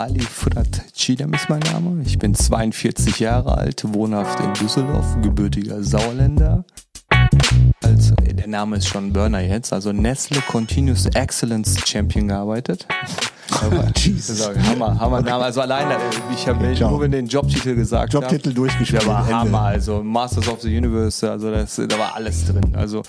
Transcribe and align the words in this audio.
Ali 0.00 0.18
Fırat 0.18 0.80
Çiğdem 0.94 1.34
ist 1.34 1.50
mein 1.50 1.60
Name. 1.60 2.02
Ich 2.06 2.18
bin 2.18 2.32
42 2.32 3.20
Jahre 3.20 3.50
alt, 3.50 3.84
wohnhaft 3.84 4.40
in 4.40 4.54
Düsseldorf, 4.54 5.22
gebürtiger 5.22 5.82
Sauerländer. 5.82 6.64
Also, 7.84 8.14
der 8.16 8.48
Name 8.48 8.76
ist 8.76 8.88
schon 8.88 9.12
Burner 9.12 9.40
jetzt, 9.40 9.72
also 9.72 9.92
Nestle 9.92 10.40
Continuous 10.48 11.06
Excellence 11.14 11.76
Champion 11.86 12.28
gearbeitet. 12.28 12.86
Aber, 13.62 13.84
Jesus. 13.96 14.50
Hammer, 14.70 14.98
Hammer 14.98 15.20
Name. 15.20 15.44
Also 15.44 15.60
alleine, 15.60 15.96
ich 16.34 16.48
habe 16.48 16.64
nur 16.78 17.08
den 17.08 17.26
Jobtitel 17.26 17.74
gesagt. 17.74 18.14
Jobtitel 18.14 18.54
durchgespielt. 18.54 19.02
Der 19.02 19.08
war 19.08 19.26
Hammer, 19.28 19.60
also 19.60 20.02
Masters 20.02 20.48
of 20.48 20.62
the 20.62 20.68
Universe, 20.68 21.30
also 21.30 21.50
das, 21.50 21.76
da 21.76 21.98
war 21.98 22.14
alles 22.14 22.46
drin. 22.46 22.74
Also 22.74 23.02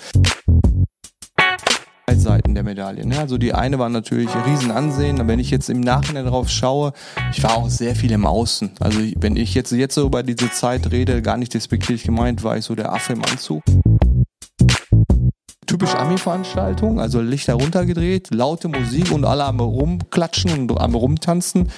Seiten 2.18 2.54
der 2.54 2.64
Medaille. 2.64 3.06
Ne? 3.06 3.18
Also 3.18 3.38
die 3.38 3.54
eine 3.54 3.78
war 3.78 3.88
natürlich 3.88 4.28
Riesenansehen. 4.46 5.26
Wenn 5.26 5.38
ich 5.38 5.50
jetzt 5.50 5.70
im 5.70 5.80
Nachhinein 5.80 6.24
darauf 6.24 6.48
schaue, 6.48 6.92
ich 7.30 7.42
war 7.42 7.56
auch 7.56 7.68
sehr 7.68 7.94
viel 7.94 8.12
im 8.12 8.26
Außen. 8.26 8.72
Also 8.80 9.00
wenn 9.16 9.36
ich 9.36 9.54
jetzt, 9.54 9.72
jetzt 9.72 9.94
so 9.94 10.06
über 10.06 10.22
diese 10.22 10.50
Zeit 10.50 10.90
rede, 10.90 11.22
gar 11.22 11.36
nicht 11.36 11.54
despektierlich 11.54 12.04
gemeint, 12.04 12.44
war 12.44 12.56
ich 12.56 12.64
so 12.64 12.74
der 12.74 12.92
Affe 12.92 13.12
im 13.12 13.24
Anzug. 13.24 13.62
Typisch 15.66 15.94
Ami-Veranstaltung, 15.94 17.00
also 17.00 17.20
Lichter 17.20 17.54
runtergedreht, 17.54 18.28
laute 18.32 18.68
Musik 18.68 19.10
und 19.10 19.24
alle 19.24 19.44
am 19.44 19.60
rumklatschen 19.60 20.52
und 20.70 20.80
am 20.80 20.94
rumtanzen. 20.94 21.70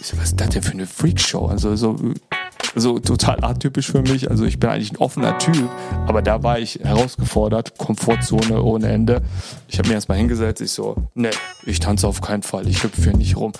Ich 0.00 0.06
so, 0.06 0.16
was 0.16 0.30
ist 0.30 0.40
das 0.40 0.48
denn 0.48 0.62
für 0.62 0.72
eine 0.72 0.86
Freakshow? 0.86 1.46
Also 1.46 1.76
so 1.76 1.96
so 2.74 2.98
total 2.98 3.42
atypisch 3.44 3.90
für 3.90 4.02
mich. 4.02 4.30
Also 4.30 4.44
ich 4.44 4.58
bin 4.58 4.70
eigentlich 4.70 4.92
ein 4.92 4.96
offener 4.96 5.38
Typ, 5.38 5.68
aber 6.06 6.22
da 6.22 6.42
war 6.42 6.58
ich 6.58 6.80
herausgefordert, 6.82 7.78
Komfortzone 7.78 8.62
ohne 8.62 8.88
Ende. 8.88 9.22
Ich 9.68 9.78
habe 9.78 9.88
mir 9.88 9.94
erstmal 9.94 10.18
hingesetzt, 10.18 10.60
ich 10.60 10.70
so, 10.70 10.96
ne, 11.14 11.30
ich 11.66 11.80
tanze 11.80 12.06
auf 12.06 12.20
keinen 12.20 12.42
Fall, 12.42 12.66
ich 12.68 12.82
hüpfe 12.82 13.02
hier 13.02 13.16
nicht 13.16 13.36
rum 13.36 13.52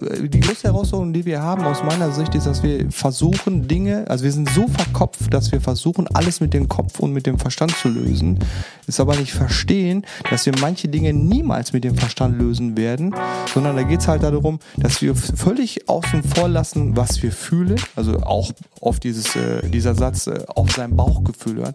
die 0.00 0.40
größte 0.40 0.68
Herausforderung, 0.68 1.12
die 1.12 1.24
wir 1.24 1.42
haben 1.42 1.64
aus 1.64 1.82
meiner 1.82 2.12
Sicht, 2.12 2.34
ist, 2.34 2.46
dass 2.46 2.62
wir 2.62 2.90
versuchen, 2.90 3.68
Dinge, 3.68 4.04
also 4.08 4.24
wir 4.24 4.32
sind 4.32 4.48
so 4.50 4.66
verkopft, 4.68 5.32
dass 5.32 5.52
wir 5.52 5.60
versuchen, 5.60 6.06
alles 6.14 6.40
mit 6.40 6.54
dem 6.54 6.68
Kopf 6.68 7.00
und 7.00 7.12
mit 7.12 7.26
dem 7.26 7.38
Verstand 7.38 7.72
zu 7.76 7.88
lösen, 7.88 8.38
ist 8.86 9.00
aber 9.00 9.16
nicht 9.16 9.32
verstehen, 9.32 10.04
dass 10.30 10.46
wir 10.46 10.52
manche 10.60 10.88
Dinge 10.88 11.12
niemals 11.12 11.72
mit 11.72 11.84
dem 11.84 11.96
Verstand 11.96 12.38
lösen 12.38 12.76
werden, 12.76 13.14
sondern 13.52 13.76
da 13.76 13.82
geht 13.82 14.00
es 14.00 14.08
halt 14.08 14.22
darum, 14.22 14.58
dass 14.76 15.02
wir 15.02 15.14
völlig 15.14 15.88
außen 15.88 16.22
vor 16.22 16.48
lassen, 16.48 16.96
was 16.96 17.22
wir 17.22 17.32
fühlen, 17.32 17.80
also 17.96 18.20
auch 18.20 18.52
auf 18.80 19.00
dieses, 19.00 19.36
äh, 19.36 19.68
dieser 19.68 19.94
Satz, 19.94 20.26
äh, 20.26 20.44
auf 20.48 20.72
sein 20.72 20.96
Bauchgefühl 20.96 21.56
hören. 21.56 21.74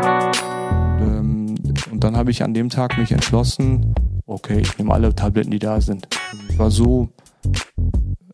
Ähm, 0.00 1.54
und 1.90 2.04
dann 2.04 2.16
habe 2.16 2.30
ich 2.30 2.42
an 2.42 2.54
dem 2.54 2.68
Tag 2.70 2.98
mich 2.98 3.12
entschlossen, 3.12 3.94
okay, 4.32 4.60
ich 4.60 4.78
nehme 4.78 4.92
alle 4.92 5.14
Tabletten, 5.14 5.50
die 5.50 5.58
da 5.58 5.80
sind. 5.80 6.08
Ich 6.48 6.58
war 6.58 6.70
so 6.70 7.08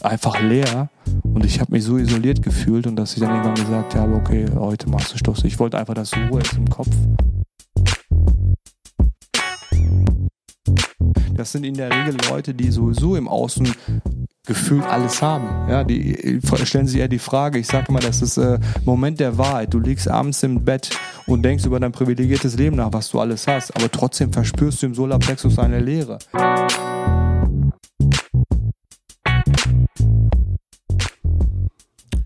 einfach 0.00 0.41
leer 0.41 0.91
und 1.22 1.44
ich 1.44 1.60
habe 1.60 1.72
mich 1.72 1.84
so 1.84 1.96
isoliert 1.96 2.42
gefühlt 2.42 2.86
und 2.86 2.96
dass 2.96 3.14
ich 3.14 3.20
dann 3.20 3.30
irgendwann 3.30 3.54
gesagt 3.54 3.94
habe, 3.94 4.14
okay, 4.14 4.46
heute 4.54 4.88
machst 4.88 5.12
du 5.12 5.19
Stoß. 5.19 5.44
Ich 5.44 5.58
wollte 5.58 5.78
einfach, 5.78 5.94
dass 5.94 6.16
Ruhe 6.16 6.41
ist 6.41 6.54
im 6.54 6.69
Kopf. 6.69 6.88
Das 11.34 11.52
sind 11.52 11.64
in 11.64 11.74
der 11.74 11.91
Regel 11.91 12.16
Leute, 12.28 12.54
die 12.54 12.70
sowieso 12.70 13.16
im 13.16 13.28
Außen 13.28 13.72
gefühlt 14.48 14.84
alles 14.84 15.22
haben. 15.22 15.70
Ja, 15.70 15.84
die 15.84 16.41
stellen 16.64 16.86
sich 16.86 16.98
eher 16.98 17.08
die 17.08 17.18
Frage, 17.18 17.58
ich 17.58 17.66
sage 17.66 17.86
immer, 17.91 18.00
das 18.00 18.22
ist 18.22 18.38
äh, 18.38 18.58
Moment 18.84 19.20
der 19.20 19.36
Wahrheit. 19.36 19.74
Du 19.74 19.78
liegst 19.78 20.08
abends 20.08 20.42
im 20.42 20.64
Bett 20.64 20.91
und 21.27 21.42
denkst 21.42 21.66
über 21.66 21.78
dein 21.78 21.92
privilegiertes 21.92 22.56
Leben 22.56 22.76
nach, 22.76 22.92
was 22.92 23.10
du 23.10 23.20
alles 23.20 23.47
hast, 23.47 23.76
aber 23.76 23.91
trotzdem 23.91 24.32
verspürst 24.32 24.82
du 24.82 24.87
im 24.87 24.94
Solarplexus 24.94 25.58
eine 25.58 25.81
Leere. 25.81 26.19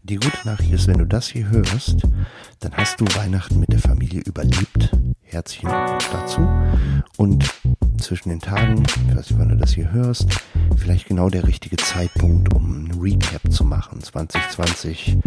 Die 0.04 0.16
gute 0.16 0.38
Nachricht 0.44 0.72
ist, 0.72 0.86
wenn 0.86 0.98
du 0.98 1.06
das 1.06 1.26
hier 1.26 1.48
hörst, 1.48 2.02
dann 2.60 2.72
hast 2.74 3.00
du 3.00 3.04
Weihnachten 3.16 3.58
mit 3.58 3.72
der 3.72 3.80
Familie 3.80 4.20
überlebt. 4.20 4.90
Herzlichen 5.22 5.68
Glückwunsch 5.68 6.08
dazu. 6.12 6.48
Und 7.16 7.52
zwischen 8.02 8.30
den 8.30 8.40
Tagen, 8.40 8.82
ich 9.08 9.16
weiß 9.16 9.30
nicht, 9.30 9.38
wann 9.38 9.48
du 9.48 9.56
das 9.56 9.72
hier 9.72 9.92
hörst, 9.92 10.26
vielleicht 10.76 11.06
genau 11.06 11.28
der 11.28 11.46
richtige 11.46 11.76
Zeitpunkt, 11.76 12.52
um 12.52 12.86
ein 12.86 13.00
Recap 13.00 13.50
zu 13.50 13.64
machen. 13.64 14.02
2020, 14.02 15.18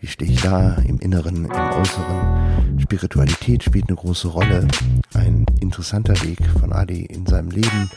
wie 0.00 0.06
stehe 0.06 0.30
ich 0.30 0.40
da 0.40 0.74
im 0.76 0.98
Inneren, 1.00 1.44
im 1.44 1.50
Äußeren? 1.50 2.78
Spiritualität 2.78 3.64
spielt 3.64 3.88
eine 3.88 3.96
große 3.96 4.28
Rolle. 4.28 4.66
Ein 5.14 5.44
interessanter 5.60 6.14
Weg 6.22 6.38
von 6.58 6.72
Adi 6.72 7.04
in 7.04 7.26
seinem 7.26 7.50
Leben. 7.50 7.90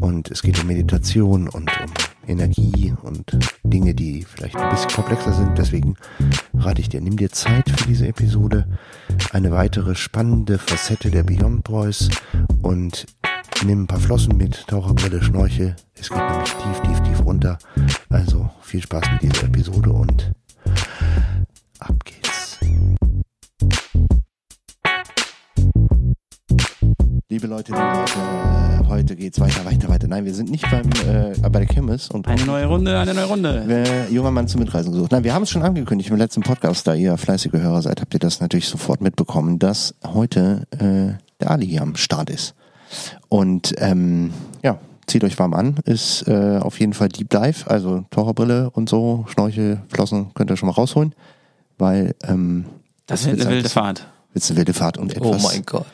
Und 0.00 0.30
es 0.30 0.42
geht 0.42 0.60
um 0.60 0.66
Meditation 0.66 1.48
und 1.48 1.70
um 1.80 1.86
Energie 2.28 2.94
und 3.02 3.38
Dinge, 3.64 3.94
die 3.94 4.24
vielleicht 4.24 4.56
ein 4.56 4.70
bisschen 4.70 4.90
komplexer 4.90 5.32
sind. 5.32 5.56
Deswegen 5.56 5.96
rate 6.54 6.80
ich 6.80 6.88
dir, 6.88 7.00
nimm 7.00 7.16
dir 7.16 7.30
Zeit 7.30 7.70
für 7.70 7.86
diese 7.86 8.06
Episode. 8.06 8.66
Eine 9.32 9.50
weitere 9.50 9.94
spannende 9.94 10.58
Facette 10.58 11.10
der 11.10 11.22
Beyond 11.22 11.64
Boys 11.64 12.08
und 12.62 13.06
nimm 13.64 13.82
ein 13.82 13.86
paar 13.86 13.98
Flossen 13.98 14.36
mit, 14.36 14.66
Taucherbrille, 14.66 15.22
Schnorchel. 15.22 15.74
Es 15.94 16.08
geht 16.08 16.18
nämlich 16.18 16.54
tief, 16.54 16.80
tief, 16.80 17.00
tief 17.00 17.24
runter. 17.24 17.58
Also 18.08 18.50
viel 18.62 18.82
Spaß 18.82 19.02
mit 19.12 19.22
dieser 19.22 19.44
Episode 19.44 19.90
und 19.90 20.32
ab 21.78 21.94
geht's. 22.04 22.58
Liebe 27.30 27.46
Leute, 27.46 27.72
Leute, 27.72 28.88
heute 28.88 29.16
geht's 29.16 29.38
weiter, 29.38 29.64
weiter, 29.64 29.88
weiter. 29.88 30.08
Nein, 30.08 30.24
wir 30.24 30.34
sind 30.34 30.50
nicht 30.50 30.64
beim 30.70 30.88
äh, 31.06 31.38
bei 31.40 31.60
der 31.60 31.66
Chemis 31.66 32.08
und 32.08 32.26
eine 32.26 32.44
neue 32.44 32.66
Runde, 32.66 32.98
eine 32.98 33.12
neue 33.12 33.26
Runde. 33.26 33.64
Äh, 33.68 34.12
junger 34.12 34.30
Mann 34.30 34.48
zum 34.48 34.60
Mitreisen 34.60 34.92
gesucht. 34.92 35.12
Nein, 35.12 35.24
wir 35.24 35.34
haben 35.34 35.42
es 35.42 35.50
schon 35.50 35.62
angekündigt 35.62 36.10
im 36.10 36.16
letzten 36.16 36.42
Podcast, 36.42 36.86
da 36.86 36.94
ihr 36.94 37.16
fleißige 37.16 37.52
Hörer 37.52 37.82
seid, 37.82 38.00
habt 38.00 38.14
ihr 38.14 38.20
das 38.20 38.40
natürlich 38.40 38.68
sofort 38.68 39.00
mitbekommen, 39.00 39.58
dass 39.58 39.94
heute 40.06 40.66
äh, 40.70 41.18
der 41.40 41.50
Ali 41.50 41.66
hier 41.66 41.82
am 41.82 41.96
Start 41.96 42.30
ist. 42.30 42.54
Und 43.28 43.74
ähm, 43.78 44.32
ja, 44.62 44.78
zieht 45.06 45.24
euch 45.24 45.38
warm 45.38 45.54
an, 45.54 45.76
ist 45.84 46.26
äh, 46.28 46.58
auf 46.58 46.80
jeden 46.80 46.92
Fall 46.92 47.08
Deep 47.08 47.30
Dive, 47.30 47.68
also 47.70 48.04
Taucherbrille 48.10 48.70
und 48.70 48.88
so, 48.88 49.24
Schnorchel, 49.28 49.80
Flossen 49.88 50.32
könnt 50.34 50.50
ihr 50.50 50.56
schon 50.56 50.68
mal 50.68 50.74
rausholen, 50.74 51.14
weil 51.78 52.14
ähm, 52.22 52.66
das, 53.06 53.22
das 53.22 53.30
wird 53.30 53.40
eine 53.42 53.50
wilde 53.50 53.68
Fahrt. 53.68 54.06
Wird 54.32 54.48
eine 54.48 54.56
wilde 54.56 54.74
Fahrt 54.74 54.98
und 54.98 55.16
etwas. 55.16 55.44
Oh 55.44 55.48
mein 55.48 55.64
Gott. 55.64 55.86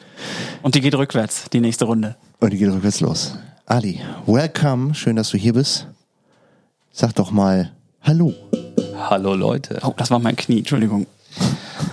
Und 0.63 0.75
die 0.75 0.81
geht 0.81 0.95
rückwärts, 0.95 1.45
die 1.53 1.61
nächste 1.61 1.85
Runde. 1.85 2.17
Und 2.41 2.53
die 2.53 2.59
geht 2.59 2.71
rückwärts 2.71 3.01
los. 3.01 3.39
Ali, 3.67 4.01
welcome, 4.27 4.95
schön, 4.95 5.17
dass 5.17 5.31
du 5.31 5.39
hier 5.39 5.55
bist. 5.55 5.87
Sag 6.93 7.15
doch 7.15 7.31
mal 7.31 7.73
Hallo. 8.03 8.35
Hallo 9.09 9.35
Leute. 9.35 9.79
Oh, 9.83 9.95
das 9.97 10.11
war 10.11 10.19
mein 10.19 10.37
Knie, 10.37 10.59
Entschuldigung. 10.59 11.07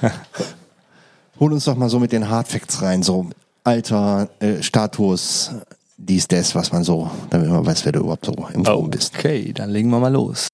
Hol 1.39 1.53
uns 1.53 1.63
doch 1.63 1.77
mal 1.77 1.87
so 1.87 1.99
mit 1.99 2.11
den 2.11 2.29
Hardfacts 2.29 2.81
rein, 2.81 3.01
so 3.01 3.29
Alter, 3.63 4.29
äh, 4.39 4.61
Status, 4.61 5.51
dies, 5.97 6.27
das, 6.27 6.55
was 6.55 6.71
man 6.71 6.83
so, 6.83 7.09
damit 7.29 7.49
man 7.49 7.65
weiß, 7.65 7.85
wer 7.85 7.91
du 7.91 7.99
überhaupt 7.99 8.25
so 8.25 8.33
im 8.53 8.65
Raum 8.65 8.89
bist. 8.89 9.13
Okay, 9.17 9.53
dann 9.53 9.69
legen 9.69 9.89
wir 9.89 9.99
mal 9.99 10.11
los. 10.11 10.47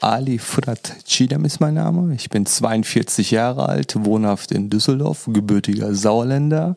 Ali 0.00 0.38
Fırat 0.38 0.96
Çiğdem 1.04 1.44
ist 1.46 1.60
mein 1.60 1.74
Name. 1.74 2.14
Ich 2.14 2.30
bin 2.30 2.44
42 2.44 3.32
Jahre 3.32 3.60
alt, 3.60 3.96
wohnhaft 3.96 4.52
in 4.52 4.70
Düsseldorf, 4.70 5.26
gebürtiger 5.26 5.94
Sauerländer. 5.94 6.76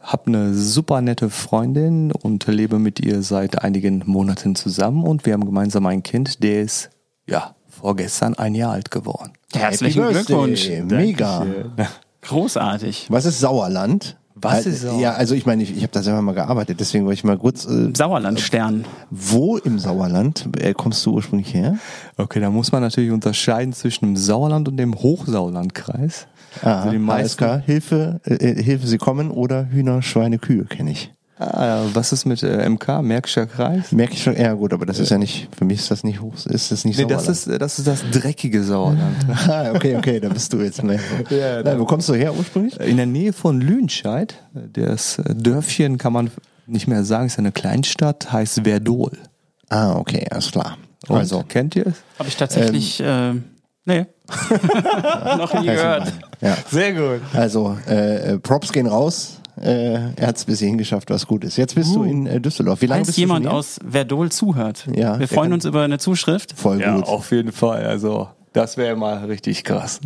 Hab 0.00 0.26
eine 0.26 0.54
super 0.54 1.00
nette 1.00 1.30
Freundin 1.30 2.10
und 2.10 2.46
lebe 2.46 2.78
mit 2.78 3.00
ihr 3.00 3.22
seit 3.22 3.62
einigen 3.62 4.02
Monaten 4.06 4.54
zusammen 4.54 5.04
und 5.04 5.26
wir 5.26 5.34
haben 5.34 5.44
gemeinsam 5.44 5.86
ein 5.86 6.02
Kind, 6.02 6.42
der 6.42 6.62
ist, 6.62 6.90
ja, 7.26 7.54
vorgestern 7.68 8.34
ein 8.34 8.54
Jahr 8.54 8.72
alt 8.72 8.90
geworden. 8.90 9.32
Herzlichen 9.54 10.08
Glückwunsch. 10.08 10.70
Mega. 10.84 11.46
Großartig. 12.22 13.06
Was 13.10 13.26
ist 13.26 13.40
Sauerland? 13.40 14.16
Was 14.42 14.66
ist 14.66 14.82
Sauerland? 14.82 15.02
Ja, 15.02 15.12
also 15.14 15.34
ich 15.34 15.46
meine, 15.46 15.62
ich, 15.62 15.76
ich 15.76 15.82
habe 15.82 15.92
da 15.92 16.02
selber 16.02 16.22
mal 16.22 16.34
gearbeitet, 16.34 16.80
deswegen 16.80 17.04
wollte 17.04 17.14
ich 17.14 17.24
mal 17.24 17.38
kurz. 17.38 17.66
Äh, 17.66 17.90
Sauerlandstern. 17.96 18.84
Wo 19.10 19.56
im 19.56 19.78
Sauerland 19.78 20.48
äh, 20.58 20.74
kommst 20.74 21.04
du 21.06 21.12
ursprünglich 21.12 21.54
her? 21.54 21.78
Okay, 22.16 22.40
da 22.40 22.50
muss 22.50 22.72
man 22.72 22.82
natürlich 22.82 23.10
unterscheiden 23.10 23.72
zwischen 23.72 24.06
dem 24.06 24.16
Sauerland 24.16 24.68
und 24.68 24.76
dem 24.76 24.94
Hochsauerlandkreis. 24.94 26.26
Ah, 26.62 26.80
also 26.80 26.90
die 26.90 26.98
meisten, 26.98 27.44
HSK, 27.44 27.64
Hilfe, 27.64 28.20
äh, 28.24 28.62
Hilfe, 28.62 28.86
Sie 28.86 28.98
kommen 28.98 29.30
oder 29.30 29.68
Hühner, 29.70 30.02
Schweine, 30.02 30.38
Kühe 30.38 30.64
kenne 30.64 30.90
ich. 30.90 31.12
Ah, 31.38 31.86
was 31.94 32.12
ist 32.12 32.24
mit 32.24 32.42
äh, 32.42 32.68
MK, 32.68 33.02
Märkischer 33.02 33.46
Kreis? 33.46 33.86
Schon, 34.16 34.36
ja 34.36 34.52
gut, 34.52 34.72
aber 34.72 34.86
das 34.86 34.98
ist 35.00 35.10
ja 35.10 35.18
nicht, 35.18 35.48
für 35.56 35.64
mich 35.64 35.80
ist 35.80 35.90
das 35.90 36.04
nicht 36.04 36.20
hoch, 36.20 36.34
ist 36.46 36.70
das 36.70 36.84
nicht 36.84 36.98
Nee, 36.98 37.06
das 37.06 37.24
Sauerland. 37.24 37.46
ist, 37.48 37.60
das 37.62 37.78
ist 37.78 37.88
das 37.88 38.02
dreckige 38.12 38.62
Sauerland. 38.62 39.16
Ah, 39.48 39.72
okay, 39.74 39.96
okay, 39.96 40.20
da 40.20 40.28
bist 40.28 40.52
du 40.52 40.58
jetzt 40.60 40.82
mehr. 40.84 41.00
Ja, 41.30 41.62
Nein, 41.62 41.80
wo 41.80 41.84
kommst 41.84 42.08
du 42.08 42.14
her 42.14 42.32
ursprünglich? 42.36 42.78
In 42.80 42.96
der 42.96 43.06
Nähe 43.06 43.32
von 43.32 43.60
Lüdenscheid, 43.60 44.34
das 44.72 45.18
äh, 45.18 45.34
Dörfchen 45.34 45.98
kann 45.98 46.12
man 46.12 46.30
nicht 46.66 46.86
mehr 46.86 47.02
sagen, 47.04 47.26
ist 47.26 47.38
eine 47.38 47.50
Kleinstadt, 47.50 48.32
heißt 48.32 48.60
Verdol. 48.62 49.12
Ah, 49.68 49.94
okay, 49.96 50.26
alles 50.30 50.52
klar. 50.52 50.76
Und, 51.08 51.16
Also, 51.18 51.42
kennt 51.48 51.74
ihr 51.74 51.88
es? 51.88 51.94
Habe 52.18 52.28
ich 52.28 52.36
tatsächlich, 52.36 53.02
Ähm. 53.04 53.44
äh, 53.86 53.92
nee. 53.94 54.06
Noch 55.38 55.54
nie 55.60 55.66
gehört. 55.66 56.12
ja. 56.40 56.56
Sehr 56.70 56.92
gut. 56.92 57.20
Also, 57.32 57.76
äh, 57.88 58.34
äh, 58.34 58.38
Props 58.38 58.70
gehen 58.72 58.86
raus. 58.86 59.38
Äh, 59.60 60.14
er 60.16 60.26
hat 60.28 60.36
es 60.36 60.44
bis 60.46 60.60
hierhin 60.60 60.78
geschafft, 60.78 61.10
was 61.10 61.26
gut 61.26 61.44
ist. 61.44 61.56
Jetzt 61.58 61.74
bist 61.74 61.94
du 61.94 62.04
in 62.04 62.26
äh, 62.26 62.40
Düsseldorf. 62.40 62.80
Wie 62.80 62.86
lange 62.86 63.00
Falls 63.00 63.08
bist 63.08 63.18
du 63.18 63.20
jemand 63.22 63.44
schon 63.44 63.50
hier? 63.52 63.58
aus 63.58 63.78
Verdol 63.88 64.32
zuhört, 64.32 64.86
Ja, 64.94 65.18
wir 65.18 65.28
freuen 65.28 65.52
uns 65.52 65.64
über 65.66 65.82
eine 65.82 65.98
Zuschrift. 65.98 66.54
Voll 66.58 66.80
Ja, 66.80 66.96
gut. 66.96 67.06
auf 67.06 67.30
jeden 67.32 67.52
Fall. 67.52 67.84
Also, 67.84 68.28
das 68.54 68.76
wäre 68.78 68.96
mal 68.96 69.24
richtig 69.26 69.62
krass. 69.64 70.00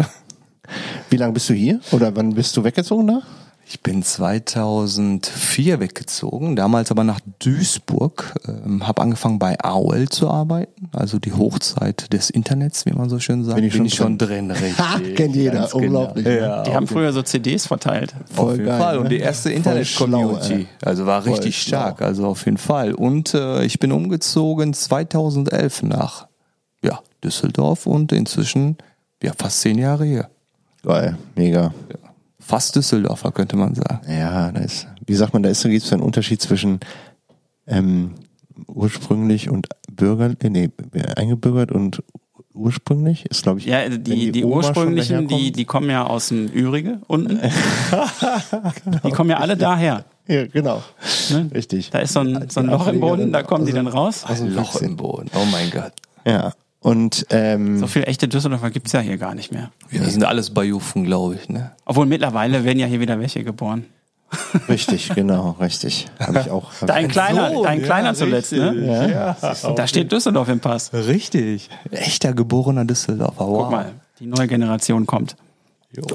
Wie 1.11 1.17
lange 1.17 1.33
bist 1.33 1.49
du 1.49 1.55
hier? 1.55 1.81
Oder 1.93 2.15
wann 2.17 2.35
bist 2.35 2.57
du 2.57 2.65
weggezogen 2.65 3.07
da? 3.07 3.23
Ich 3.69 3.81
bin 3.83 4.05
2004 4.05 5.81
weggezogen, 5.81 6.55
damals 6.55 6.93
aber 6.93 7.03
nach 7.03 7.19
Duisburg, 7.41 8.33
ähm, 8.47 8.87
habe 8.87 9.03
angefangen 9.03 9.41
bei 9.41 9.59
AOL 9.59 10.09
zu 10.09 10.31
arbeiten, 10.31 10.89
also 10.93 11.19
die 11.19 11.33
Hochzeit 11.33 12.13
des 12.13 12.31
Internets, 12.31 12.87
wie 12.87 12.93
man 12.93 13.09
so 13.09 13.19
schön 13.19 13.43
sagt. 13.43 13.57
Bin 13.57 13.65
ich 13.65 13.75
schon 13.75 13.91
schon 13.91 14.19
drin, 14.19 14.51
richtig. 14.53 14.79
Ha, 14.79 15.01
kennt 15.17 15.35
jeder, 15.35 15.53
Ganz 15.61 15.73
genau. 15.73 15.85
unglaublich, 16.03 16.25
ne? 16.27 16.39
Ja, 16.39 16.63
Die 16.63 16.75
haben 16.75 16.87
früher 16.87 17.13
so 17.13 17.23
CDs 17.23 17.67
verteilt. 17.67 18.15
auf 18.31 18.37
Voll 18.37 18.53
jeden 18.53 18.67
geil, 18.67 18.79
Fall. 18.81 18.95
ne? 18.95 19.01
Und 19.01 19.09
die 19.11 19.19
erste 19.19 19.51
Internet-Community. 19.53 20.69
Also 20.85 21.07
war 21.07 21.23
Voll 21.23 21.33
richtig 21.33 21.61
schlau. 21.61 21.79
stark, 21.81 22.03
also 22.03 22.27
auf 22.27 22.45
jeden 22.45 22.59
Fall. 22.59 22.95
Und 22.95 23.35
äh, 23.35 23.65
ich 23.65 23.81
bin 23.81 23.91
umgezogen 23.91 24.75
2011 24.75 25.83
nach 25.83 26.29
ja, 26.85 27.01
Düsseldorf 27.25 27.87
und 27.87 28.13
inzwischen 28.13 28.77
ja, 29.21 29.33
fast 29.37 29.63
zehn 29.63 29.77
Jahre 29.79 30.05
hier. 30.05 30.29
Geil, 30.85 31.17
mega. 31.35 31.75
Fast 32.47 32.77
Düsseldorfer, 32.77 33.33
könnte 33.33 33.57
man 33.57 33.75
sagen. 33.75 34.01
Ja, 34.09 34.53
da 34.53 34.61
ist, 34.61 34.87
wie 35.05 35.15
sagt 35.15 35.33
man, 35.33 35.43
da 35.43 35.49
ist 35.49 35.65
gibt 35.65 35.83
es 35.83 35.93
einen 35.93 36.03
Unterschied 36.03 36.41
zwischen 36.41 36.79
ähm, 37.67 38.13
ursprünglich 38.69 39.51
und 39.51 39.67
Bürger, 39.91 40.33
äh, 40.41 40.49
nee, 40.49 40.71
eingebürgert 41.17 41.73
und 41.73 42.05
ursprünglich 42.55 43.27
ist, 43.27 43.43
glaube 43.43 43.59
ich. 43.59 43.67
Ja, 43.67 43.89
die, 43.89 44.31
die, 44.31 44.43
schon 44.43 44.53
ursprünglichen, 44.53 45.27
die, 45.27 45.51
die 45.51 45.65
kommen 45.65 45.91
ja 45.91 46.07
aus 46.07 46.29
dem 46.29 46.47
Ürige 46.47 47.01
unten. 47.09 47.41
Die 49.05 49.11
kommen 49.11 49.31
ja 49.31 49.39
alle 49.39 49.57
daher. 49.57 50.05
Ja, 50.29 50.47
genau. 50.47 50.85
Ne? 51.31 51.51
Richtig. 51.53 51.91
Da 51.91 51.99
ist 51.99 52.13
so 52.13 52.21
ein, 52.21 52.49
so 52.49 52.61
ein 52.61 52.67
Loch 52.67 52.87
im 52.87 53.01
Boden, 53.01 53.33
da 53.33 53.43
kommen 53.43 53.67
die 53.67 53.73
dann 53.73 53.89
raus. 53.89 54.25
Ein 54.25 54.55
Loch 54.55 54.81
im 54.81 54.97
Boden. 54.97 55.31
Oh 55.35 55.45
mein 55.51 55.71
Gott. 55.71 55.93
Ja. 56.25 56.53
Und 56.87 57.27
ähm, 57.31 57.81
So 57.81 57.89
viel 57.89 58.05
echte 58.05 58.29
Düsseldorfer 58.29 58.71
gibt's 58.71 58.93
ja 58.93 59.01
hier 59.01 59.19
gar 59.19 59.35
nicht 59.35 59.51
mehr. 59.51 59.73
Wir 59.91 60.05
sind 60.05 60.23
alles 60.23 60.51
Bajufen, 60.51 61.03
glaube 61.03 61.35
ich. 61.35 61.49
Ne? 61.49 61.73
Obwohl 61.85 62.07
mittlerweile 62.07 62.63
werden 62.63 62.79
ja 62.79 62.87
hier 62.87 63.01
wieder 63.01 63.19
welche 63.19 63.43
geboren. 63.43 63.87
richtig, 64.69 65.09
genau, 65.17 65.57
richtig. 65.59 66.07
Habe 66.21 66.39
ich 66.39 66.49
auch. 66.49 66.71
Hab 66.81 66.87
Dein 66.87 67.09
Kleiner, 67.09 67.51
So, 67.51 67.65
dein 67.65 67.81
ja, 67.81 67.85
Kleiner 67.87 68.15
zuletzt, 68.15 68.53
ne? 68.53 68.87
Ja. 68.87 69.37
Da 69.75 69.87
steht 69.89 70.13
Düsseldorf 70.13 70.49
im 70.49 70.61
Pass. 70.61 70.93
Richtig. 70.93 71.71
Echter 71.91 72.33
geborener 72.35 72.85
Düsseldorfer. 72.85 73.49
Wow. 73.49 73.63
Guck 73.63 73.71
mal, 73.73 73.93
die 74.21 74.27
neue 74.27 74.47
Generation 74.47 75.07
kommt. 75.07 75.35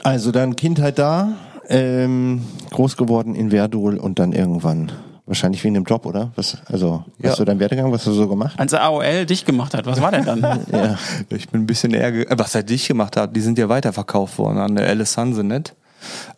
Also 0.03 0.31
dann 0.31 0.55
Kindheit 0.55 0.97
da, 0.97 1.33
ähm, 1.67 2.45
groß 2.69 2.95
geworden 2.95 3.35
in 3.35 3.49
Verdol 3.49 3.97
und 3.97 4.19
dann 4.19 4.31
irgendwann 4.31 4.93
wahrscheinlich 5.25 5.63
wegen 5.63 5.73
dem 5.75 5.83
Job, 5.83 6.05
oder? 6.05 6.31
Was, 6.35 6.57
also, 6.65 7.05
was 7.17 7.23
Ja. 7.23 7.29
hast 7.31 7.39
du 7.39 7.45
dein 7.45 7.59
Werdegang, 7.59 7.91
was 7.91 8.01
hast 8.01 8.07
du 8.07 8.13
so 8.13 8.27
gemacht? 8.27 8.59
Als 8.59 8.73
AOL 8.73 9.25
dicht 9.25 9.45
gemacht 9.45 9.73
hat, 9.73 9.85
was 9.85 10.01
war 10.01 10.11
denn 10.11 10.25
dann? 10.25 10.41
Ja. 10.71 10.97
Ich 11.29 11.49
bin 11.49 11.61
ein 11.61 11.67
bisschen 11.67 11.93
ärger. 11.93 12.29
äh, 12.31 12.39
Was 12.39 12.55
er 12.55 12.63
dich 12.63 12.87
gemacht 12.87 13.15
hat, 13.17 13.35
die 13.35 13.41
sind 13.41 13.57
ja 13.57 13.69
weiterverkauft 13.69 14.37
worden 14.37 14.57
an 14.57 14.75
der 14.75 14.87
Alice 14.87 15.17
Hansenet. 15.17 15.75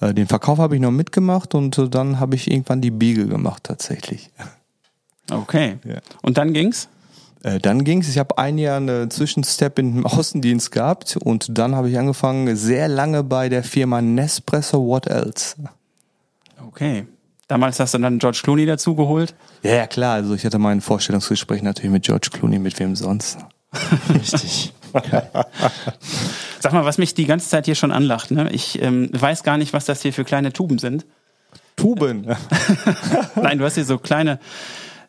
Äh, 0.01 0.13
Den 0.13 0.27
Verkauf 0.27 0.57
habe 0.59 0.75
ich 0.75 0.81
noch 0.81 0.91
mitgemacht 0.91 1.55
und 1.55 1.77
äh, 1.77 1.87
dann 1.89 2.19
habe 2.19 2.35
ich 2.35 2.51
irgendwann 2.51 2.81
die 2.81 2.91
Biege 2.91 3.27
gemacht 3.27 3.63
tatsächlich. 3.63 4.29
Okay. 5.31 5.77
Ja. 5.85 5.99
Und 6.21 6.37
dann 6.37 6.51
ging's? 6.51 6.89
Äh, 7.43 7.57
Dann 7.59 7.85
ging's. 7.85 8.09
Ich 8.09 8.17
habe 8.17 8.37
ein 8.37 8.57
Jahr 8.57 8.75
einen 8.77 9.09
Zwischenstep 9.09 9.79
im 9.79 10.05
Außendienst 10.05 10.69
gehabt 10.71 11.15
und 11.15 11.57
dann 11.57 11.75
habe 11.75 11.89
ich 11.89 11.97
angefangen 11.97 12.53
sehr 12.57 12.89
lange 12.89 13.23
bei 13.23 13.47
der 13.47 13.63
Firma 13.63 14.01
Nespresso 14.01 14.85
What 14.85 15.07
Else. 15.07 15.55
Okay. 16.67 17.05
Damals 17.47 17.79
hast 17.79 17.93
du 17.93 17.97
dann 17.97 18.19
George 18.19 18.39
Clooney 18.43 18.65
dazugeholt. 18.65 19.35
Ja, 19.63 19.75
ja 19.75 19.87
klar. 19.87 20.15
Also 20.15 20.33
ich 20.33 20.45
hatte 20.45 20.59
mein 20.59 20.81
Vorstellungsgespräch 20.81 21.61
natürlich 21.61 21.91
mit 21.91 22.03
George 22.03 22.29
Clooney, 22.31 22.59
mit 22.59 22.79
wem 22.79 22.95
sonst. 22.95 23.37
Richtig. 24.13 24.73
Sag 26.59 26.73
mal, 26.73 26.85
was 26.85 26.97
mich 26.97 27.13
die 27.13 27.25
ganze 27.25 27.49
Zeit 27.49 27.65
hier 27.65 27.75
schon 27.75 27.91
anlacht. 27.91 28.31
Ne? 28.31 28.49
Ich 28.51 28.81
ähm, 28.81 29.09
weiß 29.11 29.43
gar 29.43 29.57
nicht, 29.57 29.73
was 29.73 29.85
das 29.85 30.01
hier 30.01 30.13
für 30.13 30.23
kleine 30.23 30.53
Tuben 30.53 30.77
sind. 30.77 31.05
Tuben. 31.75 32.25
Nein, 33.35 33.57
du 33.57 33.65
hast 33.65 33.75
hier 33.75 33.85
so 33.85 33.97
kleine, 33.97 34.39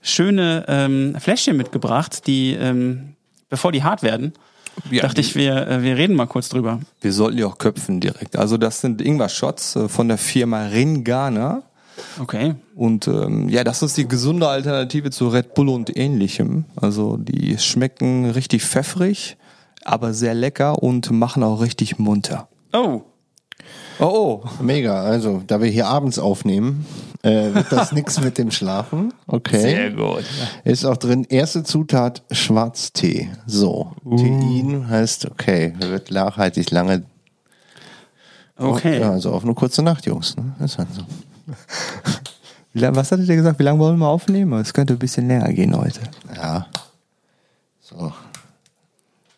schöne 0.03 0.65
ähm, 0.69 1.17
Fläschchen 1.19 1.57
mitgebracht, 1.57 2.27
die, 2.27 2.55
ähm, 2.55 3.15
bevor 3.49 3.73
die 3.73 3.83
hart 3.83 4.03
werden, 4.03 4.33
Ja, 4.91 5.03
dachte 5.03 5.21
ich, 5.21 5.35
wir, 5.35 5.69
äh, 5.69 5.83
wir 5.83 5.97
reden 5.97 6.17
mal 6.17 6.27
kurz 6.27 6.49
drüber. 6.49 6.81
Wir 7.01 7.13
sollten 7.13 7.37
die 7.37 7.45
auch 7.45 7.59
köpfen 7.59 8.01
direkt. 8.01 8.37
Also 8.37 8.57
das 8.57 8.81
sind 8.81 9.01
Ingwer-Shots 9.01 9.77
äh, 9.77 9.89
von 9.89 10.09
der 10.09 10.19
Firma 10.19 10.67
Ringana. 10.67 11.63
Okay. 12.21 12.55
Und 12.75 13.07
ähm, 13.09 13.49
ja, 13.49 13.65
das 13.65 13.83
ist 13.83 13.97
die 13.97 14.09
gesunde 14.09 14.49
Alternative 14.49 15.11
zu 15.11 15.29
Red 15.29 15.55
Bull 15.55 15.69
und 15.69 15.97
ähnlichem. 15.97 16.65
Also 16.77 17.17
die 17.17 17.57
schmecken 17.59 18.31
richtig 18.31 18.65
pfeffrig, 18.65 19.37
aber 19.85 20.15
sehr 20.15 20.35
lecker 20.35 20.83
und 20.83 21.11
machen 21.11 21.43
auch 21.43 21.61
richtig 21.61 21.99
munter. 21.99 22.49
Oh, 22.73 23.03
Oh, 24.01 24.43
oh. 24.43 24.63
Mega. 24.63 25.03
Also, 25.03 25.43
da 25.47 25.61
wir 25.61 25.71
hier 25.71 25.87
abends 25.87 26.19
aufnehmen, 26.19 26.87
äh, 27.23 27.55
wird 27.55 27.71
das 27.71 27.93
nix 27.93 28.21
mit 28.21 28.39
dem 28.39 28.51
Schlafen. 28.51 29.15
Okay. 29.27 29.93
gut. 29.93 30.25
Ist 30.65 30.85
auch 30.85 30.97
drin, 30.97 31.25
erste 31.29 31.63
Zutat 31.63 32.23
Schwarztee. 32.31 33.31
So. 33.47 33.93
Tein 34.05 34.87
heißt, 34.89 35.31
okay, 35.31 35.75
wird 35.79 36.11
nachhaltig 36.11 36.71
lange. 36.71 37.05
okay. 38.57 39.01
Ja, 39.01 39.13
also 39.13 39.31
auf 39.33 39.45
eine 39.45 39.55
kurze 39.55 39.83
Nacht, 39.83 40.07
Jungs. 40.07 40.37
Ne? 40.37 40.55
Ist 40.65 40.79
halt 40.79 40.93
so. 40.93 41.03
Was 42.75 43.13
hattet 43.13 43.29
ihr 43.29 43.37
gesagt? 43.37 43.59
Wie 43.59 43.63
lange 43.63 43.79
wollen 43.79 43.99
wir 43.99 44.09
aufnehmen? 44.09 44.61
Es 44.61 44.75
könnte 44.75 44.95
ein 44.95 44.99
bisschen 44.99 45.29
länger 45.29 45.53
gehen 45.53 45.77
heute. 45.77 46.01
Ja. 46.35 46.67
So. 47.81 48.13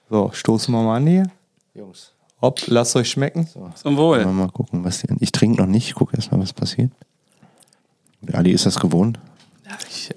So, 0.08 0.30
stoßen 0.32 0.72
wir 0.72 0.82
mal 0.82 0.96
an 0.96 1.06
hier. 1.06 1.30
Jungs. 1.74 2.12
Hopp, 2.40 2.66
lasst 2.68 2.94
euch 2.96 3.10
schmecken. 3.10 3.48
Zum 3.74 3.96
Wohl. 3.96 4.24
Mal, 4.24 4.32
mal 4.32 4.50
gucken, 4.50 4.84
was 4.84 4.98
die. 4.98 5.08
Ich 5.20 5.32
trinke 5.32 5.60
noch 5.60 5.66
nicht, 5.66 5.88
ich 5.88 5.94
gucke 5.94 6.16
erstmal, 6.16 6.40
was 6.40 6.52
passiert. 6.52 6.90
Ali 8.32 8.52
ist 8.52 8.66
das 8.66 8.78
gewohnt. 8.78 9.18
Ich, 9.88 10.10
äh, 10.10 10.14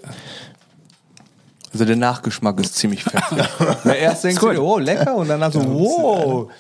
also 1.72 1.86
der 1.86 1.96
Nachgeschmack 1.96 2.60
ist 2.60 2.76
ziemlich 2.76 3.04
pfeffrig. 3.04 3.48
Na, 3.84 3.96
erst 3.96 4.24
denkst 4.24 4.42
du 4.42 4.50
oh, 4.62 4.80
lecker, 4.80 5.16
und 5.16 5.28
dann 5.28 5.44
hast 5.44 5.56
du, 5.56 5.64
wow. 5.64 6.52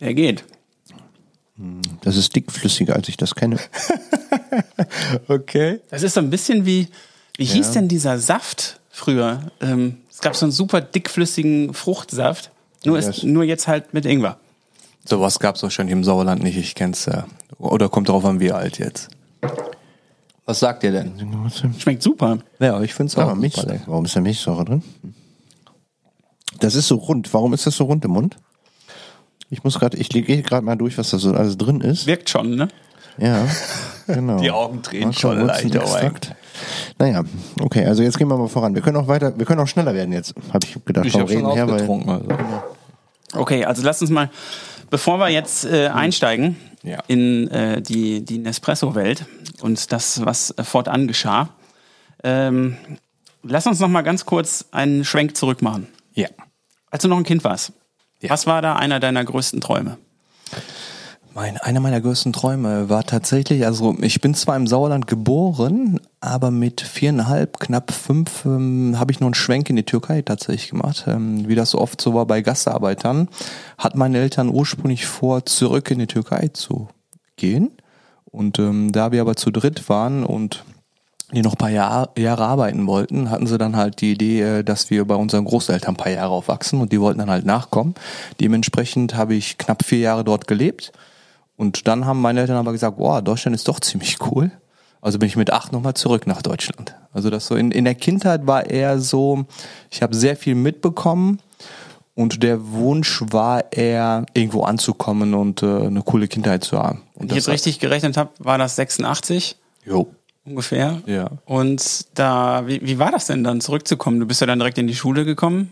Der 0.00 0.14
geht. 0.14 0.44
Das 2.02 2.16
ist 2.16 2.34
dickflüssiger, 2.34 2.94
als 2.96 3.08
ich 3.08 3.16
das 3.16 3.34
kenne. 3.34 3.58
Okay. 5.28 5.80
Das 5.90 6.02
ist 6.02 6.14
so 6.14 6.20
ein 6.20 6.28
bisschen 6.30 6.66
wie, 6.66 6.88
wie 7.36 7.44
hieß 7.44 7.72
denn 7.72 7.88
dieser 7.88 8.18
Saft 8.18 8.80
früher? 8.90 9.50
Ähm, 9.60 9.98
es 10.10 10.20
gab 10.20 10.36
so 10.36 10.44
einen 10.44 10.52
super 10.52 10.80
dickflüssigen 10.80 11.72
Fruchtsaft. 11.74 12.50
Nur, 12.84 12.98
Ja, 12.98 13.08
ist, 13.08 13.24
nur 13.24 13.44
jetzt 13.44 13.68
halt 13.68 13.94
mit 13.94 14.04
Ingwer. 14.04 14.38
Sowas 15.04 15.38
gab 15.38 15.56
es 15.56 15.62
wahrscheinlich 15.62 15.92
im 15.92 16.04
Sauerland 16.04 16.42
nicht, 16.42 16.56
ich 16.56 16.74
kenn's 16.74 17.06
ja. 17.06 17.26
Oder 17.58 17.88
kommt 17.88 18.08
drauf 18.08 18.24
an, 18.24 18.40
wie 18.40 18.52
alt 18.52 18.78
jetzt. 18.78 19.08
Was 20.44 20.60
sagt 20.60 20.82
ihr 20.84 20.92
denn? 20.92 21.50
Schmeckt 21.78 22.02
super. 22.02 22.38
Ja, 22.58 22.80
ich 22.82 22.94
find's 22.94 23.16
auch 23.16 23.34
Milch, 23.34 23.54
warum 23.86 24.04
ist 24.04 24.16
da 24.16 24.20
Milchsäure 24.20 24.64
drin? 24.64 24.82
Das 26.60 26.74
ist 26.74 26.88
so 26.88 26.96
rund. 26.96 27.32
Warum 27.32 27.54
ist 27.54 27.66
das 27.66 27.76
so 27.76 27.84
rund 27.84 28.04
im 28.04 28.12
Mund? 28.12 28.36
Ich 29.52 29.62
muss 29.64 29.78
gerade, 29.78 29.98
ich 29.98 30.08
gehe 30.08 30.22
gerade 30.42 30.64
mal 30.64 30.76
durch, 30.76 30.96
was 30.96 31.10
da 31.10 31.18
so 31.18 31.32
alles 31.34 31.58
drin 31.58 31.82
ist. 31.82 32.06
Wirkt 32.06 32.30
schon, 32.30 32.54
ne? 32.56 32.68
Ja, 33.18 33.46
genau. 34.06 34.40
Die 34.40 34.50
Augen 34.50 34.80
drehen 34.80 35.08
Marco 35.08 35.20
schon 35.20 35.46
leicht, 35.46 35.64
Wurzelextrakt. 35.64 36.34
Naja, 36.98 37.22
okay, 37.60 37.84
also 37.84 38.02
jetzt 38.02 38.16
gehen 38.16 38.28
wir 38.28 38.38
mal 38.38 38.48
voran. 38.48 38.74
Wir 38.74 38.80
können 38.80 38.96
auch 38.96 39.08
weiter, 39.08 39.38
wir 39.38 39.44
können 39.44 39.60
auch 39.60 39.66
schneller 39.68 39.92
werden 39.92 40.10
jetzt, 40.14 40.32
habe 40.54 40.64
ich 40.64 40.82
gedacht. 40.82 41.04
Ich 41.04 41.14
habe 41.14 41.30
schon 41.30 41.52
her, 41.52 41.66
weil- 41.66 41.74
aufgetrunken. 41.74 42.08
Also. 42.10 42.28
Okay, 43.34 43.66
also 43.66 43.82
lass 43.82 44.00
uns 44.00 44.10
mal, 44.10 44.30
bevor 44.88 45.18
wir 45.18 45.28
jetzt 45.28 45.66
äh, 45.66 45.88
einsteigen 45.88 46.56
Ja. 46.82 47.00
in 47.06 47.48
äh, 47.48 47.82
die, 47.82 48.24
die 48.24 48.38
Nespresso-Welt 48.38 49.26
und 49.60 49.92
das, 49.92 50.24
was 50.24 50.52
äh, 50.52 50.64
fortan 50.64 51.06
geschah, 51.08 51.50
ähm, 52.24 52.76
lass 53.42 53.66
uns 53.66 53.80
noch 53.80 53.88
mal 53.88 54.00
ganz 54.02 54.24
kurz 54.24 54.64
einen 54.70 55.04
Schwenk 55.04 55.36
zurück 55.36 55.60
machen. 55.60 55.88
Ja. 56.14 56.28
Als 56.90 57.02
du 57.02 57.08
noch 57.08 57.18
ein 57.18 57.24
Kind 57.24 57.44
warst, 57.44 57.72
Ja. 58.22 58.30
was 58.30 58.46
war 58.46 58.62
da 58.62 58.76
einer 58.76 59.00
deiner 59.00 59.24
größten 59.24 59.60
Träume? 59.60 59.98
Mein, 61.34 61.56
einer 61.56 61.80
meiner 61.80 62.00
größten 62.00 62.34
Träume 62.34 62.90
war 62.90 63.04
tatsächlich, 63.04 63.64
also 63.64 63.96
ich 64.02 64.20
bin 64.20 64.34
zwar 64.34 64.54
im 64.54 64.66
Sauerland 64.66 65.06
geboren, 65.06 65.98
aber 66.20 66.50
mit 66.50 66.82
viereinhalb, 66.82 67.58
knapp 67.58 67.90
fünf 67.90 68.44
ähm, 68.44 68.96
habe 68.98 69.12
ich 69.12 69.20
nur 69.20 69.28
einen 69.28 69.34
Schwenk 69.34 69.70
in 69.70 69.76
die 69.76 69.82
Türkei 69.82 70.20
tatsächlich 70.20 70.70
gemacht. 70.70 71.04
Ähm, 71.06 71.48
wie 71.48 71.54
das 71.54 71.70
so 71.70 71.78
oft 71.78 72.00
so 72.02 72.12
war 72.12 72.26
bei 72.26 72.42
Gastarbeitern, 72.42 73.28
hat 73.78 73.96
meine 73.96 74.18
Eltern 74.18 74.50
ursprünglich 74.50 75.06
vor, 75.06 75.46
zurück 75.46 75.90
in 75.90 76.00
die 76.00 76.06
Türkei 76.06 76.48
zu 76.48 76.88
gehen. 77.36 77.70
Und 78.26 78.58
ähm, 78.58 78.92
da 78.92 79.10
wir 79.10 79.22
aber 79.22 79.36
zu 79.36 79.50
dritt 79.50 79.88
waren 79.88 80.24
und 80.24 80.64
die 81.36 81.42
noch 81.42 81.54
ein 81.54 81.58
paar 81.58 81.70
Jahr, 81.70 82.10
Jahre 82.16 82.44
arbeiten 82.44 82.86
wollten, 82.86 83.30
hatten 83.30 83.46
sie 83.46 83.58
dann 83.58 83.76
halt 83.76 84.00
die 84.00 84.12
Idee, 84.12 84.40
äh, 84.42 84.64
dass 84.64 84.90
wir 84.90 85.04
bei 85.04 85.14
unseren 85.14 85.44
Großeltern 85.44 85.94
ein 85.94 85.96
paar 85.96 86.12
Jahre 86.12 86.32
aufwachsen 86.32 86.80
und 86.80 86.92
die 86.92 87.00
wollten 87.00 87.18
dann 87.18 87.30
halt 87.30 87.46
nachkommen. 87.46 87.94
Dementsprechend 88.40 89.14
habe 89.14 89.34
ich 89.34 89.58
knapp 89.58 89.84
vier 89.84 89.98
Jahre 89.98 90.24
dort 90.24 90.46
gelebt 90.46 90.92
und 91.56 91.86
dann 91.88 92.06
haben 92.06 92.20
meine 92.20 92.40
Eltern 92.40 92.56
aber 92.56 92.72
gesagt, 92.72 92.98
boah, 92.98 93.22
Deutschland 93.22 93.54
ist 93.54 93.68
doch 93.68 93.80
ziemlich 93.80 94.18
cool. 94.30 94.50
Also 95.00 95.18
bin 95.18 95.26
ich 95.26 95.36
mit 95.36 95.52
acht 95.52 95.72
nochmal 95.72 95.94
zurück 95.94 96.26
nach 96.26 96.42
Deutschland. 96.42 96.94
Also 97.12 97.28
das 97.28 97.46
so 97.46 97.56
in, 97.56 97.72
in 97.72 97.84
der 97.84 97.96
Kindheit 97.96 98.46
war 98.46 98.70
eher 98.70 99.00
so, 99.00 99.46
ich 99.90 100.00
habe 100.00 100.14
sehr 100.14 100.36
viel 100.36 100.54
mitbekommen 100.54 101.40
und 102.14 102.42
der 102.42 102.70
Wunsch 102.70 103.22
war 103.30 103.72
eher 103.72 104.26
irgendwo 104.34 104.62
anzukommen 104.62 105.34
und 105.34 105.62
äh, 105.62 105.86
eine 105.86 106.02
coole 106.02 106.28
Kindheit 106.28 106.62
zu 106.62 106.78
haben. 106.78 107.02
Und 107.14 107.30
Wenn 107.30 107.38
ich 107.38 107.46
jetzt 107.46 107.48
richtig 107.48 107.80
gerechnet 107.80 108.16
habe, 108.16 108.30
war 108.38 108.58
das 108.58 108.76
86 108.76 109.56
Jo. 109.84 110.08
Ungefähr. 110.44 111.00
Ja. 111.06 111.30
Und 111.44 112.06
da, 112.18 112.66
wie, 112.66 112.80
wie 112.82 112.98
war 112.98 113.10
das 113.10 113.26
denn 113.26 113.44
dann 113.44 113.60
zurückzukommen? 113.60 114.20
Du 114.20 114.26
bist 114.26 114.40
ja 114.40 114.46
dann 114.46 114.58
direkt 114.58 114.78
in 114.78 114.86
die 114.86 114.94
Schule 114.94 115.24
gekommen. 115.24 115.70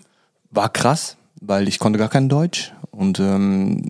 War 0.50 0.68
krass, 0.68 1.16
weil 1.40 1.68
ich 1.68 1.78
konnte 1.78 1.98
gar 1.98 2.08
kein 2.08 2.28
Deutsch 2.28 2.72
und 2.90 3.20
ähm, 3.20 3.88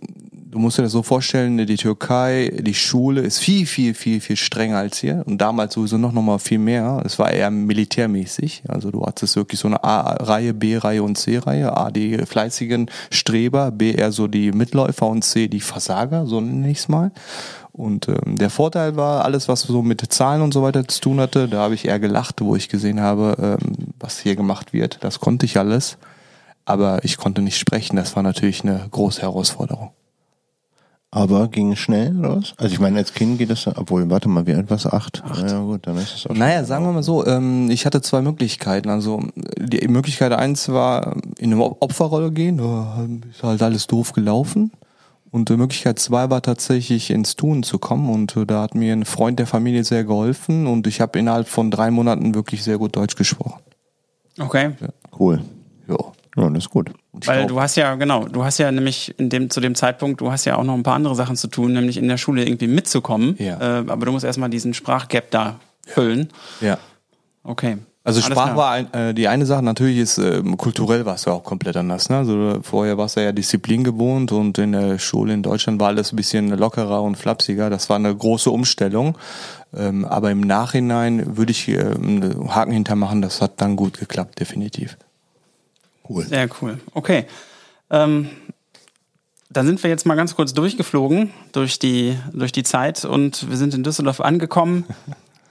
du 0.50 0.58
musst 0.58 0.78
dir 0.78 0.82
das 0.82 0.92
so 0.92 1.02
vorstellen, 1.02 1.56
die 1.58 1.76
Türkei, 1.76 2.50
die 2.60 2.74
Schule 2.74 3.20
ist 3.20 3.38
viel, 3.38 3.66
viel, 3.66 3.94
viel, 3.94 4.20
viel 4.20 4.36
strenger 4.36 4.78
als 4.78 4.98
hier 4.98 5.22
und 5.26 5.38
damals 5.38 5.74
sowieso 5.74 5.96
noch, 5.96 6.12
noch 6.12 6.22
mal 6.22 6.38
viel 6.38 6.58
mehr. 6.58 7.02
Es 7.04 7.18
war 7.18 7.30
eher 7.30 7.50
militärmäßig. 7.50 8.64
Also 8.68 8.90
du 8.90 9.04
hattest 9.06 9.36
wirklich 9.36 9.60
so 9.60 9.68
eine 9.68 9.82
A-Reihe, 9.84 10.52
B-Reihe 10.52 11.02
und 11.02 11.16
C-Reihe. 11.16 11.76
A, 11.76 11.90
die 11.90 12.18
fleißigen 12.18 12.90
Streber, 13.10 13.70
B, 13.70 13.92
eher 13.92 14.12
so 14.12 14.26
die 14.26 14.52
Mitläufer 14.52 15.06
und 15.06 15.22
C, 15.22 15.48
die 15.48 15.60
Versager, 15.60 16.26
so 16.26 16.40
nenne 16.40 16.70
ich 16.70 16.88
mal. 16.88 17.12
Und 17.72 18.08
ähm, 18.08 18.36
der 18.36 18.50
Vorteil 18.50 18.96
war, 18.96 19.24
alles, 19.24 19.48
was 19.48 19.62
so 19.62 19.82
mit 19.82 20.00
Zahlen 20.12 20.42
und 20.42 20.52
so 20.52 20.62
weiter 20.62 20.86
zu 20.88 21.00
tun 21.00 21.20
hatte, 21.20 21.48
da 21.48 21.58
habe 21.60 21.74
ich 21.74 21.86
eher 21.86 22.00
gelacht, 22.00 22.40
wo 22.40 22.56
ich 22.56 22.68
gesehen 22.68 23.00
habe, 23.00 23.58
ähm, 23.62 23.76
was 24.00 24.18
hier 24.18 24.34
gemacht 24.34 24.72
wird. 24.72 24.98
Das 25.02 25.20
konnte 25.20 25.46
ich 25.46 25.58
alles. 25.58 25.96
Aber 26.64 27.04
ich 27.04 27.16
konnte 27.16 27.40
nicht 27.40 27.58
sprechen. 27.58 27.96
Das 27.96 28.16
war 28.16 28.22
natürlich 28.22 28.62
eine 28.62 28.86
große 28.90 29.22
Herausforderung. 29.22 29.92
Aber 31.12 31.48
ging 31.48 31.72
es 31.72 31.80
schnell, 31.80 32.16
oder 32.18 32.36
was? 32.36 32.54
Also 32.56 32.72
ich 32.72 32.78
meine, 32.78 32.98
als 32.98 33.12
Kind 33.12 33.38
geht 33.38 33.50
das, 33.50 33.66
obwohl, 33.66 34.08
warte 34.10 34.28
mal, 34.28 34.46
wie 34.46 34.54
alt 34.54 34.70
warst 34.70 34.84
du? 34.84 34.92
Acht? 34.92 35.24
Acht. 35.24 35.50
Ja 35.50 35.60
gut, 35.60 35.84
dann 35.86 35.96
ist 35.96 36.14
es 36.14 36.26
auch 36.26 36.34
Naja, 36.34 36.62
sagen 36.64 36.84
wir 36.84 36.92
mal 36.92 37.02
so, 37.02 37.26
ähm, 37.26 37.68
ich 37.68 37.84
hatte 37.84 38.00
zwei 38.00 38.22
Möglichkeiten. 38.22 38.88
Also 38.88 39.20
die 39.58 39.88
Möglichkeit 39.88 40.32
eins 40.32 40.68
war, 40.68 41.16
in 41.38 41.52
eine 41.52 41.62
Opferrolle 41.62 42.30
gehen, 42.30 42.58
da 42.58 43.04
ist 43.28 43.42
halt 43.42 43.60
alles 43.60 43.88
doof 43.88 44.12
gelaufen. 44.12 44.70
Und 45.32 45.50
äh, 45.50 45.56
Möglichkeit 45.56 45.98
zwei 45.98 46.30
war 46.30 46.42
tatsächlich 46.42 47.10
ins 47.10 47.34
Tun 47.34 47.64
zu 47.64 47.80
kommen. 47.80 48.08
Und 48.08 48.36
äh, 48.36 48.46
da 48.46 48.62
hat 48.62 48.76
mir 48.76 48.92
ein 48.92 49.04
Freund 49.04 49.40
der 49.40 49.48
Familie 49.48 49.82
sehr 49.82 50.04
geholfen 50.04 50.68
und 50.68 50.86
ich 50.86 51.00
habe 51.00 51.18
innerhalb 51.18 51.48
von 51.48 51.72
drei 51.72 51.90
Monaten 51.90 52.34
wirklich 52.34 52.62
sehr 52.62 52.78
gut 52.78 52.94
Deutsch 52.94 53.16
gesprochen. 53.16 53.60
Okay. 54.38 54.72
Cool. 55.18 55.40
Ja. 55.88 55.96
Ja, 56.36 56.48
das 56.48 56.64
ist 56.64 56.70
gut. 56.70 56.92
Und 57.12 57.26
Weil 57.26 57.38
glaub- 57.38 57.48
du 57.48 57.60
hast 57.60 57.76
ja, 57.76 57.94
genau, 57.96 58.26
du 58.26 58.44
hast 58.44 58.58
ja 58.58 58.70
nämlich 58.70 59.14
in 59.18 59.30
dem, 59.30 59.50
zu 59.50 59.60
dem 59.60 59.74
Zeitpunkt, 59.74 60.20
du 60.20 60.30
hast 60.30 60.44
ja 60.44 60.56
auch 60.56 60.64
noch 60.64 60.74
ein 60.74 60.82
paar 60.84 60.94
andere 60.94 61.14
Sachen 61.16 61.36
zu 61.36 61.48
tun, 61.48 61.72
nämlich 61.72 61.96
in 61.96 62.06
der 62.08 62.18
Schule 62.18 62.44
irgendwie 62.44 62.68
mitzukommen. 62.68 63.34
Ja. 63.38 63.80
Äh, 63.80 63.84
aber 63.88 64.06
du 64.06 64.12
musst 64.12 64.24
erstmal 64.24 64.50
diesen 64.50 64.74
Sprachgap 64.74 65.30
da 65.30 65.58
füllen. 65.86 66.28
ja. 66.60 66.78
Okay. 67.42 67.78
Also 68.02 68.20
Alles 68.20 68.32
Sprache 68.32 68.54
klar. 68.54 68.56
war 68.56 68.70
ein, 68.72 68.94
äh, 68.94 69.14
die 69.14 69.28
eine 69.28 69.44
Sache, 69.44 69.62
natürlich 69.62 69.98
ist 69.98 70.16
ähm, 70.16 70.56
kulturell 70.56 71.04
war 71.04 71.16
es 71.16 71.26
ja 71.26 71.32
auch 71.32 71.44
komplett 71.44 71.76
anders. 71.76 72.08
Ne? 72.08 72.16
Also 72.16 72.60
vorher 72.62 72.96
warst 72.96 73.16
du 73.16 73.22
ja 73.22 73.32
Disziplin 73.32 73.84
gewohnt 73.84 74.32
und 74.32 74.56
in 74.56 74.72
der 74.72 74.98
Schule 74.98 75.34
in 75.34 75.42
Deutschland 75.42 75.78
war 75.80 75.88
alles 75.88 76.12
ein 76.12 76.16
bisschen 76.16 76.48
lockerer 76.48 77.02
und 77.02 77.16
flapsiger. 77.16 77.68
Das 77.68 77.90
war 77.90 77.96
eine 77.96 78.14
große 78.14 78.50
Umstellung. 78.50 79.18
Ähm, 79.76 80.06
aber 80.06 80.30
im 80.30 80.40
Nachhinein 80.40 81.36
würde 81.36 81.52
ich 81.52 81.68
äh, 81.68 81.78
einen 81.78 82.54
Haken 82.54 82.72
hintermachen, 82.72 83.20
das 83.20 83.42
hat 83.42 83.60
dann 83.60 83.76
gut 83.76 83.98
geklappt, 83.98 84.40
definitiv. 84.40 84.96
Cool. 86.10 86.26
Sehr 86.26 86.48
cool. 86.60 86.80
Okay. 86.92 87.26
Ähm, 87.88 88.30
dann 89.48 89.66
sind 89.66 89.82
wir 89.82 89.90
jetzt 89.90 90.06
mal 90.06 90.16
ganz 90.16 90.34
kurz 90.34 90.52
durchgeflogen 90.54 91.30
durch 91.52 91.78
die, 91.78 92.16
durch 92.32 92.50
die 92.50 92.64
Zeit 92.64 93.04
und 93.04 93.48
wir 93.48 93.56
sind 93.56 93.74
in 93.74 93.84
Düsseldorf 93.84 94.20
angekommen. 94.20 94.84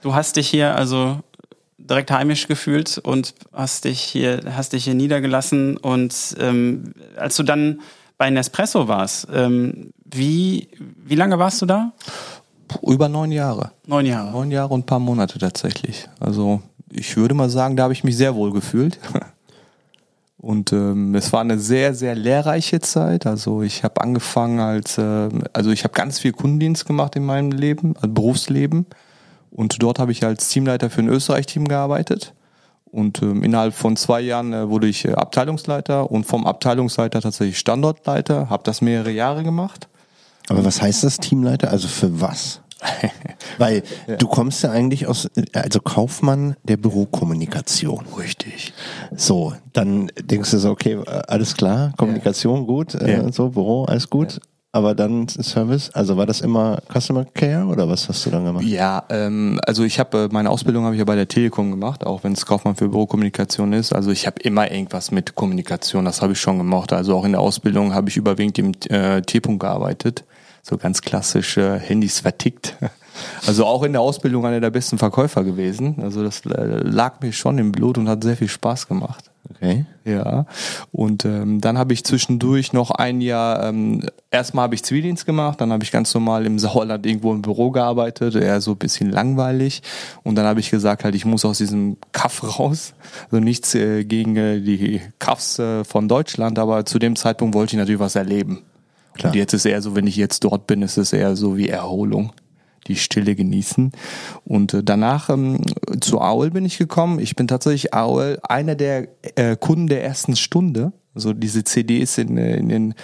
Du 0.02 0.14
hast 0.14 0.36
dich 0.36 0.48
hier 0.48 0.76
also 0.76 1.20
direkt 1.78 2.10
heimisch 2.10 2.46
gefühlt 2.46 2.98
und 2.98 3.34
hast 3.52 3.84
dich 3.84 4.00
hier, 4.00 4.40
hast 4.54 4.74
dich 4.74 4.84
hier 4.84 4.94
niedergelassen. 4.94 5.76
Und 5.78 6.36
ähm, 6.38 6.92
als 7.16 7.36
du 7.36 7.42
dann 7.42 7.80
bei 8.18 8.28
Nespresso 8.28 8.86
warst, 8.86 9.28
ähm, 9.32 9.92
wie, 10.04 10.68
wie 11.04 11.14
lange 11.14 11.38
warst 11.38 11.62
du 11.62 11.66
da? 11.66 11.92
Über 12.82 13.08
neun 13.08 13.32
Jahre. 13.32 13.72
Neun 13.86 14.06
Jahre. 14.06 14.30
Neun 14.30 14.50
Jahre 14.50 14.74
und 14.74 14.80
ein 14.80 14.86
paar 14.86 15.00
Monate 15.00 15.38
tatsächlich. 15.38 16.06
Also 16.20 16.60
ich 16.90 17.16
würde 17.16 17.34
mal 17.34 17.50
sagen, 17.50 17.76
da 17.76 17.84
habe 17.84 17.92
ich 17.92 18.04
mich 18.04 18.16
sehr 18.16 18.34
wohl 18.34 18.52
gefühlt. 18.52 18.98
Und 20.40 20.72
ähm, 20.72 21.14
es 21.14 21.32
war 21.34 21.42
eine 21.42 21.58
sehr, 21.58 21.94
sehr 21.94 22.14
lehrreiche 22.14 22.80
Zeit. 22.80 23.26
Also 23.26 23.62
ich 23.62 23.84
habe 23.84 24.00
angefangen 24.00 24.58
als, 24.58 24.96
äh, 24.96 25.28
also 25.52 25.70
ich 25.70 25.84
habe 25.84 25.92
ganz 25.92 26.18
viel 26.18 26.32
Kundendienst 26.32 26.86
gemacht 26.86 27.14
in 27.14 27.26
meinem 27.26 27.52
Leben, 27.52 27.94
also 27.96 28.08
Berufsleben. 28.08 28.86
Und 29.50 29.82
dort 29.82 29.98
habe 29.98 30.12
ich 30.12 30.24
als 30.24 30.48
Teamleiter 30.48 30.88
für 30.88 31.02
ein 31.02 31.08
Österreich-Team 31.08 31.68
gearbeitet. 31.68 32.32
Und 32.90 33.22
ähm, 33.22 33.42
innerhalb 33.42 33.74
von 33.74 33.96
zwei 33.96 34.20
Jahren 34.20 34.52
äh, 34.52 34.68
wurde 34.68 34.88
ich 34.88 35.04
äh, 35.04 35.12
Abteilungsleiter 35.12 36.10
und 36.10 36.24
vom 36.24 36.46
Abteilungsleiter 36.46 37.20
tatsächlich 37.20 37.58
Standortleiter. 37.58 38.48
Habe 38.48 38.62
das 38.64 38.80
mehrere 38.80 39.10
Jahre 39.10 39.44
gemacht. 39.44 39.88
Aber 40.48 40.64
was 40.64 40.80
heißt 40.80 41.04
das, 41.04 41.18
Teamleiter? 41.18 41.70
Also 41.70 41.86
für 41.86 42.20
was? 42.20 42.62
Weil 43.58 43.82
du 44.18 44.26
kommst 44.26 44.62
ja 44.62 44.70
eigentlich 44.70 45.06
aus, 45.06 45.28
also 45.52 45.80
Kaufmann 45.80 46.56
der 46.64 46.78
Bürokommunikation. 46.78 48.06
Richtig. 48.18 48.72
So, 49.20 49.52
dann 49.74 50.10
denkst 50.18 50.50
du 50.50 50.58
so, 50.58 50.70
okay, 50.70 50.94
äh, 50.94 51.22
alles 51.28 51.54
klar, 51.54 51.92
Kommunikation 51.98 52.66
gut, 52.66 52.94
äh, 52.94 53.18
Ja. 53.18 53.32
so, 53.32 53.50
Büro, 53.50 53.84
alles 53.84 54.08
gut. 54.08 54.40
Aber 54.72 54.94
dann 54.94 55.28
Service, 55.28 55.90
also 55.90 56.16
war 56.16 56.24
das 56.26 56.40
immer 56.40 56.78
Customer 56.90 57.24
Care 57.26 57.66
oder 57.66 57.86
was 57.88 58.08
hast 58.08 58.24
du 58.24 58.30
dann 58.30 58.44
gemacht? 58.44 58.64
Ja, 58.64 59.02
ähm, 59.10 59.60
also 59.66 59.82
ich 59.84 59.98
habe 59.98 60.16
äh, 60.16 60.28
meine 60.32 60.48
Ausbildung 60.48 60.84
habe 60.84 60.94
ich 60.94 61.00
ja 61.00 61.04
bei 61.04 61.16
der 61.16 61.28
Telekom 61.28 61.70
gemacht, 61.70 62.06
auch 62.06 62.24
wenn 62.24 62.32
es 62.32 62.46
Kaufmann 62.46 62.76
für 62.76 62.88
Bürokommunikation 62.88 63.72
ist. 63.74 63.92
Also 63.92 64.10
ich 64.10 64.26
habe 64.26 64.40
immer 64.42 64.70
irgendwas 64.70 65.10
mit 65.10 65.34
Kommunikation, 65.34 66.04
das 66.06 66.22
habe 66.22 66.32
ich 66.32 66.40
schon 66.40 66.56
gemacht. 66.56 66.92
Also 66.92 67.16
auch 67.16 67.24
in 67.24 67.32
der 67.32 67.40
Ausbildung 67.40 67.92
habe 67.92 68.08
ich 68.08 68.16
überwiegend 68.16 68.58
im 68.58 68.72
äh, 68.88 69.20
T-Punkt 69.20 69.60
gearbeitet, 69.60 70.24
so 70.62 70.78
ganz 70.78 71.02
klassisch 71.02 71.58
äh, 71.58 71.78
Handys 71.78 72.20
vertickt. 72.20 72.76
Also 73.46 73.66
auch 73.66 73.82
in 73.82 73.92
der 73.92 74.00
Ausbildung 74.00 74.46
einer 74.46 74.60
der 74.60 74.70
besten 74.70 74.98
Verkäufer 74.98 75.44
gewesen. 75.44 75.96
Also 76.02 76.22
das 76.22 76.44
äh, 76.46 76.78
lag 76.82 77.20
mir 77.20 77.32
schon 77.32 77.58
im 77.58 77.72
Blut 77.72 77.98
und 77.98 78.08
hat 78.08 78.22
sehr 78.22 78.36
viel 78.36 78.48
Spaß 78.48 78.88
gemacht. 78.88 79.30
Okay. 79.48 79.84
Ja, 80.04 80.46
und 80.92 81.24
ähm, 81.24 81.60
dann 81.60 81.76
habe 81.76 81.92
ich 81.92 82.04
zwischendurch 82.04 82.72
noch 82.72 82.90
ein 82.90 83.20
Jahr, 83.20 83.64
ähm, 83.64 84.06
erstmal 84.30 84.64
habe 84.64 84.74
ich 84.74 84.84
Zivildienst 84.84 85.26
gemacht, 85.26 85.60
dann 85.60 85.72
habe 85.72 85.82
ich 85.82 85.90
ganz 85.90 86.14
normal 86.14 86.46
im 86.46 86.58
Sauerland 86.58 87.04
irgendwo 87.04 87.32
im 87.32 87.42
Büro 87.42 87.70
gearbeitet, 87.70 88.34
eher 88.34 88.60
so 88.60 88.72
ein 88.72 88.78
bisschen 88.78 89.10
langweilig. 89.10 89.82
Und 90.22 90.36
dann 90.36 90.46
habe 90.46 90.60
ich 90.60 90.70
gesagt, 90.70 91.04
halt, 91.04 91.14
ich 91.14 91.24
muss 91.24 91.44
aus 91.44 91.58
diesem 91.58 91.96
Kaff 92.12 92.58
raus. 92.58 92.94
Also 93.24 93.42
nichts 93.42 93.74
äh, 93.74 94.04
gegen 94.04 94.36
äh, 94.36 94.60
die 94.60 95.00
Kaffs 95.18 95.58
äh, 95.58 95.84
von 95.84 96.08
Deutschland, 96.08 96.58
aber 96.58 96.86
zu 96.86 96.98
dem 96.98 97.16
Zeitpunkt 97.16 97.54
wollte 97.54 97.74
ich 97.74 97.78
natürlich 97.78 98.00
was 98.00 98.16
erleben. 98.16 98.62
Klar. 99.14 99.32
Und 99.32 99.38
jetzt 99.38 99.52
ist 99.52 99.64
eher 99.64 99.82
so, 99.82 99.94
wenn 99.96 100.06
ich 100.06 100.16
jetzt 100.16 100.44
dort 100.44 100.66
bin, 100.66 100.82
ist 100.82 100.96
es 100.96 101.12
eher 101.12 101.36
so 101.36 101.56
wie 101.56 101.68
Erholung 101.68 102.32
die 102.90 102.96
Stille 102.96 103.34
genießen. 103.34 103.92
Und 104.44 104.74
äh, 104.74 104.82
danach 104.84 105.30
ähm, 105.30 105.60
zu 106.00 106.20
AOL 106.20 106.50
bin 106.50 106.64
ich 106.64 106.78
gekommen. 106.78 107.18
Ich 107.20 107.36
bin 107.36 107.48
tatsächlich 107.48 107.94
AOL 107.94 108.38
einer 108.42 108.74
der 108.74 109.08
äh, 109.36 109.56
Kunden 109.56 109.86
der 109.86 110.04
ersten 110.04 110.36
Stunde. 110.36 110.92
Also 111.12 111.32
diese 111.32 111.64
CDs 111.64 112.18
in, 112.18 112.38
äh, 112.38 112.56
in 112.56 112.68
den 112.68 112.94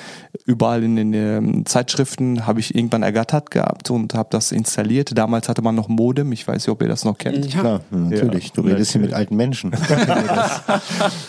überall 0.45 0.85
in 0.85 0.95
den 0.95 1.13
ähm, 1.13 1.67
Zeitschriften 1.67 2.47
habe 2.47 2.61
ich 2.61 2.75
irgendwann 2.75 3.03
ergattert 3.03 3.51
gehabt 3.51 3.91
und 3.91 4.15
habe 4.15 4.29
das 4.31 4.53
installiert. 4.53 5.19
Damals 5.19 5.49
hatte 5.49 5.61
man 5.61 5.75
noch 5.75 5.89
Modem. 5.89 6.31
Ich 6.31 6.47
weiß 6.47 6.55
nicht, 6.55 6.69
ob 6.69 6.83
ihr 6.83 6.89
das 6.89 7.05
noch 7.05 7.19
kennt. 7.19 7.53
Ja. 7.53 7.61
Klar, 7.61 7.81
natürlich. 7.91 8.53
Du 8.53 8.63
Ja, 8.63 8.75
redest 8.75 8.93
hier 8.93 9.01
mit 9.01 9.13
alten 9.13 9.35
Menschen. 9.37 9.73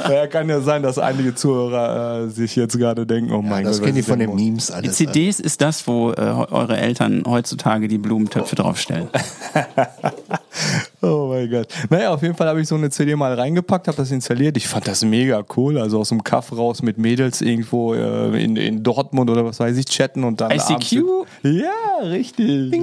Ja, 0.09 0.27
kann 0.27 0.47
ja 0.49 0.61
sein, 0.61 0.83
dass 0.83 0.97
einige 0.99 1.35
Zuhörer 1.35 2.25
äh, 2.25 2.29
sich 2.29 2.55
jetzt 2.55 2.77
gerade 2.77 3.05
denken, 3.05 3.31
oh 3.33 3.41
mein 3.41 3.63
das 3.65 3.77
Gott. 3.77 3.85
kennen 3.87 3.95
die 3.97 4.03
von 4.03 4.19
den? 4.19 4.35
Memes 4.35 4.67
Die 4.67 4.73
alles. 4.73 4.95
CDs 4.95 5.39
ist 5.39 5.61
das, 5.61 5.87
wo 5.87 6.11
äh, 6.11 6.15
eure 6.15 6.77
Eltern 6.77 7.23
heutzutage 7.25 7.87
die 7.87 7.97
Blumentöpfe 7.97 8.55
draufstellen. 8.55 9.07
Oh 10.99 11.27
mein 11.29 11.49
Gott. 11.51 11.67
Naja, 11.91 12.11
auf 12.11 12.23
jeden 12.23 12.33
Fall 12.33 12.47
habe 12.47 12.59
ich 12.59 12.67
so 12.67 12.73
eine 12.73 12.89
CD 12.89 13.15
mal 13.15 13.33
reingepackt, 13.35 13.87
habe 13.87 13.97
das 13.97 14.09
installiert. 14.09 14.57
Ich 14.57 14.67
fand 14.67 14.87
das 14.87 15.03
mega 15.05 15.43
cool. 15.55 15.77
Also 15.77 15.99
aus 15.99 16.09
dem 16.09 16.23
Kaff 16.23 16.51
raus 16.51 16.81
mit 16.81 16.97
Mädels 16.97 17.41
irgendwo 17.41 17.93
äh, 17.93 18.43
in, 18.43 18.55
in 18.55 18.81
Dortmund 18.81 19.29
oder 19.29 19.45
was 19.45 19.59
weiß 19.59 19.77
ich, 19.77 19.85
chatten 19.85 20.23
und 20.23 20.41
dann. 20.41 20.49
ICQ? 20.49 21.03
Ja, 21.43 22.03
richtig. 22.03 22.81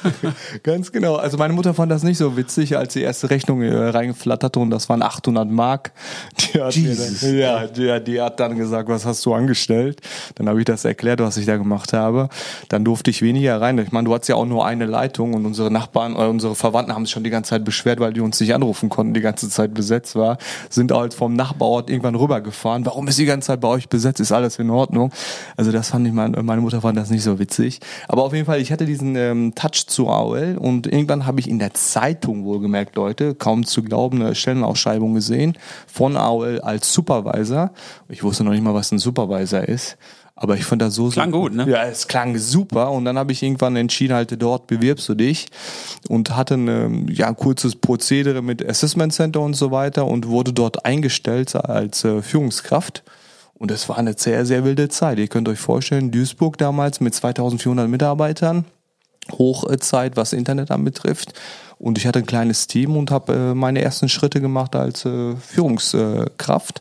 Ganz 0.62 0.90
genau. 0.90 1.16
Also 1.16 1.36
meine 1.36 1.52
Mutter 1.52 1.74
fand 1.74 1.92
das 1.92 2.02
nicht 2.02 2.16
so 2.16 2.34
witzig, 2.38 2.78
als 2.78 2.94
die 2.94 3.02
erste 3.02 3.28
Rechnung 3.28 3.60
äh, 3.60 3.74
reingeflatterte 3.74 4.58
und 4.58 4.70
das 4.70 4.88
waren 4.88 5.02
800 5.02 5.46
Mark. 5.50 5.92
Die 6.38 6.62
hat, 6.62 6.74
mir 6.76 6.96
dann, 6.96 7.36
ja, 7.36 7.66
die, 7.66 8.04
die 8.04 8.22
hat 8.22 8.40
dann 8.40 8.56
gesagt, 8.56 8.88
was 8.88 9.04
hast 9.04 9.26
du 9.26 9.34
angestellt? 9.34 10.00
Dann 10.36 10.48
habe 10.48 10.60
ich 10.60 10.64
das 10.64 10.86
erklärt, 10.86 11.20
was 11.20 11.36
ich 11.36 11.44
da 11.44 11.58
gemacht 11.58 11.92
habe. 11.92 12.30
Dann 12.70 12.86
durfte 12.86 13.10
ich 13.10 13.20
weniger 13.20 13.60
rein. 13.60 13.76
Ich 13.76 13.92
meine, 13.92 14.06
du 14.06 14.14
hattest 14.14 14.30
ja 14.30 14.36
auch 14.36 14.46
nur 14.46 14.64
eine 14.64 14.86
Leitung 14.86 15.34
und 15.34 15.44
unsere 15.44 15.70
Nachbarn, 15.70 16.14
äh, 16.14 16.26
unsere 16.26 16.54
Verwandten 16.54 16.94
haben 16.94 17.04
sich 17.04 17.12
schon 17.12 17.24
die 17.24 17.28
ganze 17.28 17.49
Zeit 17.50 17.64
beschwert, 17.64 18.00
weil 18.00 18.12
die 18.12 18.20
uns 18.20 18.40
nicht 18.40 18.54
anrufen 18.54 18.88
konnten, 18.88 19.14
die 19.14 19.20
ganze 19.20 19.48
Zeit 19.48 19.74
besetzt 19.74 20.14
war. 20.14 20.38
Sind 20.68 20.92
halt 20.92 21.14
vom 21.14 21.34
Nachbarort 21.34 21.90
irgendwann 21.90 22.14
rübergefahren. 22.14 22.86
Warum 22.86 23.08
ist 23.08 23.18
die 23.18 23.24
ganze 23.24 23.48
Zeit 23.48 23.60
bei 23.60 23.68
euch 23.68 23.88
besetzt? 23.88 24.20
Ist 24.20 24.32
alles 24.32 24.58
in 24.58 24.70
Ordnung? 24.70 25.12
Also 25.56 25.72
das 25.72 25.90
fand 25.90 26.06
ich, 26.06 26.12
meine, 26.12 26.42
meine 26.42 26.60
Mutter 26.60 26.80
fand 26.80 26.96
das 26.96 27.10
nicht 27.10 27.22
so 27.22 27.38
witzig. 27.38 27.80
Aber 28.08 28.24
auf 28.24 28.32
jeden 28.32 28.46
Fall, 28.46 28.60
ich 28.60 28.72
hatte 28.72 28.86
diesen 28.86 29.16
ähm, 29.16 29.54
Touch 29.54 29.86
zu 29.86 30.08
AOL 30.08 30.56
und 30.58 30.86
irgendwann 30.86 31.26
habe 31.26 31.40
ich 31.40 31.48
in 31.48 31.58
der 31.58 31.74
Zeitung 31.74 32.44
wohlgemerkt, 32.44 32.96
Leute, 32.96 33.34
kaum 33.34 33.66
zu 33.66 33.82
glauben, 33.82 34.22
eine 34.22 34.34
Stellenausschreibung 34.34 35.14
gesehen 35.14 35.58
von 35.86 36.16
AOL 36.16 36.60
als 36.60 36.92
Supervisor. 36.92 37.70
Ich 38.08 38.22
wusste 38.22 38.44
noch 38.44 38.52
nicht 38.52 38.62
mal, 38.62 38.74
was 38.74 38.92
ein 38.92 38.98
Supervisor 38.98 39.62
ist. 39.62 39.96
Aber 40.42 40.56
ich 40.56 40.64
fand 40.64 40.80
das 40.80 40.94
so 40.94 41.10
Klang 41.10 41.32
so, 41.32 41.38
gut, 41.38 41.54
ne? 41.54 41.68
Ja, 41.68 41.84
es 41.84 42.08
klang 42.08 42.38
super. 42.38 42.90
Und 42.92 43.04
dann 43.04 43.18
habe 43.18 43.30
ich 43.30 43.42
irgendwann 43.42 43.76
entschieden, 43.76 44.14
halt 44.14 44.40
dort 44.40 44.68
bewirbst 44.68 45.06
du 45.10 45.14
dich 45.14 45.48
und 46.08 46.34
hatte 46.34 46.54
ein 46.54 47.08
ja, 47.08 47.28
ein 47.28 47.36
kurzes 47.36 47.76
Prozedere 47.76 48.40
mit 48.40 48.66
Assessment 48.66 49.12
Center 49.12 49.42
und 49.42 49.52
so 49.52 49.70
weiter 49.70 50.06
und 50.06 50.28
wurde 50.28 50.54
dort 50.54 50.86
eingestellt 50.86 51.54
als 51.54 52.04
äh, 52.04 52.22
Führungskraft. 52.22 53.02
Und 53.52 53.70
es 53.70 53.86
war 53.90 53.98
eine 53.98 54.14
sehr, 54.16 54.46
sehr 54.46 54.64
wilde 54.64 54.88
Zeit. 54.88 55.18
Ihr 55.18 55.28
könnt 55.28 55.46
euch 55.46 55.58
vorstellen, 55.58 56.10
Duisburg 56.10 56.56
damals 56.56 57.00
mit 57.00 57.14
2400 57.14 57.86
Mitarbeitern, 57.90 58.64
Hochzeit, 59.32 60.16
was 60.16 60.32
Internet 60.32 60.70
anbetrifft. 60.70 61.34
Und 61.78 61.98
ich 61.98 62.06
hatte 62.06 62.20
ein 62.20 62.26
kleines 62.26 62.66
Team 62.66 62.96
und 62.96 63.10
habe 63.10 63.34
äh, 63.34 63.54
meine 63.54 63.82
ersten 63.82 64.08
Schritte 64.08 64.40
gemacht 64.40 64.74
als 64.74 65.04
äh, 65.04 65.36
Führungskraft. 65.36 66.80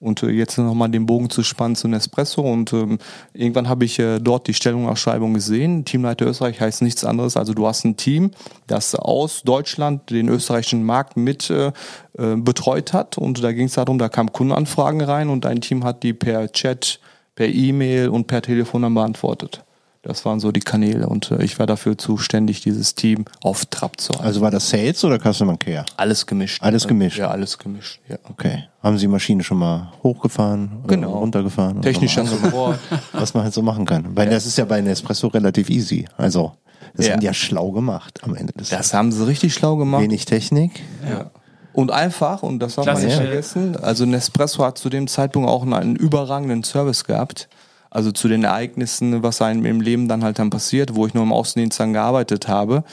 Und 0.00 0.22
äh, 0.22 0.30
jetzt 0.30 0.56
nochmal 0.56 0.88
den 0.88 1.04
Bogen 1.04 1.28
zu 1.28 1.42
spannen 1.42 1.76
zu 1.76 1.86
Nespresso. 1.86 2.40
Und 2.40 2.72
ähm, 2.72 2.98
irgendwann 3.34 3.68
habe 3.68 3.84
ich 3.84 3.98
äh, 3.98 4.18
dort 4.18 4.48
die 4.48 4.54
Stellungsausschreibung 4.54 5.34
gesehen. 5.34 5.84
Teamleiter 5.84 6.26
Österreich 6.26 6.60
heißt 6.60 6.80
nichts 6.80 7.04
anderes. 7.04 7.36
Also 7.36 7.52
du 7.52 7.66
hast 7.66 7.84
ein 7.84 7.96
Team, 7.96 8.30
das 8.66 8.94
aus 8.94 9.42
Deutschland 9.42 10.08
den 10.10 10.28
österreichischen 10.28 10.84
Markt 10.84 11.18
mit 11.18 11.50
äh, 11.50 11.72
äh, 12.16 12.36
betreut 12.36 12.94
hat. 12.94 13.18
Und 13.18 13.44
da 13.44 13.52
ging 13.52 13.66
es 13.66 13.74
darum, 13.74 13.98
da 13.98 14.08
kamen 14.08 14.32
Kundenanfragen 14.32 15.02
rein 15.02 15.28
und 15.28 15.44
dein 15.44 15.60
Team 15.60 15.84
hat 15.84 16.02
die 16.02 16.14
per 16.14 16.50
Chat, 16.50 16.98
per 17.34 17.48
E-Mail 17.48 18.08
und 18.08 18.26
per 18.26 18.40
Telefon 18.40 18.82
dann 18.82 18.94
beantwortet. 18.94 19.62
Das 20.02 20.24
waren 20.24 20.40
so 20.40 20.50
die 20.50 20.60
Kanäle 20.60 21.06
und 21.08 21.30
äh, 21.30 21.42
ich 21.44 21.58
war 21.58 21.66
dafür 21.66 21.98
zuständig, 21.98 22.62
dieses 22.62 22.94
Team 22.94 23.26
auf 23.42 23.66
Trab 23.66 24.00
zu 24.00 24.12
halten. 24.14 24.24
Also 24.24 24.40
war 24.40 24.50
das 24.50 24.70
Sales 24.70 25.04
oder 25.04 25.18
Customer 25.18 25.58
Care? 25.58 25.84
alles 25.98 26.24
gemischt. 26.26 26.62
Alles 26.62 26.88
gemischt? 26.88 27.18
Ja, 27.18 27.28
alles 27.28 27.58
gemischt. 27.58 28.00
Ja. 28.08 28.16
Okay. 28.30 28.64
Haben 28.82 28.96
Sie 28.96 29.02
die 29.04 29.08
Maschine 29.12 29.42
schon 29.44 29.58
mal 29.58 29.92
hochgefahren? 30.02 30.78
oder 30.84 30.94
Genau. 30.96 31.18
Runtergefahren? 31.18 31.78
oder 31.78 31.82
Technischer 31.82 32.22
was? 32.22 32.30
Support. 32.30 32.78
Was 33.12 33.34
man 33.34 33.42
halt 33.44 33.52
so 33.52 33.60
machen 33.60 33.84
kann. 33.84 34.16
Weil 34.16 34.30
das 34.30 34.46
ist 34.46 34.56
ja 34.56 34.64
bei 34.64 34.80
Nespresso 34.80 35.26
relativ 35.28 35.68
easy. 35.68 36.06
Also, 36.16 36.52
das 36.96 37.06
Ja. 37.06 37.12
sind 37.12 37.22
ja 37.22 37.34
schlau 37.34 37.70
gemacht 37.70 38.20
am 38.22 38.34
Ende 38.34 38.54
des 38.54 38.70
Das 38.70 38.94
haben 38.94 39.12
sie 39.12 39.26
richtig 39.26 39.52
schlau 39.52 39.76
gemacht. 39.76 40.02
Wenig 40.02 40.24
Technik. 40.24 40.80
Ja. 41.10 41.30
Und 41.74 41.90
einfach, 41.90 42.42
und 42.42 42.58
das 42.60 42.76
darf 42.76 42.86
man 42.86 43.04
nicht 43.04 43.14
vergessen, 43.16 43.76
also 43.76 44.06
Nespresso 44.06 44.64
hat 44.64 44.78
zu 44.78 44.88
dem 44.88 45.06
Zeitpunkt 45.08 45.46
auch 45.48 45.62
einen, 45.62 45.74
einen 45.74 45.96
überragenden 45.96 46.64
Service 46.64 47.04
gehabt. 47.04 47.50
Also 47.90 48.12
zu 48.12 48.28
den 48.28 48.44
Ereignissen, 48.44 49.22
was 49.22 49.42
einem 49.42 49.66
im 49.66 49.80
Leben 49.80 50.06
dann 50.06 50.22
halt 50.22 50.38
dann 50.38 50.50
passiert, 50.50 50.94
wo 50.94 51.06
ich 51.06 51.14
nur 51.14 51.24
im 51.24 51.32
Außendienst 51.32 51.78
dann 51.80 51.92
gearbeitet 51.92 52.46
habe, 52.46 52.84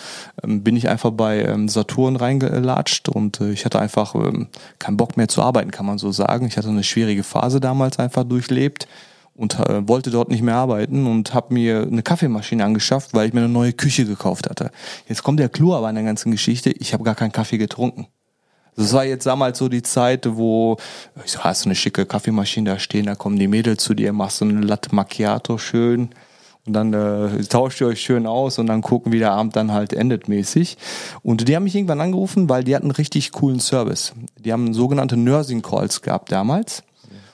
ähm, 0.43 0.63
bin 0.63 0.75
ich 0.75 0.89
einfach 0.89 1.11
bei 1.11 1.43
ähm, 1.43 1.69
Saturn 1.69 2.15
reingelatscht 2.15 3.07
und 3.07 3.39
äh, 3.39 3.51
ich 3.51 3.63
hatte 3.63 3.79
einfach 3.79 4.15
ähm, 4.15 4.47
keinen 4.79 4.97
Bock 4.97 5.15
mehr 5.15 5.27
zu 5.27 5.43
arbeiten, 5.43 5.71
kann 5.71 5.85
man 5.85 5.99
so 5.99 6.11
sagen. 6.11 6.47
Ich 6.47 6.57
hatte 6.57 6.69
eine 6.69 6.83
schwierige 6.83 7.23
Phase 7.23 7.59
damals 7.59 7.99
einfach 7.99 8.23
durchlebt 8.23 8.87
und 9.35 9.59
äh, 9.59 9.87
wollte 9.87 10.09
dort 10.09 10.29
nicht 10.29 10.41
mehr 10.41 10.55
arbeiten 10.55 11.05
und 11.05 11.33
habe 11.33 11.53
mir 11.53 11.83
eine 11.83 12.01
Kaffeemaschine 12.01 12.65
angeschafft, 12.65 13.13
weil 13.13 13.27
ich 13.27 13.33
mir 13.33 13.41
eine 13.41 13.49
neue 13.49 13.73
Küche 13.73 14.05
gekauft 14.05 14.49
hatte. 14.49 14.71
Jetzt 15.07 15.21
kommt 15.21 15.39
der 15.39 15.49
Clou 15.49 15.75
aber 15.75 15.89
in 15.89 15.95
der 15.95 16.03
ganzen 16.03 16.31
Geschichte, 16.31 16.71
ich 16.71 16.93
habe 16.93 17.03
gar 17.03 17.15
keinen 17.15 17.31
Kaffee 17.31 17.59
getrunken. 17.59 18.07
Das 18.77 18.93
war 18.93 19.05
jetzt 19.05 19.25
damals 19.25 19.57
so 19.57 19.69
die 19.69 19.81
Zeit, 19.81 20.27
wo 20.37 20.77
ich 21.25 21.31
so, 21.31 21.39
hast 21.39 21.65
du 21.65 21.69
eine 21.69 21.75
schicke 21.75 22.05
Kaffeemaschine 22.05 22.69
da 22.69 22.79
stehen, 22.79 23.07
da 23.07 23.15
kommen 23.15 23.37
die 23.37 23.47
Mädels 23.47 23.83
zu 23.83 23.95
dir, 23.95 24.13
machst 24.13 24.37
so 24.37 24.45
eine 24.45 24.61
Latte 24.61 24.93
Macchiato 24.93 25.57
schön 25.57 26.09
und 26.67 26.73
dann 26.73 26.93
äh, 26.93 27.43
tauscht 27.45 27.81
ihr 27.81 27.87
euch 27.87 28.01
schön 28.01 28.27
aus 28.27 28.59
und 28.59 28.67
dann 28.67 28.81
gucken, 28.81 29.11
wie 29.11 29.19
der 29.19 29.31
Abend 29.31 29.55
dann 29.55 29.71
halt 29.71 29.93
endet 29.93 30.27
mäßig. 30.27 30.77
Und 31.23 31.47
die 31.47 31.55
haben 31.55 31.63
mich 31.63 31.75
irgendwann 31.75 32.01
angerufen, 32.01 32.49
weil 32.49 32.63
die 32.63 32.75
hatten 32.75 32.85
einen 32.85 32.91
richtig 32.91 33.31
coolen 33.31 33.59
Service. 33.59 34.13
Die 34.37 34.53
haben 34.53 34.73
sogenannte 34.75 35.17
Nursing 35.17 35.63
Calls 35.63 36.03
gehabt 36.03 36.31
damals. 36.31 36.83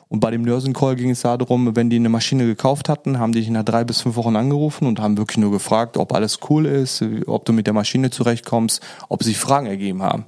Und 0.08 0.20
bei 0.20 0.30
dem 0.30 0.44
Nursing 0.44 0.74
Call 0.74 0.96
ging 0.96 1.10
es 1.10 1.22
darum, 1.22 1.76
wenn 1.76 1.90
die 1.90 1.96
eine 1.96 2.10
Maschine 2.10 2.46
gekauft 2.46 2.88
hatten, 2.88 3.18
haben 3.18 3.34
die 3.34 3.40
dich 3.40 3.50
nach 3.50 3.66
drei 3.66 3.84
bis 3.84 4.02
fünf 4.02 4.16
Wochen 4.16 4.36
angerufen 4.36 4.86
und 4.86 5.02
haben 5.02 5.18
wirklich 5.18 5.40
nur 5.40 5.52
gefragt, 5.52 5.98
ob 5.98 6.14
alles 6.14 6.40
cool 6.50 6.68
ist, 6.68 7.04
ob 7.26 7.44
du 7.46 7.52
mit 7.52 7.66
der 7.66 7.74
Maschine 7.74 8.12
zurechtkommst, 8.12 8.80
ob 9.10 9.24
sich 9.24 9.38
Fragen 9.40 9.66
ergeben 9.66 10.04
haben. 10.04 10.26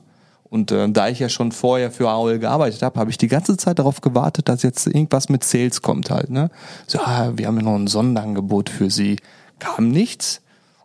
Und 0.55 0.71
äh, 0.71 0.89
da 0.89 1.09
ich 1.09 1.19
ja 1.19 1.27
schon 1.27 1.51
vorher 1.51 1.91
für 1.91 2.09
AOL 2.09 2.39
gearbeitet 2.39 2.81
habe, 2.81 2.97
habe 2.97 3.11
ich 3.11 3.17
die 3.17 3.27
ganze 3.27 3.57
Zeit 3.57 3.77
darauf 3.77 3.99
gewartet, 3.99 4.47
dass 4.47 4.63
jetzt 4.63 4.87
irgendwas 4.87 5.27
mit 5.27 5.43
Sales 5.43 5.81
kommt 5.81 6.09
halt. 6.09 6.29
Ne? 6.29 6.49
So, 6.87 6.99
ah, 6.99 7.33
wir 7.35 7.47
haben 7.47 7.57
ja 7.57 7.63
noch 7.63 7.75
ein 7.75 7.87
Sonderangebot 7.87 8.69
für 8.69 8.89
Sie. 8.89 9.17
Kam 9.59 9.89
nichts. 9.89 10.41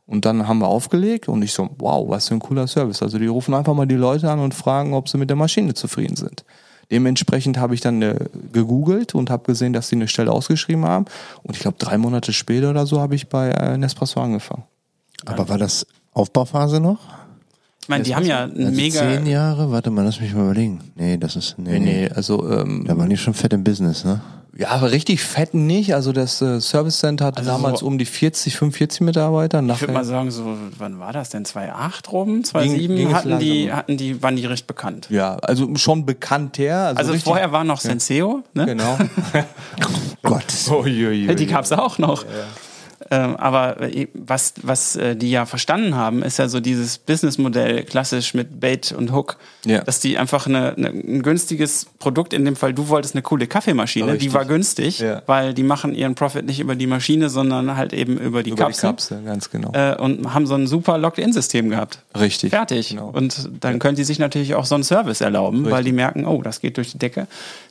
Und 0.06 0.24
dann 0.24 0.48
haben 0.48 0.58
wir 0.58 0.66
aufgelegt 0.66 1.28
und 1.28 1.42
ich 1.42 1.52
so, 1.52 1.70
wow, 1.78 2.08
was 2.08 2.26
für 2.26 2.34
ein 2.34 2.40
cooler 2.40 2.66
Service. 2.66 3.00
Also 3.00 3.20
die 3.20 3.28
rufen 3.28 3.54
einfach 3.54 3.72
mal 3.74 3.86
die 3.86 3.94
Leute 3.94 4.28
an 4.28 4.40
und 4.40 4.54
fragen, 4.54 4.92
ob 4.92 5.08
sie 5.08 5.18
mit 5.18 5.30
der 5.30 5.36
Maschine 5.36 5.72
zufrieden 5.74 6.16
sind. 6.16 6.44
Dementsprechend 6.90 7.56
habe 7.56 7.74
ich 7.74 7.80
dann 7.80 8.02
äh, 8.02 8.16
gegoogelt 8.52 9.14
und 9.14 9.30
habe 9.30 9.44
gesehen, 9.44 9.72
dass 9.72 9.88
sie 9.88 9.94
eine 9.94 10.08
Stelle 10.08 10.32
ausgeschrieben 10.32 10.84
haben. 10.84 11.04
Und 11.44 11.54
ich 11.54 11.62
glaube, 11.62 11.76
drei 11.78 11.96
Monate 11.96 12.32
später 12.32 12.70
oder 12.70 12.86
so 12.86 13.00
habe 13.00 13.14
ich 13.14 13.28
bei 13.28 13.50
äh, 13.50 13.78
Nespresso 13.78 14.20
angefangen. 14.20 14.64
Aber 15.26 15.48
war 15.48 15.58
das 15.58 15.86
Aufbauphase 16.12 16.80
noch? 16.80 17.19
Ich 17.90 17.92
meine, 17.92 18.04
die 18.04 18.14
haben 18.14 18.24
ja 18.26 18.44
ein 18.44 18.56
Also 18.66 18.70
mega. 18.80 19.00
Zehn 19.00 19.26
Jahre? 19.26 19.72
Warte 19.72 19.90
mal, 19.90 20.04
lass 20.04 20.20
mich 20.20 20.32
mal 20.32 20.44
überlegen. 20.44 20.78
Nee, 20.94 21.16
das 21.16 21.34
ist, 21.34 21.56
nee, 21.58 21.80
nee. 21.80 22.08
also 22.14 22.48
ähm, 22.48 22.84
Da 22.86 22.96
waren 22.96 23.10
die 23.10 23.16
schon 23.16 23.34
fett 23.34 23.52
im 23.52 23.64
Business, 23.64 24.04
ne? 24.04 24.20
Ja, 24.56 24.68
aber 24.68 24.92
richtig 24.92 25.22
fett 25.22 25.54
nicht. 25.54 25.92
Also 25.94 26.12
das 26.12 26.40
äh, 26.40 26.60
Service 26.60 27.00
Center 27.00 27.24
hatte 27.24 27.38
Also 27.38 27.50
damals 27.50 27.80
so- 27.80 27.86
um 27.86 27.98
die 27.98 28.04
40, 28.04 28.56
45 28.56 29.00
Mitarbeiter. 29.00 29.58
Ich 29.60 29.66
Nachher, 29.66 29.80
würde 29.82 29.92
mal 29.94 30.04
sagen, 30.04 30.30
so, 30.30 30.56
wann 30.78 31.00
war 31.00 31.12
das 31.12 31.30
denn? 31.30 31.44
2008 31.44 32.12
rum? 32.12 32.44
2007 32.44 32.94
ging 32.96 33.08
es 33.08 33.14
hatten 33.14 33.38
die, 33.40 33.72
hatten 33.72 33.96
die, 33.96 34.22
waren 34.22 34.36
die 34.36 34.46
recht 34.46 34.68
bekannt. 34.68 35.08
ja, 35.10 35.36
also 35.42 35.74
schon 35.76 36.06
bekannt 36.06 36.58
her. 36.58 36.92
Also, 36.96 37.12
Also 37.12 37.24
vorher 37.24 37.50
war 37.50 37.64
noch 37.64 37.80
Senseo, 37.80 38.44
ne? 38.54 38.66
Genau. 38.66 38.98
Gott. 40.22 40.44
Die 40.86 41.46
gab's 41.46 41.72
auch 41.72 41.98
noch. 41.98 42.22
Ähm, 42.24 42.28
aber 43.08 43.80
äh, 43.80 44.08
was, 44.14 44.54
was 44.62 44.94
äh, 44.96 45.16
die 45.16 45.30
ja 45.30 45.46
verstanden 45.46 45.94
haben, 45.94 46.22
ist 46.22 46.38
ja 46.38 46.48
so 46.48 46.60
dieses 46.60 46.98
Businessmodell 46.98 47.84
klassisch 47.84 48.34
mit 48.34 48.60
Bait 48.60 48.92
und 48.92 49.12
Hook, 49.12 49.36
Ja. 49.64 49.80
dass 49.82 50.00
die 50.00 50.18
einfach 50.18 50.46
eine, 50.46 50.74
eine, 50.76 50.88
ein 50.90 51.22
günstiges 51.22 51.86
Produkt, 51.98 52.32
in 52.32 52.44
dem 52.44 52.56
Fall 52.56 52.74
du 52.74 52.88
wolltest 52.88 53.14
eine 53.14 53.22
coole 53.22 53.46
Kaffeemaschine, 53.46 54.12
Richtig. 54.12 54.28
die 54.28 54.34
war 54.34 54.44
günstig, 54.44 54.98
Ja. 55.00 55.22
weil 55.26 55.54
die 55.54 55.62
machen 55.62 55.94
ihren 55.94 56.14
Profit 56.14 56.44
nicht 56.46 56.60
über 56.60 56.74
die 56.74 56.86
Maschine, 56.86 57.30
sondern 57.30 57.76
halt 57.76 57.92
eben 57.92 58.18
über 58.18 58.42
die 58.42 58.50
Über 58.50 58.56
die 58.56 58.62
Kapsel. 58.64 58.90
Kapsel, 58.90 59.22
ganz 59.24 59.50
genau. 59.50 59.72
Äh, 59.72 59.96
und 59.96 60.34
haben 60.34 60.46
so 60.46 60.54
ein 60.54 60.66
super 60.66 60.98
Locked-In-System 60.98 61.70
gehabt. 61.70 62.00
Richtig. 62.18 62.50
Fertig. 62.50 62.90
Genau. 62.90 63.08
Und 63.10 63.48
dann 63.60 63.78
können 63.78 63.96
die 63.96 64.04
sich 64.04 64.18
natürlich 64.18 64.54
auch 64.54 64.64
so 64.66 64.74
einen 64.74 64.84
Service 64.84 65.20
erlauben, 65.20 65.64
weil 65.64 65.72
Richtig. 65.74 65.86
die 65.86 65.92
merken, 65.92 66.26
oh, 66.26 66.42
das 66.42 66.60
geht 66.60 66.76
durch 66.76 66.92
die 66.92 66.98
Decke. 66.98 67.26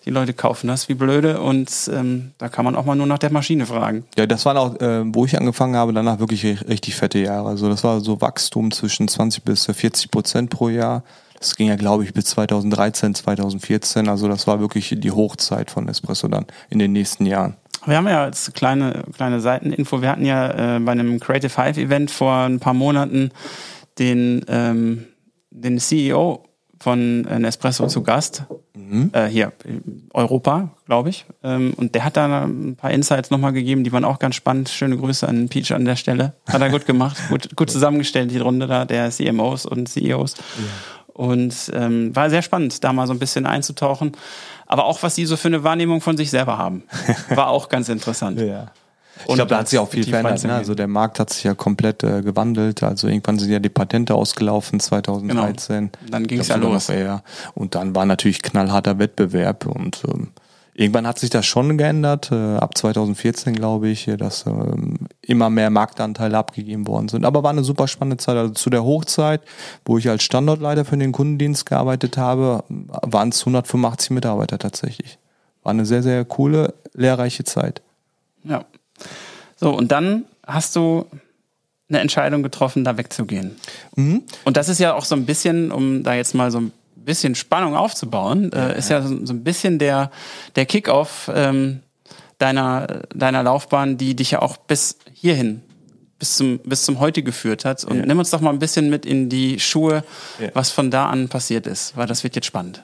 Die 0.05 0.09
Leute 0.11 0.33
kaufen 0.33 0.67
das 0.67 0.89
wie 0.89 0.93
blöde 0.95 1.39
und 1.39 1.69
ähm, 1.93 2.31
da 2.37 2.49
kann 2.49 2.65
man 2.65 2.75
auch 2.75 2.85
mal 2.85 2.95
nur 2.95 3.05
nach 3.05 3.19
der 3.19 3.31
Maschine 3.31 3.65
fragen. 3.65 4.05
Ja, 4.17 4.25
das 4.25 4.45
waren 4.45 4.57
auch, 4.57 4.79
äh, 4.81 5.03
wo 5.19 5.25
ich 5.25 5.37
angefangen 5.37 5.75
habe, 5.75 5.91
danach 5.93 6.19
wirklich 6.19 6.43
ri- 6.43 6.67
richtig 6.69 6.95
fette 6.95 7.19
Jahre. 7.19 7.49
Also 7.49 7.67
das 7.69 7.83
war 7.83 7.99
so 7.99 8.21
Wachstum 8.21 8.71
zwischen 8.71 9.07
20 9.09 9.43
bis 9.43 9.65
40 9.65 10.11
Prozent 10.11 10.49
pro 10.49 10.69
Jahr. 10.69 11.03
Das 11.39 11.55
ging 11.55 11.67
ja, 11.67 11.75
glaube 11.75 12.03
ich, 12.05 12.13
bis 12.13 12.25
2013, 12.25 13.15
2014. 13.15 14.07
Also 14.09 14.27
das 14.27 14.47
war 14.47 14.59
wirklich 14.59 14.95
die 14.97 15.11
Hochzeit 15.11 15.71
von 15.71 15.87
Espresso 15.89 16.27
dann 16.27 16.45
in 16.69 16.79
den 16.79 16.91
nächsten 16.93 17.25
Jahren. 17.25 17.55
Wir 17.85 17.97
haben 17.97 18.07
ja 18.07 18.23
als 18.23 18.51
kleine, 18.53 19.03
kleine 19.15 19.39
Seiteninfo, 19.39 20.01
wir 20.01 20.09
hatten 20.09 20.25
ja 20.25 20.77
äh, 20.77 20.79
bei 20.79 20.91
einem 20.93 21.19
Creative 21.19 21.51
Hive 21.63 21.79
Event 21.81 22.11
vor 22.11 22.33
ein 22.33 22.59
paar 22.59 22.73
Monaten 22.73 23.31
den, 23.99 24.43
ähm, 24.49 25.05
den 25.49 25.79
CEO 25.79 26.43
von 26.79 27.25
äh, 27.25 27.39
Nespresso 27.39 27.87
zu 27.87 28.03
Gast. 28.03 28.43
Äh, 29.11 29.27
hier, 29.27 29.51
Europa, 30.13 30.71
glaube 30.85 31.09
ich. 31.09 31.25
Ähm, 31.43 31.73
und 31.77 31.93
der 31.93 32.03
hat 32.05 32.17
da 32.17 32.45
ein 32.45 32.75
paar 32.75 32.91
Insights 32.91 33.29
nochmal 33.29 33.53
gegeben, 33.53 33.83
die 33.83 33.91
waren 33.91 34.05
auch 34.05 34.17
ganz 34.17 34.35
spannend. 34.35 34.69
Schöne 34.69 34.97
Grüße 34.97 35.27
an 35.27 35.47
Peach 35.47 35.73
an 35.73 35.85
der 35.85 35.95
Stelle. 35.95 36.33
Hat 36.47 36.61
er 36.61 36.69
gut 36.69 36.85
gemacht, 36.87 37.17
gut, 37.29 37.55
gut 37.55 37.69
zusammengestellt, 37.69 38.31
die 38.31 38.39
Runde 38.39 38.65
da 38.65 38.85
der 38.85 39.11
CMOs 39.11 39.65
und 39.65 39.89
CEOs. 39.89 40.35
Und 41.07 41.71
ähm, 41.73 42.15
war 42.15 42.29
sehr 42.29 42.41
spannend, 42.41 42.83
da 42.83 42.93
mal 42.93 43.05
so 43.05 43.13
ein 43.13 43.19
bisschen 43.19 43.45
einzutauchen. 43.45 44.13
Aber 44.65 44.85
auch, 44.85 45.03
was 45.03 45.15
sie 45.15 45.25
so 45.25 45.35
für 45.37 45.49
eine 45.49 45.63
Wahrnehmung 45.63 46.01
von 46.01 46.17
sich 46.17 46.29
selber 46.31 46.57
haben, 46.57 46.83
war 47.29 47.49
auch 47.49 47.69
ganz 47.69 47.89
interessant. 47.89 48.39
Ja. 48.39 48.71
Ich 49.27 49.35
glaube, 49.35 49.49
da 49.49 49.59
hat 49.59 49.67
sich 49.67 49.79
auch 49.79 49.89
viel 49.89 50.03
verändert. 50.03 50.43
Ne? 50.43 50.53
Also 50.53 50.75
der 50.75 50.87
Markt 50.87 51.19
hat 51.19 51.29
sich 51.31 51.43
ja 51.43 51.53
komplett 51.53 52.03
äh, 52.03 52.21
gewandelt. 52.21 52.83
Also 52.83 53.07
irgendwann 53.07 53.39
sind 53.39 53.51
ja 53.51 53.59
die 53.59 53.69
Patente 53.69 54.15
ausgelaufen 54.15 54.79
2013. 54.79 55.91
Genau. 55.91 56.11
Dann 56.11 56.27
ging 56.27 56.39
es 56.39 56.47
ja 56.47 56.55
los. 56.55 56.91
Und 57.55 57.75
dann 57.75 57.95
war 57.95 58.05
natürlich 58.05 58.41
knallharter 58.41 58.99
Wettbewerb 58.99 59.65
und 59.65 60.03
ähm, 60.07 60.29
irgendwann 60.79 61.05
hat 61.05 61.19
sich 61.19 61.29
das 61.29 61.45
schon 61.45 61.77
geändert. 61.77 62.31
Äh, 62.31 62.55
ab 62.55 62.77
2014 62.77 63.53
glaube 63.53 63.89
ich, 63.89 64.09
dass 64.17 64.45
ähm, 64.45 64.97
immer 65.21 65.49
mehr 65.49 65.69
Marktanteile 65.69 66.37
abgegeben 66.37 66.87
worden 66.87 67.09
sind. 67.09 67.25
Aber 67.25 67.43
war 67.43 67.51
eine 67.51 67.63
super 67.63 67.87
spannende 67.87 68.17
Zeit. 68.17 68.37
Also 68.37 68.53
zu 68.53 68.69
der 68.69 68.83
Hochzeit, 68.83 69.41
wo 69.85 69.97
ich 69.97 70.09
als 70.09 70.23
Standortleiter 70.23 70.85
für 70.85 70.97
den 70.97 71.11
Kundendienst 71.11 71.65
gearbeitet 71.65 72.17
habe, 72.17 72.63
waren 72.67 73.29
es 73.29 73.41
185 73.41 74.11
Mitarbeiter 74.11 74.57
tatsächlich. 74.57 75.19
War 75.63 75.71
eine 75.71 75.85
sehr, 75.85 76.01
sehr 76.01 76.23
coole, 76.23 76.73
lehrreiche 76.93 77.43
Zeit. 77.43 77.81
Ja, 78.45 78.63
so, 79.55 79.71
und 79.71 79.91
dann 79.91 80.25
hast 80.45 80.75
du 80.75 81.05
eine 81.89 81.99
Entscheidung 81.99 82.43
getroffen, 82.43 82.83
da 82.83 82.97
wegzugehen. 82.97 83.55
Mhm. 83.95 84.23
Und 84.45 84.57
das 84.57 84.69
ist 84.69 84.79
ja 84.79 84.93
auch 84.93 85.05
so 85.05 85.15
ein 85.15 85.25
bisschen, 85.25 85.71
um 85.71 86.03
da 86.03 86.13
jetzt 86.13 86.35
mal 86.35 86.51
so 86.51 86.59
ein 86.59 86.71
bisschen 86.95 87.35
Spannung 87.35 87.75
aufzubauen, 87.75 88.53
äh, 88.53 88.77
ist 88.77 88.89
ja 88.89 89.01
so, 89.01 89.25
so, 89.25 89.33
ein 89.33 89.43
bisschen 89.43 89.79
der, 89.79 90.11
der 90.55 90.65
Kickoff 90.65 91.31
ähm, 91.33 91.79
deiner, 92.37 93.03
deiner 93.13 93.43
Laufbahn, 93.43 93.97
die 93.97 94.15
dich 94.15 94.31
ja 94.31 94.41
auch 94.41 94.57
bis 94.57 94.97
hierhin 95.13 95.61
bis 96.19 96.35
zum, 96.35 96.59
bis 96.59 96.83
zum 96.83 96.99
heute 96.99 97.23
geführt 97.23 97.65
hat. 97.65 97.83
Und 97.85 97.97
ja. 97.97 98.05
nimm 98.05 98.19
uns 98.19 98.29
doch 98.29 98.41
mal 98.41 98.51
ein 98.51 98.59
bisschen 98.59 98.89
mit 98.89 99.05
in 99.05 99.29
die 99.29 99.59
Schuhe, 99.59 100.03
ja. 100.39 100.49
was 100.53 100.69
von 100.69 100.91
da 100.91 101.09
an 101.09 101.29
passiert 101.29 101.65
ist, 101.65 101.95
weil 101.95 102.07
das 102.07 102.23
wird 102.23 102.35
jetzt 102.35 102.45
spannend. 102.45 102.83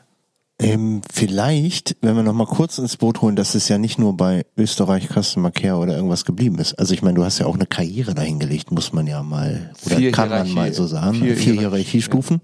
Ähm, 0.58 1.02
vielleicht, 1.12 1.98
wenn 2.02 2.16
wir 2.16 2.24
noch 2.24 2.34
mal 2.34 2.48
kurz 2.48 2.78
ins 2.78 2.96
Boot 2.96 3.22
holen, 3.22 3.36
dass 3.36 3.56
es 3.56 3.68
ja 3.68 3.78
nicht 3.78 4.00
nur 4.00 4.16
bei 4.16 4.46
Österreich 4.58 5.10
Customer 5.10 5.52
Care 5.52 5.76
oder 5.76 5.96
irgendwas 5.96 6.24
geblieben 6.24 6.60
ist. 6.60 6.80
Also 6.80 6.94
ich 6.94 7.02
meine, 7.02 7.16
du 7.16 7.26
hast 7.26 7.40
ja 7.40 7.46
auch 7.46 7.56
eine 7.56 7.66
Karriere 7.66 8.16
dahingelegt, 8.16 8.72
muss 8.72 8.94
man 8.94 9.06
ja 9.06 9.22
mal 9.22 9.72
oder 9.86 9.98
Vier 9.98 10.12
kann 10.14 10.30
man 10.30 10.50
mal 10.54 10.74
so 10.74 10.88
sagen. 10.88 11.16
Vier, 11.16 11.36
Vier 11.36 11.54
Hierarchiestufen. 11.56 12.40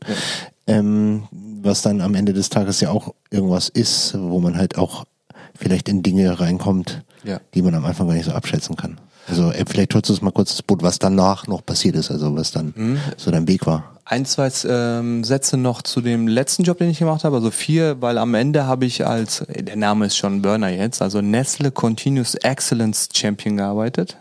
Ja. 0.67 0.75
Ähm, 0.75 1.23
was 1.63 1.83
dann 1.83 2.01
am 2.01 2.15
Ende 2.15 2.33
des 2.33 2.49
Tages 2.49 2.81
ja 2.81 2.89
auch 2.89 3.13
irgendwas 3.29 3.69
ist, 3.69 4.13
wo 4.19 4.39
man 4.39 4.57
halt 4.57 4.77
auch 4.77 5.05
vielleicht 5.55 5.87
in 5.87 6.03
Dinge 6.03 6.39
reinkommt, 6.39 7.03
ja. 7.23 7.39
die 7.53 7.61
man 7.61 7.75
am 7.75 7.85
Anfang 7.85 8.07
gar 8.07 8.15
nicht 8.15 8.25
so 8.25 8.31
abschätzen 8.31 8.75
kann. 8.75 8.99
Also 9.27 9.51
äh, 9.51 9.63
vielleicht 9.65 9.93
holst 9.93 10.09
du 10.09 10.13
es 10.13 10.21
mal 10.21 10.31
kurz 10.31 10.51
ins 10.51 10.63
Boot, 10.63 10.83
was 10.83 10.99
danach 10.99 11.47
noch 11.47 11.65
passiert 11.65 11.95
ist, 11.95 12.11
also 12.11 12.35
was 12.35 12.51
dann 12.51 12.73
mhm. 12.75 12.97
so 13.15 13.31
dein 13.31 13.47
Weg 13.47 13.65
war 13.65 14.00
ein, 14.11 14.25
zwei 14.25 14.51
ähm, 14.67 15.23
Sätze 15.23 15.55
noch 15.55 15.83
zu 15.83 16.01
dem 16.01 16.27
letzten 16.27 16.63
Job, 16.63 16.77
den 16.77 16.89
ich 16.89 16.99
gemacht 16.99 17.23
habe. 17.23 17.37
Also 17.37 17.49
vier, 17.49 18.01
weil 18.01 18.17
am 18.17 18.33
Ende 18.33 18.67
habe 18.67 18.85
ich 18.85 19.07
als, 19.07 19.45
der 19.47 19.77
Name 19.77 20.07
ist 20.07 20.17
schon 20.17 20.41
Burner 20.41 20.67
jetzt, 20.67 21.01
also 21.01 21.21
Nestle 21.21 21.71
Continuous 21.71 22.35
Excellence 22.35 23.07
Champion 23.13 23.55
gearbeitet. 23.55 24.17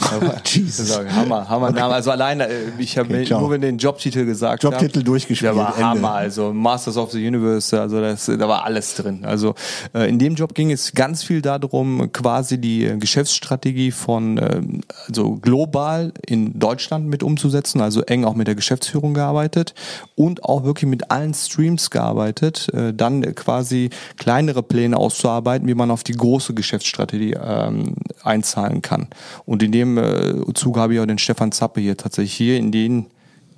Jesus. 0.44 0.98
Hammer, 1.16 1.48
Hammer 1.48 1.68
okay. 1.70 1.78
Name. 1.78 1.94
Also 1.94 2.10
alleine, 2.10 2.46
äh, 2.46 2.72
ich 2.78 2.98
habe 2.98 3.08
okay, 3.08 3.30
nur 3.30 3.56
den 3.56 3.78
Jobtitel 3.78 4.26
gesagt. 4.26 4.64
Jobtitel 4.64 4.98
hab, 4.98 5.06
durchgespielt. 5.06 5.52
Der 5.52 5.56
war 5.56 5.74
Ende. 5.76 5.86
Hammer, 5.86 6.12
also 6.12 6.52
Masters 6.52 6.98
of 6.98 7.10
the 7.12 7.26
Universe, 7.26 7.80
also 7.80 8.02
das, 8.02 8.26
da 8.26 8.48
war 8.48 8.66
alles 8.66 8.94
drin. 8.96 9.24
Also 9.24 9.54
äh, 9.94 10.10
in 10.10 10.18
dem 10.18 10.34
Job 10.34 10.54
ging 10.54 10.70
es 10.70 10.92
ganz 10.92 11.22
viel 11.22 11.40
darum, 11.40 12.12
quasi 12.12 12.58
die 12.58 12.98
Geschäftsstrategie 12.98 13.92
von, 13.92 14.36
äh, 14.36 14.60
also 15.08 15.36
global 15.36 16.12
in 16.26 16.58
Deutschland 16.58 17.06
mit 17.06 17.22
umzusetzen, 17.22 17.80
also 17.80 18.02
eng 18.02 18.26
auch 18.26 18.34
mit 18.34 18.46
der 18.46 18.56
Geschäftsführung 18.56 19.14
gearbeitet 19.22 19.74
und 20.16 20.44
auch 20.44 20.64
wirklich 20.64 20.90
mit 20.90 21.10
allen 21.10 21.32
Streams 21.32 21.90
gearbeitet, 21.90 22.68
äh, 22.74 22.92
dann 22.92 23.22
quasi 23.34 23.90
kleinere 24.16 24.62
Pläne 24.62 24.96
auszuarbeiten, 24.96 25.68
wie 25.68 25.74
man 25.74 25.90
auf 25.90 26.02
die 26.02 26.12
große 26.12 26.54
Geschäftsstrategie 26.54 27.36
ähm, 27.40 27.94
einzahlen 28.22 28.82
kann. 28.82 29.08
Und 29.46 29.62
in 29.62 29.70
dem 29.72 29.96
äh, 29.96 30.34
Zug 30.54 30.76
habe 30.76 30.94
ich 30.94 31.00
auch 31.00 31.06
den 31.06 31.18
Stefan 31.18 31.52
Zappe 31.52 31.80
hier 31.80 31.96
tatsächlich 31.96 32.34
hier 32.34 32.56
in 32.58 32.72
den 32.72 33.06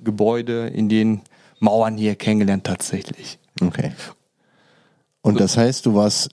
Gebäude, 0.03 0.67
in 0.67 0.87
den 0.87 1.21
Mauern 1.59 1.97
hier 1.97 2.15
kennengelernt 2.15 2.63
tatsächlich. 2.63 3.39
Okay. 3.59 3.91
Und 5.21 5.39
das 5.39 5.57
heißt, 5.57 5.85
du 5.87 5.95
warst 5.95 6.29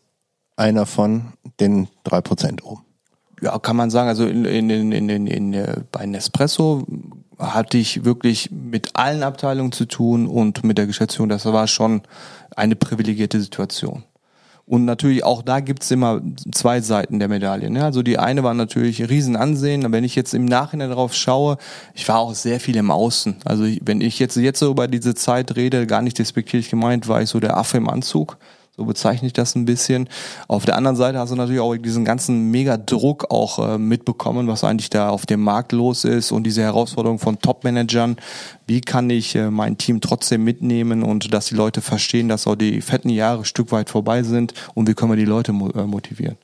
einer 0.57 0.85
von 0.85 1.33
den 1.59 1.89
drei 2.05 2.21
Prozent 2.21 2.63
oben. 2.63 2.83
Ja, 3.41 3.59
kann 3.59 3.77
man 3.77 3.91
sagen. 3.91 4.09
Also 4.09 4.27
in, 4.27 4.45
in, 4.45 4.69
in, 4.71 4.93
in, 4.93 5.09
in, 5.09 5.27
in, 5.27 5.55
äh, 5.55 5.81
bei 5.91 6.05
Nespresso 6.07 6.85
hatte 7.43 7.77
ich 7.77 8.05
wirklich 8.05 8.51
mit 8.51 8.91
allen 8.95 9.23
Abteilungen 9.23 9.73
zu 9.73 9.87
tun 9.87 10.27
und 10.27 10.65
mit 10.65 10.79
der 10.79 10.87
Geschäftsführung. 10.87 11.29
Das 11.29 11.45
war 11.45 11.67
schon 11.67 12.03
eine 12.55 12.77
privilegierte 12.77 13.41
Situation. 13.41 14.05
Und 14.65 14.85
natürlich 14.85 15.25
auch 15.25 15.43
da 15.43 15.61
gibt's 15.61 15.91
immer 15.91 16.23
zwei 16.53 16.81
Seiten 16.81 17.19
der 17.19 17.29
Medaille. 17.29 17.69
Ne? 17.69 17.85
Also 17.85 18.03
die 18.03 18.19
eine 18.19 18.45
war 18.45 18.55
natürlich 18.55 19.09
Riesenansehen. 19.09 19.93
Wenn 19.93 20.05
ich 20.05 20.15
jetzt 20.15 20.35
im 20.35 20.45
Nachhinein 20.45 20.91
darauf 20.91 21.15
schaue, 21.15 21.59
ich 21.95 22.09
war 22.09 22.21
auch 22.21 22.35
sehr 22.35 22.61
viel 22.61 22.77
im 22.77 22.91
Außen. 22.91 23.37
Also 23.45 23.65
wenn 23.83 24.01
ich 24.01 24.19
jetzt, 24.21 24.37
jetzt 24.37 24.61
so 24.61 24.71
über 24.71 24.87
diese 24.87 25.15
Zeit 25.15 25.57
rede, 25.57 25.87
gar 25.87 26.01
nicht 26.01 26.19
despektierlich 26.19 26.71
gemeint, 26.71 27.09
war 27.09 27.21
ich 27.21 27.29
so 27.29 27.41
der 27.41 27.57
Affe 27.57 27.77
im 27.77 27.89
Anzug. 27.89 28.39
So 28.75 28.87
bezeichne 28.87 29.27
ich 29.27 29.35
das 29.35 29.55
ein 29.55 29.67
bisschen. 29.67 30.09
Auf 30.49 30.65
der 30.65 30.77
anderen 30.77 30.97
Seite 30.97 31.19
hast 31.19 31.31
du 31.31 31.37
natürlich 31.37 31.61
auch 31.61 31.77
diesen 31.77 32.07
ganzen 32.07 32.51
Mega-Druck 32.51 33.31
auch 33.31 33.59
äh, 33.59 33.77
mitbekommen, 33.77 34.49
was 34.49 34.65
eigentlich 34.65 34.89
da 34.89 35.11
auf 35.11 35.27
dem 35.27 35.43
Markt 35.43 35.73
los 35.73 36.05
ist 36.05 36.33
und 36.33 36.45
diese 36.45 36.63
Herausforderung 36.63 37.19
von 37.19 37.39
Top-Managern. 37.39 38.17
Wie 38.67 38.81
kann 38.81 39.11
ich 39.11 39.35
äh, 39.35 39.51
mein 39.51 39.77
Team 39.77 40.01
trotzdem 40.01 40.43
mitnehmen 40.43 41.03
und 41.03 41.35
dass 41.35 41.47
die 41.47 41.55
Leute 41.55 41.83
verstehen, 41.83 42.31
dass 42.31 42.47
auch 42.47 42.57
die 42.57 42.81
fetten 42.81 43.11
Jahre 43.11 43.45
Stück 43.45 43.73
weit 43.73 43.91
vorbei 43.91 44.23
sind 44.23 44.55
und 44.73 44.89
wie 44.89 44.95
können 44.95 45.13
wir 45.13 45.17
die 45.17 45.27
Leute 45.27 45.53
mo 45.53 45.69
äh, 45.69 45.85
motivieren? 45.85 46.39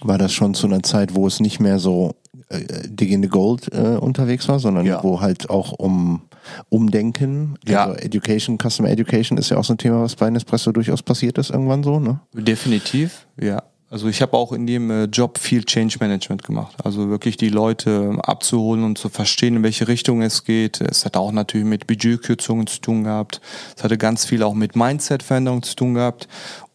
War 0.00 0.16
das 0.16 0.32
schon 0.32 0.54
zu 0.54 0.68
einer 0.68 0.84
Zeit, 0.84 1.16
wo 1.16 1.26
es 1.26 1.40
nicht 1.40 1.58
mehr 1.58 1.80
so 1.80 2.14
äh, 2.48 2.88
Dig 2.88 3.10
in 3.10 3.22
the 3.22 3.28
Gold 3.28 3.72
äh, 3.72 3.96
unterwegs 3.96 4.48
war, 4.48 4.58
sondern 4.58 4.86
ja. 4.86 5.02
wo 5.02 5.20
halt 5.20 5.50
auch 5.50 5.72
um 5.72 6.22
Umdenken. 6.68 7.56
Ja. 7.66 7.86
Also 7.86 8.00
Education, 8.00 8.58
Customer 8.58 8.90
Education 8.90 9.38
ist 9.38 9.50
ja 9.50 9.58
auch 9.58 9.64
so 9.64 9.74
ein 9.74 9.78
Thema, 9.78 10.02
was 10.02 10.16
bei 10.16 10.30
Nespresso 10.30 10.72
durchaus 10.72 11.02
passiert 11.02 11.38
ist 11.38 11.50
irgendwann 11.50 11.82
so, 11.82 12.00
ne? 12.00 12.20
Definitiv, 12.32 13.26
ja. 13.40 13.62
Also 13.90 14.08
ich 14.08 14.20
habe 14.20 14.36
auch 14.36 14.52
in 14.52 14.66
dem 14.66 14.90
äh, 14.90 15.04
Job 15.04 15.38
viel 15.38 15.64
Change 15.64 15.96
Management 16.00 16.42
gemacht. 16.42 16.76
Also 16.84 17.08
wirklich 17.08 17.38
die 17.38 17.48
Leute 17.48 18.18
abzuholen 18.22 18.84
und 18.84 18.98
zu 18.98 19.08
verstehen, 19.08 19.56
in 19.56 19.62
welche 19.62 19.88
Richtung 19.88 20.20
es 20.20 20.44
geht. 20.44 20.82
Es 20.82 21.06
hat 21.06 21.16
auch 21.16 21.32
natürlich 21.32 21.66
mit 21.66 21.86
Budgetkürzungen 21.86 22.66
zu 22.66 22.82
tun 22.82 23.04
gehabt. 23.04 23.40
Es 23.76 23.84
hatte 23.84 23.96
ganz 23.96 24.26
viel 24.26 24.42
auch 24.42 24.52
mit 24.52 24.76
Mindset-Veränderungen 24.76 25.62
zu 25.62 25.74
tun 25.74 25.94
gehabt. 25.94 26.28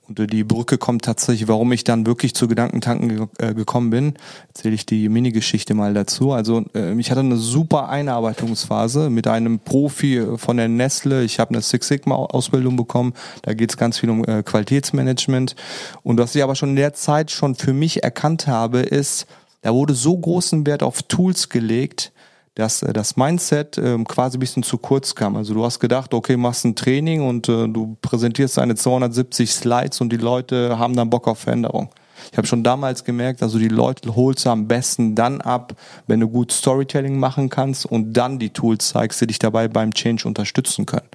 Und 0.08 0.32
die 0.34 0.44
Brücke 0.44 0.78
kommt 0.78 1.06
tatsächlich, 1.06 1.48
warum 1.48 1.72
ich 1.72 1.86
dann 1.86 2.06
wirklich 2.06 2.36
zu 2.36 2.50
Gedankentanken 2.50 3.10
ge 3.10 3.28
äh, 3.38 3.54
gekommen 3.54 3.90
bin. 3.90 4.16
Erzähle 4.50 4.76
ich 4.76 4.86
die 4.86 5.08
Mini-Geschichte 5.08 5.74
mal 5.74 5.94
dazu. 5.94 6.34
Also 6.34 6.66
äh, 6.76 6.94
ich 7.00 7.10
hatte 7.10 7.22
eine 7.22 7.38
super 7.38 7.88
Einarbeitungsphase 7.88 9.10
mit 9.10 9.28
einem 9.28 9.60
Profi 9.60 10.26
von 10.36 10.58
der 10.58 10.68
Nestle. 10.68 11.24
Ich 11.24 11.40
habe 11.40 11.52
eine 11.52 11.62
Six 11.62 11.88
Sigma-Ausbildung 11.88 12.76
bekommen. 12.76 13.14
Da 13.44 13.54
geht 13.54 13.70
es 13.70 13.78
ganz 13.78 13.98
viel 13.98 14.10
um 14.10 14.26
äh, 14.26 14.44
Qualitätsmanagement. 14.44 15.56
Und 16.04 16.20
was 16.20 16.36
ich 16.36 16.44
aber 16.44 16.56
schon 16.56 16.70
in 16.70 16.76
der 16.76 16.94
Zeit 16.94 17.32
schon 17.32 17.56
für 17.56 17.74
mich 17.74 18.04
erkannt 18.04 18.48
habe, 18.48 18.80
ist, 18.80 19.26
da 19.62 19.74
wurde 19.74 19.94
so 19.94 20.18
großen 20.18 20.66
Wert 20.66 20.84
auf 20.84 21.04
Tools 21.04 21.48
gelegt, 21.48 22.13
dass 22.56 22.84
äh, 22.84 22.94
das 22.94 23.16
Mindset 23.16 23.78
ähm, 23.78 24.06
quasi 24.06 24.38
ein 24.38 24.40
bisschen 24.40 24.64
zu 24.64 24.78
kurz 24.78 25.16
kam. 25.16 25.36
Also 25.36 25.54
du 25.54 25.64
hast 25.64 25.80
gedacht, 25.80 26.14
okay, 26.14 26.38
machst 26.38 26.66
ein 26.66 26.76
Training 26.76 27.28
und 27.28 27.50
äh, 27.50 27.68
du 27.68 27.98
präsentierst 28.02 28.58
deine 28.58 28.76
270 28.76 29.52
Slides 29.52 30.02
und 30.02 30.10
die 30.12 30.18
Leute 30.18 30.78
haben 30.78 30.96
dann 30.96 31.10
Bock 31.10 31.28
auf 31.28 31.40
Veränderung. 31.40 31.90
Ich 32.32 32.38
habe 32.38 32.48
schon 32.48 32.64
damals 32.64 33.04
gemerkt, 33.04 33.44
also 33.44 33.60
die 33.60 33.68
Leute 33.68 34.16
holst 34.16 34.46
du 34.46 34.50
am 34.50 34.68
besten 34.68 35.16
dann 35.16 35.42
ab, 35.42 35.74
wenn 36.08 36.20
du 36.20 36.30
gut 36.30 36.52
Storytelling 36.52 37.20
machen 37.20 37.50
kannst 37.50 37.86
und 37.86 38.14
dann 38.14 38.40
die 38.40 38.52
Tools 38.52 38.90
zeigst, 38.90 39.22
die 39.22 39.28
dich 39.28 39.40
dabei 39.40 39.68
beim 39.68 39.94
Change 39.94 40.28
unterstützen 40.28 40.86
können. 40.86 41.08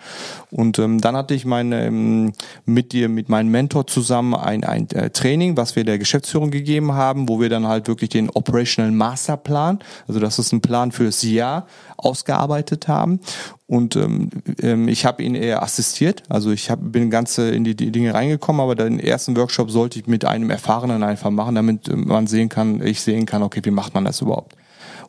Und 0.50 0.78
ähm, 0.78 1.00
dann 1.00 1.16
hatte 1.16 1.34
ich 1.34 1.44
meine 1.44 1.87
ähm, 1.87 2.32
mit 2.64 2.92
dir, 2.92 3.08
mit 3.08 3.28
meinem 3.28 3.50
Mentor 3.50 3.87
zusammen 3.87 4.34
ein, 4.34 4.64
ein 4.64 4.88
äh, 4.90 5.11
Training, 5.11 5.56
was 5.56 5.76
wir 5.76 5.84
der 5.84 5.98
Geschäftsführung 5.98 6.50
gegeben 6.50 6.92
haben, 6.94 7.28
wo 7.28 7.40
wir 7.40 7.50
dann 7.50 7.66
halt 7.66 7.87
wirklich 7.87 8.11
den 8.11 8.30
Operational 8.30 8.90
Masterplan, 8.90 9.80
also 10.06 10.20
das 10.20 10.38
ist 10.38 10.52
ein 10.52 10.62
Plan 10.62 10.90
fürs 10.90 11.22
Jahr, 11.22 11.66
ausgearbeitet 11.98 12.88
haben. 12.88 13.20
Und 13.66 13.96
ähm, 13.96 14.30
ähm, 14.62 14.88
ich 14.88 15.04
habe 15.04 15.22
ihn 15.22 15.34
eher 15.34 15.62
assistiert. 15.62 16.22
Also 16.30 16.50
ich 16.50 16.70
hab, 16.70 16.78
bin 16.80 17.11
ganz 17.11 17.37
in 17.37 17.64
die, 17.64 17.74
die 17.74 17.92
Dinge 17.92 18.14
reingekommen, 18.14 18.62
aber 18.62 18.74
den 18.74 18.98
ersten 18.98 19.37
Workshop 19.37 19.70
sollte 19.70 19.98
ich 19.98 20.06
mit 20.06 20.24
einem 20.24 20.48
Erfahrenen 20.48 21.02
einfach 21.02 21.30
machen, 21.30 21.56
damit 21.56 21.88
ähm, 21.88 22.06
man 22.06 22.26
sehen 22.26 22.48
kann, 22.48 22.80
ich 22.80 23.02
sehen 23.02 23.26
kann, 23.26 23.42
okay, 23.42 23.61
wie 23.64 23.70
macht 23.70 23.92
man 23.92 24.06
das 24.06 24.22
überhaupt. 24.22 24.56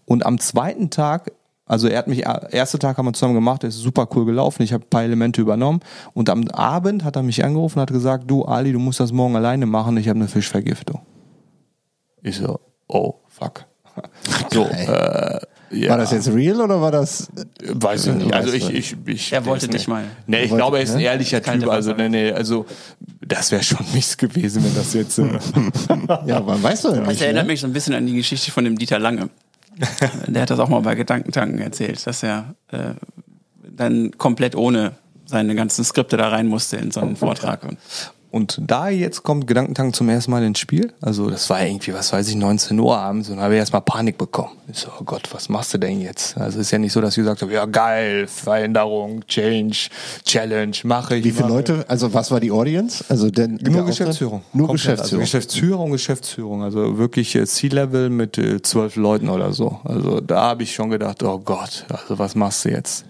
Und 0.05 0.25
am 0.25 0.39
zweiten 0.39 0.89
Tag 0.89 1.31
also 1.69 1.87
er 1.87 1.99
hat 1.99 2.07
mich, 2.07 2.25
äh, 2.25 2.39
erste 2.51 2.77
Tag 2.79 2.97
haben 2.97 3.05
wir 3.05 3.13
zusammen 3.13 3.35
gemacht, 3.35 3.63
ist 3.63 3.77
super 3.77 4.07
cool 4.15 4.25
gelaufen, 4.25 4.61
ich 4.63 4.73
habe 4.73 4.83
ein 4.83 4.89
paar 4.89 5.03
Elemente 5.03 5.39
übernommen 5.39 5.79
und 6.13 6.29
am 6.29 6.45
Abend 6.49 7.05
hat 7.05 7.15
er 7.15 7.23
mich 7.23 7.45
angerufen 7.45 7.79
und 7.79 7.83
hat 7.83 7.93
gesagt, 7.93 8.29
du 8.29 8.43
Ali, 8.43 8.73
du 8.73 8.79
musst 8.79 8.99
das 8.99 9.13
morgen 9.13 9.35
alleine 9.37 9.65
machen, 9.65 9.95
ich 9.95 10.09
habe 10.09 10.19
eine 10.19 10.27
Fischvergiftung. 10.27 10.99
Ich 12.21 12.35
so, 12.37 12.59
oh, 12.87 13.13
fuck. 13.29 13.65
So, 14.51 14.65
äh, 14.65 15.39
Ja. 15.71 15.91
War 15.91 15.97
das 15.99 16.11
jetzt 16.11 16.27
real 16.33 16.59
oder 16.61 16.81
war 16.81 16.91
das. 16.91 17.29
Weiß 17.63 18.07
ich 18.07 18.15
nicht. 18.15 18.33
Also 18.33 18.47
Weißt 18.53 18.55
ich, 18.57 18.67
du. 18.67 18.73
ich, 18.73 18.95
ich 19.05 19.33
Er 19.33 19.45
wollte 19.45 19.67
ne- 19.67 19.79
mal. 19.87 20.03
Nee, 20.25 20.37
ich 20.45 20.49
wollte- 20.49 20.55
glaube, 20.55 20.77
er 20.77 20.83
ist 20.83 20.95
ein 20.95 20.99
ehrlicher 20.99 21.43
Typ. 21.43 21.67
Also, 21.69 21.93
nee, 21.93 22.09
nee, 22.09 22.31
also 22.31 22.65
das 23.21 23.51
wäre 23.51 23.61
schon 23.61 23.85
nichts 23.93 24.17
gewesen, 24.17 24.63
wenn 24.63 24.73
das 24.73 24.93
jetzt. 24.95 25.19
Äh, 25.19 25.37
Ja, 26.25 26.39
man 26.39 26.63
weiß 26.63 26.81
doch 26.83 26.95
Das 26.95 27.07
nicht. 27.07 27.21
erinnert 27.21 27.45
Ne? 27.45 27.51
mich 27.53 27.59
so 27.61 27.67
ein 27.67 27.73
bisschen 27.73 27.93
an 27.93 28.07
die 28.07 28.15
Geschichte 28.15 28.49
von 28.51 28.63
dem 28.63 28.77
Dieter 28.79 28.97
Lange. 28.97 29.29
Der 30.27 30.41
hat 30.41 30.49
das 30.49 30.59
auch 30.59 30.69
mal 30.69 30.81
bei 30.81 30.95
Gedankentanken 30.95 31.59
erzählt, 31.59 32.05
dass 32.05 32.23
er 32.23 32.55
äh, 32.71 32.93
dann 33.63 34.11
komplett 34.17 34.55
ohne 34.55 34.93
seine 35.25 35.55
ganzen 35.55 35.83
Skripte 35.83 36.17
da 36.17 36.29
rein 36.29 36.47
musste 36.47 36.77
in 36.77 36.91
so 36.91 37.01
einen 37.01 37.15
Vortrag. 37.15 37.63
Und 37.63 37.77
Und 38.31 38.61
da 38.65 38.89
jetzt 38.89 39.23
kommt 39.23 39.47
Gedankentank 39.47 39.95
zum 39.95 40.07
ersten 40.07 40.29
Mal 40.29 40.43
ins 40.43 40.59
Spiel. 40.59 40.93
Also 41.01 41.29
das 41.29 41.49
war 41.49 41.65
irgendwie, 41.65 41.93
was 41.93 42.13
weiß 42.13 42.27
ich, 42.27 42.35
19 42.35 42.79
Uhr 42.79 42.95
abends 42.95 43.29
und 43.29 43.39
habe 43.39 43.55
ich 43.55 43.59
erstmal 43.59 43.81
Panik 43.81 44.19
bekommen. 44.19 44.51
Ich 44.71 44.79
so, 44.79 44.89
oh 44.99 45.03
Gott, 45.03 45.27
was 45.31 45.49
machst 45.49 45.73
du 45.73 45.79
denn 45.79 45.99
jetzt? 45.99 46.37
Also 46.37 46.59
es 46.59 46.67
ist 46.67 46.71
ja 46.71 46.77
nicht 46.77 46.93
so, 46.93 47.01
dass 47.01 47.17
ich 47.17 47.23
gesagt 47.23 47.41
habe, 47.41 47.51
ja 47.51 47.65
geil, 47.65 48.27
Veränderung, 48.27 49.25
Change, 49.25 49.89
Challenge, 50.25 50.75
mache 50.83 51.15
ich. 51.15 51.25
Wie 51.25 51.31
viele. 51.31 51.47
Leute, 51.47 51.85
also 51.87 52.13
was 52.13 52.29
war 52.29 52.39
die 52.39 52.51
Audience? 52.51 53.03
Also 53.09 53.31
denn, 53.31 53.59
Nur? 53.63 53.85
Geschäftsführung. 53.85 54.43
Nur 54.53 54.67
Komplett. 54.67 54.97
Geschäftsführung. 54.97 55.21
Also 55.21 55.37
Geschäftsführung, 55.37 55.91
Geschäftsführung. 55.91 56.63
Also 56.63 56.97
wirklich 56.99 57.35
äh, 57.35 57.45
C-Level 57.45 58.11
mit 58.11 58.37
äh, 58.37 58.61
zwölf 58.61 58.95
Leuten 58.95 59.29
oder 59.29 59.53
so. 59.53 59.79
Also 59.83 60.19
da 60.21 60.41
habe 60.41 60.63
ich 60.63 60.75
schon 60.75 60.91
gedacht, 60.91 61.23
oh 61.23 61.39
Gott, 61.39 61.85
also 61.89 62.19
was 62.19 62.35
machst 62.35 62.65
du 62.65 62.69
jetzt? 62.69 63.05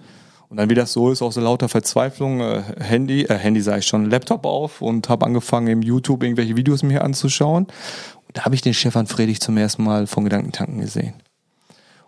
Und 0.49 0.57
dann, 0.57 0.69
wie 0.69 0.75
das 0.75 0.93
so 0.93 1.11
ist, 1.11 1.21
aus 1.21 1.35
so 1.35 1.41
lauter 1.41 1.69
Verzweiflung, 1.69 2.41
äh, 2.41 2.63
Handy, 2.79 3.23
äh, 3.23 3.35
Handy 3.35 3.61
sage 3.61 3.79
ich 3.79 3.85
schon, 3.85 4.09
Laptop 4.09 4.45
auf 4.45 4.81
und 4.81 5.07
habe 5.07 5.25
angefangen, 5.25 5.67
im 5.67 5.81
YouTube 5.83 6.23
irgendwelche 6.23 6.57
Videos 6.57 6.81
mir 6.81 7.03
anzuschauen. 7.03 7.65
Und 7.65 8.37
da 8.37 8.45
habe 8.45 8.55
ich 8.55 8.61
den 8.61 8.73
Stefan 8.73 9.05
Friedrich 9.05 9.41
zum 9.41 9.57
ersten 9.57 9.83
Mal 9.83 10.07
von 10.07 10.23
Gedankentanken 10.23 10.79
gesehen. 10.79 11.13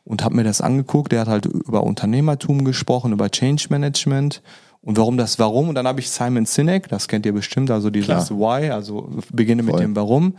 Und 0.03 0.23
habe 0.23 0.35
mir 0.35 0.43
das 0.43 0.59
angeguckt. 0.59 1.11
Der 1.11 1.21
hat 1.21 1.27
halt 1.27 1.45
über 1.45 1.83
Unternehmertum 1.83 2.65
gesprochen, 2.65 3.11
über 3.11 3.29
Change 3.29 3.67
Management 3.69 4.41
und 4.81 4.97
warum 4.97 5.17
das 5.17 5.37
Warum. 5.37 5.69
Und 5.69 5.75
dann 5.75 5.87
habe 5.87 5.99
ich 5.99 6.09
Simon 6.09 6.47
Sinek, 6.47 6.89
das 6.89 7.07
kennt 7.07 7.27
ihr 7.27 7.33
bestimmt, 7.33 7.69
also 7.69 7.91
dieses 7.91 8.27
Klar. 8.27 8.61
Why, 8.61 8.71
also 8.71 9.09
beginne 9.31 9.61
mit 9.61 9.73
Voll. 9.73 9.81
dem 9.81 9.95
Warum. 9.95 10.37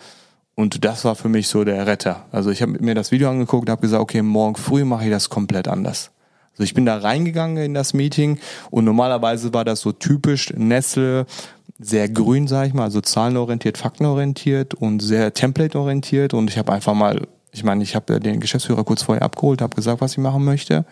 Und 0.56 0.84
das 0.84 1.04
war 1.04 1.14
für 1.14 1.28
mich 1.28 1.46
so 1.46 1.62
der 1.62 1.86
Retter. 1.86 2.26
Also 2.32 2.50
ich 2.50 2.60
habe 2.62 2.72
mir 2.72 2.96
das 2.96 3.12
Video 3.12 3.30
angeguckt, 3.30 3.70
habe 3.70 3.80
gesagt, 3.80 4.02
okay, 4.02 4.22
morgen 4.22 4.56
früh 4.56 4.84
mache 4.84 5.04
ich 5.04 5.10
das 5.10 5.30
komplett 5.30 5.68
anders. 5.68 6.10
Also 6.52 6.64
ich 6.64 6.74
bin 6.74 6.86
da 6.86 6.98
reingegangen 6.98 7.56
in 7.56 7.74
das 7.74 7.94
Meeting 7.94 8.38
und 8.70 8.84
normalerweise 8.84 9.54
war 9.54 9.64
das 9.64 9.80
so 9.80 9.92
typisch 9.92 10.52
Nestle, 10.54 11.26
sehr 11.78 12.08
grün, 12.08 12.46
sag 12.46 12.68
ich 12.68 12.74
mal, 12.74 12.84
also 12.84 13.00
zahlenorientiert, 13.00 13.78
faktenorientiert 13.78 14.74
und 14.74 15.00
sehr 15.00 15.32
templateorientiert. 15.34 16.34
Und 16.34 16.50
ich 16.50 16.58
habe 16.58 16.72
einfach 16.72 16.94
mal, 16.94 17.26
ich 17.52 17.64
meine, 17.64 17.82
ich 17.82 17.94
habe 17.94 18.20
den 18.20 18.40
Geschäftsführer 18.40 18.84
kurz 18.84 19.02
vorher 19.02 19.22
abgeholt, 19.22 19.62
habe 19.62 19.74
gesagt, 19.74 20.00
was 20.00 20.12
ich 20.12 20.18
machen 20.18 20.44
möchte. 20.44 20.84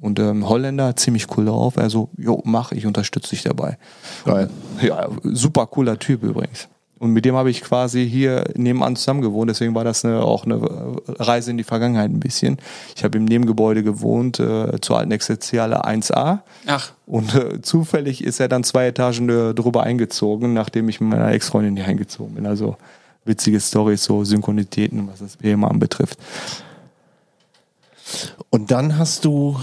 Und 0.00 0.18
ähm, 0.18 0.48
Holländer, 0.48 0.96
ziemlich 0.96 1.26
cool 1.36 1.46
drauf. 1.46 1.78
Also, 1.78 2.10
jo, 2.18 2.42
mach, 2.44 2.72
ich 2.72 2.84
unterstütze 2.84 3.30
dich 3.30 3.42
dabei. 3.42 3.78
Geil. 4.24 4.50
Ja, 4.82 5.08
super 5.22 5.66
cooler 5.66 5.98
Typ 5.98 6.24
übrigens. 6.24 6.68
Und 7.04 7.12
mit 7.12 7.26
dem 7.26 7.34
habe 7.34 7.50
ich 7.50 7.60
quasi 7.60 8.08
hier 8.08 8.44
nebenan 8.56 8.96
zusammen 8.96 9.20
gewohnt, 9.20 9.50
deswegen 9.50 9.74
war 9.74 9.84
das 9.84 10.06
eine, 10.06 10.22
auch 10.22 10.46
eine 10.46 10.58
Reise 11.06 11.50
in 11.50 11.58
die 11.58 11.64
Vergangenheit 11.64 12.10
ein 12.10 12.18
bisschen. 12.18 12.56
Ich 12.96 13.04
habe 13.04 13.18
im 13.18 13.26
Nebengebäude 13.26 13.82
gewohnt, 13.82 14.40
äh, 14.40 14.80
zur 14.80 14.96
alten 14.96 15.12
Existenziale 15.12 15.84
1a. 15.84 16.38
ach, 16.66 16.92
Und 17.04 17.34
äh, 17.34 17.60
zufällig 17.60 18.24
ist 18.24 18.40
er 18.40 18.48
dann 18.48 18.64
zwei 18.64 18.86
Etagen 18.86 19.28
äh, 19.28 19.52
drüber 19.52 19.82
eingezogen, 19.82 20.54
nachdem 20.54 20.88
ich 20.88 21.02
mit 21.02 21.10
meiner 21.10 21.30
Ex-Freundin 21.30 21.76
hier 21.76 21.84
eingezogen 21.84 22.36
bin. 22.36 22.46
Also 22.46 22.78
witzige 23.26 23.60
Storys, 23.60 24.02
so 24.04 24.24
Synchronitäten, 24.24 25.06
was 25.06 25.18
das 25.18 25.36
PMA 25.36 25.68
anbetrifft. 25.68 26.18
Und 28.48 28.70
dann 28.70 28.96
hast 28.96 29.26
du, 29.26 29.58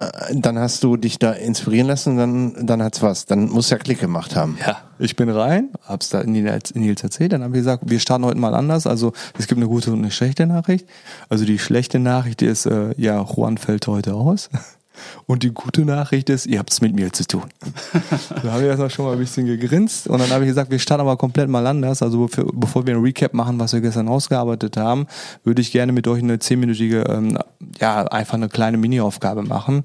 äh, 0.00 0.06
dann 0.34 0.58
hast 0.58 0.84
du 0.84 0.98
dich 0.98 1.18
da 1.18 1.32
inspirieren 1.32 1.86
lassen, 1.86 2.18
dann, 2.18 2.66
dann 2.66 2.82
hat's 2.82 3.00
was. 3.00 3.24
Dann 3.24 3.48
muss 3.48 3.70
ja 3.70 3.78
Klick 3.78 4.00
gemacht 4.00 4.36
haben. 4.36 4.58
Ja, 4.60 4.82
ich 4.98 5.16
bin 5.16 5.28
rein, 5.28 5.70
hab's 5.84 6.08
da 6.10 6.22
Nils 6.24 6.74
Nils 6.74 7.02
erzählt, 7.02 7.32
dann 7.32 7.42
haben 7.42 7.52
wir 7.52 7.60
gesagt, 7.60 7.84
wir 7.86 8.00
starten 8.00 8.24
heute 8.24 8.38
mal 8.38 8.54
anders. 8.54 8.86
Also 8.86 9.12
es 9.38 9.46
gibt 9.46 9.58
eine 9.58 9.68
gute 9.68 9.92
und 9.92 9.98
eine 9.98 10.10
schlechte 10.10 10.46
Nachricht. 10.46 10.86
Also 11.28 11.44
die 11.44 11.58
schlechte 11.58 11.98
Nachricht 11.98 12.42
ist, 12.42 12.66
äh, 12.66 12.94
ja, 12.96 13.22
Juan 13.22 13.58
fällt 13.58 13.86
heute 13.86 14.14
aus. 14.14 14.50
Und 15.26 15.42
die 15.42 15.50
gute 15.50 15.84
Nachricht 15.84 16.30
ist, 16.30 16.46
ihr 16.46 16.58
habt's 16.58 16.80
mit 16.80 16.94
mir 16.94 17.12
zu 17.12 17.26
tun. 17.26 17.44
da 18.42 18.52
haben 18.52 18.62
wir 18.62 18.68
erstmal 18.68 18.90
schon 18.90 19.04
mal 19.04 19.12
ein 19.12 19.18
bisschen 19.18 19.46
gegrinst 19.46 20.08
und 20.08 20.20
dann 20.20 20.30
habe 20.30 20.44
ich 20.44 20.48
gesagt, 20.48 20.70
wir 20.70 20.78
starten 20.78 21.02
aber 21.02 21.16
komplett 21.16 21.48
mal 21.48 21.66
anders. 21.66 22.02
Also 22.02 22.26
bevor, 22.26 22.46
bevor 22.52 22.86
wir 22.86 22.94
ein 22.94 23.02
Recap 23.02 23.34
machen, 23.34 23.58
was 23.58 23.72
wir 23.72 23.80
gestern 23.80 24.08
ausgearbeitet 24.08 24.76
haben, 24.76 25.06
würde 25.44 25.60
ich 25.60 25.72
gerne 25.72 25.92
mit 25.92 26.06
euch 26.08 26.22
eine 26.22 26.38
zehnminütige, 26.38 27.02
ähm, 27.02 27.38
ja, 27.80 28.04
einfach 28.04 28.34
eine 28.34 28.48
kleine 28.48 28.78
Mini-Aufgabe 28.78 29.42
machen. 29.42 29.84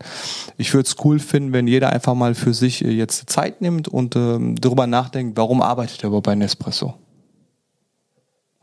Ich 0.57 0.73
würde 0.73 0.87
es 0.87 0.95
cool 1.03 1.19
finden, 1.19 1.53
wenn 1.53 1.67
jeder 1.67 1.91
einfach 1.91 2.15
mal 2.15 2.35
für 2.35 2.53
sich 2.53 2.83
äh, 2.83 2.91
jetzt 2.91 3.29
Zeit 3.29 3.61
nimmt 3.61 3.87
und 3.87 4.15
ähm, 4.15 4.55
darüber 4.59 4.87
nachdenkt, 4.87 5.37
warum 5.37 5.61
arbeitet 5.61 6.03
er 6.03 6.07
überhaupt 6.07 6.25
bei 6.25 6.35
Nespresso? 6.35 6.95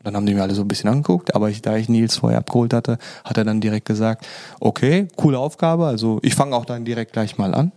Dann 0.03 0.15
haben 0.15 0.25
die 0.25 0.33
mir 0.33 0.41
alle 0.41 0.53
so 0.55 0.61
ein 0.61 0.67
bisschen 0.67 0.89
angeguckt, 0.89 1.35
aber 1.35 1.49
ich, 1.49 1.61
da 1.61 1.77
ich 1.77 1.87
Nils 1.89 2.17
vorher 2.17 2.39
abgeholt 2.39 2.73
hatte, 2.73 2.97
hat 3.23 3.37
er 3.37 3.43
dann 3.43 3.61
direkt 3.61 3.85
gesagt, 3.85 4.27
okay, 4.59 5.07
coole 5.15 5.37
Aufgabe, 5.37 5.85
also 5.85 6.19
ich 6.23 6.35
fange 6.35 6.55
auch 6.55 6.65
dann 6.65 6.85
direkt 6.85 7.13
gleich 7.13 7.37
mal 7.37 7.53
an. 7.53 7.71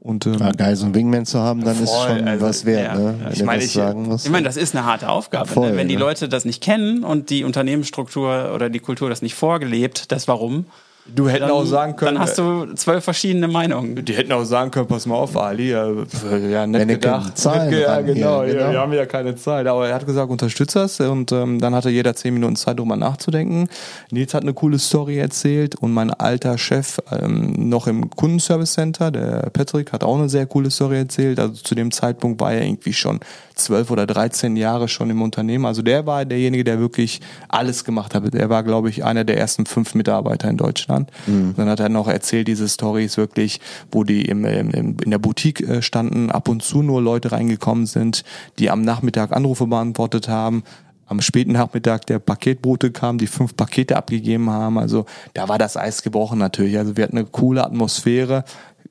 Und 0.00 0.26
ähm, 0.26 0.36
Ja, 0.38 0.52
geil, 0.52 0.76
so 0.76 0.84
einen 0.84 0.94
Wingman 0.94 1.26
zu 1.26 1.40
haben, 1.40 1.64
dann 1.64 1.82
ist 1.82 1.90
Voll, 1.90 2.18
schon 2.18 2.28
also, 2.28 2.46
was 2.46 2.64
wert, 2.64 2.84
ja. 2.84 2.94
ne? 2.94 3.14
Ja, 3.18 3.24
Wenn 3.26 3.32
ich 3.32 3.42
meine, 3.44 3.62
das 3.62 3.74
ich- 4.20 4.24
ich 4.26 4.30
meine, 4.30 4.44
das 4.46 4.56
ist 4.56 4.74
eine 4.76 4.84
harte 4.86 5.08
Aufgabe. 5.08 5.48
Voll, 5.48 5.72
ne? 5.72 5.76
Wenn 5.76 5.88
die 5.88 5.94
ne? 5.96 6.00
Leute 6.00 6.28
das 6.28 6.44
nicht 6.44 6.62
kennen 6.62 7.02
und 7.02 7.30
die 7.30 7.42
Unternehmensstruktur 7.42 8.52
oder 8.54 8.70
die 8.70 8.78
Kultur 8.78 9.10
das 9.10 9.22
nicht 9.22 9.34
vorgelebt, 9.34 10.12
das 10.12 10.28
Warum, 10.28 10.66
du 11.14 11.28
hätten 11.28 11.42
dann, 11.42 11.50
auch 11.50 11.64
sagen 11.64 11.96
können, 11.96 12.14
dann 12.14 12.22
hast 12.22 12.38
du 12.38 12.74
zwölf 12.74 13.04
verschiedene 13.04 13.48
Meinungen. 13.48 14.04
Die 14.04 14.14
hätten 14.14 14.32
auch 14.32 14.44
sagen 14.44 14.70
können, 14.70 14.86
pass 14.86 15.06
mal 15.06 15.14
auf, 15.16 15.36
Ali, 15.36 15.72
äh, 15.72 15.74
ja, 15.74 16.66
nett 16.66 16.82
Wenn 16.82 16.88
ihr 16.88 16.98
keine 16.98 17.18
gedacht. 17.18 17.38
Zahlen 17.38 17.72
ja, 17.78 17.94
ran 17.94 18.04
hier, 18.04 18.14
genau, 18.14 18.40
genau. 18.42 18.58
Ja, 18.58 18.72
wir 18.72 18.80
haben 18.80 18.92
ja 18.92 19.06
keine 19.06 19.36
Zeit. 19.36 19.66
Aber 19.66 19.88
er 19.88 19.94
hat 19.94 20.06
gesagt, 20.06 20.30
unterstützt 20.30 20.76
das 20.76 21.00
und 21.00 21.32
ähm, 21.32 21.60
dann 21.60 21.74
hatte 21.74 21.90
jeder 21.90 22.14
zehn 22.14 22.34
Minuten 22.34 22.56
Zeit, 22.56 22.78
drüber 22.78 22.96
nachzudenken. 22.96 23.68
Nils 24.10 24.34
hat 24.34 24.42
eine 24.42 24.54
coole 24.54 24.78
Story 24.78 25.18
erzählt 25.18 25.74
und 25.76 25.92
mein 25.92 26.10
alter 26.10 26.58
Chef 26.58 26.98
ähm, 27.10 27.68
noch 27.68 27.86
im 27.86 28.10
Kundenservice 28.10 28.74
Center, 28.74 29.10
der 29.10 29.50
Patrick, 29.52 29.92
hat 29.92 30.04
auch 30.04 30.16
eine 30.16 30.28
sehr 30.28 30.46
coole 30.46 30.70
Story 30.70 30.98
erzählt. 30.98 31.38
Also 31.38 31.54
zu 31.54 31.74
dem 31.74 31.90
Zeitpunkt 31.90 32.40
war 32.40 32.52
er 32.52 32.62
irgendwie 32.62 32.92
schon 32.92 33.20
zwölf 33.58 33.90
oder 33.90 34.06
dreizehn 34.06 34.56
Jahre 34.56 34.88
schon 34.88 35.10
im 35.10 35.20
Unternehmen. 35.20 35.66
Also 35.66 35.82
der 35.82 36.06
war 36.06 36.24
derjenige, 36.24 36.64
der 36.64 36.78
wirklich 36.78 37.20
alles 37.48 37.84
gemacht 37.84 38.14
hat. 38.14 38.34
Er 38.34 38.48
war, 38.48 38.62
glaube 38.62 38.88
ich, 38.88 39.04
einer 39.04 39.24
der 39.24 39.38
ersten 39.38 39.66
fünf 39.66 39.94
Mitarbeiter 39.94 40.48
in 40.48 40.56
Deutschland. 40.56 41.10
Dann 41.56 41.68
hat 41.68 41.80
er 41.80 41.88
noch 41.88 42.08
erzählt, 42.08 42.48
diese 42.48 42.68
Stories 42.68 43.16
wirklich, 43.16 43.60
wo 43.90 44.04
die 44.04 44.22
im, 44.22 44.44
im, 44.44 44.70
im, 44.70 44.96
in 45.04 45.10
der 45.10 45.18
Boutique 45.18 45.60
äh, 45.60 45.82
standen, 45.82 46.30
ab 46.30 46.48
und 46.48 46.62
zu 46.62 46.82
nur 46.82 47.02
Leute 47.02 47.32
reingekommen 47.32 47.86
sind, 47.86 48.24
die 48.58 48.70
am 48.70 48.82
Nachmittag 48.82 49.32
Anrufe 49.32 49.66
beantwortet 49.66 50.28
haben. 50.28 50.62
Am 51.08 51.20
späten 51.20 51.52
Nachmittag 51.52 52.06
der 52.06 52.18
Paketbote 52.18 52.90
kam, 52.90 53.18
die 53.18 53.26
fünf 53.26 53.56
Pakete 53.56 53.96
abgegeben 53.96 54.50
haben. 54.50 54.78
Also 54.78 55.06
da 55.34 55.48
war 55.48 55.58
das 55.58 55.76
Eis 55.76 56.02
gebrochen 56.02 56.38
natürlich. 56.38 56.78
Also 56.78 56.96
wir 56.96 57.04
hatten 57.04 57.16
eine 57.16 57.26
coole 57.26 57.64
Atmosphäre 57.64 58.44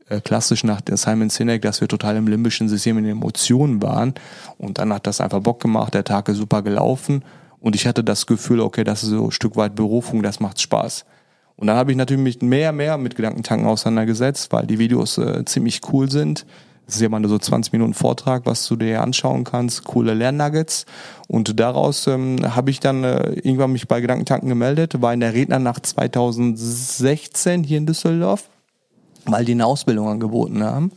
äh, 0.10 0.22
klassisch 0.22 0.64
nach 0.64 0.82
der 0.82 0.98
Simon 0.98 1.30
Sinek, 1.30 1.62
dass 1.62 1.82
wir 1.82 1.88
total 1.88 2.16
im 2.16 2.28
limbischen 2.28 2.70
System 2.70 2.98
in 2.98 3.04
den 3.04 3.18
Emotionen 3.18 3.82
waren. 3.82 4.14
Und 4.58 4.80
dann 4.80 4.94
hat 4.94 5.06
das 5.06 5.22
einfach 5.22 5.42
Bock 5.42 5.60
gemacht, 5.62 5.94
der 5.94 6.04
Tag 6.04 6.30
ist 6.30 6.38
super 6.38 6.62
gelaufen. 6.62 7.24
Und 7.60 7.76
ich 7.76 7.86
hatte 7.88 8.04
das 8.04 8.26
Gefühl, 8.26 8.62
okay, 8.62 8.84
das 8.84 9.04
ist 9.04 9.10
so 9.10 9.26
ein 9.26 9.32
Stück 9.32 9.56
weit 9.56 9.76
Berufung, 9.76 10.24
das 10.24 10.40
macht 10.40 10.62
Spaß. 10.62 11.06
Und 11.56 11.68
dann 11.68 11.76
habe 11.76 11.92
ich 11.92 11.98
natürlich 11.98 12.42
mehr, 12.42 12.72
mehr 12.72 12.98
mit 12.98 13.16
Gedankentanken 13.16 13.68
auseinandergesetzt, 13.68 14.52
weil 14.52 14.68
die 14.68 14.80
Videos 14.80 15.18
äh, 15.18 15.44
ziemlich 15.46 15.82
cool 15.92 16.10
sind. 16.10 16.46
Es 16.88 16.96
ist 16.96 17.02
ja 17.02 17.10
mal 17.10 17.28
so 17.28 17.38
20 17.38 17.74
Minuten 17.74 17.94
Vortrag, 17.94 18.46
was 18.46 18.66
du 18.66 18.78
dir 18.78 19.02
anschauen 19.02 19.44
kannst, 19.44 19.84
coole 19.84 20.14
Lernnuggets. 20.14 20.86
Und 21.28 21.60
daraus 21.60 22.08
ähm, 22.08 22.38
habe 22.56 22.72
ich 22.72 22.80
dann 22.80 23.04
äh, 23.04 23.34
irgendwann 23.34 23.74
mich 23.74 23.88
bei 23.88 24.00
Gedankentanken 24.00 24.48
gemeldet, 24.48 25.02
war 25.02 25.14
in 25.14 25.20
der 25.20 25.34
Rednernacht 25.34 25.86
2016 25.86 27.64
hier 27.64 27.78
in 27.78 27.86
Düsseldorf 27.86 28.50
weil 29.32 29.46
die 29.46 29.52
eine 29.54 29.66
Ausbildung 29.66 30.08
angeboten 30.08 30.64
haben. 30.64 30.92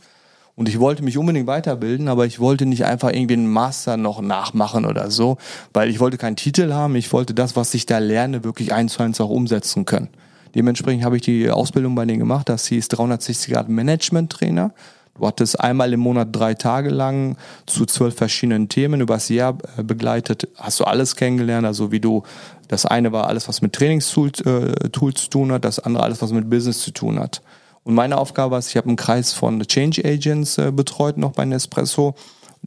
Und 0.55 0.67
ich 0.67 0.79
wollte 0.79 1.03
mich 1.03 1.17
unbedingt 1.17 1.47
weiterbilden, 1.47 2.07
aber 2.07 2.25
ich 2.25 2.39
wollte 2.39 2.65
nicht 2.65 2.85
einfach 2.85 3.11
irgendwie 3.11 3.33
einen 3.33 3.51
Master 3.51 3.97
noch 3.97 4.21
nachmachen 4.21 4.85
oder 4.85 5.09
so, 5.09 5.37
weil 5.73 5.89
ich 5.89 5.99
wollte 5.99 6.17
keinen 6.17 6.35
Titel 6.35 6.73
haben. 6.73 6.95
Ich 6.95 7.11
wollte 7.13 7.33
das, 7.33 7.55
was 7.55 7.73
ich 7.73 7.85
da 7.85 7.99
lerne, 7.99 8.43
wirklich 8.43 8.73
eins 8.73 8.93
zu 8.93 9.03
eins 9.03 9.21
auch 9.21 9.29
umsetzen 9.29 9.85
können. 9.85 10.09
Dementsprechend 10.53 11.05
habe 11.05 11.15
ich 11.15 11.21
die 11.21 11.49
Ausbildung 11.49 11.95
bei 11.95 12.05
denen 12.05 12.19
gemacht. 12.19 12.49
Das 12.49 12.67
hieß 12.67 12.89
360 12.89 13.53
Grad 13.53 13.69
Management 13.69 14.31
Trainer. 14.31 14.73
Du 15.21 15.27
hattest 15.27 15.59
einmal 15.59 15.93
im 15.93 15.99
Monat 15.99 16.29
drei 16.31 16.55
Tage 16.55 16.89
lang 16.89 17.37
zu 17.67 17.85
zwölf 17.85 18.15
verschiedenen 18.15 18.69
Themen 18.69 19.01
übers 19.01 19.29
Jahr 19.29 19.55
äh, 19.77 19.83
begleitet. 19.83 20.47
Hast 20.55 20.79
du 20.79 20.83
alles 20.83 21.15
kennengelernt, 21.15 21.67
also 21.67 21.91
wie 21.91 21.99
du, 21.99 22.23
das 22.69 22.87
eine 22.87 23.11
war 23.11 23.27
alles, 23.27 23.47
was 23.47 23.61
mit 23.61 23.73
Trainingstools 23.73 24.41
äh, 24.41 24.89
Tools 24.89 25.21
zu 25.25 25.29
tun 25.29 25.51
hat, 25.51 25.63
das 25.63 25.77
andere 25.77 26.01
alles, 26.01 26.23
was 26.23 26.31
mit 26.31 26.49
Business 26.49 26.79
zu 26.79 26.89
tun 26.89 27.19
hat. 27.19 27.43
Und 27.83 27.93
meine 27.93 28.17
Aufgabe 28.17 28.57
ist, 28.57 28.69
ich 28.69 28.77
habe 28.77 28.87
einen 28.87 28.95
Kreis 28.95 29.31
von 29.31 29.61
Change 29.61 30.03
Agents 30.03 30.57
äh, 30.57 30.71
betreut 30.71 31.19
noch 31.19 31.33
bei 31.33 31.45
Nespresso. 31.45 32.15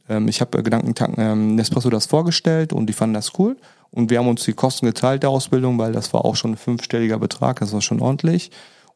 Ähm, 0.08 0.28
ich 0.28 0.40
habe 0.40 0.56
äh, 0.56 0.62
Gedankentanken 0.62 1.20
ähm, 1.20 1.54
Nespresso 1.56 1.90
das 1.90 2.06
vorgestellt 2.06 2.72
und 2.72 2.86
die 2.86 2.92
fanden 2.92 3.14
das 3.14 3.32
cool. 3.36 3.56
Und 3.90 4.10
wir 4.10 4.20
haben 4.20 4.28
uns 4.28 4.44
die 4.44 4.52
Kosten 4.52 4.86
geteilt 4.86 5.24
der 5.24 5.30
Ausbildung, 5.30 5.76
weil 5.78 5.90
das 5.90 6.12
war 6.12 6.24
auch 6.24 6.36
schon 6.36 6.52
ein 6.52 6.56
fünfstelliger 6.56 7.18
Betrag, 7.18 7.58
das 7.58 7.72
war 7.72 7.82
schon 7.82 8.00
ordentlich. 8.00 8.52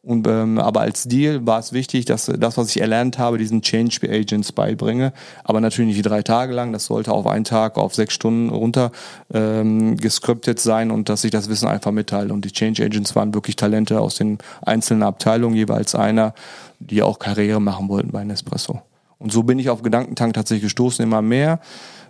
Und, 0.09 0.27
ähm, 0.27 0.59
aber 0.59 0.81
als 0.81 1.05
Deal 1.05 1.47
war 1.47 1.59
es 1.59 1.75
wichtig, 1.75 2.07
dass 2.07 2.33
das, 2.39 2.57
was 2.57 2.71
ich 2.71 2.81
erlernt 2.81 3.19
habe, 3.19 3.37
diesen 3.37 3.61
Change 3.61 4.09
Agents 4.09 4.53
beibringe. 4.53 5.13
Aber 5.45 5.61
natürlich 5.61 5.95
nicht 5.95 6.07
drei 6.07 6.23
Tage 6.23 6.55
lang. 6.55 6.73
Das 6.73 6.87
sollte 6.87 7.13
auf 7.13 7.27
einen 7.27 7.45
Tag, 7.45 7.77
auf 7.77 7.95
sechs 7.95 8.15
Stunden 8.15 8.49
runter 8.49 8.91
ähm, 9.35 9.99
gescriptet 9.99 10.61
sein 10.61 10.91
und 10.91 11.11
dass 11.11 11.25
ich 11.25 11.31
das 11.31 11.51
Wissen 11.51 11.69
einfach 11.69 11.91
mitteile. 11.91 12.33
Und 12.33 12.47
die 12.47 12.53
Change 12.53 12.83
Agents 12.83 13.15
waren 13.17 13.35
wirklich 13.35 13.57
Talente 13.57 14.01
aus 14.01 14.15
den 14.15 14.39
einzelnen 14.63 15.03
Abteilungen, 15.03 15.55
jeweils 15.55 15.95
einer, 15.95 16.33
die 16.79 17.03
auch 17.03 17.19
Karriere 17.19 17.61
machen 17.61 17.91
wollten 17.91 18.11
bei 18.11 18.25
Nespresso. 18.25 18.81
Und 19.19 19.31
so 19.31 19.43
bin 19.43 19.59
ich 19.59 19.69
auf 19.69 19.83
Gedankentank 19.83 20.33
tatsächlich 20.33 20.63
gestoßen, 20.63 21.03
immer 21.03 21.21
mehr 21.21 21.61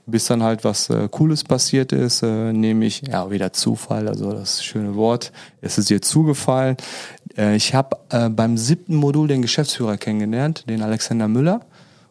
bis 0.08 0.24
dann 0.26 0.42
halt 0.42 0.64
was 0.64 0.90
äh, 0.90 1.08
Cooles 1.10 1.44
passiert 1.44 1.92
ist, 1.92 2.22
äh, 2.22 2.52
nämlich, 2.52 3.02
ja, 3.06 3.30
wieder 3.30 3.52
Zufall, 3.52 4.08
also 4.08 4.32
das 4.32 4.64
schöne 4.64 4.96
Wort, 4.96 5.32
es 5.60 5.78
ist 5.78 5.90
dir 5.90 6.00
zugefallen. 6.00 6.76
Äh, 7.38 7.56
ich 7.56 7.74
habe 7.74 7.96
äh, 8.10 8.28
beim 8.28 8.58
siebten 8.58 8.96
Modul 8.96 9.28
den 9.28 9.40
Geschäftsführer 9.40 9.96
kennengelernt, 9.96 10.64
den 10.68 10.82
Alexander 10.82 11.28
Müller. 11.28 11.60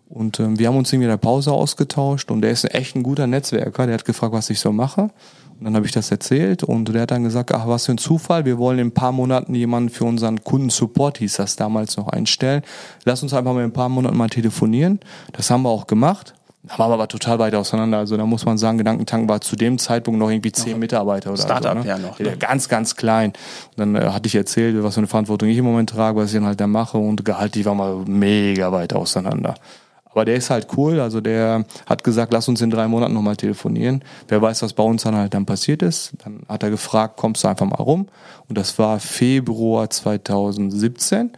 Und 0.09 0.39
ähm, 0.39 0.57
wir 0.57 0.69
haben 0.69 0.77
uns 0.77 0.91
irgendwie 0.93 1.05
in 1.05 1.11
der 1.11 1.17
Pause 1.17 1.51
ausgetauscht 1.51 2.31
und 2.31 2.41
der 2.41 2.51
ist 2.51 2.73
echt 2.73 2.95
ein 2.95 3.03
guter 3.03 3.27
Netzwerker. 3.27 3.85
Der 3.85 3.95
hat 3.95 4.05
gefragt, 4.05 4.33
was 4.33 4.49
ich 4.49 4.59
so 4.59 4.71
mache. 4.71 5.09
Und 5.59 5.65
dann 5.65 5.75
habe 5.75 5.85
ich 5.87 5.91
das 5.91 6.11
erzählt 6.11 6.63
und 6.63 6.93
der 6.93 7.01
hat 7.01 7.11
dann 7.11 7.23
gesagt, 7.23 7.51
ach, 7.51 7.67
was 7.67 7.87
für 7.87 7.93
ein 7.93 7.97
Zufall, 7.97 8.45
wir 8.45 8.59
wollen 8.59 8.77
in 8.77 8.87
ein 8.87 8.93
paar 8.93 9.11
Monaten 9.11 9.55
jemanden 9.55 9.89
für 9.89 10.05
unseren 10.05 10.43
Kundensupport, 10.43 11.17
hieß 11.17 11.37
das 11.37 11.55
damals 11.55 11.97
noch, 11.97 12.09
einstellen. 12.09 12.61
Lass 13.05 13.23
uns 13.23 13.33
einfach 13.33 13.53
mal 13.53 13.61
in 13.61 13.71
ein 13.71 13.73
paar 13.73 13.89
Monaten 13.89 14.15
mal 14.15 14.29
telefonieren. 14.29 14.99
Das 15.33 15.49
haben 15.49 15.63
wir 15.63 15.69
auch 15.69 15.87
gemacht. 15.87 16.35
Da 16.67 16.79
waren 16.79 16.89
wir 16.89 16.95
aber 16.95 17.07
total 17.07 17.39
weit 17.39 17.55
auseinander. 17.55 17.97
Also 17.97 18.17
da 18.17 18.25
muss 18.25 18.45
man 18.45 18.57
sagen, 18.57 18.77
Gedankentank 18.77 19.29
war 19.29 19.41
zu 19.41 19.55
dem 19.55 19.77
Zeitpunkt 19.77 20.19
noch 20.19 20.29
irgendwie 20.29 20.51
zehn 20.51 20.77
Mitarbeiter 20.79 21.31
oder 21.31 21.41
Startup 21.41 21.73
so. 21.73 21.79
Ne? 21.79 21.87
ja 21.87 21.97
noch. 21.97 22.19
Ne? 22.19 22.37
Ganz, 22.37 22.67
ganz 22.69 22.95
klein. 22.95 23.33
Und 23.75 23.79
dann 23.79 23.95
äh, 23.95 24.09
hatte 24.09 24.27
ich 24.27 24.35
erzählt, 24.35 24.81
was 24.83 24.95
für 24.95 24.99
eine 24.99 25.07
Verantwortung 25.07 25.49
ich 25.49 25.57
im 25.57 25.65
Moment 25.65 25.89
trage, 25.89 26.19
was 26.19 26.27
ich 26.27 26.35
dann 26.35 26.45
halt 26.45 26.59
da 26.59 26.67
mache 26.67 26.97
und 26.97 27.25
Gehalt, 27.25 27.55
die 27.55 27.65
war 27.65 27.75
mal 27.75 28.03
mega 28.05 28.71
weit 28.71 28.93
auseinander. 28.93 29.55
Aber 30.17 30.25
der 30.25 30.35
ist 30.35 30.49
halt 30.49 30.67
cool, 30.75 30.99
also 30.99 31.21
der 31.21 31.63
hat 31.85 32.03
gesagt, 32.03 32.33
lass 32.33 32.47
uns 32.47 32.61
in 32.61 32.71
drei 32.71 32.87
Monaten 32.87 33.13
nochmal 33.13 33.35
telefonieren. 33.35 34.03
Wer 34.27 34.41
weiß, 34.41 34.63
was 34.63 34.73
bei 34.73 34.81
uns 34.81 35.03
dann 35.03 35.15
halt 35.15 35.35
dann 35.35 35.45
passiert 35.45 35.83
ist. 35.83 36.13
Dann 36.23 36.39
hat 36.49 36.63
er 36.63 36.71
gefragt, 36.71 37.17
kommst 37.17 37.43
du 37.43 37.47
einfach 37.47 37.67
mal 37.67 37.75
rum? 37.75 38.07
Und 38.49 38.57
das 38.57 38.79
war 38.79 38.99
Februar 38.99 39.91
2017 39.91 41.31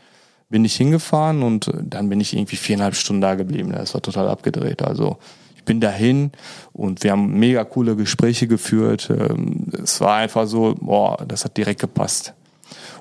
bin 0.50 0.66
ich 0.66 0.76
hingefahren 0.76 1.44
und 1.44 1.72
dann 1.82 2.10
bin 2.10 2.20
ich 2.20 2.36
irgendwie 2.36 2.56
viereinhalb 2.56 2.96
Stunden 2.96 3.22
da 3.22 3.36
geblieben. 3.36 3.72
Das 3.72 3.94
war 3.94 4.02
total 4.02 4.28
abgedreht. 4.28 4.82
Also 4.82 5.18
ich 5.56 5.64
bin 5.64 5.80
dahin 5.80 6.32
und 6.74 7.04
wir 7.04 7.12
haben 7.12 7.34
mega 7.38 7.64
coole 7.64 7.96
Gespräche 7.96 8.48
geführt. 8.48 9.10
Ähm, 9.12 9.68
es 9.82 10.02
war 10.02 10.16
einfach 10.16 10.48
so, 10.48 10.76
boah, 10.80 11.24
das 11.28 11.46
hat 11.46 11.56
direkt 11.56 11.82
gepasst. 11.82 12.34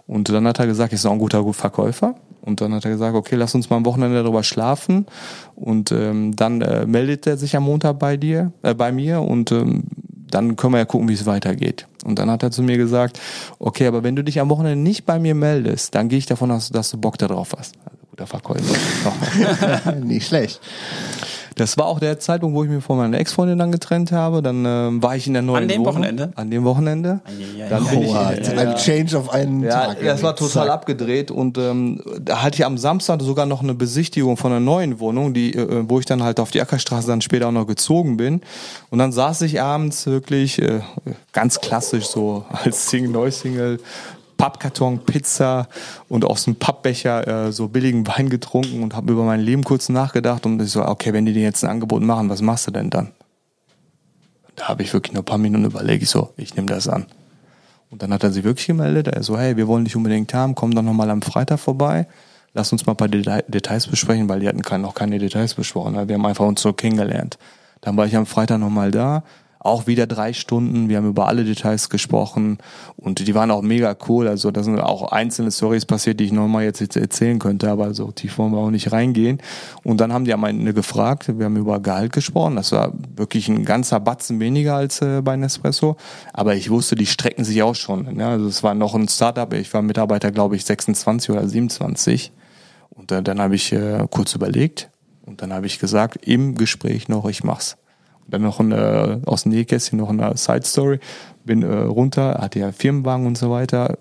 Und 0.07 0.29
dann 0.29 0.47
hat 0.47 0.59
er 0.59 0.67
gesagt, 0.67 0.93
ich 0.93 1.07
auch 1.07 1.13
ein 1.13 1.19
guter 1.19 1.53
Verkäufer. 1.53 2.15
Und 2.41 2.61
dann 2.61 2.73
hat 2.73 2.85
er 2.85 2.91
gesagt, 2.91 3.15
okay, 3.15 3.37
lass 3.37 3.55
uns 3.55 3.69
mal 3.69 3.77
am 3.77 3.85
Wochenende 3.85 4.23
darüber 4.23 4.43
schlafen. 4.43 5.07
Und 5.55 5.93
ähm, 5.93 6.35
dann 6.35 6.63
äh, 6.63 6.87
meldet 6.87 7.27
er 7.27 7.37
sich 7.37 7.55
am 7.57 7.65
Montag 7.65 7.99
bei 7.99 8.17
dir, 8.17 8.53
äh, 8.63 8.75
bei 8.75 8.91
mir 8.91 9.21
und 9.21 9.53
ähm, 9.53 9.85
dann 10.31 10.57
können 10.57 10.75
wir 10.75 10.79
ja 10.79 10.85
gucken, 10.85 11.09
wie 11.09 11.15
es 11.15 11.27
weitergeht. 11.27 11.87
Und 12.05 12.19
dann 12.19 12.31
hat 12.31 12.43
er 12.43 12.51
zu 12.51 12.63
mir 12.63 12.77
gesagt, 12.77 13.21
okay, 13.59 13.87
aber 13.87 14.03
wenn 14.03 14.17
du 14.17 14.25
dich 14.25 14.41
am 14.41 14.49
Wochenende 14.49 14.81
nicht 14.83 15.05
bei 15.05 15.19
mir 15.19 15.35
meldest, 15.35 15.95
dann 15.95 16.09
gehe 16.09 16.19
ich 16.19 16.27
davon 16.27 16.51
aus, 16.51 16.71
dass 16.71 16.91
du 16.91 16.99
Bock 16.99 17.19
darauf 17.19 17.55
hast. 17.59 17.77
Also 17.85 17.99
guter 18.11 18.27
Verkäufer. 18.27 19.93
nicht 20.03 20.27
schlecht. 20.27 20.61
Das 21.59 21.77
war 21.77 21.87
auch 21.87 22.01
der 22.01 22.19
Zeitpunkt, 22.19 22.57
wo 22.57 22.65
ich 22.65 22.71
mich 22.71 22.83
von 22.83 22.97
meiner 22.97 23.19
Ex-Freundin 23.19 23.59
dann 23.59 23.73
getrennt 23.73 24.13
habe. 24.13 24.41
Dann 24.43 24.65
ähm, 24.67 25.03
war 25.03 25.17
ich 25.17 25.27
in 25.27 25.35
der 25.35 25.43
neuen 25.43 25.65
An 25.65 25.69
dem 25.69 25.81
Wohnung. 25.81 25.95
Wochenende? 25.95 26.33
An 26.37 26.51
dem 26.51 26.65
Wochenende. 26.65 27.21
Dann 27.69 27.85
bin 27.87 28.03
ich, 28.03 28.09
Oh, 28.09 28.17
ein 28.17 28.77
Change 28.77 29.19
auf 29.19 29.31
einen 29.31 29.63
ja, 29.63 29.71
Tag. 29.89 29.99
das 30.03 30.23
war 30.23 30.35
total 30.37 30.67
Zack. 30.67 30.71
abgedreht 30.71 31.31
und 31.31 31.59
ähm, 31.59 32.01
da 32.21 32.43
hatte 32.43 32.57
ich 32.57 32.65
am 32.65 32.79
Samstag 32.79 33.21
sogar 33.23 33.47
noch 33.47 33.63
eine 33.63 33.75
Besichtigung 33.75 34.37
von 34.37 34.53
einer 34.53 34.61
neuen 34.61 35.01
Wohnung, 35.01 35.35
die, 35.35 35.55
äh, 35.55 35.85
wo 35.89 35.99
ich 36.01 36.07
dann 36.07 36.23
halt 36.23 36.41
auf 36.41 36.51
die 36.51 36.61
Ackerstraße 36.61 37.07
dann 37.09 37.21
später 37.21 37.49
auch 37.49 37.53
noch 37.53 37.67
gezogen 37.67 38.17
bin. 38.17 38.41
Und 38.91 38.99
dann 38.99 39.13
saß 39.13 39.43
ich 39.43 39.61
abends 39.61 40.07
wirklich 40.07 40.61
äh, 40.63 40.81
ganz 41.33 41.61
klassisch 41.61 42.07
so 42.07 42.45
als 42.51 42.89
Single, 42.89 43.11
Neusingle, 43.11 43.79
Pappkarton, 44.39 45.01
Pizza 45.01 45.69
und 46.09 46.25
aus 46.25 46.45
dem 46.45 46.57
Pappbecher 46.57 47.49
äh, 47.49 47.53
so 47.53 47.69
billigen 47.69 48.07
Wein 48.07 48.31
getrunken 48.31 48.83
und 48.83 48.97
habe 48.97 49.13
über 49.13 49.25
mein 49.25 49.41
Leben 49.41 49.65
kurz 49.65 49.91
nachgedacht 49.91 50.47
und 50.47 50.63
ich 50.63 50.71
so, 50.71 50.83
okay, 50.83 51.13
wenn 51.13 51.27
die 51.27 51.35
dir 51.35 51.43
jetzt 51.43 51.63
ein 51.65 51.71
Angebot 51.71 52.03
machen, 52.03 52.31
was 52.31 52.41
machst 52.41 52.67
du 52.69 52.71
denn 52.71 52.89
dann? 52.89 53.11
Da 54.57 54.69
habe 54.69 54.83
ich 54.83 54.93
wirklich 54.95 55.13
nur 55.13 55.23
ein 55.23 55.27
paar 55.27 55.39
Minuten 55.39 55.67
überlegt, 55.67 56.03
ich 56.03 56.11
so, 56.11 56.33
ich 56.37 56.55
nehme 56.57 56.69
das 56.69 56.89
an. 56.89 57.07
Und 57.91 58.03
dann 58.03 58.13
hat 58.13 58.23
er 58.23 58.31
sich 58.31 58.45
wirklich 58.45 58.67
gemeldet. 58.67 59.09
Er 59.09 59.23
so, 59.23 59.39
hey, 59.39 59.57
wir 59.57 59.67
wollen 59.67 59.85
dich 59.85 59.97
unbedingt 59.97 60.33
haben, 60.35 60.55
komm 60.55 60.75
dann 60.75 60.85
nochmal 60.85 61.11
am 61.11 61.23
Freitag 61.23 61.59
vorbei. 61.59 62.07
Lass 62.55 62.73
uns 62.73 62.87
mal 62.87 62.95
ein 62.95 62.97
paar 62.97 63.09
Deta 63.09 63.43
Details 63.47 63.87
besprechen, 63.87 64.29
weil 64.29 64.41
die 64.41 64.49
hatten 64.49 64.63
noch 64.81 64.95
keine 64.95 65.19
Details 65.19 65.55
besprochen. 65.55 65.95
Wir 66.09 66.15
haben 66.15 66.27
einfach 66.27 66.47
uns 66.47 66.63
so 66.63 66.73
kennengelernt. 66.73 67.39
Dann 67.81 67.97
war 67.97 68.07
ich 68.07 68.17
am 68.17 68.27
Freitag 68.27 68.59
nochmal 68.59 68.91
da. 68.91 69.23
Auch 69.61 69.87
wieder 69.87 70.07
drei 70.07 70.33
Stunden. 70.33 70.89
Wir 70.89 70.99
haben 70.99 71.09
über 71.09 71.27
alle 71.27 71.45
Details 71.45 71.91
gesprochen 71.91 72.59
und 72.97 73.27
die 73.27 73.35
waren 73.35 73.51
auch 73.51 73.63
mega 73.63 73.97
cool. 74.09 74.29
Also 74.29 74.51
da 74.51 74.63
sind 74.63 74.79
auch 74.79 75.11
einzelne 75.11 75.51
Stories 75.51 75.85
passiert, 75.85 76.21
die 76.21 76.25
ich 76.25 76.33
nochmal 76.33 76.65
jetzt 76.65 76.97
erzählen 76.97 77.39
könnte, 77.39 77.71
aber 77.71 77.93
so 77.93 78.13
tief 78.13 78.39
wollen 78.39 78.53
wir 78.53 78.59
auch 78.59 78.71
nicht 78.71 78.93
reingehen. 78.93 79.39
Und 79.83 80.01
dann 80.01 80.13
haben 80.13 80.25
die 80.25 80.33
am 80.33 80.45
Ende 80.45 80.73
gefragt, 80.75 81.39
wir 81.39 81.47
haben 81.47 81.57
über 81.57 81.81
Gehalt 81.81 82.13
gesprochen. 82.13 82.57
Das 82.57 82.73
war 82.73 82.93
wirklich 83.17 83.49
ein 83.49 83.65
ganzer 83.65 83.99
Batzen 84.01 84.39
weniger 84.39 84.77
als 84.77 85.03
äh, 85.03 85.23
bei 85.23 85.37
Nespresso. 85.37 85.97
Aber 86.33 86.55
ich 86.55 86.71
wusste, 86.71 86.95
die 86.95 87.07
strecken 87.07 87.45
sich 87.45 87.63
auch 87.63 87.75
schon. 87.75 88.15
Ne? 88.15 88.27
Also 88.27 88.47
es 88.47 88.63
war 88.63 88.75
noch 88.75 88.95
ein 88.95 89.09
Startup. 89.09 89.53
Ich 89.55 89.75
war 89.75 89.83
Mitarbeiter, 89.83 90.31
glaube 90.31 90.57
ich, 90.57 90.65
26 90.65 91.31
oder 91.31 91.49
27. 91.49 92.33
Und 92.91 93.11
äh, 93.13 93.23
dann 93.23 93.41
habe 93.41 93.55
ich 93.55 93.73
äh, 93.73 94.07
kurz 94.11 94.35
überlegt 94.35 94.91
und 95.29 95.43
dann 95.43 95.53
habe 95.53 95.67
ich 95.67 95.79
gesagt, 95.79 96.27
im 96.27 96.55
Gespräch 96.55 97.09
noch, 97.09 97.29
ich 97.29 97.45
mach's. 97.45 97.77
Dann 98.29 98.43
noch 98.43 98.61
eine, 98.61 99.23
aus 99.27 99.43
dem 99.43 99.53
Nähkästchen 99.53 99.99
noch 99.99 100.11
eine 100.11 100.37
Side 100.37 100.65
Story. 100.65 101.01
Bin 101.45 101.63
äh, 101.63 101.75
runter, 101.75 102.39
hatte 102.41 102.59
ja 102.59 102.73
Firmenwagen 102.73 103.27
und 103.27 103.39
so 103.39 103.51
weiter. 103.51 103.99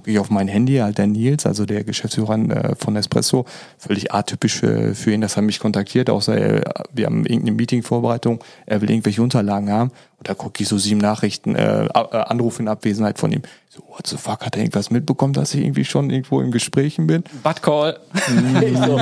Gucke 0.00 0.12
ich 0.12 0.18
auf 0.18 0.30
mein 0.30 0.48
Handy, 0.48 0.78
halt 0.78 0.96
der 0.96 1.06
Nils, 1.06 1.44
also 1.44 1.66
der 1.66 1.84
Geschäftsführer 1.84 2.38
äh, 2.38 2.74
von 2.74 2.96
Espresso, 2.96 3.44
völlig 3.76 4.14
atypisch 4.14 4.54
für, 4.54 4.94
ihn, 5.12 5.20
dass 5.20 5.36
er 5.36 5.42
mich 5.42 5.60
kontaktiert, 5.60 6.08
außer 6.08 6.34
er, 6.34 6.86
wir 6.90 7.04
haben 7.04 7.26
irgendeine 7.26 7.52
Meeting-Vorbereitung, 7.52 8.42
er 8.64 8.80
will 8.80 8.90
irgendwelche 8.90 9.20
Unterlagen 9.20 9.68
haben. 9.68 9.90
Und 10.16 10.28
da 10.28 10.32
gucke 10.32 10.62
ich 10.62 10.68
so 10.68 10.78
sieben 10.78 11.00
Nachrichten, 11.00 11.54
äh, 11.54 11.84
äh, 11.84 11.88
Anrufe 11.88 12.62
in 12.62 12.68
Abwesenheit 12.68 13.18
von 13.18 13.30
ihm. 13.30 13.42
So, 13.68 13.82
what 13.88 14.06
the 14.06 14.16
fuck, 14.16 14.44
hat 14.44 14.56
er 14.56 14.62
irgendwas 14.62 14.90
mitbekommen, 14.90 15.34
dass 15.34 15.52
ich 15.52 15.62
irgendwie 15.62 15.84
schon 15.84 16.08
irgendwo 16.08 16.40
in 16.40 16.50
Gesprächen 16.50 17.06
bin? 17.06 17.22
Butt 17.42 17.60
Call. 17.60 18.00
ich 18.62 18.78
so 18.78 19.00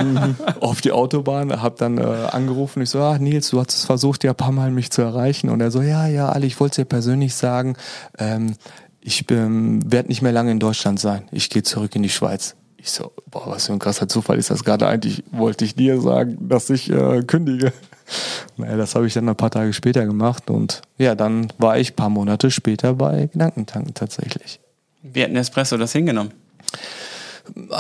auf 0.61 0.81
die 0.81 0.91
Autobahn, 0.91 1.63
hab 1.63 1.77
dann 1.77 1.99
äh, 1.99 2.03
angerufen. 2.03 2.83
Ich 2.83 2.91
so, 2.91 3.01
ah, 3.01 3.19
Nils, 3.19 3.51
du 3.51 3.61
hast 3.61 3.71
es 3.71 3.85
versucht, 3.85 4.25
ja 4.25 4.33
ein 4.33 4.37
paar 4.37 4.51
Mal 4.51 4.73
mich 4.73 4.91
zu 4.91 5.03
erreichen. 5.03 5.49
Und 5.49 5.61
er 5.61 5.71
so, 5.71 5.81
ja, 5.81 6.09
ja, 6.09 6.29
Ali, 6.29 6.49
ich 6.49 6.59
wollte 6.59 6.73
es 6.73 6.77
dir 6.77 6.85
persönlich 6.89 7.37
sagen, 7.37 7.77
ähm, 8.19 8.55
ich 9.09 9.25
ähm, 9.31 9.81
werde 9.91 10.09
nicht 10.09 10.21
mehr 10.21 10.33
lange 10.33 10.51
in 10.51 10.61
Deutschland 10.61 11.01
sein. 11.01 11.27
Ich 11.33 11.49
gehe 11.49 11.63
zurück 11.63 11.97
in 11.97 12.03
die 12.03 12.11
Schweiz. 12.11 12.57
Ich 12.77 12.91
so, 12.91 13.11
boah, 13.31 13.47
was 13.47 13.67
für 13.67 13.73
ein 13.73 13.79
krasser 13.79 14.07
Zufall 14.07 14.39
ist 14.39 14.51
das 14.51 14.65
gerade 14.65 14.87
eigentlich. 14.87 15.25
Wollte 15.33 15.65
ich 15.65 15.75
dir 15.75 15.99
sagen, 16.03 16.37
dass 16.49 16.69
ich 16.69 16.91
äh, 16.91 17.23
kündige. 17.23 17.73
Naja, 18.57 18.79
das 18.79 18.95
habe 18.95 19.07
ich 19.07 19.13
dann 19.13 19.29
ein 19.29 19.37
paar 19.37 19.51
Tage 19.51 19.75
später 19.75 20.07
gemacht 20.07 20.49
und 20.49 20.81
ja, 20.97 21.15
dann 21.15 21.53
war 21.59 21.79
ich 21.79 21.93
ein 21.93 21.97
paar 21.97 22.09
Monate 22.09 22.51
später 22.51 22.95
bei 22.95 23.27
Gedankentanken 23.27 23.93
tatsächlich. 23.93 24.61
Wie 25.03 25.23
hat 25.23 25.31
Nespresso 25.31 25.77
das 25.77 25.93
hingenommen? 25.93 26.33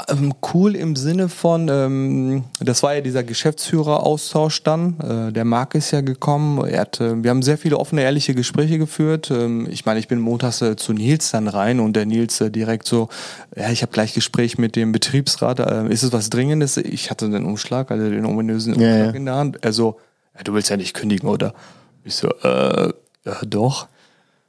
Ähm, 0.09 0.35
cool 0.54 0.74
im 0.74 0.96
Sinne 0.96 1.28
von, 1.28 1.68
ähm, 1.68 2.44
das 2.61 2.83
war 2.83 2.94
ja 2.94 3.00
dieser 3.00 3.22
Geschäftsführeraustausch 3.22 4.62
dann. 4.62 4.98
Äh, 5.00 5.33
der 5.33 5.44
Marc 5.44 5.74
ist 5.74 5.90
ja 5.90 6.00
gekommen. 6.00 6.66
Er 6.66 6.81
hat, 6.83 7.00
äh, 7.00 7.22
wir 7.22 7.31
haben 7.31 7.42
sehr 7.42 7.59
viele 7.59 7.78
offene, 7.78 8.02
ehrliche 8.02 8.35
Gespräche 8.35 8.78
geführt. 8.78 9.31
Ähm, 9.31 9.66
ich 9.70 9.85
meine, 9.85 10.00
ich 10.00 10.09
bin 10.09 10.20
montags 10.20 10.62
äh, 10.62 10.76
zu 10.76 10.92
Nils 10.92 11.31
dann 11.31 11.48
rein 11.48 11.81
und 11.81 11.94
der 11.94 12.07
Nils 12.07 12.40
äh, 12.40 12.50
direkt 12.50 12.87
so, 12.87 13.09
ja, 13.57 13.70
ich 13.70 13.83
habe 13.83 13.92
gleich 13.92 14.14
Gespräch 14.14 14.59
mit 14.59 14.76
dem 14.76 14.92
Betriebsrat. 14.92 15.61
Äh, 15.61 15.88
ist 15.88 16.02
es 16.02 16.12
was 16.12 16.31
Dringendes? 16.31 16.76
Ich 16.76 17.11
hatte 17.11 17.28
den 17.28 17.44
Umschlag, 17.44 17.90
also 17.90 18.09
den 18.09 18.24
ominösen 18.24 18.74
Ja, 18.74 18.88
Umschlag 18.88 19.07
ja. 19.07 19.11
in 19.12 19.24
der 19.26 19.35
Hand. 19.35 19.64
Also, 19.64 19.98
ja, 20.37 20.44
du 20.44 20.54
willst 20.54 20.70
ja 20.70 20.76
nicht 20.76 20.94
kündigen, 20.94 21.28
oder? 21.28 21.54
Ich 22.04 22.14
so, 22.14 22.28
äh, 22.42 22.93
ja, 23.24 23.36
doch. 23.47 23.88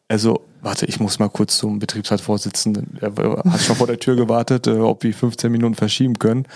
Also, 0.10 0.42
warte, 0.62 0.88
ich 0.88 1.00
muss 1.00 1.20
mal 1.20 1.30
kurz 1.30 1.58
zum 1.60 1.78
Betriebsratsvorsitzenden. 1.78 2.98
Er 3.00 3.14
hat 3.52 3.62
schon 3.62 3.76
vor 3.76 3.86
der 3.86 4.00
Tür 4.00 4.16
gewartet, 4.16 4.66
äh, 4.66 4.72
ob 4.72 5.04
wir 5.04 5.14
15 5.14 5.52
Minuten 5.52 5.76
verschieben 5.76 6.18
können. 6.18 6.48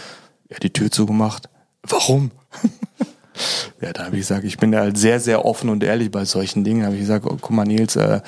Er 0.50 0.56
hat 0.56 0.64
die 0.64 0.74
Tür 0.74 0.90
zugemacht. 0.90 1.50
Warum? 1.84 2.32
ja, 3.82 3.94
da 3.94 4.06
habe 4.06 4.16
ich 4.16 4.22
gesagt, 4.22 4.44
ich 4.44 4.58
bin 4.58 4.72
da 4.72 4.80
halt 4.80 4.98
sehr, 4.98 5.20
sehr 5.20 5.46
offen 5.46 5.70
und 5.70 5.84
ehrlich 5.84 6.10
bei 6.10 6.26
solchen 6.26 6.64
Dingen. 6.64 6.82
Da 6.82 6.88
habe 6.88 6.96
ich 6.96 7.02
gesagt, 7.02 7.26
oh, 7.28 7.38
guck 7.40 7.52
mal, 7.52 7.66
Nils, 7.66 7.96
äh, 7.96 8.22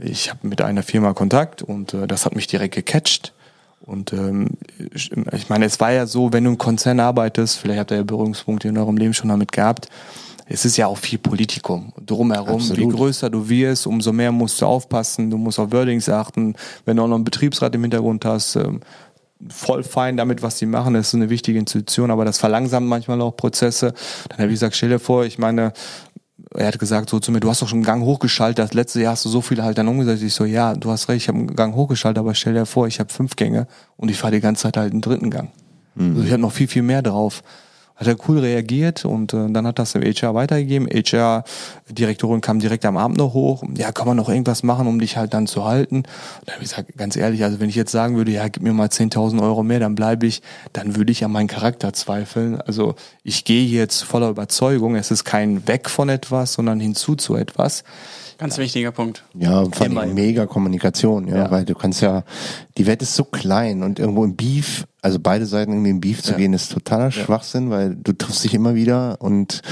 ich 0.00 0.30
habe 0.30 0.48
mit 0.48 0.62
einer 0.62 0.82
Firma 0.82 1.12
Kontakt 1.12 1.60
und 1.60 1.92
äh, 1.92 2.06
das 2.06 2.24
hat 2.24 2.34
mich 2.34 2.46
direkt 2.46 2.74
gecatcht. 2.74 3.34
Und 3.82 4.14
ähm, 4.14 4.50
ich 4.94 5.12
ich 5.12 5.48
meine, 5.50 5.66
es 5.66 5.78
war 5.78 5.92
ja 5.92 6.06
so, 6.06 6.32
wenn 6.32 6.44
du 6.44 6.50
im 6.50 6.58
Konzern 6.58 7.00
arbeitest, 7.00 7.58
vielleicht 7.58 7.80
habt 7.80 7.90
ihr 7.90 7.98
ja 7.98 8.02
Berührungspunkte 8.02 8.68
in 8.68 8.78
eurem 8.78 8.96
Leben 8.96 9.14
schon 9.14 9.28
damit 9.28 9.52
gehabt, 9.52 9.88
es 10.48 10.64
ist 10.64 10.76
ja 10.76 10.86
auch 10.86 10.98
viel 10.98 11.18
Politikum 11.18 11.92
drumherum. 12.04 12.60
Absolut. 12.60 12.78
Wie 12.78 12.96
größer 12.96 13.30
du 13.30 13.48
wirst, 13.48 13.86
umso 13.86 14.12
mehr 14.12 14.32
musst 14.32 14.60
du 14.60 14.66
aufpassen, 14.66 15.30
du 15.30 15.36
musst 15.36 15.58
auf 15.58 15.72
Wordings 15.72 16.08
achten. 16.08 16.54
Wenn 16.84 16.96
du 16.96 17.02
auch 17.02 17.08
noch 17.08 17.16
einen 17.16 17.24
Betriebsrat 17.24 17.74
im 17.74 17.82
Hintergrund 17.82 18.24
hast, 18.24 18.56
ähm, 18.56 18.80
voll 19.48 19.82
fein 19.82 20.16
damit, 20.16 20.42
was 20.42 20.56
die 20.56 20.66
machen. 20.66 20.94
Das 20.94 21.08
ist 21.08 21.14
eine 21.14 21.30
wichtige 21.30 21.58
Institution, 21.58 22.10
aber 22.10 22.24
das 22.24 22.38
verlangsamt 22.38 22.88
manchmal 22.88 23.20
auch 23.20 23.36
Prozesse. 23.36 23.92
Dann 24.30 24.38
habe 24.38 24.48
ich 24.48 24.54
gesagt, 24.54 24.74
stell 24.74 24.88
dir 24.88 24.98
vor, 24.98 25.24
ich 25.24 25.38
meine, 25.38 25.72
er 26.54 26.68
hat 26.68 26.78
gesagt 26.78 27.10
so 27.10 27.20
zu 27.20 27.30
mir, 27.30 27.40
du 27.40 27.50
hast 27.50 27.60
doch 27.60 27.68
schon 27.68 27.78
einen 27.78 27.84
Gang 27.84 28.02
hochgeschaltet, 28.02 28.58
das 28.58 28.72
letzte 28.72 29.02
Jahr 29.02 29.12
hast 29.12 29.24
du 29.26 29.28
so 29.28 29.42
viele 29.42 29.62
halt 29.62 29.76
dann 29.76 29.86
umgesetzt. 29.86 30.22
Ich 30.22 30.32
so, 30.32 30.44
ja, 30.44 30.74
du 30.74 30.90
hast 30.90 31.08
recht, 31.08 31.24
ich 31.24 31.28
habe 31.28 31.38
einen 31.38 31.54
Gang 31.54 31.74
hochgeschaltet, 31.74 32.18
aber 32.18 32.34
stell 32.34 32.54
dir 32.54 32.64
vor, 32.64 32.86
ich 32.86 33.00
habe 33.00 33.12
fünf 33.12 33.36
Gänge 33.36 33.66
und 33.96 34.10
ich 34.10 34.16
fahre 34.16 34.32
die 34.32 34.40
ganze 34.40 34.62
Zeit 34.62 34.76
halt 34.78 34.92
einen 34.92 35.02
dritten 35.02 35.30
Gang. 35.30 35.50
Mhm. 35.94 36.12
Also 36.12 36.24
ich 36.24 36.32
habe 36.32 36.42
noch 36.42 36.52
viel, 36.52 36.68
viel 36.68 36.82
mehr 36.82 37.02
drauf 37.02 37.42
hat 37.98 38.06
er 38.06 38.16
cool 38.28 38.38
reagiert 38.38 39.04
und 39.04 39.34
äh, 39.34 39.50
dann 39.50 39.66
hat 39.66 39.80
das 39.80 39.92
dem 39.92 40.02
HR 40.02 40.32
weitergegeben. 40.34 40.88
HR-Direktorin 40.88 42.40
kam 42.40 42.60
direkt 42.60 42.84
am 42.84 42.96
Abend 42.96 43.18
noch 43.18 43.34
hoch. 43.34 43.64
Ja, 43.76 43.90
kann 43.90 44.06
man 44.06 44.16
noch 44.16 44.28
irgendwas 44.28 44.62
machen, 44.62 44.86
um 44.86 45.00
dich 45.00 45.16
halt 45.16 45.34
dann 45.34 45.48
zu 45.48 45.64
halten? 45.64 46.04
Da 46.46 46.52
habe 46.52 46.62
ich 46.62 46.70
gesagt, 46.70 46.96
ganz 46.96 47.16
ehrlich, 47.16 47.42
also 47.42 47.58
wenn 47.58 47.68
ich 47.68 47.74
jetzt 47.74 47.90
sagen 47.90 48.16
würde, 48.16 48.30
ja, 48.30 48.46
gib 48.46 48.62
mir 48.62 48.72
mal 48.72 48.86
10.000 48.86 49.42
Euro 49.42 49.64
mehr, 49.64 49.80
dann 49.80 49.96
bleibe 49.96 50.26
ich, 50.26 50.42
dann 50.72 50.94
würde 50.94 51.10
ich 51.10 51.24
an 51.24 51.32
meinen 51.32 51.48
Charakter 51.48 51.92
zweifeln. 51.92 52.60
Also 52.60 52.94
ich 53.24 53.44
gehe 53.44 53.66
jetzt 53.66 54.04
voller 54.04 54.28
Überzeugung. 54.28 54.94
Es 54.94 55.10
ist 55.10 55.24
kein 55.24 55.66
Weg 55.66 55.90
von 55.90 56.08
etwas, 56.08 56.52
sondern 56.52 56.78
hinzu 56.78 57.16
zu 57.16 57.34
etwas. 57.34 57.82
Ganz 58.38 58.56
ja. 58.56 58.62
wichtiger 58.62 58.92
Punkt. 58.92 59.24
Ja, 59.34 59.64
vor 59.64 59.86
allem 59.86 60.14
mega 60.14 60.46
Kommunikation, 60.46 61.26
ja, 61.26 61.36
ja, 61.36 61.50
weil 61.50 61.64
du 61.64 61.74
kannst 61.74 62.00
ja, 62.00 62.22
die 62.76 62.86
Welt 62.86 63.02
ist 63.02 63.16
so 63.16 63.24
klein 63.24 63.82
und 63.82 63.98
irgendwo 63.98 64.24
im 64.24 64.36
Beef, 64.36 64.86
also 65.02 65.18
beide 65.18 65.44
Seiten 65.44 65.72
irgendwie 65.72 65.90
im 65.90 66.00
Beef 66.00 66.22
zu 66.22 66.32
ja. 66.32 66.38
gehen, 66.38 66.52
ist 66.52 66.72
totaler 66.72 67.10
Schwachsinn, 67.10 67.70
weil 67.70 67.96
du 67.96 68.12
triffst 68.12 68.44
dich 68.44 68.54
immer 68.54 68.76
wieder 68.76 69.16
und 69.20 69.62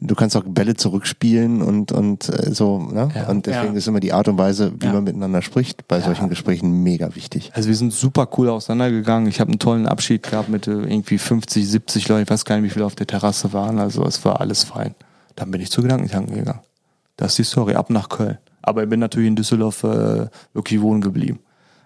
du 0.00 0.14
kannst 0.14 0.38
auch 0.38 0.42
Bälle 0.46 0.74
zurückspielen 0.74 1.60
und, 1.60 1.92
und 1.92 2.30
äh, 2.30 2.54
so, 2.54 2.78
ne? 2.78 3.10
Und 3.28 3.44
deswegen 3.44 3.76
ist 3.76 3.88
immer 3.88 4.00
die 4.00 4.14
Art 4.14 4.26
und 4.26 4.38
Weise, 4.38 4.72
wie 4.80 4.86
man 4.86 5.04
miteinander 5.04 5.42
spricht, 5.42 5.86
bei 5.86 6.00
solchen 6.00 6.30
Gesprächen 6.30 6.82
mega 6.82 7.14
wichtig. 7.14 7.50
Also 7.54 7.68
wir 7.68 7.76
sind 7.76 7.92
super 7.92 8.28
cool 8.38 8.48
auseinandergegangen. 8.48 9.28
Ich 9.28 9.40
habe 9.40 9.50
einen 9.50 9.58
tollen 9.58 9.86
Abschied 9.86 10.22
gehabt 10.22 10.48
mit 10.48 10.66
äh, 10.66 10.70
irgendwie 10.70 11.18
50, 11.18 11.68
70 11.68 12.08
Leuten, 12.08 12.22
ich 12.22 12.30
weiß 12.30 12.46
gar 12.46 12.56
nicht, 12.56 12.64
wie 12.64 12.72
viele 12.72 12.86
auf 12.86 12.94
der 12.94 13.06
Terrasse 13.06 13.52
waren, 13.52 13.78
also 13.78 14.02
es 14.06 14.24
war 14.24 14.40
alles 14.40 14.64
fein. 14.64 14.94
Dann 15.36 15.50
bin 15.50 15.60
ich 15.60 15.70
zu 15.70 15.82
Gedankentanken 15.82 16.36
gegangen. 16.36 16.60
Das 17.16 17.32
ist 17.32 17.38
die 17.38 17.44
Story, 17.44 17.74
ab 17.74 17.90
nach 17.90 18.08
Köln. 18.08 18.38
Aber 18.62 18.82
ich 18.82 18.88
bin 18.88 19.00
natürlich 19.00 19.28
in 19.28 19.36
Düsseldorf 19.36 19.84
äh, 19.84 20.28
wirklich 20.52 20.80
wohnen 20.80 21.00
geblieben. 21.00 21.40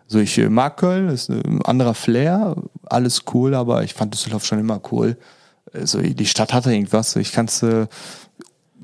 Also 0.05 0.21
ich 0.21 0.39
äh, 0.39 0.49
mag 0.49 0.77
Köln, 0.77 1.09
ist 1.09 1.29
ein 1.29 1.63
anderer 1.65 1.95
Flair, 1.95 2.57
alles 2.87 3.25
cool, 3.35 3.55
aber 3.55 3.83
ich 3.83 3.95
fand 3.95 4.15
Düsseldorf 4.15 4.45
schon 4.45 4.59
immer 4.59 4.81
cool. 4.91 5.17
Also 5.73 6.01
die 6.01 6.27
Stadt 6.27 6.55
hatte 6.55 6.73
irgendwas. 6.73 7.15
Ich 7.17 7.33
kann 7.33 7.47
es 7.47 7.63
äh, 7.63 7.87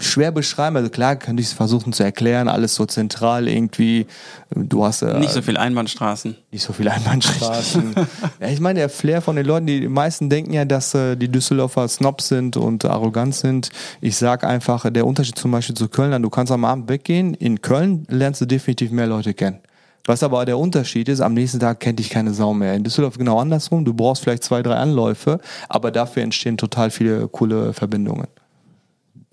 schwer 0.05 0.33
beschreiben. 0.33 0.77
Also 0.77 0.91
klar 0.91 1.17
könnte 1.17 1.41
ich 1.41 1.49
es 1.49 1.53
versuchen 1.53 1.93
zu 1.93 2.03
erklären, 2.03 2.49
alles 2.49 2.75
so 2.75 2.87
zentral 2.87 3.49
irgendwie. 3.49 4.07
Du 4.55 4.85
hast 4.85 5.03
äh, 5.03 5.19
nicht 5.19 5.33
so 5.33 5.43
viel 5.43 5.57
Einbahnstraßen. 5.57 6.37
Nicht 6.51 6.63
so 6.63 6.73
viel 6.73 6.89
Einbahnstraßen. 6.89 7.95
ja, 8.41 8.49
ich 8.49 8.61
meine, 8.61 8.81
der 8.81 8.89
Flair 8.89 9.23
von 9.23 9.37
den 9.37 9.47
Leuten, 9.47 9.67
die, 9.67 9.89
meisten 9.89 10.31
denken 10.31 10.53
ja, 10.53 10.65
dass 10.65 10.95
äh, 10.95 11.17
die 11.17 11.29
Düsseldorfer 11.29 11.89
Snobs 11.89 12.29
sind 12.29 12.57
und 12.57 12.85
arrogant 12.85 13.35
sind. 13.35 13.71
Ich 14.01 14.17
sag 14.17 14.45
einfach, 14.45 14.91
der 14.91 15.07
Unterschied 15.07 15.39
zum 15.39 15.51
Beispiel 15.51 15.75
zu 15.75 15.89
Köln, 15.89 16.23
du 16.23 16.31
kannst 16.31 16.53
am 16.53 16.65
Abend 16.65 16.89
weggehen. 16.89 17.35
In 17.35 17.61
Köln 17.61 18.07
lernst 18.09 18.41
du 18.41 18.47
definitiv 18.47 18.91
mehr 18.91 19.07
Leute 19.07 19.35
kennen. 19.35 19.61
Was 20.07 20.23
aber 20.23 20.45
der 20.45 20.59
Unterschied 20.59 21.09
ist, 21.09 21.21
am 21.21 21.33
nächsten 21.33 21.61
Tag 21.61 21.81
kennt 21.81 21.99
dich 21.99 22.11
keine 22.11 22.35
Sau 22.35 22.53
mehr. 22.53 22.75
In 22.75 22.85
Düsseldorf 22.85 23.17
genau 23.17 23.39
andersrum. 23.39 23.87
Du 23.87 23.95
brauchst 23.95 24.23
vielleicht 24.23 24.45
zwei, 24.45 24.63
drei 24.63 24.75
Anläufe, 24.75 25.41
aber 25.69 25.91
dafür 25.91 26.23
entstehen 26.23 26.59
total 26.59 26.91
viele 26.91 27.27
coole 27.29 27.73
Verbindungen. 27.73 28.27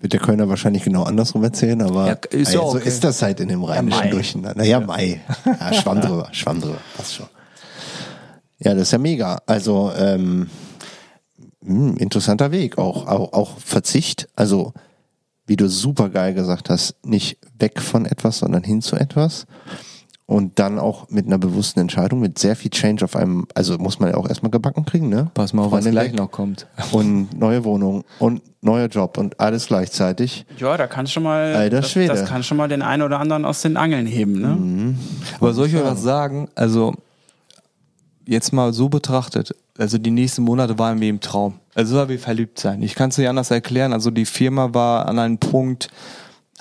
Wird 0.02 0.14
der 0.14 0.20
Kölner 0.20 0.48
wahrscheinlich 0.48 0.82
genau 0.82 1.04
andersrum 1.04 1.44
erzählen, 1.44 1.80
aber 1.80 2.08
ja, 2.08 2.38
ist 2.38 2.50
so 2.50 2.62
okay. 2.64 2.88
ist 2.88 3.04
das 3.04 3.22
halt 3.22 3.38
in 3.38 3.46
dem 3.46 3.62
rheinischen 3.62 4.04
ja, 4.04 4.10
Durcheinander. 4.10 4.58
Naja, 4.58 4.80
ja. 4.80 4.86
Mai. 4.86 5.20
Ja, 5.46 5.72
schwamm 5.72 6.00
drüber, 6.00 6.28
schwamm 6.32 6.60
drüber. 6.60 6.78
Passt 6.96 7.14
schon. 7.14 7.26
Ja, 8.58 8.74
das 8.74 8.82
ist 8.82 8.90
ja 8.90 8.98
mega. 8.98 9.40
Also, 9.46 9.92
ähm, 9.96 10.50
mh, 11.60 11.90
hm, 11.90 11.96
interessanter 11.98 12.50
Weg. 12.50 12.78
Auch, 12.78 13.06
auch, 13.06 13.32
auch 13.32 13.58
Verzicht. 13.58 14.28
Also, 14.34 14.72
wie 15.46 15.54
du 15.54 15.68
super 15.68 16.08
geil 16.08 16.34
gesagt 16.34 16.68
hast, 16.68 16.96
nicht 17.04 17.38
weg 17.58 17.80
von 17.80 18.04
etwas, 18.04 18.38
sondern 18.38 18.64
hin 18.64 18.82
zu 18.82 18.96
etwas 18.96 19.46
und 20.32 20.58
dann 20.58 20.78
auch 20.78 21.10
mit 21.10 21.26
einer 21.26 21.36
bewussten 21.36 21.80
Entscheidung, 21.80 22.20
mit 22.20 22.38
sehr 22.38 22.56
viel 22.56 22.70
Change 22.70 23.04
auf 23.04 23.16
einem, 23.16 23.46
also 23.54 23.76
muss 23.76 24.00
man 24.00 24.10
ja 24.10 24.16
auch 24.16 24.26
erstmal 24.26 24.50
gebacken 24.50 24.86
kriegen, 24.86 25.10
ne? 25.10 25.30
Pass 25.34 25.52
mal 25.52 25.64
auf, 25.64 25.72
was 25.72 25.84
gleich 25.84 26.14
noch 26.14 26.30
kommt. 26.30 26.66
Und 26.90 27.38
neue 27.38 27.64
Wohnung 27.64 28.04
und 28.18 28.40
neuer 28.62 28.86
Job 28.86 29.18
und 29.18 29.38
alles 29.38 29.66
gleichzeitig. 29.66 30.46
Ja, 30.56 30.78
da 30.78 30.86
kann 30.86 31.06
schon 31.06 31.22
mal, 31.22 31.54
Alter 31.54 31.82
das, 31.82 31.90
Schwede. 31.90 32.14
das 32.14 32.24
kann 32.24 32.42
schon 32.42 32.56
mal 32.56 32.66
den 32.66 32.80
einen 32.80 33.02
oder 33.02 33.20
anderen 33.20 33.44
aus 33.44 33.60
den 33.60 33.76
Angeln 33.76 34.06
heben, 34.06 34.40
ne? 34.40 34.48
Mhm. 34.48 34.98
Aber 35.38 35.52
soll 35.52 35.66
ich 35.66 35.76
euch 35.76 35.84
was 35.84 36.02
sagen? 36.02 36.48
Also, 36.54 36.94
jetzt 38.24 38.54
mal 38.54 38.72
so 38.72 38.88
betrachtet, 38.88 39.54
also 39.76 39.98
die 39.98 40.10
nächsten 40.10 40.42
Monate 40.44 40.78
waren 40.78 40.98
wie 41.00 41.10
im 41.10 41.20
Traum. 41.20 41.54
Also 41.74 41.96
war 41.96 42.08
wie 42.08 42.18
verliebt 42.18 42.58
sein. 42.58 42.82
Ich 42.82 42.94
kann 42.94 43.10
es 43.10 43.18
nicht 43.18 43.28
anders 43.28 43.50
erklären. 43.50 43.92
Also 43.92 44.10
die 44.10 44.26
Firma 44.26 44.72
war 44.72 45.06
an 45.08 45.18
einem 45.18 45.38
Punkt, 45.38 45.88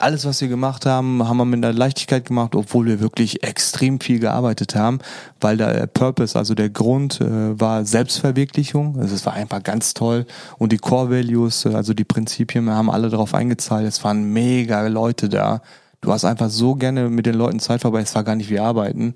alles, 0.01 0.25
was 0.25 0.41
wir 0.41 0.47
gemacht 0.47 0.85
haben, 0.85 1.27
haben 1.27 1.37
wir 1.37 1.45
mit 1.45 1.63
einer 1.63 1.73
Leichtigkeit 1.73 2.25
gemacht, 2.25 2.55
obwohl 2.55 2.85
wir 2.85 2.99
wirklich 2.99 3.43
extrem 3.43 3.99
viel 3.99 4.19
gearbeitet 4.19 4.75
haben, 4.75 4.99
weil 5.39 5.57
der 5.57 5.87
Purpose, 5.87 6.37
also 6.37 6.55
der 6.55 6.69
Grund, 6.69 7.21
äh, 7.21 7.59
war 7.59 7.85
Selbstverwirklichung. 7.85 8.99
Also 8.99 9.15
es 9.15 9.25
war 9.25 9.33
einfach 9.33 9.63
ganz 9.63 9.93
toll. 9.93 10.25
Und 10.57 10.71
die 10.71 10.77
Core 10.77 11.09
Values, 11.09 11.65
äh, 11.65 11.73
also 11.73 11.93
die 11.93 12.03
Prinzipien, 12.03 12.65
wir 12.65 12.75
haben 12.75 12.89
alle 12.89 13.09
darauf 13.09 13.33
eingezahlt. 13.33 13.87
Es 13.87 14.03
waren 14.03 14.23
mega 14.33 14.85
Leute 14.87 15.29
da. 15.29 15.61
Du 16.01 16.11
hast 16.11 16.25
einfach 16.25 16.49
so 16.49 16.75
gerne 16.75 17.09
mit 17.09 17.25
den 17.25 17.35
Leuten 17.35 17.59
Zeit 17.59 17.81
vorbei. 17.81 18.01
Es 18.01 18.15
war 18.15 18.23
gar 18.23 18.35
nicht 18.35 18.49
wie 18.49 18.59
arbeiten. 18.59 19.15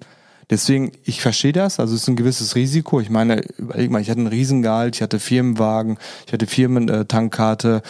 Deswegen, 0.50 0.92
ich 1.04 1.22
verstehe 1.22 1.54
das, 1.54 1.80
also 1.80 1.96
es 1.96 2.04
ist 2.04 2.08
ein 2.08 2.16
gewisses 2.16 2.56
Risiko. 2.56 3.00
Ich 3.00 3.10
meine, 3.10 3.42
überleg 3.58 3.90
mal, 3.90 4.02
ich 4.02 4.10
hatte 4.10 4.20
einen 4.20 4.28
Riesengehalt, 4.28 4.96
ich 4.96 5.02
hatte 5.02 5.20
Firmenwagen, 5.20 5.98
ich 6.28 6.34
hatte 6.34 6.46
Firmentankkarte, 6.46 7.82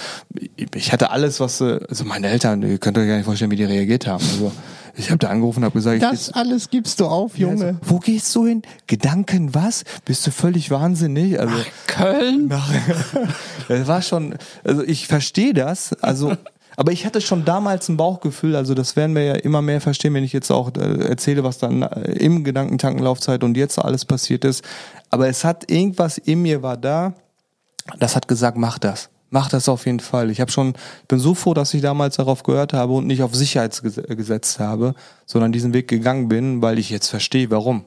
ich 0.74 0.94
hatte 0.94 1.10
alles, 1.10 1.40
was, 1.40 1.62
also 1.62 2.06
meine 2.06 2.28
Eltern, 2.28 2.62
ihr 2.62 2.78
könnt 2.78 2.98
euch 2.98 3.08
gar 3.08 3.18
nicht 3.18 3.26
vorstellen, 3.26 3.52
wie 3.52 3.58
die 3.58 3.66
reagiert 3.66 4.08
haben. 4.08 4.24
Also 4.24 4.52
ich 4.98 5.10
habe 5.10 5.18
da 5.18 5.30
angerufen 5.30 5.60
und 5.60 5.66
habe 5.66 5.74
gesagt, 5.74 6.02
das 6.02 6.30
ich, 6.30 6.36
alles 6.36 6.70
gibst 6.70 7.00
du 7.00 7.06
auf, 7.08 7.38
Junge. 7.38 7.66
Also, 7.66 7.80
wo 7.84 8.00
gehst 8.00 8.34
du 8.36 8.48
hin? 8.48 8.62
Gedanken 8.88 9.54
was? 9.54 9.84
Bist 10.06 10.26
du 10.26 10.32
völlig 10.32 10.72
wahnsinnig? 10.72 11.40
Also 11.40 11.56
Ach, 11.60 11.88
Köln. 11.88 12.48
Nach, 12.50 12.72
das 13.68 13.88
war 13.88 14.02
schon, 14.02 14.36
also 14.64 14.84
ich 14.84 15.08
verstehe 15.08 15.54
das. 15.54 15.94
Also 16.02 16.38
aber 16.78 16.92
ich 16.92 17.06
hatte 17.06 17.22
schon 17.22 17.46
damals 17.46 17.90
ein 17.90 17.98
Bauchgefühl, 17.98 18.56
also 18.56 18.74
das 18.74 18.96
werden 18.96 19.16
wir 19.16 19.24
ja 19.24 19.34
immer 19.36 19.62
mehr 19.62 19.82
verstehen, 19.82 20.14
wenn 20.14 20.24
ich 20.24 20.34
jetzt 20.34 20.52
auch 20.52 20.72
äh, 20.76 21.08
erzähle, 21.08 21.44
was 21.44 21.58
dann 21.58 21.84
äh, 21.84 22.12
im 22.14 22.44
Gedankentankenlaufzeit 22.44 23.44
und 23.44 23.58
jetzt 23.58 23.80
alles 23.80 24.06
passiert 24.06 24.46
ist. 24.46 24.64
Aber 25.10 25.28
es 25.28 25.44
hat 25.44 25.70
irgendwas 25.72 26.18
in 26.18 26.42
mir 26.42 26.62
war 26.64 26.78
da, 26.78 27.14
das 28.00 28.16
hat 28.16 28.28
gesagt, 28.28 28.58
mach 28.58 28.80
das. 28.80 29.10
Mach 29.32 29.50
das 29.50 29.68
auf 29.68 29.86
jeden 29.86 30.00
Fall. 30.00 30.30
Ich 30.30 30.40
habe 30.40 30.52
schon, 30.52 30.76
bin 31.08 31.20
so 31.20 31.34
froh, 31.34 31.54
dass 31.54 31.74
ich 31.74 31.82
damals 31.82 32.16
darauf 32.16 32.44
gehört 32.44 32.74
habe 32.74 32.94
und 32.94 33.08
nicht 33.08 33.22
auf 33.22 33.36
Sicherheit 33.36 33.82
gesetzt 33.82 34.60
habe, 34.60 34.94
sondern 35.26 35.52
diesen 35.52 35.74
Weg 35.74 35.88
gegangen 35.88 36.30
bin, 36.30 36.62
weil 36.62 36.80
ich 36.80 36.90
jetzt 36.90 37.10
verstehe, 37.10 37.50
warum. 37.50 37.86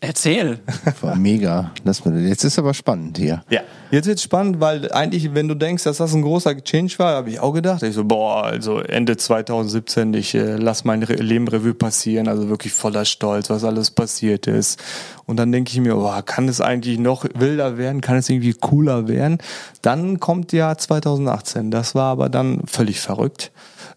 Erzähl. 0.00 0.60
War 1.00 1.16
mega. 1.16 1.72
Lass 1.82 2.04
mal, 2.04 2.16
jetzt 2.20 2.44
ist 2.44 2.58
aber 2.58 2.72
spannend 2.72 3.18
hier. 3.18 3.42
Ja. 3.50 3.62
Jetzt 3.90 4.06
wird's 4.06 4.22
spannend, 4.22 4.60
weil 4.60 4.92
eigentlich, 4.92 5.34
wenn 5.34 5.48
du 5.48 5.54
denkst, 5.54 5.82
dass 5.84 5.96
das 5.96 6.14
ein 6.14 6.22
großer 6.22 6.62
Change 6.62 6.98
war, 6.98 7.14
habe 7.14 7.30
ich 7.30 7.40
auch 7.40 7.52
gedacht. 7.52 7.82
Ich 7.82 7.94
so, 7.94 8.04
boah, 8.04 8.44
also 8.44 8.78
Ende 8.80 9.16
2017, 9.16 10.14
ich 10.14 10.34
äh, 10.34 10.56
lass 10.56 10.84
mein 10.84 11.02
Re 11.02 11.14
Leben 11.14 11.48
Revue 11.48 11.74
passieren, 11.74 12.28
also 12.28 12.48
wirklich 12.48 12.72
voller 12.72 13.04
Stolz, 13.04 13.50
was 13.50 13.64
alles 13.64 13.90
passiert 13.90 14.46
ist. 14.46 14.78
Und 15.26 15.36
dann 15.36 15.50
denke 15.50 15.72
ich 15.72 15.80
mir, 15.80 15.94
boah, 15.94 16.22
kann 16.22 16.48
es 16.48 16.60
eigentlich 16.60 16.98
noch 16.98 17.24
wilder 17.34 17.76
werden? 17.76 18.00
Kann 18.00 18.16
es 18.16 18.28
irgendwie 18.28 18.52
cooler 18.52 19.08
werden? 19.08 19.38
Dann 19.82 20.20
kommt 20.20 20.52
ja 20.52 20.76
2018. 20.76 21.70
Das 21.72 21.94
war 21.94 22.12
aber 22.12 22.28
dann 22.28 22.62
völlig 22.66 23.00
verrückt. 23.00 23.50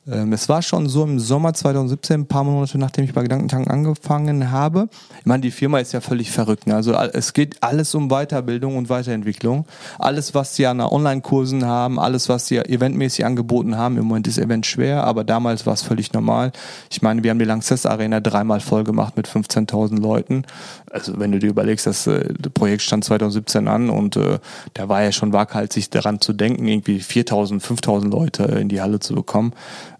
Ähm, 0.07 0.33
es 0.33 0.49
war 0.49 0.63
schon 0.63 0.89
so 0.89 1.03
im 1.03 1.19
Sommer 1.19 1.53
2017, 1.53 2.21
ein 2.21 2.25
paar 2.25 2.43
Monate 2.43 2.77
nachdem 2.79 3.05
ich 3.05 3.13
bei 3.13 3.21
Gedankentanken 3.21 3.71
angefangen 3.71 4.49
habe. 4.49 4.89
Ich 5.19 5.25
meine, 5.25 5.41
die 5.41 5.51
Firma 5.51 5.79
ist 5.79 5.91
ja 5.91 6.01
völlig 6.01 6.31
verrückt. 6.31 6.65
Ne? 6.65 6.75
Also 6.75 6.93
es 6.93 7.33
geht 7.33 7.61
alles 7.61 7.93
um 7.93 8.09
Weiterbildung 8.09 8.77
und 8.77 8.89
Weiterentwicklung. 8.89 9.65
Alles, 9.99 10.33
was 10.33 10.55
sie 10.55 10.65
an 10.65 10.81
Online-Kursen 10.81 11.65
haben, 11.65 11.99
alles, 11.99 12.29
was 12.29 12.47
sie 12.47 12.57
eventmäßig 12.57 13.25
angeboten 13.25 13.77
haben. 13.77 13.97
Im 13.97 14.05
Moment 14.05 14.27
ist 14.27 14.39
Event 14.39 14.65
schwer, 14.65 15.03
aber 15.03 15.23
damals 15.23 15.67
war 15.67 15.73
es 15.73 15.83
völlig 15.83 16.13
normal. 16.13 16.51
Ich 16.89 17.03
meine, 17.03 17.21
wir 17.23 17.29
haben 17.29 17.39
die 17.39 17.45
Lanxess 17.45 17.85
Arena 17.85 18.19
dreimal 18.21 18.59
voll 18.59 18.83
gemacht 18.83 19.15
mit 19.17 19.27
15.000 19.27 19.99
Leuten. 20.01 20.45
Also 20.89 21.19
wenn 21.19 21.31
du 21.31 21.37
dir 21.37 21.49
überlegst, 21.49 21.85
das, 21.85 22.07
äh, 22.07 22.33
das 22.39 22.51
Projekt 22.53 22.81
stand 22.81 23.05
2017 23.05 23.67
an 23.67 23.91
und 23.91 24.15
äh, 24.15 24.39
da 24.73 24.89
war 24.89 25.03
ja 25.03 25.11
schon 25.11 25.31
waghalsig 25.31 25.91
daran 25.91 26.21
zu 26.21 26.33
denken, 26.33 26.67
irgendwie 26.67 26.97
4.000, 26.97 27.61
5.000 27.61 28.09
Leute 28.09 28.43
in 28.43 28.67
die 28.67 28.81
Halle 28.81 28.99
zu 28.99 29.13
bekommen. 29.13 29.53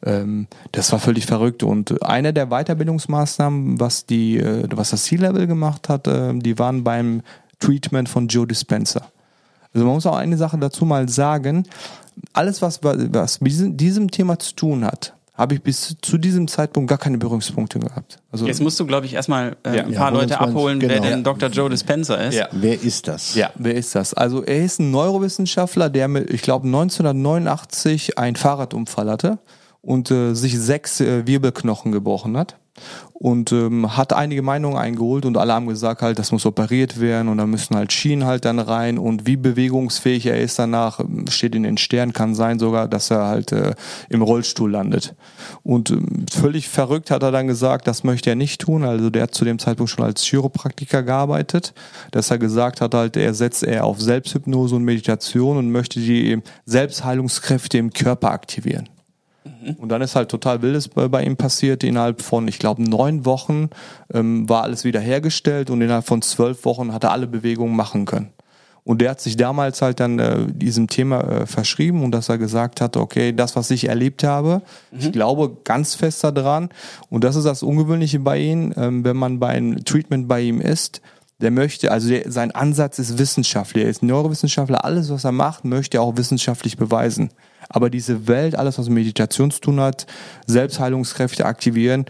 Ähm, 0.04 0.48
das 0.72 0.92
war 0.92 1.00
völlig 1.00 1.26
verrückt. 1.26 1.64
Und 1.64 2.04
eine 2.04 2.34
der 2.34 2.48
Weiterbildungsmaßnahmen, 2.48 3.80
was 3.80 4.06
die, 4.06 4.38
äh, 4.38 4.68
was 4.72 4.92
das 4.92 5.04
C-Level 5.04 5.48
gemacht 5.48 5.90
hat, 5.90 6.08
äh, 6.08 6.34
die 6.34 6.58
waren 6.60 6.84
beim 6.84 7.22
Treatment 7.60 8.10
von 8.10 8.28
Joe 8.28 8.48
Dispenza. 8.48 9.12
Also 9.74 9.86
man 9.86 9.96
muss 9.96 10.06
auch 10.06 10.18
eine 10.18 10.38
Sache 10.38 10.58
dazu 10.58 10.86
mal 10.86 11.08
sagen. 11.08 11.68
Alles, 12.34 12.62
was, 12.62 12.82
was 12.84 13.42
mit 13.42 13.80
diesem 13.80 14.12
Thema 14.12 14.38
zu 14.38 14.54
tun 14.56 14.84
hat, 14.84 15.14
habe 15.34 15.56
ich 15.56 15.62
bis 15.62 15.96
zu 16.02 16.18
diesem 16.18 16.48
Zeitpunkt 16.48 16.90
gar 16.90 16.98
keine 16.98 17.18
Berührungspunkte 17.18 17.80
gehabt. 17.80 18.20
Also 18.32 18.46
Jetzt 18.46 18.62
musst 18.62 18.80
du, 18.80 18.86
glaube 18.86 19.06
ich, 19.06 19.14
erstmal 19.14 19.56
äh, 19.64 19.78
ja. 19.78 19.84
ein 19.84 19.94
paar 19.94 20.12
ja, 20.12 20.20
Leute 20.20 20.40
abholen, 20.40 20.80
genau. 20.80 20.94
wer 20.94 21.02
denn 21.02 21.24
Dr. 21.24 21.50
Joe 21.50 21.70
Dispenza 21.70 22.16
ist. 22.16 22.36
Ja. 22.36 22.50
Wer 22.52 22.82
ist 22.82 23.08
das? 23.08 23.34
Ja, 23.36 23.52
wer 23.56 23.76
ist 23.76 23.96
das? 23.96 24.14
Also 24.14 24.44
er 24.44 24.64
ist 24.64 24.80
ein 24.80 24.92
Neurowissenschaftler, 24.92 25.90
der 25.90 26.10
mit, 26.10 26.30
ich 26.30 26.42
glaube, 26.42 26.68
1989 26.68 28.18
einen 28.18 28.36
Fahrradunfall 28.36 29.10
hatte 29.10 29.40
und 29.82 30.12
äh, 30.12 30.34
sich 30.34 30.60
sechs 30.60 31.02
äh, 31.02 31.26
Wirbelknochen 31.26 31.92
gebrochen 31.92 32.38
hat 32.38 32.58
und 33.14 33.52
ähm, 33.52 33.96
hat 33.96 34.14
einige 34.14 34.42
Meinungen 34.42 34.78
eingeholt 34.78 35.26
und 35.26 35.38
alle 35.38 35.54
haben 35.54 35.68
gesagt 35.68 36.02
halt, 36.02 36.18
das 36.18 36.32
muss 36.32 36.46
operiert 36.46 37.00
werden 37.00 37.28
und 37.28 37.38
da 37.38 37.46
müssen 37.46 37.76
halt 37.76 37.94
Schienen 37.94 38.26
halt 38.26 38.46
dann 38.46 38.60
rein 38.60 38.98
und 38.98 39.28
wie 39.28 39.36
bewegungsfähig 39.36 40.26
er 40.26 40.40
ist 40.40 40.58
danach, 40.58 41.00
ähm, 41.00 41.26
steht 41.30 41.54
in 41.54 41.64
den 41.64 41.78
Sternen, 41.78 42.14
kann 42.14 42.34
sein 42.34 42.58
sogar, 42.58 42.88
dass 42.88 43.12
er 43.12 43.26
halt 43.28 43.52
äh, 43.52 43.76
im 44.10 44.22
Rollstuhl 44.22 44.72
landet. 44.72 45.16
Und 45.64 45.92
ähm, 45.92 46.26
völlig 46.32 46.68
verrückt 46.70 47.12
hat 47.12 47.24
er 47.24 47.32
dann 47.32 47.48
gesagt, 47.48 47.88
das 47.88 48.04
möchte 48.04 48.32
er 48.32 48.36
nicht 48.36 48.62
tun, 48.62 48.84
also 48.84 49.10
der 49.10 49.24
hat 49.24 49.36
zu 49.36 49.46
dem 49.46 49.60
Zeitpunkt 49.60 49.92
schon 49.92 50.06
als 50.06 50.24
Chiropraktiker 50.24 51.04
gearbeitet, 51.04 51.74
dass 52.12 52.32
er 52.32 52.40
gesagt 52.40 52.82
hat 52.82 52.96
halt, 52.96 53.18
er 53.18 53.34
setzt 53.34 53.64
eher 53.64 53.84
auf 53.84 54.02
Selbsthypnose 54.02 54.76
und 54.76 54.84
Meditation 54.84 55.58
und 55.58 55.72
möchte 55.72 56.00
die 56.00 56.42
Selbstheilungskräfte 56.66 57.78
im 57.78 57.92
Körper 57.92 58.32
aktivieren. 58.32 58.90
Und 59.78 59.90
dann 59.90 60.02
ist 60.02 60.16
halt 60.16 60.30
total 60.30 60.62
Wildes 60.62 60.88
bei, 60.88 61.08
bei 61.08 61.24
ihm 61.24 61.38
passiert. 61.38 61.84
Innerhalb 61.84 62.22
von, 62.22 62.48
ich 62.48 62.60
glaube, 62.60 62.82
neun 62.82 63.26
Wochen 63.26 63.70
ähm, 64.14 64.48
war 64.50 64.64
alles 64.64 64.84
wieder 64.84 65.00
hergestellt 65.00 65.70
und 65.70 65.82
innerhalb 65.82 66.06
von 66.06 66.22
zwölf 66.22 66.66
Wochen 66.66 66.94
hat 66.94 67.04
er 67.04 67.12
alle 67.12 67.28
Bewegungen 67.28 67.76
machen 67.76 68.06
können. 68.06 68.34
Und 68.84 69.00
der 69.00 69.12
hat 69.12 69.22
sich 69.22 69.38
damals 69.38 69.82
halt 69.82 70.00
dann 70.00 70.18
äh, 70.18 70.48
diesem 70.48 70.88
Thema 70.88 71.22
äh, 71.22 71.46
verschrieben 71.46 72.04
und 72.04 72.12
dass 72.12 72.30
er 72.30 72.40
gesagt 72.40 72.82
hat, 72.82 72.98
okay, 72.98 73.32
das, 73.32 73.56
was 73.56 73.70
ich 73.70 73.88
erlebt 73.88 74.24
habe, 74.24 74.64
mhm. 74.92 75.00
ich 75.00 75.12
glaube 75.12 75.56
ganz 75.64 75.94
fest 75.94 76.24
daran. 76.24 76.70
Und 77.10 77.24
das 77.24 77.36
ist 77.36 77.44
das 77.44 77.62
Ungewöhnliche 77.62 78.20
bei 78.20 78.40
ihm, 78.40 78.74
ähm, 78.76 79.04
wenn 79.04 79.18
man 79.18 79.40
bei 79.40 79.50
einem 79.50 79.86
Treatment 79.86 80.28
bei 80.28 80.42
ihm 80.42 80.60
ist, 80.60 81.02
der 81.42 81.52
möchte, 81.52 81.92
also 81.92 82.10
der, 82.10 82.32
sein 82.32 82.52
Ansatz 82.52 82.98
ist 82.98 83.20
wissenschaftlich, 83.20 83.84
er 83.84 83.90
ist 83.90 84.04
Neurowissenschaftler, 84.04 84.84
alles, 84.84 85.12
was 85.12 85.26
er 85.26 85.32
macht, 85.32 85.64
möchte 85.64 85.98
er 85.98 86.02
auch 86.02 86.18
wissenschaftlich 86.18 86.78
beweisen. 86.78 87.30
Aber 87.70 87.90
diese 87.90 88.28
Welt, 88.28 88.56
alles, 88.56 88.78
was 88.78 88.88
mit 88.88 88.96
Meditation 88.96 89.52
zu 89.52 89.62
tun 89.62 89.80
hat, 89.80 90.06
Selbstheilungskräfte 90.48 91.46
aktivieren, 91.46 92.06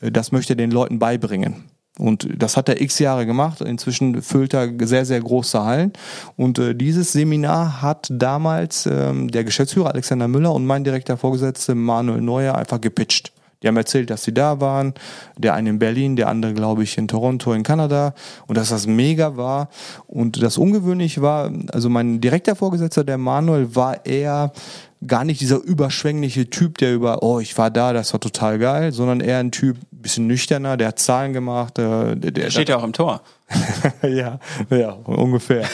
äh, 0.00 0.10
das 0.10 0.32
möchte 0.32 0.52
er 0.54 0.56
den 0.56 0.70
Leuten 0.70 0.98
beibringen. 0.98 1.64
Und 1.98 2.28
das 2.36 2.56
hat 2.56 2.68
er 2.68 2.80
x 2.80 2.98
Jahre 2.98 3.24
gemacht. 3.24 3.62
Inzwischen 3.62 4.20
füllt 4.22 4.52
er 4.52 4.70
sehr, 4.82 5.06
sehr 5.06 5.20
große 5.20 5.62
Hallen. 5.62 5.92
Und 6.36 6.58
äh, 6.58 6.74
dieses 6.74 7.12
Seminar 7.12 7.80
hat 7.80 8.08
damals 8.10 8.86
ähm, 8.86 9.30
der 9.30 9.44
Geschäftsführer 9.44 9.92
Alexander 9.92 10.28
Müller 10.28 10.52
und 10.52 10.66
mein 10.66 10.84
direkter 10.84 11.16
Vorgesetzter 11.16 11.74
Manuel 11.74 12.20
Neuer 12.20 12.54
einfach 12.54 12.80
gepitcht. 12.80 13.32
Die 13.62 13.68
haben 13.68 13.76
erzählt, 13.78 14.10
dass 14.10 14.22
sie 14.22 14.34
da 14.34 14.60
waren. 14.60 14.92
Der 15.38 15.54
eine 15.54 15.70
in 15.70 15.78
Berlin, 15.78 16.16
der 16.16 16.28
andere, 16.28 16.52
glaube 16.52 16.82
ich, 16.82 16.98
in 16.98 17.08
Toronto, 17.08 17.54
in 17.54 17.62
Kanada. 17.62 18.14
Und 18.46 18.58
dass 18.58 18.68
das 18.68 18.86
mega 18.86 19.38
war. 19.38 19.70
Und 20.06 20.42
das 20.42 20.58
ungewöhnlich 20.58 21.22
war, 21.22 21.50
also 21.72 21.88
mein 21.88 22.20
direkter 22.20 22.54
Vorgesetzter, 22.54 23.04
der 23.04 23.16
Manuel, 23.16 23.74
war 23.74 24.04
eher 24.04 24.52
gar 25.06 25.24
nicht 25.24 25.40
dieser 25.40 25.62
überschwängliche 25.62 26.50
Typ, 26.50 26.78
der 26.78 26.94
über, 26.94 27.22
oh, 27.22 27.40
ich 27.40 27.56
war 27.58 27.70
da, 27.70 27.92
das 27.92 28.12
war 28.12 28.20
total 28.20 28.58
geil, 28.58 28.92
sondern 28.92 29.20
eher 29.20 29.38
ein 29.38 29.50
Typ, 29.50 29.76
bisschen 29.90 30.26
nüchterner, 30.26 30.76
der 30.76 30.88
hat 30.88 30.98
Zahlen 30.98 31.32
gemacht. 31.32 31.78
Äh, 31.78 32.16
der, 32.16 32.30
der 32.30 32.50
steht 32.50 32.68
ja 32.68 32.76
auch 32.76 32.84
im 32.84 32.92
Tor. 32.92 33.22
ja, 34.02 34.38
ja, 34.70 34.92
ungefähr. 35.04 35.64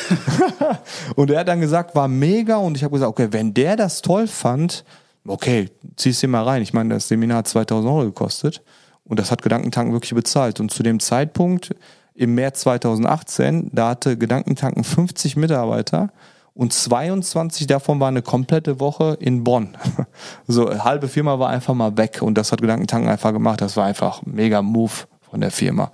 und 1.16 1.30
er 1.30 1.40
hat 1.40 1.48
dann 1.48 1.60
gesagt, 1.60 1.94
war 1.94 2.08
mega 2.08 2.56
und 2.56 2.76
ich 2.76 2.84
habe 2.84 2.92
gesagt, 2.92 3.10
okay, 3.10 3.28
wenn 3.30 3.52
der 3.54 3.76
das 3.76 4.00
toll 4.02 4.26
fand, 4.26 4.84
okay, 5.26 5.68
zieh's 5.96 6.20
dir 6.20 6.28
mal 6.28 6.44
rein. 6.44 6.62
Ich 6.62 6.72
meine, 6.72 6.94
das 6.94 7.08
Seminar 7.08 7.38
hat 7.38 7.48
2000 7.48 7.90
Euro 7.90 8.04
gekostet 8.04 8.62
und 9.04 9.18
das 9.18 9.30
hat 9.30 9.42
Gedankentanken 9.42 9.92
wirklich 9.92 10.14
bezahlt. 10.14 10.60
Und 10.60 10.70
zu 10.70 10.82
dem 10.82 11.00
Zeitpunkt, 11.00 11.74
im 12.14 12.34
März 12.34 12.60
2018, 12.60 13.70
da 13.72 13.90
hatte 13.90 14.16
Gedankentanken 14.16 14.84
50 14.84 15.36
Mitarbeiter 15.36 16.10
und 16.54 16.72
22 16.72 17.66
davon 17.66 17.98
waren 18.00 18.14
eine 18.14 18.22
komplette 18.22 18.78
Woche 18.80 19.16
in 19.20 19.44
Bonn. 19.44 19.76
So, 20.46 20.84
halbe 20.84 21.08
Firma 21.08 21.38
war 21.38 21.48
einfach 21.48 21.74
mal 21.74 21.96
weg 21.96 22.20
und 22.20 22.36
das 22.36 22.52
hat 22.52 22.60
Gedankentanken 22.60 23.08
einfach 23.08 23.32
gemacht. 23.32 23.60
Das 23.60 23.76
war 23.76 23.86
einfach 23.86 24.22
mega 24.24 24.60
Move 24.60 24.92
von 25.20 25.40
der 25.40 25.50
Firma. 25.50 25.92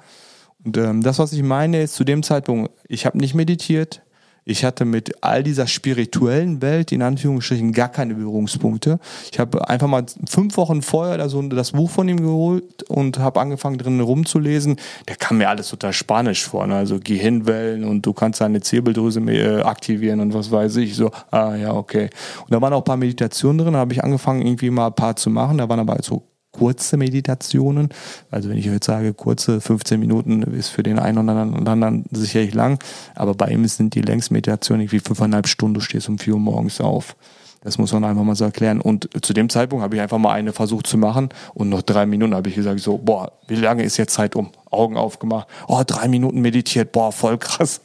Und 0.64 0.76
ähm, 0.76 1.02
das, 1.02 1.18
was 1.18 1.32
ich 1.32 1.42
meine, 1.42 1.82
ist 1.82 1.94
zu 1.94 2.04
dem 2.04 2.22
Zeitpunkt, 2.22 2.72
ich 2.88 3.06
habe 3.06 3.18
nicht 3.18 3.34
meditiert, 3.34 4.02
ich 4.49 4.64
hatte 4.64 4.86
mit 4.86 5.22
all 5.22 5.42
dieser 5.42 5.66
spirituellen 5.66 6.62
Welt 6.62 6.90
in 6.90 7.03
Anführungsstrichen 7.03 7.72
gar 7.72 7.90
keine 7.90 8.14
Berührungspunkte. 8.14 8.99
Ich 9.30 9.38
habe 9.38 9.68
einfach 9.68 9.88
mal 9.88 10.07
fünf 10.26 10.57
Wochen 10.57 10.80
vorher 10.80 11.18
da 11.18 11.28
so 11.28 11.42
das 11.42 11.72
Buch 11.72 11.90
von 11.90 12.09
ihm 12.09 12.20
geholt 12.20 12.82
und 12.84 13.18
habe 13.18 13.40
angefangen 13.40 13.76
drin 13.76 14.01
rumzulesen. 14.01 14.76
Der 15.07 15.16
kam 15.16 15.38
mir 15.38 15.51
alles 15.51 15.68
total 15.68 15.92
spanisch 15.92 16.44
vor, 16.44 16.66
ne? 16.66 16.76
also 16.76 16.99
Gehirnwellen 16.99 17.84
und 17.84 18.07
du 18.07 18.14
kannst 18.14 18.40
deine 18.40 18.61
Zirbeldrüse 18.61 19.20
äh, 19.20 19.61
aktivieren 19.61 20.20
und 20.20 20.32
was 20.32 20.51
weiß 20.51 20.76
ich. 20.76 20.96
So, 20.96 21.11
ah 21.30 21.55
ja, 21.55 21.74
okay. 21.74 22.09
Und 22.44 22.53
da 22.53 22.61
waren 22.62 22.72
auch 22.72 22.78
ein 22.78 22.84
paar 22.84 22.96
Meditationen 22.96 23.59
drin, 23.59 23.74
da 23.74 23.80
habe 23.80 23.92
ich 23.92 24.03
angefangen 24.03 24.40
irgendwie 24.40 24.70
mal 24.70 24.86
ein 24.86 24.94
paar 24.94 25.14
zu 25.14 25.28
machen. 25.28 25.59
Da 25.59 25.68
waren 25.68 25.80
aber 25.80 25.99
so 26.03 26.22
kurze 26.59 26.96
Meditationen. 26.96 27.90
Also 28.30 28.48
wenn 28.48 28.59
ich 28.59 28.66
jetzt 28.66 28.86
sage, 28.86 29.14
kurze 29.14 29.61
15 29.61 30.00
Minuten 30.00 30.42
ist 30.42 30.68
für 30.68 30.82
den 30.82 30.98
einen 30.98 31.18
oder 31.18 31.40
anderen 31.40 32.04
sicherlich 32.11 32.54
lang, 32.54 32.82
aber 33.14 33.34
bei 33.34 33.48
ihm 33.50 33.66
sind 33.66 33.94
die 33.94 34.02
Längsmeditationen 34.02 34.82
irgendwie 34.82 35.00
fünfeinhalb 35.00 35.46
Stunden, 35.46 35.74
du 35.74 35.80
stehst 35.80 36.09
um 36.09 36.18
vier 36.18 36.34
Uhr 36.34 36.40
morgens 36.40 36.80
auf. 36.80 37.16
Das 37.61 37.76
muss 37.76 37.92
man 37.92 38.04
einfach 38.04 38.22
mal 38.22 38.36
so 38.36 38.44
erklären. 38.44 38.80
Und 38.80 39.09
zu 39.20 39.32
dem 39.32 39.48
Zeitpunkt 39.48 39.82
habe 39.82 39.96
ich 39.96 40.00
einfach 40.00 40.18
mal 40.18 40.32
eine 40.32 40.52
versucht 40.52 40.86
zu 40.86 40.96
machen 40.96 41.28
und 41.54 41.68
noch 41.68 41.82
drei 41.82 42.06
Minuten 42.06 42.34
habe 42.34 42.48
ich 42.48 42.54
gesagt 42.54 42.78
so, 42.80 42.98
boah, 42.98 43.32
wie 43.48 43.56
lange 43.56 43.82
ist 43.82 43.96
jetzt 43.96 44.14
Zeit 44.14 44.36
um? 44.36 44.50
Augen 44.70 44.96
aufgemacht. 44.96 45.48
Oh, 45.66 45.82
drei 45.84 46.06
Minuten 46.09 46.40
meditiert. 46.40 46.92
Boah, 46.92 47.11
voll 47.11 47.36
krass. 47.38 47.80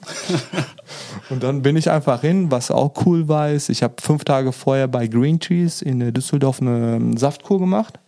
und 1.30 1.41
dann 1.41 1.63
bin 1.63 1.76
ich 1.76 1.89
einfach 1.89 2.21
hin, 2.21 2.51
was 2.51 2.69
auch 2.69 2.93
cool 3.05 3.28
war, 3.28 3.49
ist, 3.49 3.69
ich 3.69 3.82
habe 3.82 3.95
fünf 3.99 4.24
Tage 4.26 4.51
vorher 4.51 4.88
bei 4.88 5.07
Green 5.07 5.39
Trees 5.39 5.82
in 5.82 6.13
Düsseldorf 6.13 6.61
eine 6.61 7.17
Saftkur 7.17 7.59
gemacht. 7.59 7.99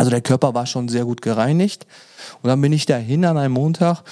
Also 0.00 0.08
der 0.08 0.22
Körper 0.22 0.54
war 0.54 0.64
schon 0.64 0.88
sehr 0.88 1.04
gut 1.04 1.20
gereinigt. 1.20 1.86
Und 2.40 2.48
dann 2.48 2.58
bin 2.62 2.72
ich 2.72 2.86
dahin 2.86 3.22
an 3.26 3.36
einem 3.36 3.52
Montag 3.52 4.02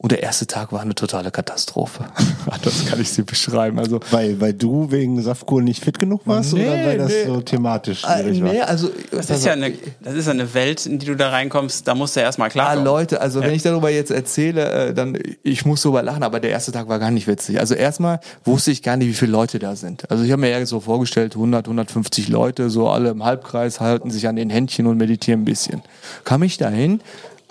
und 0.00 0.12
der 0.12 0.22
erste 0.22 0.46
Tag 0.46 0.72
war 0.72 0.80
eine 0.80 0.94
totale 0.94 1.32
Katastrophe. 1.32 2.04
das 2.62 2.86
kann 2.86 3.00
ich 3.00 3.10
sie 3.10 3.22
beschreiben. 3.22 3.80
Also 3.80 3.98
weil, 4.12 4.40
weil 4.40 4.52
du 4.52 4.92
wegen 4.92 5.20
Saftkur 5.20 5.60
nicht 5.60 5.84
fit 5.84 5.98
genug 5.98 6.22
warst 6.24 6.52
nee, 6.52 6.62
oder 6.62 6.86
weil 6.86 6.98
das 6.98 7.08
nee. 7.08 7.26
so 7.26 7.40
thematisch 7.40 8.04
ah, 8.04 8.18
schwierig 8.18 8.40
nee, 8.40 8.60
war? 8.60 8.68
Also, 8.68 8.90
das, 9.10 9.28
ist 9.28 9.44
ja 9.44 9.54
eine, 9.54 9.72
das 10.00 10.14
ist 10.14 10.28
eine 10.28 10.54
Welt, 10.54 10.86
in 10.86 11.00
die 11.00 11.06
du 11.06 11.16
da 11.16 11.30
reinkommst, 11.30 11.86
da 11.88 11.96
musst 11.96 12.14
du 12.14 12.20
ja 12.20 12.26
erstmal 12.26 12.48
klar. 12.48 12.68
Ah, 12.68 12.74
Leute, 12.74 13.20
also 13.20 13.40
ja. 13.40 13.46
wenn 13.46 13.54
ich 13.54 13.62
darüber 13.62 13.90
jetzt 13.90 14.12
erzähle, 14.12 14.70
äh, 14.70 14.94
dann 14.94 15.18
ich 15.42 15.66
muss 15.66 15.82
darüber 15.82 16.02
lachen, 16.02 16.22
aber 16.22 16.38
der 16.38 16.50
erste 16.50 16.70
Tag 16.70 16.88
war 16.88 17.00
gar 17.00 17.10
nicht 17.10 17.26
witzig. 17.26 17.58
Also 17.58 17.74
erstmal 17.74 18.20
wusste 18.44 18.70
ich 18.70 18.84
gar 18.84 18.96
nicht, 18.96 19.08
wie 19.08 19.14
viele 19.14 19.32
Leute 19.32 19.58
da 19.58 19.74
sind. 19.74 20.08
Also 20.12 20.22
ich 20.22 20.30
habe 20.30 20.40
mir 20.40 20.50
ja 20.50 20.64
so 20.64 20.78
vorgestellt, 20.78 21.34
100, 21.34 21.66
150 21.66 22.28
Leute, 22.28 22.70
so 22.70 22.88
alle 22.88 23.10
im 23.10 23.24
Halbkreis 23.24 23.80
halten 23.80 24.12
sich 24.12 24.28
an 24.28 24.36
den 24.36 24.48
Händchen 24.48 24.86
und 24.86 24.96
meditieren 24.96 25.42
ein 25.42 25.44
bisschen. 25.44 25.82
Kam 26.22 26.44
ich 26.44 26.56
dahin, 26.56 27.00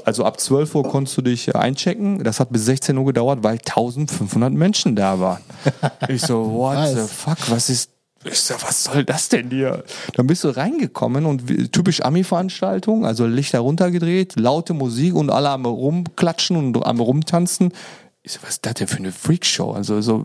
also 0.07 0.23
ab 0.23 0.39
12 0.39 0.73
Uhr 0.73 0.83
konntest 0.83 1.17
du 1.17 1.21
dich 1.21 1.53
einchecken. 1.53 2.23
Das 2.23 2.39
hat 2.39 2.49
bis 2.49 2.63
16 2.63 2.97
Uhr 2.97 3.05
gedauert, 3.05 3.39
weil 3.43 3.57
1500 3.57 4.53
Menschen 4.53 4.95
da 4.95 5.19
waren. 5.19 5.41
Ich 6.07 6.21
so, 6.21 6.49
what 6.53 6.75
nice. 6.75 6.93
the 6.93 7.13
fuck, 7.13 7.37
was 7.51 7.69
ist 7.69 7.91
ich 8.23 8.39
so, 8.39 8.55
was 8.61 8.85
soll 8.85 9.03
das 9.03 9.27
denn 9.29 9.49
hier? 9.49 9.83
Dann 10.15 10.27
bist 10.27 10.45
du 10.45 10.49
reingekommen 10.49 11.25
und 11.25 11.71
typisch 11.73 12.01
Ami-Veranstaltung, 12.01 13.05
also 13.05 13.27
Lichter 13.27 13.59
runtergedreht, 13.59 14.39
laute 14.39 14.73
Musik 14.73 15.13
und 15.13 15.29
alle 15.29 15.49
am 15.49 15.65
rumklatschen 15.65 16.55
und 16.55 16.85
am 16.85 16.99
rumtanzen. 17.01 17.73
Ich 18.23 18.31
so, 18.31 18.39
was 18.43 18.51
ist 18.51 18.65
das 18.65 18.75
denn 18.75 18.87
für 18.87 18.97
eine 18.97 19.11
Freakshow? 19.11 19.71
Also 19.71 20.01
so 20.01 20.23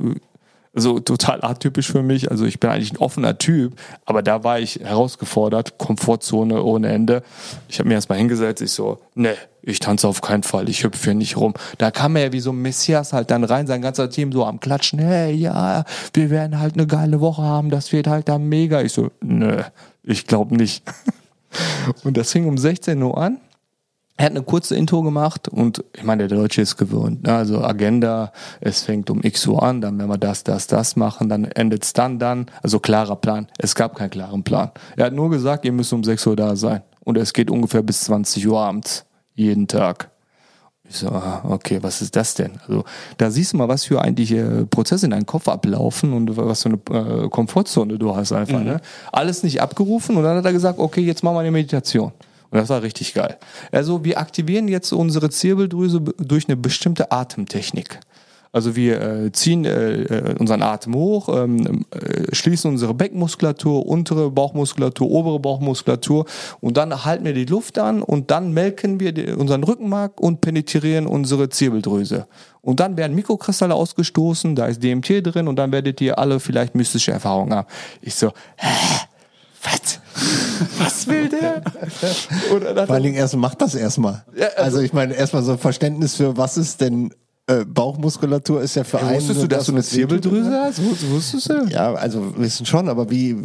so 0.74 1.00
total 1.00 1.44
atypisch 1.44 1.90
für 1.90 2.02
mich. 2.02 2.30
Also 2.30 2.44
ich 2.44 2.58
bin 2.58 2.70
eigentlich 2.70 2.92
ein 2.92 2.98
offener 2.98 3.36
Typ, 3.36 3.78
aber 4.06 4.22
da 4.22 4.42
war 4.42 4.58
ich 4.58 4.76
herausgefordert, 4.76 5.78
Komfortzone 5.78 6.62
ohne 6.62 6.88
Ende. 6.88 7.22
Ich 7.68 7.78
habe 7.78 7.88
mir 7.88 7.94
erstmal 7.94 8.18
hingesetzt, 8.18 8.62
ich 8.62 8.72
so, 8.72 8.98
ne, 9.14 9.34
ich 9.60 9.80
tanze 9.80 10.08
auf 10.08 10.22
keinen 10.22 10.42
Fall, 10.42 10.68
ich 10.68 10.82
hüpfe 10.82 11.04
hier 11.04 11.14
nicht 11.14 11.36
rum. 11.36 11.54
Da 11.78 11.90
kam 11.90 12.16
er 12.16 12.24
ja 12.24 12.32
wie 12.32 12.40
so 12.40 12.50
ein 12.52 12.62
Messias 12.62 13.12
halt 13.12 13.30
dann 13.30 13.44
rein, 13.44 13.66
sein 13.66 13.82
ganzer 13.82 14.08
Team 14.08 14.32
so 14.32 14.44
am 14.44 14.60
Klatschen, 14.60 14.98
hey, 14.98 15.34
ja, 15.34 15.84
wir 16.14 16.30
werden 16.30 16.58
halt 16.58 16.74
eine 16.74 16.86
geile 16.86 17.20
Woche 17.20 17.42
haben, 17.42 17.70
das 17.70 17.92
wird 17.92 18.06
halt 18.06 18.28
da 18.28 18.38
mega. 18.38 18.80
Ich 18.80 18.92
so, 18.92 19.10
nö, 19.20 19.62
ich 20.02 20.26
glaube 20.26 20.56
nicht. 20.56 20.82
Und 22.04 22.16
das 22.16 22.32
fing 22.32 22.46
um 22.46 22.56
16 22.56 23.02
Uhr 23.02 23.18
an 23.18 23.38
er 24.16 24.26
hat 24.26 24.32
eine 24.32 24.42
kurze 24.42 24.76
Intro 24.76 25.02
gemacht 25.02 25.48
und 25.48 25.84
ich 25.96 26.04
meine, 26.04 26.28
der 26.28 26.38
Deutsche 26.38 26.60
ist 26.60 26.76
gewöhnt. 26.76 27.24
Ne? 27.24 27.34
Also 27.34 27.62
Agenda, 27.62 28.32
es 28.60 28.82
fängt 28.82 29.10
um 29.10 29.22
X 29.22 29.46
Uhr 29.46 29.62
an, 29.62 29.80
dann 29.80 29.98
werden 29.98 30.10
wir 30.10 30.18
das, 30.18 30.44
das, 30.44 30.66
das 30.66 30.96
machen, 30.96 31.28
dann 31.28 31.44
endet 31.44 31.84
es 31.84 31.92
dann, 31.92 32.18
dann. 32.18 32.46
Also 32.62 32.78
klarer 32.78 33.16
Plan. 33.16 33.48
Es 33.58 33.74
gab 33.74 33.96
keinen 33.96 34.10
klaren 34.10 34.42
Plan. 34.42 34.70
Er 34.96 35.06
hat 35.06 35.12
nur 35.14 35.30
gesagt, 35.30 35.64
ihr 35.64 35.72
müsst 35.72 35.92
um 35.92 36.04
6 36.04 36.26
Uhr 36.26 36.36
da 36.36 36.56
sein. 36.56 36.82
Und 37.00 37.18
es 37.18 37.32
geht 37.32 37.50
ungefähr 37.50 37.82
bis 37.82 38.02
20 38.02 38.46
Uhr 38.46 38.60
abends. 38.60 39.04
Jeden 39.34 39.66
Tag. 39.66 40.10
Ich 40.88 40.98
so, 40.98 41.08
ah, 41.08 41.42
okay, 41.48 41.78
was 41.80 42.02
ist 42.02 42.14
das 42.14 42.34
denn? 42.34 42.60
Also 42.68 42.84
da 43.16 43.30
siehst 43.30 43.54
du 43.54 43.56
mal, 43.56 43.68
was 43.68 43.84
für 43.84 44.02
eigentlich 44.02 44.30
äh, 44.32 44.66
Prozesse 44.66 45.06
in 45.06 45.12
deinem 45.12 45.26
Kopf 45.26 45.48
ablaufen 45.48 46.12
und 46.12 46.36
was 46.36 46.62
für 46.62 46.68
eine 46.68 47.24
äh, 47.24 47.28
Komfortzone 47.28 47.98
du 47.98 48.14
hast 48.14 48.32
einfach. 48.32 48.58
Mhm. 48.58 48.64
Ne? 48.64 48.80
Alles 49.10 49.42
nicht 49.42 49.62
abgerufen 49.62 50.16
und 50.16 50.22
dann 50.22 50.36
hat 50.36 50.44
er 50.44 50.52
gesagt, 50.52 50.78
okay, 50.78 51.00
jetzt 51.00 51.24
machen 51.24 51.36
wir 51.36 51.40
eine 51.40 51.50
Meditation. 51.50 52.12
Und 52.52 52.58
das 52.58 52.68
war 52.68 52.82
richtig 52.82 53.14
geil. 53.14 53.38
Also 53.72 54.04
wir 54.04 54.18
aktivieren 54.18 54.68
jetzt 54.68 54.92
unsere 54.92 55.30
Zirbeldrüse 55.30 56.00
durch 56.00 56.48
eine 56.48 56.56
bestimmte 56.56 57.10
Atemtechnik. 57.10 57.98
Also 58.52 58.76
wir 58.76 59.00
äh, 59.00 59.32
ziehen 59.32 59.64
äh, 59.64 60.02
äh, 60.02 60.34
unseren 60.38 60.62
Atem 60.62 60.94
hoch, 60.94 61.30
ähm, 61.30 61.86
äh, 61.90 62.34
schließen 62.34 62.70
unsere 62.70 62.92
Beckenmuskulatur, 62.92 63.86
untere 63.86 64.30
Bauchmuskulatur, 64.30 65.10
obere 65.10 65.40
Bauchmuskulatur 65.40 66.26
und 66.60 66.76
dann 66.76 67.06
halten 67.06 67.24
wir 67.24 67.32
die 67.32 67.46
Luft 67.46 67.78
an 67.78 68.02
und 68.02 68.30
dann 68.30 68.52
melken 68.52 69.00
wir 69.00 69.12
die, 69.12 69.32
unseren 69.32 69.64
Rückenmark 69.64 70.20
und 70.20 70.42
penetrieren 70.42 71.06
unsere 71.06 71.48
Zirbeldrüse. 71.48 72.26
Und 72.60 72.80
dann 72.80 72.98
werden 72.98 73.16
Mikrokristalle 73.16 73.74
ausgestoßen, 73.74 74.54
da 74.54 74.66
ist 74.66 74.82
DMT 74.82 75.26
drin 75.26 75.48
und 75.48 75.56
dann 75.56 75.72
werdet 75.72 76.02
ihr 76.02 76.18
alle 76.18 76.38
vielleicht 76.38 76.74
mystische 76.74 77.12
Erfahrungen 77.12 77.54
haben. 77.54 77.68
Ich 78.02 78.14
so, 78.14 78.32
hä? 78.56 78.68
Was? 79.62 80.01
Was 80.78 81.06
will 81.06 81.28
der? 81.28 81.62
Oder 82.54 82.86
Vor 82.86 82.94
allen 82.94 83.04
Dingen 83.04 83.16
erst 83.16 83.36
macht 83.36 83.60
das 83.60 83.74
erstmal. 83.74 84.24
Ja, 84.36 84.46
also, 84.48 84.62
also 84.62 84.80
ich 84.80 84.92
meine, 84.92 85.14
erstmal 85.14 85.42
so 85.42 85.52
ein 85.52 85.58
Verständnis 85.58 86.16
für 86.16 86.36
was 86.36 86.56
ist 86.56 86.80
denn 86.80 87.12
äh, 87.48 87.64
Bauchmuskulatur 87.64 88.62
ist 88.62 88.76
ja 88.76 88.84
für 88.84 88.98
ja, 88.98 89.06
einen. 89.08 89.16
Wusstest 89.16 89.42
du, 89.42 89.48
dass 89.48 89.66
du 89.66 89.72
eine 89.72 89.82
Zirbeldrüse 89.82 90.60
hast? 90.64 90.80
Wusstest 91.10 91.50
du? 91.50 91.66
Ja, 91.70 91.92
also 91.94 92.36
wissen 92.36 92.64
schon, 92.66 92.88
aber 92.88 93.10
wie 93.10 93.30
äh, 93.30 93.36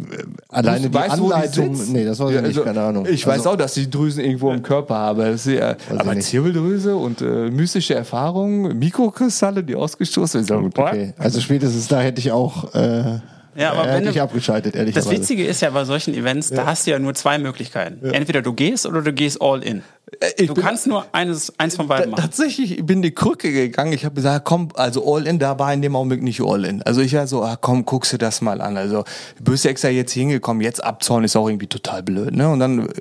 alleine 0.48 0.82
du 0.82 0.88
die 0.90 0.94
weißt, 0.94 1.10
Anleitung. 1.14 1.74
Die 1.74 1.92
nee, 1.92 2.04
das 2.04 2.20
war 2.20 2.30
ja, 2.30 2.40
nicht, 2.40 2.50
also, 2.50 2.62
keine 2.62 2.80
Ahnung. 2.80 3.06
Ich 3.06 3.26
also, 3.26 3.40
weiß 3.40 3.46
auch, 3.48 3.56
dass 3.56 3.76
ich 3.76 3.90
Drüsen 3.90 4.22
irgendwo 4.22 4.52
im 4.52 4.62
Körper 4.62 4.94
habe. 4.94 5.36
Ja, 5.46 5.76
aber 5.88 6.18
Zirbeldrüse 6.20 6.96
und 6.96 7.22
äh, 7.22 7.50
mystische 7.50 7.94
Erfahrungen, 7.94 8.78
Mikrokristalle, 8.78 9.64
die 9.64 9.74
ausgestoßen 9.74 10.44
sind. 10.44 10.78
Okay. 10.78 11.14
Also 11.18 11.40
spätestens 11.40 11.88
da 11.88 12.00
hätte 12.00 12.20
ich 12.20 12.30
auch. 12.30 12.72
Äh, 12.74 13.18
ja, 13.58 13.72
aber 13.72 13.92
wenn 13.92 14.06
ich 14.06 14.20
abgeschaltet, 14.20 14.76
ehrlich 14.76 14.94
Das 14.94 15.10
Witzige 15.10 15.44
ist 15.44 15.60
ja 15.60 15.70
bei 15.70 15.84
solchen 15.84 16.14
Events, 16.14 16.50
da 16.50 16.66
hast 16.66 16.86
du 16.86 16.92
ja 16.92 16.98
nur 16.98 17.14
zwei 17.14 17.38
Möglichkeiten. 17.38 18.04
Entweder 18.10 18.42
du 18.42 18.52
gehst 18.52 18.86
oder 18.86 19.02
du 19.02 19.12
gehst 19.12 19.40
all 19.40 19.62
in. 19.62 19.82
Äh, 20.20 20.30
ich 20.36 20.46
du 20.48 20.54
kannst 20.54 20.86
nur 20.86 21.06
eines, 21.12 21.52
eins 21.58 21.76
von 21.76 21.88
beiden 21.88 22.10
machen. 22.10 22.22
Tatsächlich 22.22 22.84
bin 22.84 23.02
die 23.02 23.12
Krücke 23.12 23.52
gegangen. 23.52 23.92
Ich 23.92 24.04
habe 24.04 24.14
gesagt, 24.14 24.44
komm, 24.44 24.68
also 24.74 25.14
all 25.14 25.26
in, 25.26 25.38
da 25.38 25.58
war 25.58 25.72
in 25.72 25.82
dem 25.82 25.96
Augenblick 25.96 26.22
nicht 26.22 26.40
all 26.42 26.64
in. 26.64 26.82
Also 26.82 27.00
ich 27.00 27.14
war 27.14 27.26
so, 27.26 27.42
ah, 27.42 27.56
komm, 27.60 27.84
guckst 27.84 28.12
du 28.12 28.18
das 28.18 28.40
mal 28.40 28.60
an. 28.60 28.76
Also 28.76 29.04
du 29.38 29.50
bist 29.50 29.66
extra 29.66 29.88
jetzt 29.88 30.12
hingekommen, 30.12 30.62
jetzt 30.62 30.82
abzauen 30.82 31.24
ist 31.24 31.36
auch 31.36 31.48
irgendwie 31.48 31.66
total 31.66 32.02
blöd. 32.02 32.34
Ne? 32.34 32.48
Und 32.48 32.60
dann 32.60 32.88
äh, 32.88 32.92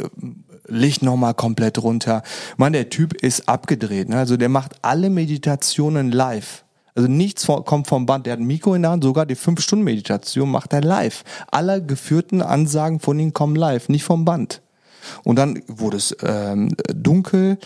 Licht 0.67 1.01
nochmal 1.01 1.33
komplett 1.33 1.81
runter. 1.81 2.23
Mann, 2.57 2.73
der 2.73 2.89
Typ 2.89 3.13
ist 3.13 3.47
abgedreht. 3.47 4.09
Ne? 4.09 4.17
Also 4.17 4.37
der 4.37 4.49
macht 4.49 4.73
alle 4.81 5.09
Meditationen 5.09 6.11
live. 6.11 6.63
Also 6.97 7.09
nichts 7.09 7.45
kommt 7.45 7.85
vom 7.85 8.07
Band. 8.07 8.25
Der 8.25 8.33
hat 8.33 8.39
ein 8.39 8.47
Mikro 8.47 8.73
in 8.73 8.81
der 8.81 8.89
Hand, 8.89 9.03
sogar 9.03 9.27
die 9.27 9.35
5-Stunden-Meditation 9.35 10.49
macht 10.49 10.73
er 10.73 10.81
live. 10.81 11.23
Alle 11.51 11.85
geführten 11.85 12.41
Ansagen 12.41 12.99
von 12.99 13.19
ihm 13.19 13.33
kommen 13.33 13.55
live, 13.55 13.87
nicht 13.87 14.03
vom 14.03 14.25
Band. 14.25 14.63
Und 15.23 15.35
dann 15.35 15.61
wurde 15.67 15.97
es 15.97 16.17
ähm, 16.23 16.75
dunkel 16.87 17.59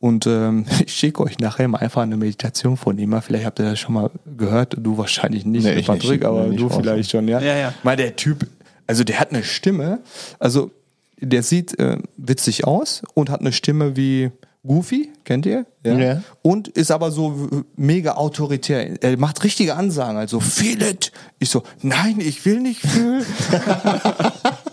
und 0.00 0.26
ähm, 0.26 0.66
ich 0.84 0.92
schicke 0.92 1.22
euch 1.22 1.38
nachher 1.38 1.66
mal 1.66 1.78
einfach 1.78 2.02
eine 2.02 2.18
Meditation 2.18 2.76
von 2.76 2.98
ihm. 2.98 3.18
Vielleicht 3.22 3.46
habt 3.46 3.58
ihr 3.58 3.70
das 3.70 3.78
schon 3.78 3.94
mal 3.94 4.10
gehört. 4.36 4.76
Du 4.78 4.98
wahrscheinlich 4.98 5.46
nicht, 5.46 5.64
nee, 5.64 5.80
Patrick, 5.80 6.20
nicht, 6.20 6.24
aber 6.26 6.48
nicht 6.48 6.60
du 6.60 6.68
vielleicht 6.68 7.10
schon, 7.10 7.26
ja. 7.26 7.40
ja, 7.40 7.56
ja. 7.56 7.74
Mal 7.84 7.96
der 7.96 8.16
Typ, 8.16 8.46
also 8.86 9.02
der 9.02 9.18
hat 9.18 9.30
eine 9.30 9.44
Stimme, 9.44 10.00
also 10.38 10.70
der 11.18 11.42
sieht 11.42 11.78
äh, 11.78 11.96
witzig 12.18 12.66
aus 12.66 13.02
und 13.14 13.30
hat 13.30 13.40
eine 13.40 13.52
Stimme 13.52 13.96
wie 13.96 14.30
Goofy, 14.66 15.12
kennt 15.24 15.44
ihr? 15.44 15.66
Ja. 15.84 15.98
ja. 15.98 16.22
Und 16.40 16.68
ist 16.68 16.90
aber 16.90 17.10
so 17.10 17.64
mega 17.76 18.12
autoritär. 18.12 19.02
Er 19.02 19.18
macht 19.18 19.44
richtige 19.44 19.76
Ansagen, 19.76 20.16
also 20.16 20.40
feel 20.40 20.80
it. 20.82 21.12
Ich 21.38 21.50
so, 21.50 21.64
nein, 21.82 22.18
ich 22.18 22.44
will 22.46 22.60
nicht 22.60 22.80
fühlen. 22.80 23.26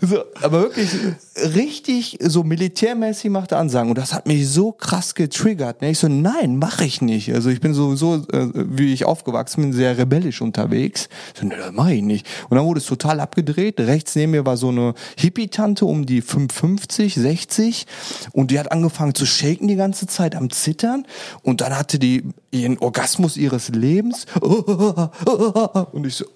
so, 0.00 0.24
aber 0.40 0.62
wirklich 0.62 0.90
richtig 1.54 2.18
so 2.20 2.42
militärmäßig 2.42 3.30
macht 3.30 3.52
er 3.52 3.58
Ansagen 3.58 3.90
und 3.90 3.98
das 3.98 4.12
hat 4.12 4.26
mich 4.26 4.48
so 4.48 4.72
krass 4.72 5.14
getriggert. 5.14 5.82
Ne? 5.82 5.90
Ich 5.90 5.98
so, 5.98 6.08
nein, 6.08 6.56
mache 6.56 6.84
ich 6.84 7.00
nicht. 7.00 7.32
Also 7.34 7.50
ich 7.50 7.60
bin 7.60 7.74
sowieso, 7.74 8.16
äh, 8.32 8.48
wie 8.54 8.92
ich 8.92 9.04
aufgewachsen 9.04 9.62
bin, 9.62 9.72
sehr 9.72 9.98
rebellisch 9.98 10.40
unterwegs. 10.40 11.08
So, 11.38 11.46
ne, 11.46 11.56
das 11.56 11.72
mache 11.72 11.94
ich 11.94 12.02
nicht. 12.02 12.26
Und 12.48 12.56
dann 12.56 12.66
wurde 12.66 12.80
es 12.80 12.86
total 12.86 13.20
abgedreht. 13.20 13.80
Rechts 13.80 14.14
neben 14.14 14.32
mir 14.32 14.46
war 14.46 14.56
so 14.56 14.68
eine 14.68 14.94
Hippie-Tante 15.16 15.84
um 15.84 16.06
die 16.06 16.22
55, 16.22 17.14
60 17.14 17.86
und 18.32 18.50
die 18.50 18.58
hat 18.58 18.72
angefangen 18.72 19.14
zu 19.14 19.26
shaken 19.26 19.68
die 19.68 19.76
ganze 19.76 20.06
Zeit 20.06 20.34
am 20.34 20.50
Zittern 20.50 21.06
und 21.42 21.60
dann 21.60 21.76
hatte 21.76 21.98
die 21.98 22.24
ihren 22.50 22.78
Orgasmus 22.78 23.36
ihres 23.36 23.68
Lebens 23.70 24.26
und 24.40 26.06
ich 26.06 26.16
so, 26.16 26.26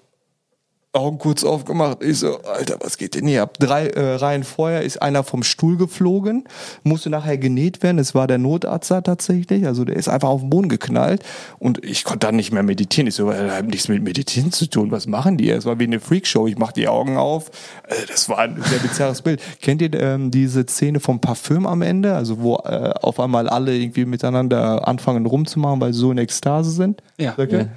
Augen 0.93 1.19
kurz 1.19 1.43
aufgemacht. 1.43 2.03
Ich 2.03 2.19
so, 2.19 2.41
Alter, 2.41 2.77
was 2.81 2.97
geht 2.97 3.15
denn 3.15 3.27
hier 3.27 3.43
ab? 3.43 3.57
Drei 3.59 3.87
äh, 3.87 4.15
Reihen 4.15 4.43
vorher 4.43 4.81
ist 4.81 5.01
einer 5.01 5.23
vom 5.23 5.43
Stuhl 5.43 5.77
geflogen, 5.77 6.45
musste 6.83 7.09
nachher 7.09 7.37
genäht 7.37 7.83
werden. 7.83 7.99
Es 7.99 8.15
war 8.15 8.25
der 8.25 8.37
Notarzt 8.37 8.89
da 8.89 9.01
tatsächlich. 9.01 9.67
Also 9.67 9.85
der 9.85 9.95
ist 9.95 10.07
einfach 10.07 10.29
auf 10.29 10.41
den 10.41 10.49
Boden 10.49 10.69
geknallt 10.69 11.23
und 11.59 11.83
ich 11.83 12.03
konnte 12.03 12.27
dann 12.27 12.35
nicht 12.35 12.51
mehr 12.51 12.63
meditieren. 12.63 13.07
Ich 13.07 13.15
so, 13.15 13.29
das 13.29 13.51
hat 13.51 13.65
nichts 13.65 13.89
mit 13.89 14.01
Meditieren 14.01 14.51
zu 14.51 14.67
tun. 14.69 14.89
Was 14.89 15.07
machen 15.07 15.37
die? 15.37 15.51
Es 15.51 15.65
war 15.65 15.77
wie 15.77 15.83
eine 15.83 15.99
Freakshow. 15.99 16.47
Ich 16.47 16.57
mach 16.57 16.71
die 16.71 16.87
Augen 16.87 17.17
auf. 17.17 17.51
Also 17.87 18.03
das 18.07 18.29
war 18.29 18.39
ein 18.39 18.61
sehr 18.63 18.79
bizarres 18.79 19.21
Bild. 19.21 19.41
Kennt 19.61 19.81
ihr 19.81 19.93
ähm, 19.93 20.31
diese 20.31 20.65
Szene 20.65 20.99
vom 20.99 21.19
Parfüm 21.19 21.67
am 21.67 21.81
Ende? 21.81 22.15
Also 22.15 22.39
wo 22.39 22.55
äh, 22.55 22.93
auf 23.01 23.19
einmal 23.19 23.49
alle 23.49 23.75
irgendwie 23.75 24.05
miteinander 24.05 24.87
anfangen 24.87 25.25
rumzumachen, 25.25 25.79
weil 25.79 25.93
sie 25.93 25.99
so 25.99 26.11
in 26.11 26.17
Ekstase 26.17 26.71
sind? 26.71 27.03
Ja. 27.17 27.33
Okay? 27.37 27.57
ja 27.59 27.67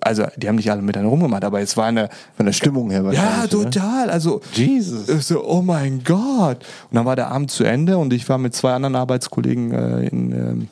also 0.00 0.24
die 0.36 0.48
haben 0.48 0.56
nicht 0.56 0.70
alle 0.70 0.82
miteinander 0.82 1.10
rumgemacht, 1.10 1.44
aber 1.44 1.60
es 1.60 1.76
war 1.76 1.86
eine 1.86 2.08
von 2.36 2.46
der 2.46 2.52
Stimmung 2.52 2.90
her 2.90 3.04
Ja, 3.12 3.46
total. 3.46 4.10
Also 4.10 4.40
Jesus. 4.52 5.06
So, 5.26 5.44
oh 5.44 5.62
mein 5.62 6.02
Gott. 6.04 6.64
Und 6.90 6.96
dann 6.96 7.04
war 7.04 7.16
der 7.16 7.30
Abend 7.30 7.50
zu 7.50 7.64
Ende 7.64 7.98
und 7.98 8.12
ich 8.12 8.28
war 8.28 8.38
mit 8.38 8.54
zwei 8.54 8.72
anderen 8.72 8.96
Arbeitskollegen 8.96 9.72
äh, 9.72 10.06
in 10.06 10.32
äh, 10.32 10.66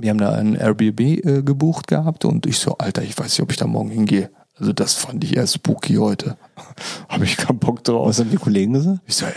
wir 0.00 0.10
haben 0.10 0.18
da 0.18 0.32
ein 0.32 0.54
Airbnb 0.54 1.00
äh, 1.00 1.42
gebucht 1.42 1.86
gehabt 1.86 2.24
und 2.24 2.46
ich 2.46 2.58
so, 2.58 2.76
Alter, 2.78 3.02
ich 3.02 3.18
weiß 3.18 3.26
nicht, 3.26 3.42
ob 3.42 3.50
ich 3.50 3.58
da 3.58 3.66
morgen 3.66 3.90
hingehe. 3.90 4.30
Also 4.60 4.74
das 4.74 4.92
fand 4.92 5.24
ich 5.24 5.38
eher 5.38 5.46
spooky 5.46 5.94
heute. 5.94 6.36
Habe 7.08 7.24
ich 7.24 7.38
keinen 7.38 7.58
Bock 7.58 7.82
drauf. 7.82 8.06
Was 8.06 8.20
haben 8.20 8.30
die 8.30 8.36
Kollegen 8.36 8.74
gesagt? 8.74 8.98
Ich 9.06 9.16
so, 9.16 9.24
ja, 9.24 9.32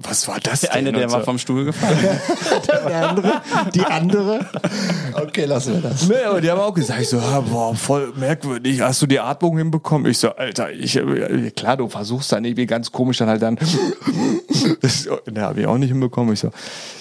was 0.00 0.28
war 0.28 0.38
das 0.38 0.60
der 0.60 0.70
denn? 0.70 0.86
eine, 0.86 0.92
der 0.92 1.10
war 1.10 1.24
vom 1.24 1.36
Stuhl 1.36 1.64
gefallen. 1.64 1.98
der 2.68 3.08
andere, 3.08 3.42
die 3.74 3.84
andere. 3.84 4.46
Okay, 5.14 5.46
lassen 5.46 5.74
wir 5.74 5.90
das. 5.90 6.08
Nee, 6.08 6.22
aber 6.24 6.40
die 6.40 6.48
haben 6.48 6.60
auch 6.60 6.72
gesagt, 6.72 7.00
ich 7.00 7.08
so, 7.08 7.16
ja, 7.16 7.40
boah, 7.40 7.74
voll 7.74 8.12
merkwürdig. 8.16 8.80
Hast 8.80 9.02
du 9.02 9.06
die 9.06 9.18
Atmung 9.18 9.58
hinbekommen? 9.58 10.08
Ich 10.08 10.18
so, 10.18 10.30
Alter, 10.30 10.70
ich, 10.70 10.92
klar, 11.56 11.76
du 11.76 11.88
versuchst 11.88 12.30
dann 12.30 12.44
irgendwie 12.44 12.66
ganz 12.66 12.92
komisch 12.92 13.18
dann 13.18 13.28
halt 13.28 13.42
dann. 13.42 13.58
das, 14.80 15.08
ne, 15.28 15.40
habe 15.40 15.60
ich 15.60 15.66
auch 15.66 15.78
nicht 15.78 15.90
hinbekommen. 15.90 16.34
Ich 16.34 16.40
so, 16.40 16.52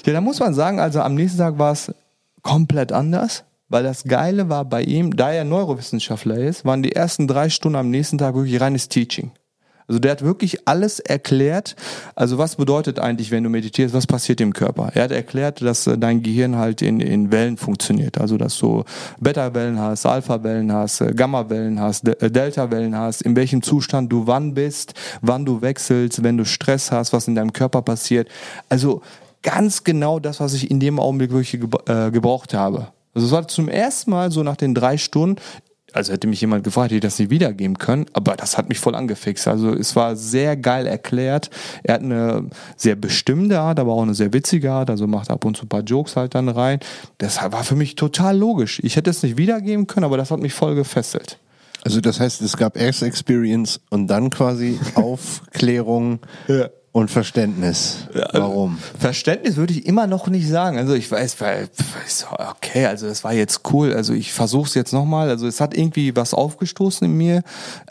ja, 0.04 0.14
da 0.14 0.22
muss 0.22 0.40
man 0.40 0.56
sagen, 0.56 0.80
also 0.80 1.02
am 1.02 1.14
nächsten 1.14 1.38
Tag 1.38 1.60
war 1.60 1.74
es 1.74 1.94
komplett 2.42 2.92
anders. 2.92 3.44
Weil 3.72 3.84
das 3.84 4.04
Geile 4.04 4.50
war 4.50 4.66
bei 4.66 4.84
ihm, 4.84 5.16
da 5.16 5.32
er 5.32 5.46
Neurowissenschaftler 5.46 6.38
ist, 6.38 6.66
waren 6.66 6.84
die 6.84 6.92
ersten 6.92 7.26
drei 7.26 7.48
Stunden 7.48 7.78
am 7.78 7.90
nächsten 7.90 8.18
Tag 8.18 8.36
wirklich 8.36 8.60
reines 8.60 8.90
Teaching. 8.90 9.32
Also 9.88 9.98
der 9.98 10.12
hat 10.12 10.24
wirklich 10.24 10.68
alles 10.68 11.00
erklärt. 11.00 11.78
Also 12.14 12.38
was 12.38 12.58
bedeutet 12.58 13.00
eigentlich, 13.00 13.32
wenn 13.32 13.46
du 13.46 13.50
meditierst, 13.50 13.94
was 13.94 14.08
passiert 14.08 14.42
im 14.42 14.52
Körper? 14.52 14.92
Er 14.94 15.06
hat 15.06 15.12
erklärt, 15.12 15.62
dass 15.62 15.88
äh, 15.88 15.98
dein 15.98 16.22
Gehirn 16.22 16.58
halt 16.58 16.82
in, 16.82 17.00
in 17.00 17.32
Wellen 17.32 17.56
funktioniert. 17.56 18.20
Also 18.20 18.38
dass 18.38 18.58
du 18.58 18.84
Beta-Wellen 19.22 19.80
hast, 19.80 20.06
Alpha-Wellen 20.06 20.74
hast, 20.74 21.00
äh, 21.00 21.14
Gamma-Wellen 21.14 21.80
hast, 21.80 22.06
äh, 22.10 22.30
Delta-Wellen 22.30 22.98
hast, 22.98 23.22
in 23.22 23.38
welchem 23.38 23.62
Zustand 23.62 24.12
du 24.12 24.28
wann 24.28 24.54
bist, 24.54 24.96
wann 25.22 25.46
du 25.46 25.62
wechselst, 25.62 26.24
wenn 26.24 26.38
du 26.38 26.44
Stress 26.44 26.92
hast, 26.92 27.14
was 27.14 27.30
in 27.30 27.36
deinem 27.36 27.54
Körper 27.54 27.82
passiert. 27.82 28.28
Also 28.68 29.02
ganz 29.42 29.86
genau 29.86 30.20
das, 30.20 30.42
was 30.42 30.54
ich 30.56 30.70
in 30.70 30.82
dem 30.82 31.00
Augenblick 31.00 31.32
wirklich 31.32 31.58
gebraucht 31.62 32.54
habe. 32.54 32.88
Also 33.14 33.28
es 33.28 33.34
war 33.34 33.48
zum 33.48 33.68
ersten 33.68 34.12
Mal 34.12 34.32
so 34.32 34.44
nach 34.44 34.56
den 34.56 34.74
drei 34.74 34.98
Stunden, 34.98 35.40
also 35.94 36.14
hätte 36.14 36.28
mich 36.28 36.42
jemand 36.42 36.64
gefragt, 36.64 36.86
hätte 36.86 36.96
ich 36.96 37.02
das 37.02 37.20
nicht 37.20 37.32
wiedergeben 37.32 37.78
können, 37.78 38.06
aber 38.14 38.36
das 38.36 38.58
hat 38.58 38.70
mich 38.70 38.80
voll 38.80 38.96
angefixt. 38.96 39.48
Also 39.48 39.74
es 39.74 39.96
war 39.96 40.16
sehr 40.16 40.56
geil 40.56 40.88
erklärt. 40.88 41.50
Er 41.84 41.96
hat 41.96 42.02
eine 42.02 42.50
sehr 42.78 42.96
bestimmte 42.96 43.60
Art, 43.60 43.80
aber 43.80 43.94
auch 43.94 44.02
eine 44.02 44.14
sehr 44.14 44.34
witzige 44.34 44.72
Art, 44.72 44.90
also 44.90 45.08
macht 45.08 45.30
ab 45.30 45.44
und 45.44 45.58
zu 45.58 45.66
ein 45.66 45.70
paar 45.70 45.82
Jokes 45.82 46.16
halt 46.16 46.36
dann 46.36 46.50
rein. 46.50 46.80
Das 47.18 47.42
war 47.52 47.64
für 47.64 47.76
mich 47.76 47.96
total 47.96 48.38
logisch. 48.38 48.80
Ich 48.84 48.96
hätte 48.96 49.10
es 49.10 49.22
nicht 49.24 49.38
wiedergeben 49.38 49.88
können, 49.88 50.06
aber 50.06 50.18
das 50.18 50.32
hat 50.32 50.40
mich 50.40 50.54
voll 50.54 50.76
gefesselt. 50.76 51.38
Also 51.84 52.00
das 52.00 52.20
heißt, 52.20 52.42
es 52.42 52.58
gab 52.58 52.78
erst 52.78 53.02
Experience 53.02 53.82
und 53.90 54.08
dann 54.08 54.30
quasi 54.30 54.80
Aufklärung. 54.96 56.20
Ja 56.48 56.70
Und 56.94 57.10
Verständnis. 57.10 58.08
Warum? 58.34 58.78
Verständnis 59.00 59.56
würde 59.56 59.72
ich 59.72 59.86
immer 59.86 60.08
noch 60.08 60.28
nicht 60.28 60.50
sagen. 60.50 60.78
Also 60.78 60.94
ich 60.94 61.10
weiß, 61.10 61.40
weil, 61.40 61.70
okay, 62.38 62.86
also 62.86 63.08
das 63.08 63.24
war 63.24 63.32
jetzt 63.32 63.62
cool. 63.72 63.94
Also 63.94 64.14
ich 64.14 64.34
versuche 64.34 64.68
es 64.68 64.74
jetzt 64.74 64.92
nochmal. 64.92 65.30
Also 65.30 65.48
es 65.48 65.62
hat 65.62 65.74
irgendwie 65.74 66.14
was 66.18 66.34
aufgestoßen 66.34 67.06
in 67.06 67.16
mir, 67.16 67.44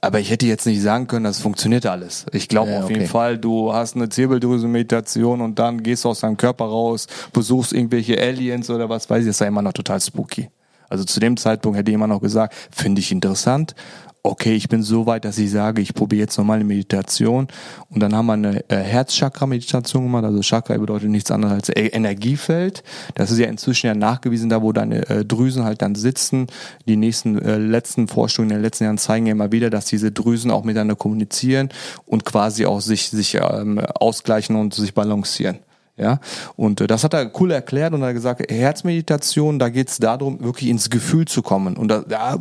aber 0.03 0.21
ich 0.21 0.29
hätte 0.29 0.45
jetzt 0.45 0.67
nicht 0.67 0.83
sagen 0.83 1.07
können, 1.07 1.25
das 1.25 1.41
funktioniert 1.41 1.87
alles. 1.87 2.27
Ich 2.33 2.49
glaube 2.49 2.73
Ja, 2.73 2.79
auf 2.81 2.85
okay. 2.85 2.95
jeden 2.95 3.09
Fall, 3.09 3.39
du 3.39 3.73
hast 3.73 3.97
eine 3.97 4.11
Zirbeldrüse-Meditation 4.11 5.41
und 5.41 5.59
dann 5.59 5.83
gehst 5.83 6.05
du 6.05 6.11
aus 6.11 6.21
deinem 6.21 6.37
Körper 6.37 6.67
raus, 6.67 7.07
besuchst 7.33 7.73
irgendwelche 7.73 8.21
Aliens 8.21 8.69
oder 8.69 8.91
was 8.91 9.09
weiß 9.09 9.23
ich, 9.23 9.29
das 9.29 9.41
war 9.41 9.47
immer 9.47 9.63
noch 9.63 9.73
total 9.73 10.03
spooky. 10.03 10.51
Also 10.91 11.05
zu 11.05 11.21
dem 11.21 11.39
Zeitpunkt 11.39 11.79
hätte 11.79 11.91
ich 11.91 11.95
immer 11.95 12.09
noch 12.09 12.21
gesagt, 12.21 12.55
finde 12.71 13.01
ich 13.01 13.13
interessant. 13.13 13.75
Okay, 14.23 14.55
ich 14.55 14.69
bin 14.69 14.83
so 14.83 15.07
weit, 15.07 15.25
dass 15.25 15.39
ich 15.39 15.51
sage, 15.51 15.81
ich 15.81 15.95
probiere 15.95 16.21
jetzt 16.21 16.37
nochmal 16.37 16.57
eine 16.57 16.65
Meditation 16.65 17.49
und 17.89 18.01
dann 18.03 18.15
haben 18.15 18.27
wir 18.27 18.35
eine 18.35 18.69
äh, 18.69 18.77
Herzchakra-Meditation 18.77 20.03
gemacht. 20.03 20.25
Also 20.25 20.43
Chakra 20.43 20.77
bedeutet 20.77 21.09
nichts 21.09 21.31
anderes 21.31 21.55
als 21.55 21.69
E- 21.71 21.87
Energiefeld. 21.87 22.83
Das 23.15 23.31
ist 23.31 23.39
ja 23.39 23.47
inzwischen 23.47 23.87
ja 23.87 23.95
nachgewiesen, 23.95 24.51
da 24.51 24.61
wo 24.61 24.73
deine 24.73 25.09
äh, 25.09 25.25
Drüsen 25.25 25.65
halt 25.65 25.81
dann 25.81 25.95
sitzen. 25.95 26.49
Die 26.87 26.97
nächsten 26.97 27.41
äh, 27.41 27.57
letzten 27.57 28.09
Forschungen 28.09 28.51
in 28.51 28.57
den 28.57 28.63
letzten 28.63 28.85
Jahren 28.85 28.99
zeigen 28.99 29.25
ja 29.25 29.33
immer 29.33 29.53
wieder, 29.53 29.71
dass 29.71 29.87
diese 29.87 30.13
Drüsen 30.13 30.51
auch 30.51 30.65
miteinander 30.65 30.97
kommunizieren 30.97 31.71
und 32.05 32.27
quasi 32.27 32.67
auch 32.67 32.83
sich 32.83 33.09
sich 33.09 33.37
ähm, 33.37 33.79
ausgleichen 33.79 34.55
und 34.55 34.75
sich 34.75 34.93
balancieren. 34.93 35.61
Ja, 36.01 36.19
und 36.57 36.81
äh, 36.81 36.87
das 36.87 37.05
hat 37.05 37.13
er 37.13 37.31
cool 37.39 37.51
erklärt 37.51 37.93
und 37.93 38.01
er 38.01 38.09
hat 38.09 38.15
gesagt, 38.15 38.51
Herzmeditation, 38.51 39.59
da 39.59 39.69
geht 39.69 39.91
es 39.91 39.99
darum, 39.99 40.43
wirklich 40.43 40.71
ins 40.71 40.89
Gefühl 40.89 41.27
zu 41.27 41.43
kommen. 41.43 41.77
Und 41.77 41.89
da, 41.89 42.01
da, 42.01 42.39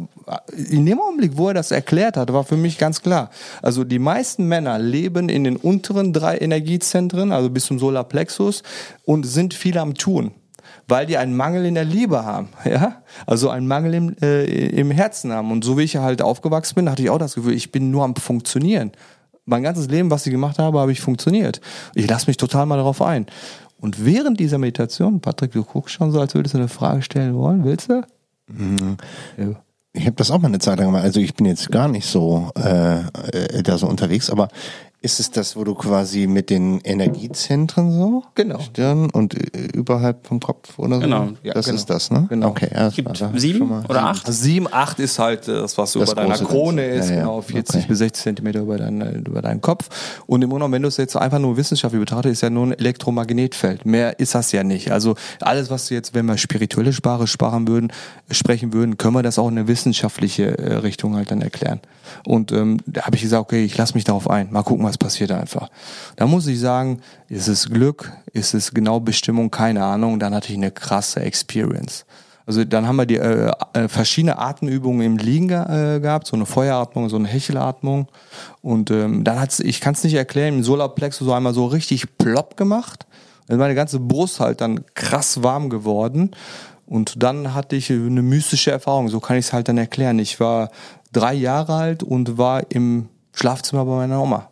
in 0.70 0.86
dem 0.86 1.02
Augenblick, 1.02 1.34
wo 1.36 1.50
er 1.50 1.56
das 1.56 1.72
erklärt 1.72 2.16
hat, 2.16 2.32
war 2.32 2.46
für 2.46 2.56
mich 2.56 2.78
ganz 2.78 3.02
klar. 3.02 3.30
Also 3.62 3.84
die 3.84 4.00
meisten 4.00 4.46
Männer 4.46 4.80
leben 4.80 5.28
in 5.28 5.44
den 5.44 5.58
unteren 5.58 6.14
drei 6.14 6.38
Energiezentren, 6.38 7.34
also 7.34 7.50
bis 7.50 7.66
zum 7.66 7.80
Solarplexus, 7.80 8.64
und 9.04 9.26
sind 9.26 9.54
viel 9.54 9.78
am 9.78 9.94
Tun 9.94 10.32
weil 10.88 11.06
die 11.06 11.18
einen 11.18 11.38
Mangel 11.38 11.68
in 11.68 11.76
der 11.76 11.86
Liebe 11.86 12.26
haben, 12.26 12.50
ja, 12.66 13.04
also 13.28 13.50
einen 13.50 13.68
Mangel 13.68 13.94
im, 13.94 14.16
äh, 14.24 14.46
im 14.70 14.90
Herzen 14.90 15.32
haben. 15.32 15.52
Und 15.52 15.64
so 15.64 15.78
wie 15.78 15.84
ich 15.84 15.98
halt 15.98 16.24
aufgewachsen 16.24 16.74
bin, 16.74 16.90
hatte 16.90 17.04
ich 17.04 17.12
auch 17.12 17.20
das 17.20 17.36
Gefühl, 17.36 17.54
ich 17.54 17.72
bin 17.72 17.92
nur 17.92 18.04
am 18.04 18.16
Funktionieren. 18.16 18.92
Mein 19.50 19.64
ganzes 19.64 19.88
Leben, 19.88 20.12
was 20.12 20.26
ich 20.26 20.32
gemacht 20.32 20.60
habe, 20.60 20.80
habe 20.80 20.92
ich 20.92 21.02
funktioniert. 21.02 21.60
Ich 21.96 22.08
lasse 22.08 22.28
mich 22.28 22.38
total 22.38 22.66
mal 22.66 22.78
darauf 22.78 23.02
ein. 23.02 23.26
Und 23.80 24.06
während 24.06 24.40
dieser 24.40 24.58
Meditation, 24.58 25.22
Patrick, 25.22 25.54
du 25.54 25.64
guckst 25.64 25.96
schon 25.96 26.12
so, 26.12 26.20
als 26.20 26.36
würdest 26.36 26.54
du 26.54 26.60
eine 26.60 26.68
Frage 26.68 27.02
stellen 27.02 27.36
wollen, 27.36 27.64
willst 27.64 27.90
du? 27.90 28.04
Ja. 29.38 29.62
Ich 29.94 30.06
habe 30.06 30.16
das 30.16 30.30
auch 30.30 30.40
mal 30.40 30.50
eine 30.50 30.60
Zeit 30.60 30.78
lang 30.78 30.88
gemacht. 30.88 31.04
Also 31.04 31.20
ich 31.20 31.34
bin 31.34 31.46
jetzt 31.46 31.72
gar 31.72 31.88
nicht 31.88 32.06
so 32.06 32.52
äh, 32.56 33.00
äh, 33.00 33.64
da 33.64 33.78
so 33.78 33.88
unterwegs, 33.88 34.30
aber 34.30 34.50
ist 35.02 35.22
es 35.22 35.32
das, 35.32 35.56
wo 35.56 35.64
du 35.64 35.76
quasi 35.76 36.28
mit 36.28 36.50
den 36.50 36.82
Energiezentren 36.82 37.92
so? 37.94 38.24
Genau. 38.36 38.60
Stirn 38.60 39.10
und 39.10 39.34
äh, 39.34 39.68
überhalb 39.74 40.28
vom 40.28 40.42
Kopf 40.42 40.78
oder 40.78 40.96
so? 40.96 41.02
Genau. 41.02 41.30
Ja, 41.42 41.54
das 41.54 41.68
genau. 41.68 41.76
ist 41.78 41.90
das, 41.90 42.12
ne? 42.12 42.26
Genau. 42.30 42.50
Okay, 42.50 42.68
ja, 42.74 42.86
das 42.86 42.96
gibt 42.96 43.24
sieben 43.36 43.72
oder 43.88 44.04
acht? 44.08 44.28
Also 44.28 44.44
sieben, 44.44 44.68
acht 44.72 45.00
ist 45.00 45.18
halt 45.18 45.48
äh, 45.48 45.54
das, 45.54 45.78
was 45.78 45.94
so 45.94 46.02
Das 46.02 46.12
über 46.12 46.22
deiner 46.22 46.36
Krone 46.38 46.82
Ganze. 46.86 47.00
ist, 47.00 47.10
Ja, 47.10 47.16
ja. 47.16 47.22
genau, 47.22 47.42
40 47.42 47.76
Okay. 47.76 47.86
bis 47.88 47.98
60 48.00 48.24
Zentimeter 48.24 48.60
über, 48.60 48.78
dein, 48.78 49.24
über 49.26 49.42
deinen 49.42 49.62
Kopf. 49.62 49.88
Und 50.28 50.42
im 50.42 50.50
Grunde 50.50 50.64
genommen, 50.64 50.74
wenn 50.74 50.82
du 50.82 50.90
es 50.90 50.98
jetzt 50.98 51.16
einfach 51.16 51.40
nur 51.40 51.56
wissenschaftlich 51.56 52.02
betrachtest, 52.02 52.34
ist 52.34 52.42
ja 52.42 52.50
nur 52.50 52.68
ein 52.68 52.74
Elektromagnetfeld. 52.74 53.86
Mehr 53.86 54.20
ist 54.20 54.36
das 54.36 54.52
ja 54.52 54.64
nicht. 54.66 54.92
Also 54.92 55.16
alles, 55.40 55.70
was 55.70 55.90
jetzt, 55.90 56.14
wenn 56.14 56.26
wir 56.26 56.38
spirituelle 56.38 56.92
Sprache 56.92 57.26
sparen 57.28 57.68
würden, 57.70 57.94
sprechen 58.32 58.74
würden, 58.74 58.98
können 58.98 59.14
wir 59.16 59.24
das 59.24 59.40
auch 59.40 59.48
in 59.48 59.58
eine 59.58 59.68
wissenschaftliche 59.70 60.58
äh, 60.58 60.74
Richtung 60.76 61.16
halt 61.16 61.32
dann 61.32 61.42
erklären. 61.42 61.80
Und 62.26 62.52
ähm, 62.52 62.80
da 62.86 63.04
habe 63.04 63.16
ich 63.16 63.22
gesagt, 63.22 63.42
okay, 63.42 63.64
ich 63.64 63.78
lasse 63.78 63.94
mich 63.94 64.04
darauf 64.04 64.30
ein. 64.30 64.52
Mal 64.52 64.64
gucken, 64.64 64.86
was 64.86 64.98
passiert 64.98 65.32
einfach. 65.32 65.70
Da 66.16 66.28
muss 66.28 66.48
ich 66.48 66.60
sagen, 66.60 67.02
ist 67.28 67.48
es 67.48 67.70
Glück, 67.70 68.12
ist 68.34 68.54
es 68.54 68.74
genau 68.74 69.00
Bestimmung, 69.00 69.52
keine 69.52 69.84
Ahnung. 69.84 70.20
Dann 70.20 70.34
hatte 70.34 70.50
ich 70.50 70.58
eine 70.58 70.72
krasse 70.72 71.22
Experience. 71.22 72.06
Also 72.50 72.64
dann 72.64 72.88
haben 72.88 72.96
wir 72.96 73.06
die 73.06 73.18
äh, 73.18 73.52
äh, 73.74 73.88
verschiedene 73.88 74.40
Atemübungen 74.40 75.06
im 75.06 75.18
Liegen 75.18 75.50
ge 75.50 75.58
äh, 75.60 76.00
gehabt, 76.00 76.26
so 76.26 76.36
eine 76.36 76.48
Feueratmung, 76.48 77.08
so 77.08 77.16
eine 77.16 77.28
Hechelatmung. 77.28 78.08
Und 78.64 78.90
ähm, 78.90 79.24
dann 79.24 79.40
hat's, 79.40 79.60
ich 79.60 79.82
kann 79.82 79.94
es 79.94 80.04
nicht 80.04 80.16
erklären, 80.16 80.56
im 80.56 80.64
Solarplexus 80.64 81.28
so 81.28 81.34
einmal 81.34 81.54
so 81.54 81.68
richtig 81.68 82.18
plopp 82.18 82.58
gemacht. 82.58 83.06
Dann 83.46 83.58
ist 83.58 83.60
meine 83.60 83.76
ganze 83.76 84.00
Brust 84.00 84.40
halt 84.40 84.62
dann 84.62 84.84
krass 84.96 85.44
warm 85.44 85.70
geworden. 85.70 86.32
Und 86.88 87.22
dann 87.22 87.54
hatte 87.54 87.76
ich 87.76 87.92
eine 87.92 88.24
mystische 88.24 88.72
Erfahrung, 88.72 89.10
so 89.10 89.20
kann 89.20 89.38
ich 89.38 89.46
es 89.46 89.54
halt 89.54 89.68
dann 89.68 89.78
erklären. 89.78 90.18
Ich 90.18 90.40
war 90.40 90.72
drei 91.12 91.34
Jahre 91.34 91.74
alt 91.74 92.04
und 92.04 92.38
war 92.38 92.72
im 92.72 93.10
Schlafzimmer 93.34 93.86
bei 93.86 93.96
meiner 93.96 94.22
Oma. 94.22 94.50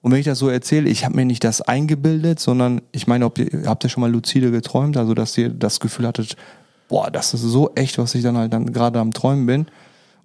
Und 0.00 0.12
wenn 0.12 0.20
ich 0.20 0.26
das 0.26 0.38
so 0.38 0.48
erzähle, 0.48 0.88
ich 0.88 1.04
habe 1.04 1.16
mir 1.16 1.24
nicht 1.24 1.44
das 1.44 1.60
eingebildet, 1.60 2.38
sondern 2.38 2.80
ich 2.92 3.06
meine, 3.06 3.24
ob 3.24 3.38
ihr, 3.38 3.64
habt 3.66 3.84
ihr 3.84 3.90
schon 3.90 4.00
mal 4.00 4.10
lucide 4.10 4.50
geträumt, 4.50 4.96
also 4.96 5.14
dass 5.14 5.36
ihr 5.36 5.48
das 5.48 5.80
Gefühl 5.80 6.06
hattet, 6.06 6.36
boah, 6.88 7.10
das 7.10 7.34
ist 7.34 7.42
so 7.42 7.70
echt, 7.74 7.98
was 7.98 8.14
ich 8.14 8.22
dann 8.22 8.36
halt 8.36 8.52
dann 8.52 8.72
gerade 8.72 9.00
am 9.00 9.12
Träumen 9.12 9.46
bin. 9.46 9.66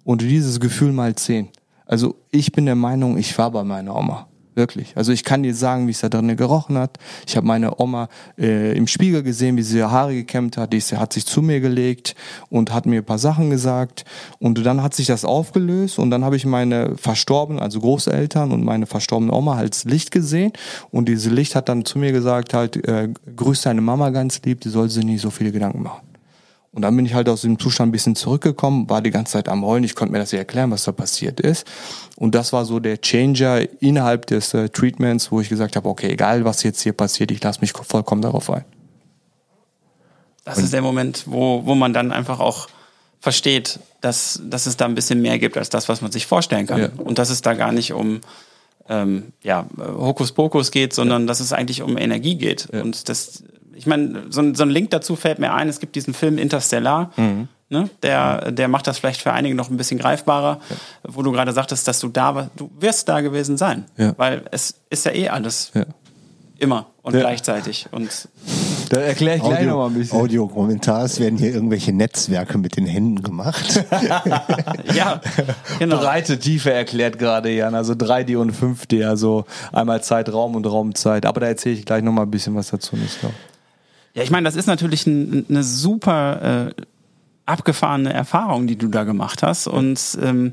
Und 0.04 0.22
dieses 0.22 0.60
Gefühl 0.60 0.92
mal 0.92 1.14
zehn. 1.14 1.48
Also 1.86 2.14
ich 2.30 2.52
bin 2.52 2.66
der 2.66 2.76
Meinung, 2.76 3.18
ich 3.18 3.36
war 3.36 3.50
bei 3.50 3.64
meiner 3.64 3.96
Oma. 3.96 4.26
Wirklich. 4.54 4.96
Also 4.96 5.10
ich 5.10 5.24
kann 5.24 5.42
dir 5.42 5.54
sagen, 5.54 5.88
wie 5.88 5.90
es 5.90 6.00
da 6.00 6.08
drinnen 6.08 6.36
gerochen 6.36 6.78
hat. 6.78 6.98
Ich 7.26 7.36
habe 7.36 7.46
meine 7.46 7.80
Oma 7.80 8.08
äh, 8.38 8.76
im 8.76 8.86
Spiegel 8.86 9.24
gesehen, 9.24 9.56
wie 9.56 9.62
sie 9.62 9.78
ihre 9.78 9.90
Haare 9.90 10.14
gekämmt 10.14 10.56
hat. 10.56 10.72
Die 10.72 10.80
hat 10.80 11.12
sich 11.12 11.26
zu 11.26 11.42
mir 11.42 11.60
gelegt 11.60 12.14
und 12.50 12.72
hat 12.72 12.86
mir 12.86 13.00
ein 13.00 13.04
paar 13.04 13.18
Sachen 13.18 13.50
gesagt. 13.50 14.04
Und 14.38 14.64
dann 14.64 14.82
hat 14.82 14.94
sich 14.94 15.06
das 15.08 15.24
aufgelöst 15.24 15.98
und 15.98 16.10
dann 16.10 16.24
habe 16.24 16.36
ich 16.36 16.46
meine 16.46 16.96
verstorbenen, 16.96 17.60
also 17.60 17.80
Großeltern 17.80 18.52
und 18.52 18.64
meine 18.64 18.86
verstorbene 18.86 19.32
Oma 19.32 19.56
als 19.56 19.84
Licht 19.84 20.12
gesehen. 20.12 20.52
Und 20.92 21.08
diese 21.08 21.30
Licht 21.30 21.56
hat 21.56 21.68
dann 21.68 21.84
zu 21.84 21.98
mir 21.98 22.12
gesagt 22.12 22.54
halt, 22.54 22.76
äh, 22.86 23.08
grüß 23.34 23.62
deine 23.62 23.80
Mama 23.80 24.10
ganz 24.10 24.40
lieb, 24.44 24.60
die 24.60 24.68
soll 24.68 24.88
sich 24.88 25.04
nicht 25.04 25.20
so 25.20 25.30
viele 25.30 25.50
Gedanken 25.50 25.82
machen. 25.82 26.13
Und 26.74 26.82
dann 26.82 26.96
bin 26.96 27.06
ich 27.06 27.14
halt 27.14 27.28
aus 27.28 27.42
dem 27.42 27.58
Zustand 27.58 27.90
ein 27.90 27.92
bisschen 27.92 28.16
zurückgekommen, 28.16 28.90
war 28.90 29.00
die 29.00 29.10
ganze 29.10 29.34
Zeit 29.34 29.48
am 29.48 29.64
Heulen. 29.64 29.84
Ich 29.84 29.94
konnte 29.94 30.10
mir 30.12 30.18
das 30.18 30.32
nicht 30.32 30.40
erklären, 30.40 30.72
was 30.72 30.82
da 30.82 30.90
passiert 30.90 31.38
ist. 31.38 31.66
Und 32.16 32.34
das 32.34 32.52
war 32.52 32.64
so 32.64 32.80
der 32.80 33.00
Changer 33.00 33.62
innerhalb 33.80 34.26
des 34.26 34.54
äh, 34.54 34.68
Treatments, 34.68 35.30
wo 35.30 35.40
ich 35.40 35.48
gesagt 35.48 35.76
habe, 35.76 35.88
okay, 35.88 36.10
egal 36.10 36.44
was 36.44 36.64
jetzt 36.64 36.82
hier 36.82 36.92
passiert, 36.92 37.30
ich 37.30 37.42
lasse 37.42 37.60
mich 37.60 37.72
vollkommen 37.72 38.22
darauf 38.22 38.50
ein. 38.50 38.64
Das 40.44 40.58
ist 40.58 40.72
der 40.72 40.82
Moment, 40.82 41.24
wo, 41.26 41.64
wo 41.64 41.74
man 41.76 41.92
dann 41.92 42.10
einfach 42.10 42.40
auch 42.40 42.66
versteht, 43.20 43.78
dass, 44.00 44.42
dass 44.44 44.66
es 44.66 44.76
da 44.76 44.84
ein 44.84 44.94
bisschen 44.94 45.22
mehr 45.22 45.38
gibt 45.38 45.56
als 45.56 45.70
das, 45.70 45.88
was 45.88 46.02
man 46.02 46.10
sich 46.10 46.26
vorstellen 46.26 46.66
kann. 46.66 46.80
Ja. 46.80 46.88
Und 46.98 47.18
dass 47.18 47.30
es 47.30 47.40
da 47.40 47.54
gar 47.54 47.70
nicht 47.70 47.92
um 47.92 48.20
ähm, 48.88 49.32
ja, 49.42 49.66
Hokuspokus 49.78 50.72
geht, 50.72 50.92
sondern 50.92 51.26
dass 51.26 51.40
es 51.40 51.52
eigentlich 51.52 51.82
um 51.82 51.96
Energie 51.96 52.34
geht. 52.34 52.68
Und 52.70 53.08
das, 53.08 53.44
ich 53.76 53.86
meine, 53.86 54.24
so, 54.30 54.40
ein- 54.40 54.54
so 54.54 54.62
ein 54.64 54.70
Link 54.70 54.90
dazu 54.90 55.16
fällt 55.16 55.38
mir 55.38 55.52
ein, 55.52 55.68
es 55.68 55.80
gibt 55.80 55.96
diesen 55.96 56.14
Film 56.14 56.38
Interstellar. 56.38 57.10
Mhm. 57.16 57.48
Ne, 57.70 57.88
der, 58.02 58.52
der 58.52 58.68
macht 58.68 58.86
das 58.86 58.98
vielleicht 58.98 59.22
für 59.22 59.32
einige 59.32 59.54
noch 59.54 59.70
ein 59.70 59.78
bisschen 59.78 59.98
greifbarer, 59.98 60.60
wo 61.02 61.22
du 61.22 61.32
gerade 61.32 61.52
sagtest, 61.52 61.88
dass 61.88 61.98
du 61.98 62.08
da 62.08 62.34
war, 62.34 62.50
du 62.56 62.70
wirst 62.78 63.08
da 63.08 63.22
gewesen 63.22 63.56
sein. 63.56 63.86
Ja. 63.96 64.12
Weil 64.18 64.42
es 64.50 64.74
ist 64.90 65.06
ja 65.06 65.12
eh 65.12 65.28
alles 65.30 65.72
Ja. 65.74 65.84
immer 66.58 66.86
und 67.02 67.14
Ja. 67.14 67.20
gleichzeitig. 67.20 67.86
Und 67.90 68.28
Da 68.90 69.00
erkläre 69.00 69.38
ich 69.38 69.42
gleich 69.42 69.64
noch 69.66 69.76
mal 69.78 69.86
ein 69.86 69.92
Audio, 69.92 69.98
bisschen. 69.98 70.20
Audiokommentar, 70.20 71.04
es 71.04 71.18
werden 71.18 71.38
hier 71.38 71.54
irgendwelche 71.54 71.92
Netzwerke 71.94 72.58
mit 72.58 72.76
den 72.76 72.84
Händen 72.86 73.22
gemacht. 73.22 73.82
ja, 74.94 75.20
genau. 75.78 75.96
Breite 75.98 76.38
Tiefe 76.38 76.70
erklärt 76.72 77.18
gerade 77.18 77.50
Jan, 77.50 77.74
also 77.74 77.94
3D 77.94 78.36
und 78.36 78.52
5D, 78.52 79.04
also 79.06 79.46
einmal 79.72 80.02
Zeitraum 80.02 80.54
und 80.54 80.66
Raumzeit. 80.66 81.24
Aber 81.24 81.40
da 81.40 81.46
erzähle 81.46 81.76
ich 81.76 81.86
gleich 81.86 82.02
noch 82.02 82.12
mal 82.12 82.22
ein 82.22 82.30
bisschen 82.30 82.54
was 82.54 82.68
dazu. 82.68 82.94
Nicht 82.94 83.22
noch. 83.22 83.32
Ja, 84.14 84.22
ich 84.22 84.30
meine, 84.30 84.44
das 84.44 84.56
ist 84.56 84.66
natürlich 84.66 85.06
ein, 85.06 85.44
eine 85.48 85.62
super 85.64 86.68
äh, 86.68 86.82
abgefahrene 87.46 88.12
Erfahrung, 88.12 88.66
die 88.66 88.76
du 88.76 88.88
da 88.88 89.04
gemacht 89.04 89.42
hast. 89.42 89.66
Und 89.66 90.00
ähm, 90.22 90.52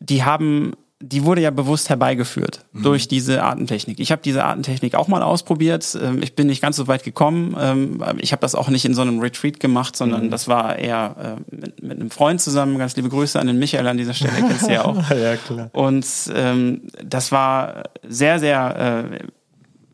die 0.00 0.24
haben, 0.24 0.72
die 1.00 1.24
wurde 1.24 1.40
ja 1.40 1.50
bewusst 1.50 1.90
herbeigeführt 1.90 2.64
durch 2.74 3.06
diese 3.06 3.42
Artentechnik. 3.44 4.00
Ich 4.00 4.10
habe 4.10 4.20
diese 4.22 4.44
Artentechnik 4.44 4.96
auch 4.96 5.06
mal 5.06 5.22
ausprobiert. 5.22 5.96
Ähm, 6.00 6.22
ich 6.22 6.34
bin 6.34 6.48
nicht 6.48 6.60
ganz 6.60 6.76
so 6.76 6.88
weit 6.88 7.04
gekommen. 7.04 7.56
Ähm, 7.58 8.02
ich 8.18 8.32
habe 8.32 8.40
das 8.40 8.56
auch 8.56 8.68
nicht 8.68 8.84
in 8.84 8.94
so 8.94 9.02
einem 9.02 9.20
Retreat 9.20 9.60
gemacht, 9.60 9.96
sondern 9.96 10.30
das 10.30 10.48
war 10.48 10.76
eher 10.76 11.38
äh, 11.50 11.54
mit, 11.54 11.82
mit 11.82 12.00
einem 12.00 12.10
Freund 12.10 12.40
zusammen. 12.40 12.78
Ganz 12.78 12.96
liebe 12.96 13.08
Grüße 13.08 13.38
an 13.38 13.46
den 13.46 13.60
Michael 13.60 13.86
an 13.86 13.96
dieser 13.96 14.14
Stelle, 14.14 14.34
kennst 14.38 14.66
du 14.66 14.72
ja 14.72 14.84
auch. 14.84 14.96
Ja, 15.12 15.36
klar. 15.36 15.70
Und 15.72 16.06
ähm, 16.34 16.82
das 17.04 17.30
war 17.30 17.84
sehr, 18.08 18.40
sehr, 18.40 19.06
äh, 19.12 19.18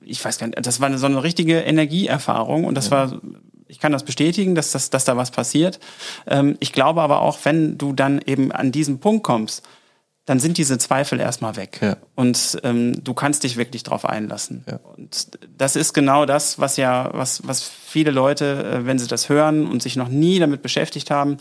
ich 0.09 0.25
weiß 0.25 0.39
gar 0.39 0.47
nicht, 0.47 0.67
das 0.67 0.81
war 0.81 0.87
eine, 0.87 0.99
so 0.99 1.07
eine 1.07 1.23
richtige 1.23 1.61
Energieerfahrung 1.61 2.65
und 2.65 2.75
das 2.75 2.91
war, 2.91 3.21
ich 3.67 3.79
kann 3.79 3.93
das 3.93 4.05
bestätigen, 4.05 4.55
dass, 4.55 4.73
das, 4.73 4.91
dass 4.91 5.05
da 5.05 5.17
was 5.17 5.31
passiert. 5.31 5.79
Ähm, 6.27 6.57
ich 6.61 6.73
glaube 6.73 7.03
aber 7.03 7.21
auch, 7.21 7.39
wenn 7.45 7.79
du 7.79 7.93
dann 7.93 8.21
eben 8.25 8.51
an 8.53 8.73
diesen 8.73 9.01
Punkt 9.01 9.23
kommst, 9.23 9.67
dann 10.25 10.41
sind 10.41 10.59
diese 10.59 10.77
Zweifel 10.77 11.21
erstmal 11.21 11.57
weg. 11.57 11.79
Ja. 11.81 11.97
Und 12.15 12.59
ähm, 12.63 13.03
du 13.03 13.15
kannst 13.15 13.45
dich 13.45 13.57
wirklich 13.57 13.83
drauf 13.83 14.05
einlassen. 14.05 14.63
Ja. 14.69 14.79
Und 14.97 15.29
das 15.57 15.75
ist 15.75 15.95
genau 15.95 16.27
das, 16.27 16.59
was 16.59 16.77
ja, 16.77 17.09
was, 17.15 17.47
was 17.47 17.63
viele 17.63 18.11
Leute, 18.11 18.63
äh, 18.65 18.87
wenn 18.87 18.99
sie 18.99 19.07
das 19.07 19.31
hören 19.31 19.67
und 19.67 19.83
sich 19.83 19.97
noch 19.97 20.09
nie 20.09 20.39
damit 20.39 20.61
beschäftigt 20.61 21.11
haben, 21.11 21.39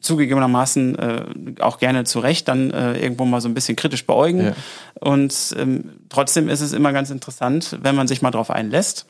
zugegebenermaßen 0.00 0.98
äh, 0.98 1.24
auch 1.60 1.78
gerne 1.78 2.04
zu 2.04 2.20
Recht 2.20 2.48
dann 2.48 2.70
äh, 2.70 2.98
irgendwo 2.98 3.24
mal 3.24 3.40
so 3.40 3.48
ein 3.48 3.54
bisschen 3.54 3.76
kritisch 3.76 4.06
beäugen. 4.06 4.44
Ja. 4.46 4.52
Und 5.00 5.54
ähm, 5.58 5.90
trotzdem 6.08 6.48
ist 6.48 6.60
es 6.60 6.72
immer 6.72 6.92
ganz 6.92 7.10
interessant, 7.10 7.78
wenn 7.82 7.94
man 7.94 8.08
sich 8.08 8.22
mal 8.22 8.30
drauf 8.30 8.50
einlässt 8.50 9.06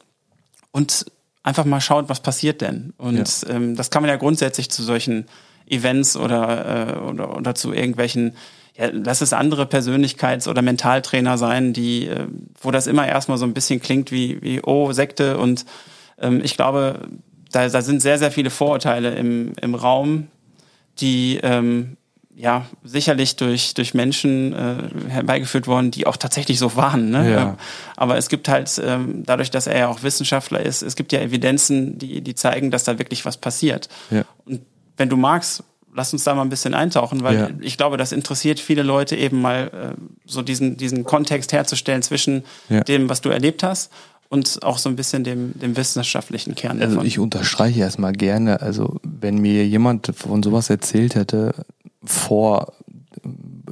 und 0.73 1.07
einfach 1.43 1.65
mal 1.65 1.81
schaut, 1.81 2.09
was 2.09 2.21
passiert 2.21 2.61
denn. 2.61 2.93
Und 2.99 3.47
ähm, 3.49 3.77
das 3.77 3.91
kann 3.91 4.03
man 4.03 4.11
ja 4.11 4.17
grundsätzlich 4.17 4.71
zu 4.71 4.83
solchen 4.83 5.27
Events 5.67 6.17
oder, 6.17 6.97
äh, 6.97 6.99
oder, 6.99 7.37
oder 7.37 7.55
zu 7.55 7.73
irgendwelchen, 7.73 8.37
ja, 8.77 8.89
lass 8.93 9.21
es 9.21 9.33
andere 9.33 9.65
Persönlichkeits- 9.65 10.49
oder 10.49 10.63
Mentaltrainer 10.63 11.39
sein, 11.39 11.73
die, 11.73 12.07
äh, 12.07 12.27
wo 12.61 12.71
das 12.71 12.87
immer 12.87 13.07
erstmal 13.07 13.39
so 13.39 13.45
ein 13.45 13.55
bisschen 13.55 13.81
klingt 13.81 14.13
wie, 14.13 14.41
wie 14.43 14.61
oh, 14.63 14.93
Sekte. 14.93 15.39
Und 15.39 15.65
ähm, 16.19 16.41
ich 16.43 16.57
glaube, 16.57 17.09
da, 17.53 17.69
da 17.69 17.83
sind 17.83 18.01
sehr, 18.01 18.19
sehr 18.19 18.31
viele 18.31 18.51
Vorurteile 18.51 19.15
im, 19.15 19.53
im 19.61 19.75
Raum, 19.75 20.29
die 21.01 21.39
ähm, 21.43 21.97
ja 22.37 22.67
sicherlich 22.85 23.35
durch, 23.37 23.75
durch 23.75 23.95
Menschen 23.95 24.53
äh, 24.53 25.11
herbeigeführt 25.11 25.67
worden, 25.67 25.91
die 25.91 26.07
auch 26.07 26.17
tatsächlich 26.17 26.59
so 26.59 26.77
waren. 26.77 27.11
Ne? 27.11 27.31
Ja. 27.31 27.43
Ähm, 27.43 27.55
Aber 27.97 28.17
es 28.17 28.29
gibt 28.29 28.49
halt, 28.49 28.81
ähm, 28.85 29.25
dadurch, 29.27 29.51
dass 29.51 29.67
er 29.67 29.79
ja 29.79 29.89
auch 29.89 30.03
Wissenschaftler 30.05 30.61
ist, 30.61 30.83
es 30.83 30.95
gibt 30.95 31.13
ja 31.13 31.21
Evidenzen, 31.21 31.99
die, 31.99 32.21
die 32.21 32.35
zeigen, 32.37 32.71
dass 32.71 32.85
da 32.85 32.99
wirklich 32.99 33.25
was 33.25 33.37
passiert. 33.39 33.89
Ja. 34.11 34.23
Und 34.45 34.61
wenn 34.97 35.09
du 35.09 35.17
magst, 35.17 35.65
lass 35.93 36.13
uns 36.13 36.23
da 36.23 36.35
mal 36.35 36.43
ein 36.43 36.49
bisschen 36.49 36.75
eintauchen, 36.75 37.25
weil 37.25 37.37
Ja. 37.37 37.49
ich 37.61 37.77
glaube, 37.77 37.97
das 37.97 38.13
interessiert 38.13 38.61
viele 38.61 38.85
Leute 38.85 39.17
eben 39.17 39.41
mal 39.41 39.97
äh, 39.97 40.01
so 40.25 40.43
diesen, 40.43 40.77
diesen 40.77 41.03
Kontext 41.03 41.53
herzustellen 41.53 42.03
zwischen 42.03 42.45
dem, 42.69 43.09
was 43.09 43.21
du 43.21 43.31
erlebt 43.31 43.65
hast 43.65 43.91
und 44.29 44.63
auch 44.63 44.79
so 44.79 44.89
ein 44.89 44.97
bisschen 44.97 45.25
dem, 45.25 45.59
dem 45.59 45.77
wissenschaftlichen 45.77 46.55
Kern 46.55 46.81
Also 46.81 46.97
davon. 46.97 47.07
ich 47.07 47.19
unterstreiche 47.19 47.81
erstmal 47.81 48.13
gerne, 48.13 48.61
also 48.61 49.01
wenn 49.03 49.39
mir 49.39 49.67
jemand 49.67 50.13
von 50.15 50.43
sowas 50.43 50.71
erzählt 50.71 51.15
hätte, 51.15 51.55
vor 52.05 52.73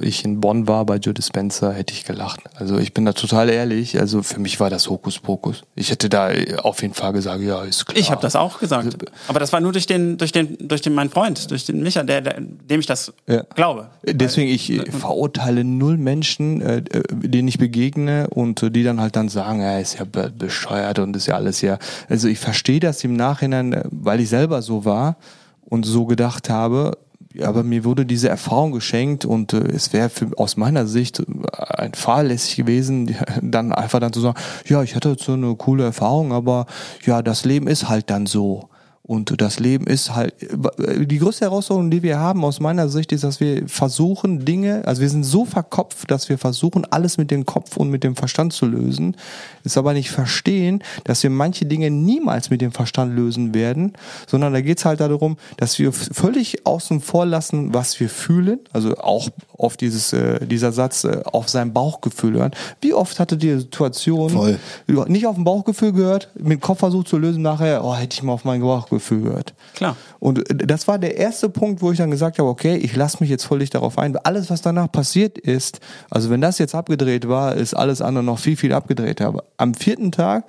ich 0.01 0.23
in 0.25 0.41
Bonn 0.41 0.67
war 0.67 0.85
bei 0.85 0.97
Joe 0.97 1.13
Dispenza, 1.13 1.71
hätte 1.71 1.93
ich 1.93 2.03
gelacht. 2.05 2.39
Also 2.55 2.77
ich 2.77 2.93
bin 2.93 3.05
da 3.05 3.13
total 3.13 3.49
ehrlich, 3.49 3.99
also 3.99 4.23
für 4.23 4.39
mich 4.39 4.59
war 4.59 4.69
das 4.69 4.89
Hokuspokus. 4.89 5.63
Ich 5.75 5.91
hätte 5.91 6.09
da 6.09 6.29
auf 6.63 6.81
jeden 6.81 6.93
Fall 6.93 7.13
gesagt, 7.13 7.41
ja, 7.41 7.63
ist 7.63 7.85
klar. 7.85 7.97
Ich 7.97 8.11
habe 8.11 8.21
das 8.21 8.35
auch 8.35 8.59
gesagt. 8.59 8.85
Also, 8.85 8.97
Aber 9.27 9.39
das 9.39 9.53
war 9.53 9.59
nur 9.59 9.71
durch 9.71 9.85
den, 9.87 10.17
durch 10.17 10.31
den, 10.31 10.57
durch 10.67 10.81
den 10.81 10.93
meinen 10.93 11.09
Freund, 11.09 11.49
durch 11.51 11.65
den 11.65 11.81
Micha, 11.81 12.03
der, 12.03 12.21
der, 12.21 12.39
dem 12.39 12.79
ich 12.79 12.85
das 12.85 13.13
Ja. 13.27 13.43
glaube. 13.55 13.89
Deswegen, 14.03 14.49
ich 14.49 14.71
äh, 14.71 14.91
verurteile 14.91 15.63
null 15.63 15.97
Menschen, 15.97 16.61
äh, 16.61 16.77
äh, 16.77 17.03
denen 17.11 17.47
ich 17.47 17.57
begegne 17.57 18.27
und 18.29 18.61
die 18.75 18.83
dann 18.83 18.99
halt 19.01 19.15
dann 19.15 19.29
sagen, 19.29 19.61
er 19.61 19.81
ist 19.81 19.99
ja 19.99 20.05
be 20.05 20.31
bescheuert 20.37 20.99
und 20.99 21.15
ist 21.15 21.27
ja 21.27 21.35
alles 21.35 21.61
ja. 21.61 21.77
Also 22.09 22.27
ich 22.27 22.39
verstehe 22.39 22.79
das 22.79 23.03
im 23.03 23.13
Nachhinein, 23.15 23.73
äh, 23.73 23.83
weil 23.91 24.19
ich 24.19 24.29
selber 24.29 24.61
so 24.61 24.85
war 24.85 25.17
und 25.65 25.85
so 25.85 26.05
gedacht 26.05 26.49
habe. 26.49 26.97
Aber 27.43 27.63
mir 27.63 27.83
wurde 27.83 28.05
diese 28.05 28.29
Erfahrung 28.29 28.71
geschenkt 28.71 29.25
und 29.25 29.53
äh, 29.53 29.59
es 29.59 29.93
wäre 29.93 30.09
aus 30.37 30.57
meiner 30.57 30.87
Sicht 30.87 31.19
äh, 31.19 31.23
ein 31.57 31.93
fahrlässig 31.93 32.55
gewesen, 32.55 33.15
dann 33.41 33.71
einfach 33.71 33.99
dann 33.99 34.13
zu 34.13 34.21
sagen, 34.21 34.37
ja, 34.65 34.83
ich 34.83 34.95
hatte 34.95 35.15
so 35.19 35.33
eine 35.33 35.55
coole 35.55 35.85
Erfahrung, 35.85 36.33
aber 36.33 36.65
ja, 37.05 37.21
das 37.21 37.45
Leben 37.45 37.67
ist 37.67 37.89
halt 37.89 38.09
dann 38.09 38.25
so. 38.25 38.69
Und 39.07 39.41
das 39.41 39.59
Leben 39.59 39.87
ist 39.87 40.13
halt, 40.13 40.33
die 40.41 41.17
größte 41.17 41.45
Herausforderung, 41.45 41.89
die 41.89 42.03
wir 42.03 42.19
haben 42.19 42.43
aus 42.43 42.59
meiner 42.59 42.89
Sicht, 42.89 43.13
ist, 43.13 43.23
dass 43.23 43.39
wir 43.39 43.65
versuchen, 43.69 44.43
Dinge, 44.43 44.81
also 44.85 45.01
wir 45.01 45.09
sind 45.09 45.23
so 45.23 45.45
verkopft, 45.45 46.11
dass 46.11 46.27
wir 46.27 46.37
versuchen, 46.37 46.85
alles 46.91 47.17
mit 47.17 47.31
dem 47.31 47.45
Kopf 47.45 47.77
und 47.77 47.89
mit 47.89 48.03
dem 48.03 48.17
Verstand 48.17 48.51
zu 48.51 48.65
lösen, 48.65 49.15
ist 49.63 49.77
aber 49.77 49.93
nicht 49.93 50.11
verstehen, 50.11 50.83
dass 51.05 51.23
wir 51.23 51.29
manche 51.29 51.65
Dinge 51.65 51.89
niemals 51.89 52.49
mit 52.49 52.59
dem 52.59 52.73
Verstand 52.73 53.15
lösen 53.15 53.53
werden, 53.53 53.93
sondern 54.27 54.51
da 54.51 54.59
geht's 54.59 54.83
halt 54.83 54.99
darum, 54.99 55.37
dass 55.55 55.79
wir 55.79 55.93
völlig 55.93 56.65
außen 56.65 56.99
vor 56.99 57.25
lassen, 57.25 57.73
was 57.73 57.97
wir 58.01 58.09
fühlen, 58.09 58.59
also 58.73 58.97
auch 58.97 59.29
auf 59.57 59.77
dieses, 59.77 60.11
äh, 60.11 60.45
dieser 60.45 60.73
Satz, 60.73 61.05
äh, 61.05 61.21
auf 61.23 61.47
sein 61.47 61.71
Bauchgefühl 61.71 62.33
hören. 62.33 62.51
Wie 62.81 62.93
oft 62.93 63.21
hattet 63.21 63.41
ihr 63.41 63.57
Situationen, 63.61 64.35
Voll. 64.35 64.59
nicht 65.07 65.27
auf 65.27 65.35
dem 65.35 65.45
Bauchgefühl 65.45 65.93
gehört, 65.93 66.29
mit 66.35 66.51
dem 66.51 66.59
Kopf 66.59 66.79
versucht 66.79 67.07
zu 67.07 67.17
lösen, 67.17 67.41
nachher, 67.41 67.85
oh, 67.85 67.95
hätte 67.95 68.15
ich 68.15 68.23
mal 68.23 68.33
auf 68.33 68.43
mein 68.43 68.59
Bauchgefühl 68.59 68.96
gehört. 68.99 69.53
Klar. 69.73 69.95
Und 70.19 70.49
äh, 70.49 70.55
das 70.55 70.87
war 70.87 70.99
der 70.99 71.17
erste 71.17 71.49
Punkt, 71.49 71.81
wo 71.81 71.91
ich 71.91 71.97
dann 71.97 72.11
gesagt 72.11 72.39
habe, 72.39 72.49
okay, 72.49 72.75
ich 72.75 72.95
lasse 72.95 73.17
mich 73.19 73.29
jetzt 73.29 73.45
völlig 73.45 73.69
darauf 73.69 73.97
ein. 73.97 74.15
Alles, 74.17 74.49
was 74.49 74.61
danach 74.61 74.91
passiert 74.91 75.37
ist, 75.37 75.79
also 76.09 76.29
wenn 76.29 76.41
das 76.41 76.57
jetzt 76.57 76.75
abgedreht 76.75 77.27
war, 77.27 77.55
ist 77.55 77.73
alles 77.73 78.01
andere 78.01 78.23
noch 78.23 78.39
viel, 78.39 78.57
viel 78.57 78.73
abgedreht. 78.73 79.21
Aber 79.21 79.43
am 79.57 79.73
vierten 79.73 80.11
Tag, 80.11 80.45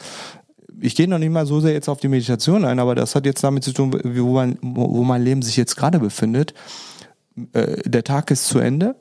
ich 0.81 0.95
gehe 0.95 1.09
noch 1.09 1.19
nicht 1.19 1.33
mal 1.33 1.47
so 1.47 1.61
sehr 1.61 1.73
jetzt 1.73 1.89
auf 1.89 2.01
die 2.01 2.09
Meditation 2.09 2.65
ein, 2.65 2.79
aber 2.79 2.95
das 2.95 3.15
hat 3.15 3.27
jetzt 3.27 3.43
damit 3.43 3.65
zu 3.65 3.73
tun, 3.73 3.99
wo 4.05 4.33
mein, 4.35 4.59
wo 4.63 4.95
wo 4.95 5.03
mein 5.03 5.23
Leben 5.23 5.43
sich 5.43 5.57
jetzt 5.57 5.77
gerade 5.77 5.99
befindet. 5.99 6.55
Äh, 7.53 7.89
der 7.89 8.05
Tag 8.05 8.31
ist 8.31 8.47
zu 8.47 8.59
Ende. 8.59 8.97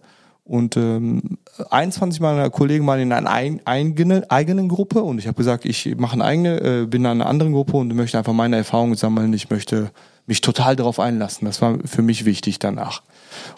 Und 0.47 0.77
ähm, 0.77 1.37
21 1.69 2.21
meiner 2.21 2.49
Kollegen 2.49 2.87
waren 2.87 3.01
in 3.01 3.11
einer 3.11 3.29
ein, 3.29 3.59
eigene, 3.65 4.25
eigenen 4.29 4.69
Gruppe 4.69 5.03
und 5.03 5.19
ich 5.19 5.27
habe 5.27 5.35
gesagt, 5.35 5.65
ich 5.65 5.97
mache 5.97 6.13
eine 6.13 6.23
eigene, 6.23 6.61
äh, 6.61 6.85
bin 6.85 7.01
in 7.01 7.07
einer 7.07 7.25
anderen 7.25 7.51
Gruppe 7.51 7.75
und 7.75 7.93
möchte 7.93 8.17
einfach 8.17 8.31
meine 8.31 8.55
Erfahrungen 8.55 8.95
sammeln. 8.95 9.33
Ich 9.33 9.49
möchte 9.49 9.91
mich 10.25 10.39
total 10.39 10.77
darauf 10.77 10.99
einlassen. 10.99 11.45
Das 11.45 11.61
war 11.61 11.77
für 11.83 12.01
mich 12.01 12.23
wichtig 12.23 12.59
danach. 12.59 13.01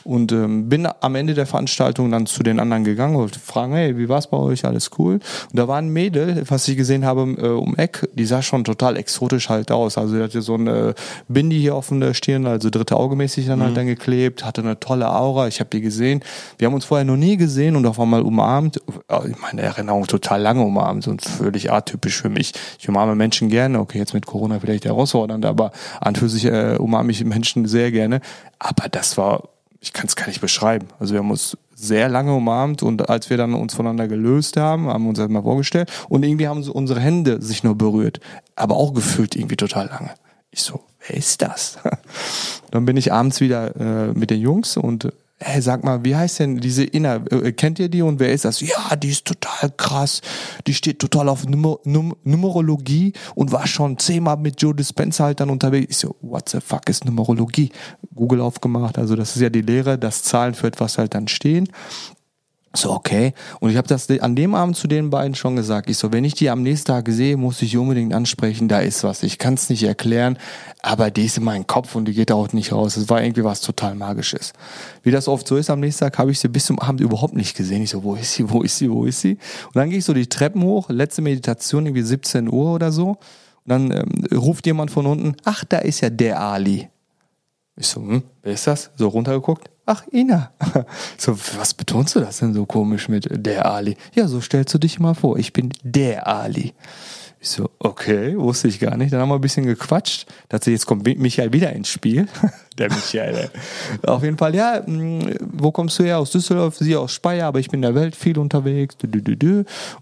Und 0.04 0.32
ähm, 0.32 0.70
bin 0.70 0.88
am 1.00 1.16
Ende 1.16 1.34
der 1.34 1.46
Veranstaltung 1.46 2.12
dann 2.12 2.26
zu 2.26 2.44
den 2.44 2.60
anderen 2.60 2.84
gegangen 2.84 3.16
und 3.16 3.22
wollte 3.22 3.40
fragen, 3.40 3.74
hey, 3.74 3.98
wie 3.98 4.10
war's 4.10 4.28
bei 4.28 4.38
euch? 4.38 4.66
Alles 4.66 4.92
cool? 4.98 5.16
Und 5.16 5.54
da 5.54 5.68
war 5.68 5.78
ein 5.78 5.90
Mädel, 5.90 6.44
was 6.48 6.68
ich 6.68 6.78
gesehen 6.78 7.06
habe 7.06 7.22
äh, 7.22 7.48
um 7.48 7.76
Eck, 7.76 8.08
die 8.14 8.26
sah 8.26 8.42
schon 8.42 8.64
total 8.64 8.98
exotisch 8.98 9.50
halt 9.50 9.72
aus. 9.72 9.98
Also 9.98 10.16
die 10.16 10.24
hatte 10.24 10.42
so 10.42 10.56
eine 10.56 10.96
Bindi 11.28 11.60
hier 11.60 11.76
auf 11.76 11.90
der 11.92 12.14
Stirn, 12.14 12.46
also 12.46 12.70
dritte 12.70 12.96
Auge 12.96 13.16
mäßig 13.16 13.48
dann 13.48 13.62
halt 13.62 13.76
dann 13.76 13.88
geklebt, 13.88 14.46
hatte 14.46 14.62
eine 14.62 14.80
tolle 14.80 15.12
Aura. 15.12 15.48
Ich 15.48 15.60
habe 15.60 15.70
die 15.70 15.82
gesehen. 15.82 16.22
Wir 16.58 16.68
haben 16.68 16.74
uns 16.74 16.86
vorher 16.86 17.06
noch 17.06 17.18
nie 17.18 17.38
gesehen 17.38 17.76
und 17.76 17.86
auf 17.86 18.00
einmal 18.00 18.22
umarmt. 18.22 18.78
In 19.24 19.36
meiner 19.42 19.64
Erinnerung 19.64 20.06
total 20.06 20.42
lange 20.42 20.62
umarmt 20.62 21.08
und 21.08 21.24
völlig 21.24 21.72
atypisch 21.72 22.22
für 22.22 22.30
mich. 22.30 22.54
Ich 22.80 22.88
umarme 22.88 23.16
Menschen 23.16 23.50
gerne. 23.50 23.80
Okay, 23.80 23.98
jetzt 23.98 24.14
mit 24.14 24.26
Corona 24.26 24.60
vielleicht 24.60 24.86
herausfordernd, 24.86 25.46
aber 25.46 25.72
an 26.00 26.16
für 26.16 26.30
sich 26.30 26.46
äh, 26.46 26.76
umarme 26.78 27.12
ich 27.12 27.24
Menschen 27.24 27.66
sehr 27.66 27.92
gerne. 27.92 28.22
Aber 28.60 28.90
das 28.90 29.18
war 29.18 29.50
ich 29.82 29.94
kann 29.94 30.08
es 30.08 30.16
gar 30.16 30.28
nicht 30.28 30.42
beschreiben. 30.42 30.88
Also 31.00 31.14
wir 31.14 31.20
haben 31.20 31.32
uns 31.32 31.58
sehr 31.74 32.10
lange 32.10 32.36
umarmt 32.36 32.84
und 32.84 33.10
als 33.10 33.30
wir 33.30 33.38
dann 33.38 33.54
uns 33.54 33.74
voneinander 33.74 34.08
gelöst 34.08 34.58
haben, 34.58 34.88
haben 34.88 35.04
wir 35.04 35.10
uns 35.10 35.20
erstmal 35.20 35.44
vorgestellt 35.44 35.90
und 36.10 36.24
irgendwie 36.24 36.48
haben 36.48 36.64
so 36.64 36.74
unsere 36.74 37.00
Hände 37.00 37.42
sich 37.42 37.64
nur 37.64 37.76
berührt, 37.76 38.20
aber 38.56 38.76
auch 38.76 38.94
gefühlt 38.94 39.36
irgendwie 39.36 39.56
total 39.56 39.88
lange. 39.88 40.12
Ich 40.52 40.62
so, 40.62 40.82
wer 41.08 41.16
ist 41.16 41.42
das? 41.42 41.78
Dann 42.72 42.86
bin 42.86 42.98
ich 42.98 43.14
abends 43.14 43.40
wieder 43.40 43.76
äh, 43.78 44.14
mit 44.14 44.30
den 44.30 44.42
Jungs 44.42 44.76
und 44.76 45.14
hey, 45.42 45.62
sag 45.62 45.84
mal, 45.84 46.04
wie 46.04 46.16
heißt 46.16 46.40
denn 46.40 46.58
diese 46.58 46.84
Inner, 46.84 47.22
äh, 47.32 47.52
kennt 47.54 47.80
ihr 47.80 47.90
die 47.90 48.02
und 48.02 48.20
wer 48.20 48.32
ist 48.34 48.46
das? 48.46 48.60
Ja, 48.62 48.96
die 48.96 49.10
ist 49.10 49.26
total 49.26 49.72
krass, 49.78 50.22
die 50.68 50.74
steht 50.74 51.00
total 51.00 51.30
auf 51.30 51.48
Numer 51.48 51.80
Num 51.86 52.16
Numerologie 52.24 53.14
und 53.36 53.52
war 53.52 53.66
schon 53.68 53.98
zehnmal 53.98 54.38
mit 54.38 54.62
Joe 54.62 54.76
Dispenza 54.76 55.26
halt 55.26 55.40
dann 55.40 55.50
unterwegs. 55.50 55.88
Ich 55.90 55.98
so, 55.98 56.16
what 56.22 56.50
the 56.50 56.60
fuck 56.60 56.90
ist 56.90 57.06
Numerologie? 57.06 57.72
Google 58.14 58.42
aufgemacht, 58.42 58.98
also 58.98 59.16
das 59.16 59.36
ist 59.36 59.42
ja 59.42 59.50
die 59.50 59.62
Lehre, 59.62 59.98
dass 59.98 60.24
Zahlen 60.24 60.54
für 60.54 60.68
etwas 60.68 60.98
halt 60.98 61.14
dann 61.14 61.28
stehen. 61.28 61.70
So, 62.74 62.92
okay. 62.92 63.34
Und 63.60 63.72
ich 63.72 63.78
habe 63.78 63.88
das 63.88 64.08
an 64.12 64.36
dem 64.36 64.54
Abend 64.54 64.78
zu 64.78 64.88
den 64.88 65.10
beiden 65.10 65.34
schon 65.34 65.56
gesagt. 65.56 65.90
Ich 65.90 65.98
so, 65.98 66.12
wenn 66.12 66.24
ich 66.24 66.36
die 66.36 66.52
am 66.52 66.62
nächsten 66.62 66.86
Tag 66.86 67.10
sehe, 67.10 67.36
muss 67.36 67.64
ich 67.64 67.76
unbedingt 67.76 68.14
ansprechen. 68.14 68.68
Da 68.68 68.80
ist 68.80 69.04
was. 69.04 69.24
Ich 69.24 69.40
kann 69.40 69.56
es 69.56 69.70
nicht 69.70 69.82
erklären, 69.82 70.38
aber 70.84 71.10
die 71.10 71.26
ist 71.26 71.38
in 71.38 71.46
meinem 71.46 71.66
Kopf 71.66 71.96
und 71.96 72.06
die 72.06 72.14
geht 72.14 72.32
auch 72.32 72.54
nicht 72.54 72.72
raus. 72.72 72.96
Es 72.96 73.10
war 73.10 73.24
irgendwie 73.24 73.44
was 73.44 73.62
total 73.62 73.96
Magisches. 73.96 74.54
Wie 75.02 75.10
das 75.10 75.28
oft 75.28 75.48
so 75.48 75.58
ist, 75.58 75.72
am 75.72 75.80
nächsten 75.80 76.02
Tag 76.02 76.20
habe 76.20 76.30
ich 76.30 76.40
sie 76.40 76.48
bis 76.48 76.68
zum 76.68 76.78
Abend 76.78 77.02
überhaupt 77.02 77.34
nicht 77.34 77.58
gesehen. 77.58 77.82
Ich 77.82 77.90
so, 77.90 78.04
wo 78.04 78.14
ist 78.14 78.34
sie, 78.34 78.48
wo 78.48 78.62
ist 78.62 78.78
sie, 78.78 78.92
wo 78.92 79.06
ist 79.06 79.22
sie? 79.22 79.40
Und 79.68 79.76
dann 79.76 79.90
gehe 79.90 79.98
ich 79.98 80.06
so 80.06 80.14
die 80.14 80.28
Treppen 80.28 80.62
hoch, 80.62 80.90
letzte 80.90 81.24
Meditation, 81.24 81.88
irgendwie 81.88 82.04
17 82.04 82.48
Uhr 82.48 82.72
oder 82.72 82.92
so. 82.92 83.10
Und 83.10 83.18
dann 83.66 83.92
ähm, 83.92 84.38
ruft 84.38 84.68
jemand 84.68 84.92
von 84.92 85.08
unten, 85.08 85.36
ach, 85.44 85.66
da 85.66 85.80
ist 85.80 86.02
ja 86.02 86.12
der 86.12 86.40
Ali. 86.40 86.88
Ich 87.76 87.88
so, 87.88 88.02
hm, 88.02 88.24
wer 88.44 88.54
ist 88.54 88.68
das? 88.68 88.92
So 88.96 89.08
runtergeguckt. 89.08 89.72
Ach, 89.90 90.04
Ina. 90.12 90.52
So, 91.18 91.36
was 91.58 91.74
betonst 91.74 92.16
du 92.16 92.20
das 92.20 92.38
denn 92.38 92.54
so 92.54 92.68
komisch 92.68 93.10
mit 93.10 93.28
der 93.32 93.66
Ali? 93.66 93.98
Ja, 94.14 94.28
so 94.28 94.40
stellst 94.40 94.72
du 94.74 94.78
dich 94.78 95.00
mal 95.00 95.16
vor. 95.16 95.40
Ich 95.40 95.52
bin 95.52 95.72
der 95.82 96.28
Ali. 96.28 96.74
Ich 97.42 97.50
so, 97.50 97.72
okay, 97.80 98.38
wusste 98.38 98.68
ich 98.68 98.80
gar 98.80 98.98
nicht. 98.98 99.12
Dann 99.12 99.20
haben 99.20 99.30
wir 99.30 99.36
ein 99.36 99.42
bisschen 99.42 99.66
gequatscht. 99.66 100.28
Dachte, 100.50 100.70
jetzt 100.70 100.86
kommt 100.86 101.06
Michael 101.06 101.54
wieder 101.54 101.74
ins 101.74 101.90
Spiel. 101.90 102.28
Der 102.80 102.90
Michael. 102.90 103.50
Auf 104.08 104.24
jeden 104.24 104.38
Fall, 104.38 104.56
ja, 104.56 104.82
mh, 104.86 105.36
wo 105.52 105.72
kommst 105.72 106.00
du 106.00 106.04
her? 106.04 106.18
Aus 106.18 106.32
Düsseldorf, 106.32 106.78
sie 106.78 106.96
aus 106.96 107.14
Speyer, 107.14 107.46
aber 107.48 107.60
ich 107.60 107.70
bin 107.70 107.80
in 107.80 107.82
der 107.82 107.96
Welt 107.96 108.16
viel 108.16 108.40
unterwegs. 108.40 108.96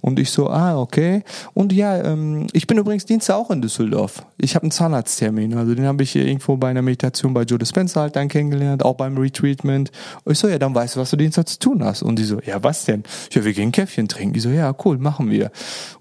Und 0.01 0.19
ich 0.19 0.30
so, 0.30 0.49
ah, 0.49 0.80
okay. 0.80 1.23
Und 1.53 1.73
ja, 1.73 1.97
ähm, 2.03 2.47
ich 2.53 2.67
bin 2.67 2.78
übrigens 2.78 3.05
Dienstag 3.05 3.36
auch 3.36 3.49
in 3.49 3.61
Düsseldorf. 3.61 4.23
Ich 4.38 4.55
habe 4.55 4.63
einen 4.63 4.71
Zahnarzttermin. 4.71 5.55
Also 5.55 5.73
den 5.73 5.86
habe 5.86 6.03
ich 6.03 6.15
irgendwo 6.15 6.55
bei 6.57 6.69
einer 6.69 6.84
Meditation 6.84 7.34
bei 7.34 7.43
Joe 7.43 7.57
Dispenza 7.57 8.01
halt 8.01 8.15
dann 8.15 8.28
kennengelernt, 8.28 8.86
auch 8.86 8.95
beim 8.95 9.17
Retreatment. 9.17 9.91
Und 10.23 10.34
ich 10.34 10.39
so, 10.39 10.47
ja, 10.47 10.59
dann 10.59 10.75
weißt 10.75 10.95
du, 10.95 10.99
was 10.99 11.09
du 11.09 11.17
Dienstag 11.17 11.49
zu 11.49 11.57
tun 11.57 11.84
hast. 11.84 12.03
Und 12.03 12.19
die 12.19 12.23
so, 12.23 12.39
ja, 12.45 12.63
was 12.63 12.86
denn? 12.86 13.03
Ja, 13.32 13.43
wir 13.43 13.53
gehen 13.53 13.71
Käffchen 13.71 14.07
trinken. 14.07 14.34
Die 14.34 14.39
so, 14.39 14.49
ja, 14.49 14.75
cool, 14.86 14.99
machen 14.99 15.32
wir. 15.32 15.51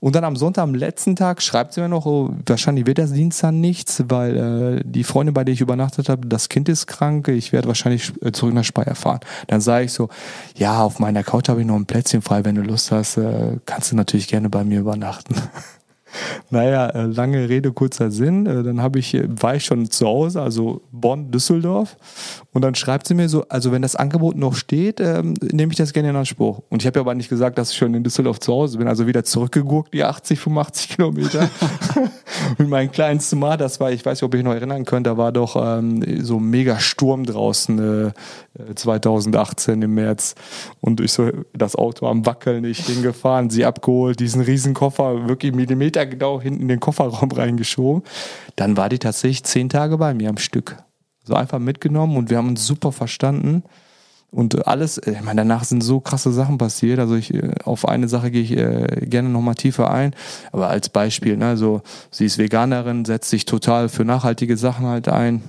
Und 0.01 0.15
dann 0.15 0.25
am 0.25 0.37
Sonntag, 0.37 0.63
am 0.65 0.75
letzten 0.75 1.17
Tag, 1.17 1.41
schreibt 1.41 1.73
sie 1.73 1.81
mir 1.81 1.89
noch, 1.89 2.05
oh, 2.05 2.31
wahrscheinlich 2.45 2.87
wird 2.87 2.99
das 2.99 3.13
Dienstag 3.13 3.53
nichts, 3.53 4.05
weil 4.09 4.37
äh, 4.37 4.83
die 4.85 5.05
Freundin, 5.05 5.33
bei 5.33 5.45
der 5.45 5.55
ich 5.55 5.61
übernachtet 5.61 6.09
habe, 6.09 6.27
das 6.27 6.49
Kind 6.49 6.66
Krank, 6.87 7.29
ich 7.29 7.53
werde 7.53 7.69
wahrscheinlich 7.69 8.13
äh, 8.23 8.33
zurück 8.33 8.55
nach 8.55 8.65
Speyer 8.65 8.95
fahren. 8.95 9.21
Dann 9.47 9.61
sage 9.61 9.87
ich 9.87 9.93
so, 9.93 10.09
ja, 10.57 10.83
auf 10.83 10.99
meiner 10.99 11.23
Couch 11.23 11.49
habe 11.49 11.61
ich 11.61 11.67
noch 11.67 11.77
ein 11.77 11.87
Plätzchen 11.87 12.23
frei, 12.23 12.45
wenn 12.45 12.55
du 12.57 12.63
Lust 12.63 12.91
hast, 12.91 13.17
äh, 13.17 13.59
kannst 13.65 13.93
du 13.93 13.97
natürlich 13.97 14.29
gerne 14.29 14.49
bei 14.49 14.65
mir 14.65 14.81
übernachten. 14.81 15.35
Naja, 16.51 16.89
äh, 16.89 17.07
lange 17.07 17.49
Rede, 17.49 17.73
kurzer 17.73 18.11
Sinn. 18.11 18.47
Äh, 18.47 18.63
dann 18.63 18.81
habe 18.81 18.99
ich, 18.99 19.17
war 19.41 19.57
ich 19.57 19.65
schon 19.65 19.91
zu 19.91 20.07
Hause, 20.07 20.43
also 20.43 20.83
Bonn, 20.93 21.31
Düsseldorf. 21.31 21.97
Und 22.53 22.63
dann 22.63 22.75
schreibt 22.75 23.07
sie 23.07 23.15
mir 23.15 23.29
so, 23.29 23.47
also 23.49 23.73
wenn 23.73 23.83
das 23.83 23.97
Angebot 23.97 24.37
noch 24.37 24.55
steht, 24.55 25.01
ähm, 25.01 25.35
nehme 25.53 25.73
ich 25.73 25.79
das 25.79 25.93
gerne 25.93 26.11
in 26.11 26.17
Anspruch. 26.17 26.63
Und 26.71 26.83
ich 26.83 26.87
habe 26.87 26.99
ja 26.99 27.03
aber 27.03 27.15
nicht 27.15 27.29
gesagt, 27.29 27.59
dass 27.59 27.71
ich 27.71 27.77
schon 27.77 27.95
in 27.95 28.03
Düsseldorf 28.03 28.41
zu 28.41 28.53
Hause 28.53 28.79
bin. 28.79 28.89
Also 28.89 29.07
wieder 29.07 29.25
zurückgeguckt, 29.25 29.93
die 29.93 30.05
80, 30.05 30.39
85 30.39 30.89
Kilometer. 30.89 31.51
Mit 32.59 32.69
meinem 32.69 32.91
kleinen 32.91 33.21
Smart, 33.21 33.61
das 33.61 33.81
war, 33.81 33.93
ich 33.93 34.05
weiß 34.05 34.19
nicht, 34.19 34.23
ob 34.23 34.35
ich 34.35 34.43
noch 34.43 34.55
erinnern 34.55 34.85
könnt, 34.85 35.07
da 35.07 35.17
war 35.17 35.33
doch 35.33 35.57
ähm, 35.57 36.25
so 36.25 36.39
ein 36.39 36.49
mega 36.49 36.79
Sturm 36.79 37.25
draußen 37.25 38.07
äh, 38.07 38.13
2018 38.75 39.83
im 39.83 39.95
März. 39.95 40.35
Und 40.81 41.01
ich 41.01 41.13
so 41.13 41.31
das 41.53 41.77
Auto 41.77 42.07
am 42.07 42.27
Wackeln, 42.27 42.65
ich 42.65 42.87
hingefahren, 42.87 43.51
sie 43.51 43.65
abgeholt, 43.65 44.21
diesen 44.21 44.43
riesen 44.43 44.75
Koffer 44.75 45.29
wirklich 45.29 45.55
Millimeter 45.55 46.07
genau 46.07 46.41
hinten 46.41 46.63
in 46.63 46.69
den 46.69 46.81
Kofferraum 46.81 47.31
reingeschoben. 47.31 48.03
Dann 48.57 48.77
war 48.77 48.89
die 48.89 48.99
tatsächlich 48.99 49.45
zehn 49.45 49.69
Tage 49.69 49.99
bei 49.99 50.15
mir 50.15 50.31
am 50.31 50.39
Stück. 50.39 50.77
So 51.25 51.35
einfach 51.35 51.59
mitgenommen 51.59 52.17
und 52.17 52.31
wir 52.31 52.39
haben 52.39 52.49
uns 52.49 52.67
super 52.67 52.93
verstanden. 52.93 53.65
Und 54.31 54.67
alles, 54.67 54.99
ich 54.99 55.23
meine, 55.23 55.41
danach 55.41 55.65
sind 55.65 55.83
so 55.83 56.01
krasse 56.01 56.33
Sachen 56.33 56.59
passiert. 56.59 56.99
Also 56.99 57.15
ich, 57.15 57.33
auf 57.65 57.89
eine 57.89 58.09
Sache 58.09 58.31
gehe 58.31 58.43
ich 58.43 58.53
äh, 58.57 59.07
gerne 59.07 59.29
nochmal 59.29 59.55
tiefer 59.55 59.91
ein. 59.91 60.15
Aber 60.53 60.69
als 60.69 60.89
Beispiel, 60.89 61.37
ne, 61.37 61.47
also 61.47 61.81
sie 62.11 62.27
ist 62.27 62.37
Veganerin, 62.37 63.05
setzt 63.05 63.31
sich 63.31 63.45
total 63.45 63.89
für 63.89 64.05
nachhaltige 64.05 64.57
Sachen 64.57 64.87
halt 64.87 65.09
ein. 65.09 65.43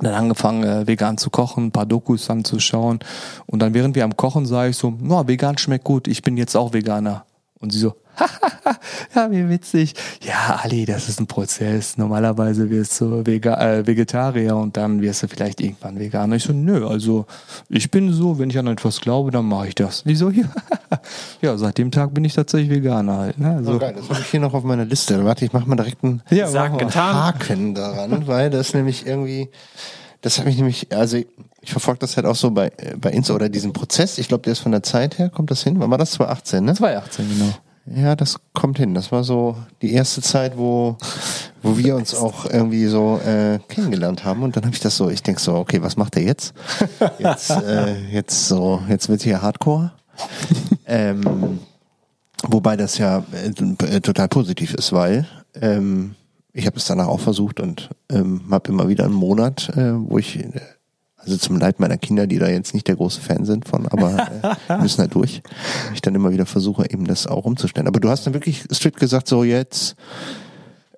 Dann 0.00 0.14
angefangen, 0.14 0.64
äh, 0.64 0.86
vegan 0.86 1.18
zu 1.18 1.30
kochen, 1.30 1.66
ein 1.66 1.72
paar 1.72 1.86
Dokus 1.86 2.30
anzuschauen. 2.30 3.00
Und 3.46 3.60
dann, 3.60 3.74
während 3.74 3.94
wir 3.94 4.04
am 4.04 4.16
Kochen, 4.16 4.46
sage 4.46 4.70
ich 4.70 4.76
so, 4.76 4.94
no, 4.98 5.26
vegan 5.28 5.58
schmeckt 5.58 5.84
gut, 5.84 6.08
ich 6.08 6.22
bin 6.22 6.36
jetzt 6.36 6.56
auch 6.56 6.72
Veganer. 6.72 7.24
Und 7.60 7.72
sie 7.72 7.78
so, 7.78 7.94
ja, 9.14 9.30
wie 9.30 9.48
witzig. 9.48 9.94
Ja, 10.22 10.60
Ali, 10.62 10.86
das 10.86 11.08
ist 11.10 11.20
ein 11.20 11.26
Prozess. 11.26 11.98
Normalerweise 11.98 12.70
wirst 12.70 12.98
du 13.00 13.26
Vega 13.26 13.60
äh, 13.60 13.86
Vegetarier 13.86 14.56
und 14.56 14.76
dann 14.78 15.02
wirst 15.02 15.22
du 15.22 15.28
vielleicht 15.28 15.60
irgendwann 15.60 15.98
Veganer. 15.98 16.36
Ich 16.36 16.44
so, 16.44 16.54
nö, 16.54 16.86
also 16.86 17.26
ich 17.68 17.90
bin 17.90 18.12
so, 18.12 18.38
wenn 18.38 18.48
ich 18.48 18.58
an 18.58 18.66
etwas 18.66 19.00
glaube, 19.00 19.30
dann 19.30 19.44
mache 19.44 19.68
ich 19.68 19.74
das. 19.74 20.02
Wieso 20.06 20.30
hier? 20.30 20.48
ja, 21.42 21.56
seit 21.58 21.76
dem 21.76 21.90
Tag 21.90 22.14
bin 22.14 22.24
ich 22.24 22.34
tatsächlich 22.34 22.70
Veganer 22.70 23.18
halt. 23.18 23.38
Ne? 23.38 23.56
Also, 23.56 23.74
Oh, 23.74 23.78
geil, 23.78 23.94
das 23.94 24.08
habe 24.08 24.20
ich 24.20 24.26
hier 24.26 24.40
noch 24.40 24.54
auf 24.54 24.64
meiner 24.64 24.86
Liste. 24.86 25.22
Warte, 25.24 25.44
ich 25.44 25.52
mache 25.52 25.68
mal 25.68 25.76
direkt 25.76 26.02
einen 26.02 26.22
ja. 26.30 26.48
Haken 26.52 27.74
daran, 27.74 28.26
weil 28.26 28.48
das 28.48 28.72
nämlich 28.72 29.06
irgendwie, 29.06 29.50
das 30.20 30.38
habe 30.38 30.50
ich 30.50 30.56
nämlich, 30.56 30.88
also 30.92 31.16
ich 31.16 31.70
verfolge 31.70 32.00
das 32.00 32.16
halt 32.16 32.26
auch 32.26 32.36
so 32.36 32.50
bei, 32.50 32.70
bei 32.98 33.10
Insta 33.10 33.34
oder 33.34 33.48
diesen 33.48 33.72
Prozess. 33.72 34.18
Ich 34.18 34.28
glaube, 34.28 34.42
der 34.42 34.52
ist 34.52 34.60
von 34.60 34.72
der 34.72 34.82
Zeit 34.82 35.18
her, 35.18 35.30
kommt 35.30 35.50
das 35.50 35.62
hin? 35.62 35.78
Wann 35.78 35.90
war 35.90 35.98
das? 35.98 36.12
2018, 36.12 36.64
ne? 36.64 36.74
2018, 36.74 37.28
genau. 37.28 37.54
Ja, 37.86 38.14
das 38.14 38.36
kommt 38.52 38.78
hin. 38.78 38.94
Das 38.94 39.10
war 39.10 39.24
so 39.24 39.56
die 39.82 39.92
erste 39.92 40.22
Zeit, 40.22 40.56
wo, 40.56 40.96
wo 41.62 41.76
wir 41.76 41.96
uns 41.96 42.14
auch 42.14 42.44
irgendwie 42.44 42.86
so 42.86 43.18
äh, 43.18 43.58
kennengelernt 43.68 44.24
haben. 44.24 44.42
Und 44.42 44.56
dann 44.56 44.64
habe 44.64 44.74
ich 44.74 44.80
das 44.80 44.96
so, 44.96 45.10
ich 45.10 45.22
denk 45.22 45.40
so, 45.40 45.56
okay, 45.56 45.82
was 45.82 45.96
macht 45.96 46.16
er 46.16 46.22
jetzt? 46.22 46.54
Jetzt, 47.18 47.50
äh, 47.50 47.98
jetzt 48.10 48.48
so, 48.48 48.82
jetzt 48.88 49.08
wird 49.08 49.22
hier 49.22 49.42
Hardcore. 49.42 49.92
ähm, 50.86 51.60
wobei 52.44 52.76
das 52.76 52.98
ja 52.98 53.24
äh, 53.32 54.00
total 54.00 54.28
positiv 54.28 54.74
ist, 54.74 54.92
weil 54.92 55.26
ähm, 55.54 56.14
ich 56.52 56.66
habe 56.66 56.76
es 56.76 56.84
danach 56.86 57.06
auch 57.08 57.20
versucht 57.20 57.60
und 57.60 57.90
ähm, 58.10 58.42
habe 58.50 58.70
immer 58.70 58.88
wieder 58.88 59.04
einen 59.04 59.14
Monat, 59.14 59.68
äh, 59.76 59.92
wo 59.94 60.18
ich 60.18 60.38
also 61.16 61.36
zum 61.36 61.58
Leid 61.58 61.80
meiner 61.80 61.98
Kinder, 61.98 62.26
die 62.26 62.38
da 62.38 62.48
jetzt 62.48 62.72
nicht 62.72 62.88
der 62.88 62.96
große 62.96 63.20
Fan 63.20 63.44
sind 63.44 63.68
von, 63.68 63.86
aber 63.88 64.56
äh, 64.68 64.78
müssen 64.82 65.00
halt 65.02 65.14
durch. 65.14 65.42
Ich 65.94 66.00
dann 66.00 66.14
immer 66.14 66.30
wieder 66.32 66.46
versuche, 66.46 66.88
eben 66.90 67.04
das 67.06 67.26
auch 67.26 67.44
umzustellen. 67.44 67.86
Aber 67.88 68.00
du 68.00 68.08
hast 68.08 68.26
dann 68.26 68.32
wirklich 68.34 68.64
strikt 68.72 68.98
gesagt, 68.98 69.28
so 69.28 69.44
jetzt, 69.44 69.96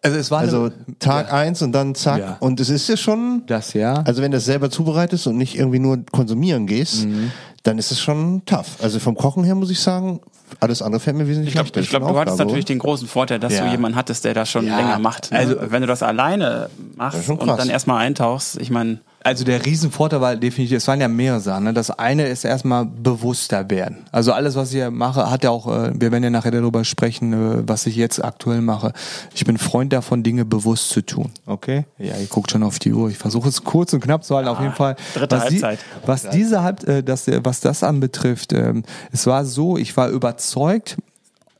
Also 0.00 0.16
es 0.18 0.30
war 0.30 0.38
also 0.40 0.64
eine- 0.66 0.98
Tag 1.00 1.26
ja, 1.28 1.34
eins 1.34 1.60
und 1.60 1.72
dann 1.72 1.94
zack. 1.96 2.20
Ja. 2.20 2.36
Und 2.40 2.60
es 2.60 2.68
ist 2.70 2.88
ja 2.88 2.96
schon, 2.96 3.42
das 3.46 3.72
ja. 3.74 3.94
also 4.04 4.22
wenn 4.22 4.30
du 4.30 4.36
das 4.36 4.44
selber 4.44 4.70
zubereitest 4.70 5.26
und 5.26 5.36
nicht 5.36 5.56
irgendwie 5.58 5.80
nur 5.80 5.98
konsumieren 6.12 6.66
gehst, 6.68 7.04
Mhm. 7.04 7.32
Dann 7.62 7.78
ist 7.78 7.92
es 7.92 8.00
schon 8.00 8.42
tough. 8.44 8.76
Also 8.82 8.98
vom 8.98 9.14
Kochen 9.16 9.44
her 9.44 9.54
muss 9.54 9.70
ich 9.70 9.80
sagen, 9.80 10.20
alles 10.60 10.82
andere 10.82 11.00
fällt 11.00 11.16
mir 11.16 11.26
wesentlich 11.28 11.48
Ich 11.48 11.54
glaube, 11.54 11.68
leichter. 11.68 11.80
ich 11.80 11.88
glaub, 11.90 12.02
Das 12.02 12.08
ist 12.10 12.14
du 12.14 12.18
hattest 12.20 12.32
Aufgabe, 12.34 12.48
natürlich 12.48 12.64
den 12.66 12.78
großen 12.78 13.08
Vorteil, 13.08 13.38
dass 13.38 13.54
Ja. 13.54 13.64
du 13.64 13.70
jemanden 13.70 13.96
hattest, 13.96 14.24
der 14.24 14.34
das 14.34 14.50
schon 14.50 14.66
Ja, 14.66 14.76
länger 14.76 14.98
macht. 14.98 15.30
Ne? 15.32 15.38
also- 15.38 15.56
wenn 15.60 15.80
du 15.80 15.86
das 15.86 16.02
alleine 16.02 16.68
Das 16.78 16.96
machst 16.96 17.24
schon 17.24 17.38
und 17.38 17.46
dann 17.48 17.68
erstmal 17.70 17.98
eintauchst, 18.04 18.60
ich 18.60 18.70
meine, 18.70 18.98
Also 19.24 19.44
der 19.44 19.64
Riesenvorteil 19.64 20.20
war 20.20 20.36
definitiv, 20.36 20.76
es 20.76 20.88
waren 20.88 21.00
ja 21.00 21.08
mehrere 21.08 21.40
Sachen. 21.40 21.64
Ne? 21.64 21.72
Das 21.72 21.90
eine 21.90 22.26
ist 22.26 22.44
erstmal 22.44 22.86
bewusster 22.86 23.70
werden. 23.70 24.04
Also 24.10 24.32
alles, 24.32 24.56
was 24.56 24.68
ich 24.68 24.76
hier 24.76 24.90
mache, 24.90 25.30
hat 25.30 25.44
ja 25.44 25.50
auch, 25.50 25.66
äh, 25.66 25.92
wir 25.94 26.10
werden 26.12 26.24
ja 26.24 26.30
nachher 26.30 26.50
darüber 26.50 26.84
sprechen, 26.84 27.32
äh, 27.32 27.62
was 27.66 27.86
ich 27.86 27.96
jetzt 27.96 28.22
aktuell 28.24 28.60
mache. 28.60 28.92
Ich 29.34 29.44
bin 29.44 29.58
Freund 29.58 29.92
davon, 29.92 30.22
Dinge 30.22 30.44
bewusst 30.44 30.90
zu 30.90 31.02
tun. 31.02 31.30
Okay? 31.46 31.84
Ja, 31.98 32.16
ihr 32.16 32.26
guckt 32.26 32.50
schon 32.50 32.62
auf 32.62 32.78
die 32.78 32.92
Uhr. 32.92 33.10
Ich 33.10 33.18
versuche 33.18 33.48
es 33.48 33.62
kurz 33.62 33.92
und 33.92 34.00
knapp 34.00 34.24
zu 34.24 34.34
halten. 34.34 34.48
auf 34.48 34.60
jeden 34.60 34.74
Fall. 34.74 34.96
dritte 35.14 35.36
was 35.36 35.44
Halbzeit. 35.44 35.78
Die, 35.78 36.08
was 36.08 36.30
diese 36.30 36.62
Halb, 36.62 36.88
äh, 36.88 37.02
das, 37.02 37.28
äh, 37.28 37.40
was 37.44 37.60
das 37.60 37.82
anbetrifft, 37.82 38.52
ähm, 38.52 38.82
es 39.12 39.26
war 39.26 39.44
so, 39.44 39.76
ich 39.76 39.96
war 39.96 40.08
überzeugt, 40.08 40.96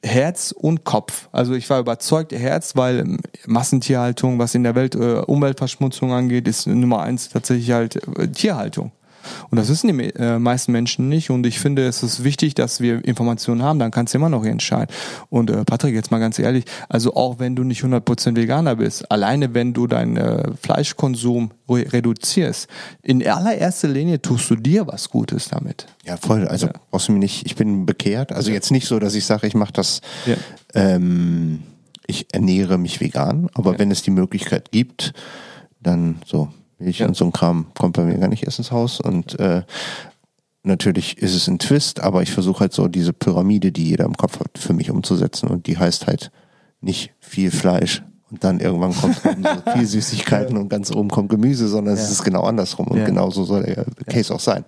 Herz 0.05 0.53
und 0.53 0.85
Kopf. 0.85 1.29
Also 1.33 1.55
ich 1.55 1.69
war 1.71 1.79
überzeugt, 1.79 2.33
Herz, 2.33 2.75
weil 2.77 3.19
Massentierhaltung, 3.47 4.39
was 4.39 4.55
in 4.55 4.65
der 4.65 4.75
Welt 4.75 4.95
äh, 4.95 5.23
Umweltverschmutzung 5.27 6.13
angeht, 6.13 6.49
ist 6.49 6.67
Nummer 6.67 7.03
eins 7.03 7.29
tatsächlich 7.29 7.71
halt 7.71 7.97
äh, 8.19 8.29
Tierhaltung. 8.29 8.91
Und 9.51 9.59
das 9.59 9.69
wissen 9.69 9.89
die 9.97 10.05
äh, 10.15 10.39
meisten 10.39 10.73
Menschen 10.73 11.09
nicht. 11.09 11.31
Und 11.31 11.47
ich 11.47 11.59
finde, 11.59 11.87
es 11.87 12.03
ist 12.03 12.25
wichtig, 12.25 12.55
dass 12.55 12.81
wir 12.81 13.05
Informationen 13.05 13.63
haben. 13.63 13.79
Dann 13.79 13.91
kannst 13.91 14.15
du 14.15 14.19
immer 14.19 14.29
noch 14.29 14.45
entscheiden. 14.45 14.95
Und 15.31 15.51
äh, 15.51 15.65
Patrick, 15.65 15.95
jetzt 15.95 16.11
mal 16.11 16.19
ganz 16.19 16.39
ehrlich, 16.39 16.65
also 16.89 17.15
auch 17.15 17.39
wenn 17.39 17.57
du 17.57 17.65
nicht 17.65 17.83
100% 17.83 18.37
Veganer 18.37 18.77
bist, 18.77 19.11
alleine 19.11 19.55
wenn 19.55 19.73
du 19.73 19.87
deinen 19.87 20.17
äh, 20.17 20.51
Fleischkonsum 20.63 21.51
re 21.69 21.87
reduzierst, 21.93 22.69
in 23.03 23.27
allererster 23.27 23.89
Linie 23.89 24.21
tust 24.23 24.51
du 24.51 24.57
dir 24.57 24.87
was 24.87 25.11
Gutes 25.11 25.49
damit. 25.49 25.87
Ja, 26.05 26.17
voll. 26.17 26.47
Also 26.49 26.69
brauchst 26.91 27.09
du 27.09 27.13
mir 27.13 27.19
nicht, 27.19 27.47
ich 27.47 27.57
bin 27.57 27.87
bekehrt. 27.87 28.33
Also 28.33 28.51
jetzt 28.51 28.71
nicht 28.71 28.87
so, 28.87 28.99
dass 28.99 29.15
ich 29.15 29.25
sage, 29.25 29.47
ich 29.47 29.55
mache 29.55 29.73
das, 29.73 30.01
Ja. 30.27 30.37
ähm, 30.75 31.63
ich 32.07 32.27
ernähre 32.35 32.79
mich 32.79 33.01
vegan, 33.01 33.49
aber 33.55 33.79
wenn 33.79 33.91
es 33.91 34.03
die 34.03 34.11
Möglichkeit 34.11 34.73
gibt, 34.73 35.13
dann 35.81 36.17
so 36.27 36.49
Milch 36.83 37.03
und 37.03 37.17
so 37.17 37.25
ein 37.25 37.33
Kram 37.33 37.67
kommt 37.79 37.97
bei 37.97 38.03
mir 38.05 38.19
gar 38.19 38.29
nicht 38.29 38.45
erst 38.45 38.59
ins 38.59 38.71
Haus. 38.73 39.01
Und 39.01 39.39
äh, 39.41 39.63
natürlich 40.63 41.19
ist 41.19 41.35
es 41.35 41.49
ein 41.49 41.59
Twist, 41.59 42.01
aber 42.01 42.23
ich 42.23 42.33
versuche 42.33 42.61
halt 42.61 42.73
so 42.73 42.89
diese 42.89 43.13
Pyramide, 43.13 43.73
die 43.73 43.89
jeder 43.89 44.05
im 44.05 44.17
Kopf 44.17 44.41
hat, 44.41 44.59
für 44.59 44.73
mich 44.73 44.91
umzusetzen. 44.91 45.49
Und 45.49 45.67
die 45.67 45.79
heißt 45.79 46.07
halt 46.07 46.31
nicht 46.81 47.13
viel 47.21 47.51
Fleisch 47.51 48.03
und 48.31 48.43
dann 48.43 48.61
irgendwann 48.61 48.95
kommt 48.95 49.25
oben 49.27 49.43
so 49.45 49.71
viel 49.73 49.87
Süßigkeiten 49.87 50.57
und 50.57 50.69
ganz 50.69 50.91
oben 50.91 51.09
kommt 51.11 51.29
Gemüse, 51.29 51.69
sondern 51.69 51.95
es 51.95 52.11
ist 52.11 52.25
genau 52.25 52.43
andersrum. 52.43 52.89
Und 52.89 52.99
Ja. 52.99 53.05
genau 53.05 53.31
so 53.31 53.45
soll 53.45 53.63
der 53.63 53.85
Case 54.09 54.35
auch 54.35 54.41
sein. 54.41 54.65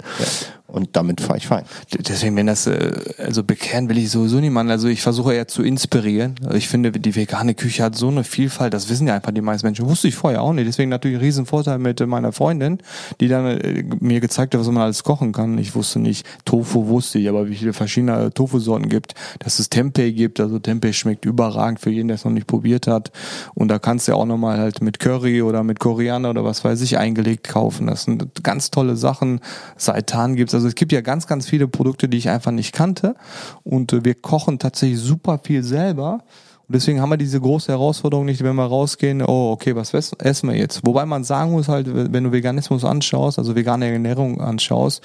Und 0.67 0.97
damit 0.97 1.21
fahre 1.21 1.37
ich 1.37 1.47
fein. 1.47 1.65
Deswegen, 2.09 2.37
wenn 2.37 2.47
das, 2.47 2.67
äh, 2.67 2.93
also 3.19 3.45
bekehren 3.45 3.91
will 3.91 3.99
ich 3.99 4.11
sowieso 4.11 4.41
niemanden. 4.41 4.73
Also 4.73 4.89
ich 4.89 5.03
versuche 5.03 5.35
eher 5.35 5.47
zu 5.47 5.63
inspirieren. 5.63 6.37
Also 6.43 6.57
Ich 6.57 6.69
finde, 6.69 6.91
die 6.91 7.15
vegane 7.15 7.55
Küche 7.55 7.83
hat 7.83 7.97
so 7.97 8.09
eine 8.09 8.25
Vielfalt, 8.25 8.73
das 8.73 8.89
wissen 8.89 9.07
ja 9.07 9.15
einfach 9.15 9.33
die 9.33 9.43
meisten 9.43 9.67
Menschen. 9.67 9.87
Wusste 9.87 10.09
ich 10.09 10.15
vorher 10.15 10.41
auch 10.41 10.55
nicht. 10.55 10.67
Deswegen 10.67 10.89
natürlich 10.89 11.19
ein 11.19 11.23
Riesenvorteil 11.23 11.79
mit 11.79 12.01
äh, 12.01 12.07
meiner 12.07 12.33
Freundin, 12.33 12.79
die 13.21 13.29
dann 13.29 13.45
äh, 13.45 13.85
mir 14.01 14.21
gezeigt 14.21 14.55
hat, 14.55 14.61
was 14.61 14.67
man 14.69 14.85
alles 14.85 15.05
kochen 15.05 15.33
kann. 15.33 15.59
Ich 15.59 15.75
wusste 15.75 15.99
nicht, 15.99 16.27
Tofu 16.47 16.87
wusste 16.87 17.19
ich, 17.19 17.29
aber 17.29 17.47
wie 17.51 17.57
viele 17.57 17.75
verschiedene 17.75 18.33
Tofu-Sorten 18.33 18.89
gibt, 18.89 19.15
dass 19.41 19.59
es 19.59 19.69
Tempeh 19.69 20.13
gibt. 20.13 20.41
Also 20.41 20.59
Tempeh 20.61 20.95
schmeckt 20.95 21.27
überragend 21.27 21.79
für 21.79 21.91
jeden, 21.91 22.09
der 22.09 22.15
es 22.15 22.25
noch 22.25 22.33
nicht 22.33 22.47
probiert 22.47 22.87
hat. 22.87 23.13
Und 23.53 23.69
da 23.69 23.79
kannst 23.79 24.09
du 24.09 24.13
ja 24.13 24.17
auch 24.17 24.25
nochmal 24.27 24.57
halt 24.57 24.81
mit 24.81 24.99
Curry 24.99 25.43
oder 25.43 25.63
mit 25.63 25.79
Koriander 25.79 26.31
oder 26.31 26.43
was 26.43 26.65
weiß 26.65 26.81
ich 26.81 26.97
eingelegt 26.97 27.49
kaufen. 27.49 27.87
Das 27.87 28.05
sind 28.05 28.43
ganz 28.43 28.71
tolle 28.71 28.97
Sachen. 28.97 29.41
Seitan 29.77 30.37
gibt's. 30.37 30.54
Also 30.55 30.69
es 30.69 30.75
gibt 30.75 30.93
ja 30.93 31.01
ganz, 31.01 31.27
ganz 31.27 31.49
viele 31.49 31.69
Produkte, 31.69 32.09
die 32.09 32.19
ich 32.19 32.29
einfach 32.29 32.53
nicht 32.53 32.73
kannte. 32.73 33.15
Und 33.63 33.93
äh, 33.93 34.05
wir 34.05 34.15
kochen 34.15 34.59
tatsächlich 34.59 35.01
super 35.01 35.41
viel 35.43 35.63
selber. 35.63 36.25
Und 36.67 36.75
deswegen 36.75 37.03
haben 37.03 37.11
wir 37.11 37.19
diese 37.19 37.39
große 37.39 37.71
Herausforderung 37.71 38.25
nicht, 38.25 38.43
wenn 38.43 38.57
wir 38.57 38.65
rausgehen, 38.65 39.23
oh, 39.23 39.51
okay, 39.53 39.77
was 39.77 39.93
essen 39.93 40.49
wir 40.49 40.57
jetzt? 40.57 40.81
Wobei 40.87 41.05
man 41.05 41.23
sagen 41.23 41.53
muss 41.53 41.69
halt, 41.69 41.87
wenn 41.93 42.25
du 42.25 42.33
Veganismus 42.33 42.85
anschaust, 42.85 43.39
also 43.39 43.55
vegane 43.55 43.93
Ernährung 43.93 44.41
anschaust, 44.41 45.03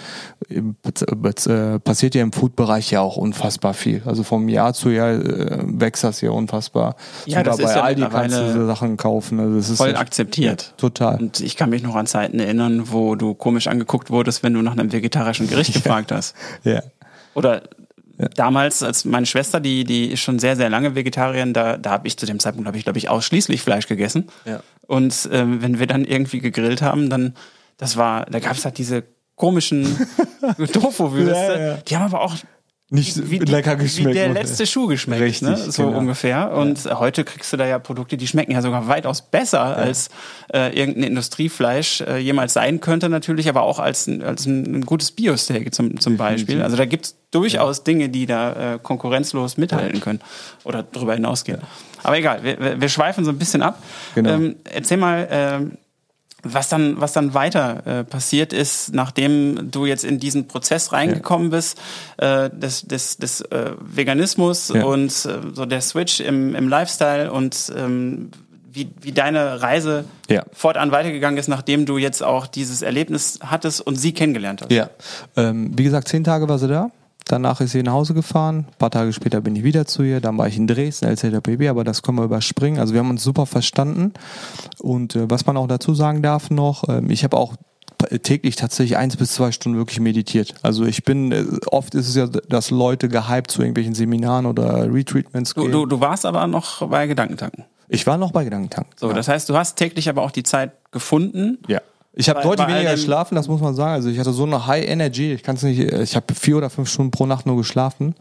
äh, 0.49 0.61
äh, 0.61 1.79
passiert 1.79 2.15
ja 2.15 2.23
im 2.23 2.31
Food-Bereich 2.31 2.91
ja 2.91 3.01
auch 3.01 3.17
unfassbar 3.17 3.73
viel. 3.73 4.01
Also 4.05 4.23
vom 4.23 4.47
Jahr 4.47 4.73
zu 4.73 4.89
Jahr 4.89 5.11
äh, 5.11 5.59
wächst 5.65 6.05
das 6.05 6.21
ja 6.21 6.31
unfassbar. 6.31 6.95
Ja, 7.25 7.43
das 7.43 7.57
Sogar 7.57 7.69
ist 7.69 7.73
bei 7.73 7.79
ja 7.79 7.85
Aldi 7.85 8.01
kannst 8.09 8.37
du 8.37 8.45
diese 8.45 8.65
Sachen 8.65 8.95
kaufen. 8.95 9.39
Also 9.41 9.57
das 9.57 9.69
ist 9.69 9.77
voll 9.77 9.95
akzeptiert. 9.97 10.73
Total. 10.77 11.19
Und 11.19 11.41
ich 11.41 11.57
kann 11.57 11.69
mich 11.69 11.83
noch 11.83 11.95
an 11.95 12.07
Zeiten 12.07 12.39
erinnern, 12.39 12.83
wo 12.85 13.15
du 13.15 13.33
komisch 13.33 13.67
angeguckt 13.67 14.11
wurdest, 14.11 14.43
wenn 14.43 14.53
du 14.53 14.61
nach 14.61 14.73
einem 14.73 14.93
vegetarischen 14.93 15.47
Gericht 15.47 15.73
gefragt 15.83 16.13
hast. 16.13 16.35
Ja. 16.63 16.83
Oder 17.33 17.63
damals, 18.35 18.83
als 18.83 19.05
meine 19.05 19.25
Schwester, 19.25 19.59
die, 19.59 19.83
die 19.85 20.11
ist 20.11 20.19
schon 20.19 20.39
sehr, 20.39 20.55
sehr 20.55 20.69
lange 20.69 20.95
Vegetarierin, 20.95 21.53
da, 21.53 21.77
da 21.77 21.91
habe 21.91 22.07
ich 22.07 22.17
zu 22.17 22.25
dem 22.25 22.39
Zeitpunkt, 22.39 22.67
habe 22.67 22.77
ich, 22.77 22.83
glaube 22.83 22.99
ich, 22.99 23.09
ausschließlich 23.09 23.61
Fleisch 23.61 23.87
gegessen. 23.87 24.27
Ja. 24.45 24.61
Und 24.87 25.29
ähm, 25.31 25.61
wenn 25.61 25.79
wir 25.79 25.87
dann 25.87 26.03
irgendwie 26.03 26.39
gegrillt 26.39 26.81
haben, 26.81 27.09
dann, 27.09 27.33
Das 27.77 27.95
war, 27.95 28.25
da 28.25 28.39
gab 28.39 28.57
es 28.57 28.65
halt 28.65 28.77
diese 28.77 29.03
komischen 29.35 29.85
Tofu-Würste. 30.73 31.53
Ja, 31.53 31.59
ja. 31.59 31.73
Die 31.77 31.95
haben 31.95 32.05
aber 32.05 32.21
auch 32.21 32.35
Nicht 32.91 33.29
wie, 33.29 33.37
lecker 33.37 33.77
wie 33.79 33.83
geschmeckt. 33.83 34.15
der 34.15 34.29
muss- 34.29 34.37
letzte 34.37 34.65
Schuh 34.65 34.87
geschmeckt, 34.87 35.21
Richtig, 35.21 35.47
ne? 35.47 35.57
so 35.57 35.85
genau. 35.85 35.97
ungefähr. 35.99 36.51
Und 36.53 36.85
heute 36.85 37.23
kriegst 37.23 37.53
du 37.53 37.57
da 37.57 37.67
ja 37.67 37.77
Produkte, 37.77 38.17
die 38.17 38.25
schmecken 38.27 38.51
ja 38.51 38.61
sogar 38.63 38.87
weitaus 38.87 39.21
besser, 39.21 39.61
als 39.77 40.09
äh, 40.53 40.75
irgendein 40.75 41.03
Industriefleisch 41.03 42.01
äh, 42.01 42.17
jemals 42.17 42.53
sein 42.53 42.79
könnte 42.79 43.07
natürlich, 43.09 43.47
aber 43.47 43.61
auch 43.61 43.77
als, 43.79 44.07
ein- 44.07 44.23
als 44.23 44.45
ein, 44.47 44.77
ein 44.77 44.85
gutes 44.85 45.11
Bio-Steak 45.11 45.73
zum, 45.73 45.99
zum 45.99 46.17
Beispiel. 46.17 46.61
Also 46.63 46.77
da 46.77 46.85
gibt's 46.85 47.15
durchaus 47.31 47.83
Dinge, 47.83 48.09
die 48.09 48.25
da 48.25 48.73
äh, 48.75 48.79
konkurrenzlos 48.81 49.57
mithalten 49.57 49.99
können 50.01 50.19
oder 50.63 50.81
darüber 50.81 51.13
hinausgehen. 51.13 51.59
Aber 52.01 52.17
egal, 52.17 52.43
wir, 52.43 52.59
wir- 52.59 52.81
wir 52.81 52.89
schweifen 52.89 53.23
so 53.23 53.29
ein 53.31 53.37
bisschen 53.37 53.61
ab. 53.61 53.83
Genau. 54.15 54.31
Ähm, 54.31 54.55
erzähl 54.63 54.97
mal, 54.97 55.27
ähm, 55.29 55.77
was 56.43 56.69
dann, 56.69 56.99
was 57.01 57.13
dann 57.13 57.33
weiter 57.33 57.85
äh, 57.85 58.03
passiert 58.03 58.53
ist, 58.53 58.93
nachdem 58.93 59.71
du 59.71 59.85
jetzt 59.85 60.03
in 60.05 60.19
diesen 60.19 60.47
Prozess 60.47 60.91
reingekommen 60.91 61.49
bist, 61.49 61.77
äh, 62.17 62.49
des, 62.49 62.83
des, 62.83 63.17
des 63.17 63.41
äh, 63.41 63.71
Veganismus 63.79 64.69
Ja. 64.73 64.83
und 64.85 65.07
äh, 65.09 65.39
so 65.53 65.65
der 65.65 65.81
Switch 65.81 66.19
im, 66.19 66.55
im 66.55 66.67
Lifestyle 66.69 67.31
und 67.31 67.71
ähm, 67.75 68.29
wie, 68.71 68.89
wie 69.01 69.11
deine 69.11 69.61
Reise 69.61 70.05
Ja. 70.29 70.43
fortan 70.53 70.91
weitergegangen 70.91 71.37
ist, 71.39 71.47
nachdem 71.47 71.85
du 71.85 71.97
jetzt 71.97 72.23
auch 72.23 72.45
dieses 72.47 72.81
Erlebnis 72.83 73.39
hattest 73.43 73.81
und 73.81 73.95
sie 73.95 74.13
kennengelernt 74.13 74.61
hast. 74.61 74.71
Ja, 74.71 74.89
ähm, 75.35 75.71
wie 75.75 75.83
gesagt, 75.83 76.07
zehn 76.07 76.23
Tage 76.23 76.47
war 76.47 76.59
sie 76.59 76.67
da. 76.67 76.91
Danach 77.29 77.61
ist 77.61 77.71
sie 77.73 77.83
nach 77.83 77.93
Hause 77.93 78.15
gefahren. 78.15 78.65
Ein 78.67 78.77
paar 78.79 78.89
Tage 78.89 79.13
später 79.13 79.39
bin 79.39 79.55
ich 79.55 79.63
wieder 79.63 79.85
zu 79.85 80.01
ihr. 80.01 80.19
Dann 80.19 80.35
war 80.39 80.47
ich 80.47 80.57
in 80.57 80.65
Dresden, 80.65 81.05
LZPB, 81.07 81.69
aber 81.69 81.83
das 81.83 82.01
können 82.01 82.17
wir 82.17 82.23
überspringen. 82.25 82.79
Also 82.79 82.93
wir 82.93 82.99
haben 83.01 83.11
uns 83.11 83.23
super 83.23 83.45
verstanden. 83.45 84.13
Und 84.79 85.15
äh, 85.15 85.29
was 85.29 85.45
man 85.45 85.55
auch 85.55 85.67
dazu 85.67 85.93
sagen 85.93 86.23
darf 86.23 86.49
noch, 86.49 86.89
ähm, 86.89 87.11
ich 87.11 87.23
habe 87.23 87.37
auch 87.37 87.53
täglich 88.23 88.55
tatsächlich 88.55 88.97
eins 88.97 89.15
bis 89.17 89.33
zwei 89.33 89.51
Stunden 89.51 89.77
wirklich 89.77 89.99
meditiert. 89.99 90.55
Also 90.63 90.85
ich 90.85 91.03
bin, 91.03 91.31
äh, 91.31 91.45
oft 91.67 91.93
ist 91.93 92.07
es 92.09 92.15
ja, 92.15 92.25
dass 92.25 92.71
Leute 92.71 93.09
gehypt 93.09 93.51
zu 93.51 93.61
irgendwelchen 93.61 93.93
Seminaren 93.93 94.47
oder 94.47 94.91
Retreatments 94.91 95.53
Du, 95.53 95.63
gehen. 95.63 95.71
du, 95.71 95.85
du 95.85 95.99
warst 95.99 96.25
aber 96.25 96.47
noch 96.47 96.87
bei 96.89 97.05
Gedankentanken. 97.07 97.65
ich 97.89 98.07
war 98.07 98.17
noch 98.17 98.31
bei 98.31 98.43
Gedankentanken. 98.43 98.91
So, 98.97 99.13
das 99.13 99.27
heißt, 99.27 99.47
du 99.49 99.55
hast 99.55 99.75
täglich 99.75 100.09
aber 100.09 100.23
auch 100.23 100.31
die 100.31 100.43
Zeit 100.43 100.71
gefunden. 100.91 101.59
Ja. 101.67 101.81
Ich 102.13 102.27
habe 102.27 102.41
deutlich 102.41 102.67
weniger 102.67 102.91
geschlafen, 102.91 103.35
das 103.35 103.47
muss 103.47 103.61
man 103.61 103.75
sagen. 103.75 103.93
Also 103.93 104.09
ich 104.09 104.19
hatte 104.19 104.33
so 104.33 104.43
eine 104.43 104.65
High 104.65 104.85
Energy. 104.89 105.31
Ich 105.31 105.43
kann 105.43 105.55
es 105.55 105.63
nicht. 105.63 105.79
Ich 105.79 106.15
habe 106.15 106.33
vier 106.33 106.57
oder 106.57 106.69
fünf 106.69 106.89
Stunden 106.89 107.11
pro 107.11 107.27
Nacht 107.27 107.45
nur 107.45 107.55
geschlafen. 107.55 108.15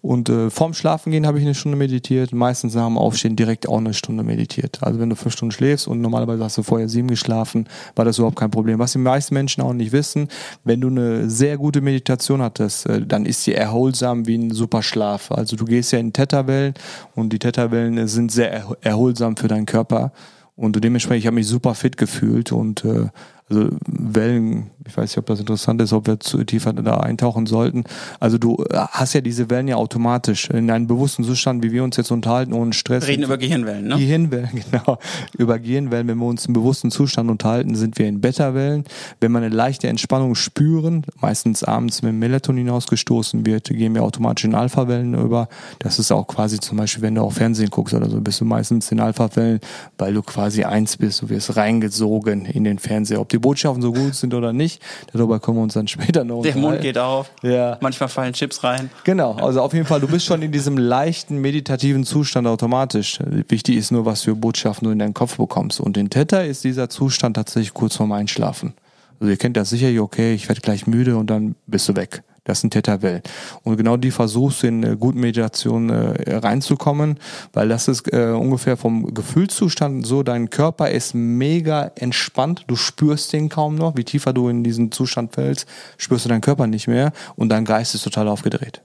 Und 0.00 0.30
äh, 0.30 0.48
vorm 0.50 0.72
Schlafengehen 0.72 1.26
habe 1.26 1.38
ich 1.38 1.44
eine 1.44 1.54
Stunde 1.54 1.76
meditiert. 1.76 2.32
Meistens 2.32 2.74
nach 2.74 2.86
dem 2.86 2.96
Aufstehen 2.96 3.36
direkt 3.36 3.68
auch 3.68 3.76
eine 3.76 3.92
Stunde 3.92 4.24
meditiert. 4.24 4.78
Also 4.82 4.98
wenn 4.98 5.10
du 5.10 5.14
fünf 5.14 5.34
Stunden 5.34 5.52
schläfst 5.52 5.86
und 5.86 6.00
normalerweise 6.00 6.42
hast 6.42 6.56
du 6.56 6.62
vorher 6.62 6.88
sieben 6.88 7.08
geschlafen, 7.08 7.68
war 7.94 8.06
das 8.06 8.18
überhaupt 8.18 8.38
kein 8.38 8.50
Problem. 8.50 8.78
Was 8.78 8.92
die 8.92 8.98
meisten 8.98 9.34
Menschen 9.34 9.62
auch 9.62 9.74
nicht 9.74 9.92
wissen, 9.92 10.28
wenn 10.64 10.80
du 10.80 10.88
eine 10.88 11.28
sehr 11.28 11.58
gute 11.58 11.82
Meditation 11.82 12.40
hattest, 12.40 12.86
äh, 12.86 13.06
dann 13.06 13.26
ist 13.26 13.44
sie 13.44 13.54
erholsam 13.54 14.26
wie 14.26 14.38
ein 14.38 14.50
super 14.52 14.82
Schlaf. 14.82 15.30
Also 15.30 15.54
du 15.54 15.66
gehst 15.66 15.92
ja 15.92 15.98
in 15.98 16.14
Theta-Wellen 16.14 16.74
und 17.14 17.32
die 17.32 17.38
Theta-Wellen 17.38 18.08
sind 18.08 18.32
sehr 18.32 18.64
erho- 18.64 18.76
erholsam 18.80 19.36
für 19.36 19.48
deinen 19.48 19.66
Körper. 19.66 20.12
Und 20.56 20.82
dementsprechend, 20.82 21.18
ich 21.20 21.26
habe 21.26 21.34
mich 21.34 21.48
super 21.48 21.74
fit 21.74 21.96
gefühlt 21.96 22.52
und 22.52 22.84
äh, 22.84 23.08
also 23.50 23.68
Wellen, 23.86 24.70
ich 24.86 24.96
weiß 24.96 25.10
nicht, 25.10 25.18
ob 25.18 25.26
das 25.26 25.38
interessant 25.38 25.80
ist, 25.82 25.92
ob 25.92 26.06
wir 26.06 26.18
zu 26.18 26.42
tiefer 26.44 26.72
da 26.72 26.96
eintauchen 26.98 27.44
sollten. 27.44 27.84
Also 28.18 28.38
du 28.38 28.64
äh, 28.70 28.78
hast 28.90 29.12
ja 29.12 29.20
diese 29.20 29.50
Wellen 29.50 29.68
ja 29.68 29.76
automatisch 29.76 30.48
in 30.48 30.70
einem 30.70 30.86
bewussten 30.86 31.24
Zustand, 31.24 31.62
wie 31.62 31.70
wir 31.70 31.84
uns 31.84 31.98
jetzt 31.98 32.10
unterhalten, 32.10 32.54
ohne 32.54 32.72
Stress. 32.72 33.06
Reden 33.06 33.22
über 33.22 33.36
Gehirnwellen, 33.36 33.88
ne? 33.88 33.96
Gehirnwellen, 33.96 34.48
genau. 34.70 34.98
Über 35.36 35.58
Gehirnwellen, 35.58 36.08
wenn 36.08 36.18
wir 36.18 36.26
uns 36.26 36.46
im 36.46 36.54
bewussten 36.54 36.90
Zustand 36.90 37.30
unterhalten, 37.30 37.74
sind 37.74 37.98
wir 37.98 38.06
in 38.06 38.22
Beta-Wellen. 38.22 38.84
Wenn 39.20 39.32
wir 39.32 39.38
eine 39.38 39.50
leichte 39.50 39.88
Entspannung 39.88 40.34
spüren, 40.36 41.04
meistens 41.20 41.64
abends, 41.64 42.02
wenn 42.02 42.18
Melatonin 42.18 42.70
ausgestoßen 42.70 43.44
wird, 43.44 43.68
gehen 43.68 43.94
wir 43.94 44.02
automatisch 44.02 44.46
in 44.46 44.54
Alpha-Wellen 44.54 45.14
über. 45.14 45.48
Das 45.80 45.98
ist 45.98 46.10
auch 46.12 46.26
quasi 46.26 46.60
zum 46.60 46.78
Beispiel, 46.78 47.02
wenn 47.02 47.16
du 47.16 47.20
auch 47.20 47.32
Fernsehen 47.32 47.68
guckst 47.68 47.92
oder 47.92 48.08
so, 48.08 48.20
bist 48.22 48.40
du 48.40 48.46
meistens 48.46 48.90
in 48.90 49.00
Alpha-Wellen, 49.00 49.60
weil 49.98 50.14
du 50.14 50.22
quasi 50.22 50.64
eins 50.64 50.96
bist, 50.96 51.20
du 51.20 51.28
wirst 51.28 51.56
reingesogen 51.56 52.46
in 52.46 52.64
den 52.64 52.78
Fernseher. 52.78 53.20
Ob 53.20 53.33
die 53.34 53.38
Botschaften 53.38 53.82
so 53.82 53.92
gut 53.92 54.14
sind 54.14 54.32
oder 54.32 54.52
nicht, 54.52 54.80
darüber 55.12 55.40
können 55.40 55.58
wir 55.58 55.62
uns 55.62 55.74
dann 55.74 55.88
später 55.88 56.24
noch 56.24 56.42
Der 56.42 56.56
Mund 56.56 56.80
geht 56.80 56.98
auf. 56.98 57.30
Ja. 57.42 57.78
Manchmal 57.80 58.08
fallen 58.08 58.32
Chips 58.32 58.64
rein. 58.64 58.90
Genau, 59.04 59.32
also 59.34 59.60
auf 59.60 59.72
jeden 59.74 59.86
Fall, 59.86 60.00
du 60.00 60.08
bist 60.08 60.24
schon 60.24 60.42
in 60.42 60.52
diesem 60.52 60.78
leichten 60.78 61.40
meditativen 61.40 62.04
Zustand 62.04 62.46
automatisch. 62.46 63.18
Wichtig 63.48 63.76
ist 63.76 63.90
nur, 63.90 64.04
was 64.04 64.22
für 64.22 64.34
Botschaften 64.34 64.86
du 64.86 64.92
in 64.92 64.98
deinen 64.98 65.14
Kopf 65.14 65.36
bekommst. 65.36 65.80
Und 65.80 65.96
in 65.96 66.10
Theta 66.10 66.40
ist 66.40 66.64
dieser 66.64 66.88
Zustand 66.88 67.36
tatsächlich 67.36 67.74
kurz 67.74 67.96
vorm 67.96 68.12
Einschlafen. 68.12 68.74
Also 69.20 69.30
ihr 69.30 69.36
kennt 69.36 69.56
das 69.56 69.70
sicherlich, 69.70 70.00
okay, 70.00 70.34
ich 70.34 70.48
werde 70.48 70.60
gleich 70.60 70.86
müde 70.86 71.16
und 71.16 71.28
dann 71.28 71.54
bist 71.66 71.88
du 71.88 71.96
weg. 71.96 72.22
Das 72.44 72.60
sind 72.60 72.72
Theta-Wellen. 72.72 73.22
Und 73.62 73.76
genau 73.76 73.96
die 73.96 74.10
versuchst 74.10 74.62
du 74.62 74.66
in 74.66 74.82
äh, 74.82 74.96
guten 74.98 75.20
Meditation 75.20 75.90
äh, 75.90 76.36
reinzukommen, 76.36 77.18
weil 77.52 77.68
das 77.68 77.88
ist 77.88 78.12
äh, 78.12 78.32
ungefähr 78.32 78.76
vom 78.76 79.12
Gefühlszustand 79.14 80.06
so, 80.06 80.22
dein 80.22 80.50
Körper 80.50 80.90
ist 80.90 81.14
mega 81.14 81.90
entspannt, 81.96 82.64
du 82.66 82.76
spürst 82.76 83.32
den 83.32 83.48
kaum 83.48 83.74
noch. 83.74 83.96
Wie 83.96 84.04
tiefer 84.04 84.32
du 84.32 84.48
in 84.48 84.62
diesen 84.62 84.92
Zustand 84.92 85.34
fällst, 85.34 85.66
spürst 85.96 86.26
du 86.26 86.28
deinen 86.28 86.42
Körper 86.42 86.66
nicht 86.66 86.86
mehr 86.86 87.12
und 87.36 87.48
dein 87.48 87.64
Geist 87.64 87.94
ist 87.94 88.04
total 88.04 88.28
aufgedreht. 88.28 88.82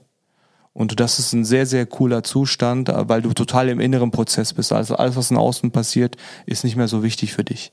Und 0.72 1.00
das 1.00 1.18
ist 1.18 1.32
ein 1.32 1.44
sehr, 1.44 1.66
sehr 1.66 1.84
cooler 1.84 2.22
Zustand, 2.22 2.88
äh, 2.88 3.08
weil 3.08 3.22
du 3.22 3.32
total 3.32 3.68
im 3.68 3.80
inneren 3.80 4.10
Prozess 4.10 4.52
bist. 4.52 4.72
Also 4.72 4.96
alles, 4.96 5.16
was 5.16 5.30
in 5.30 5.36
außen 5.36 5.72
passiert, 5.72 6.16
ist 6.46 6.64
nicht 6.64 6.76
mehr 6.76 6.88
so 6.88 7.02
wichtig 7.02 7.32
für 7.32 7.44
dich. 7.44 7.72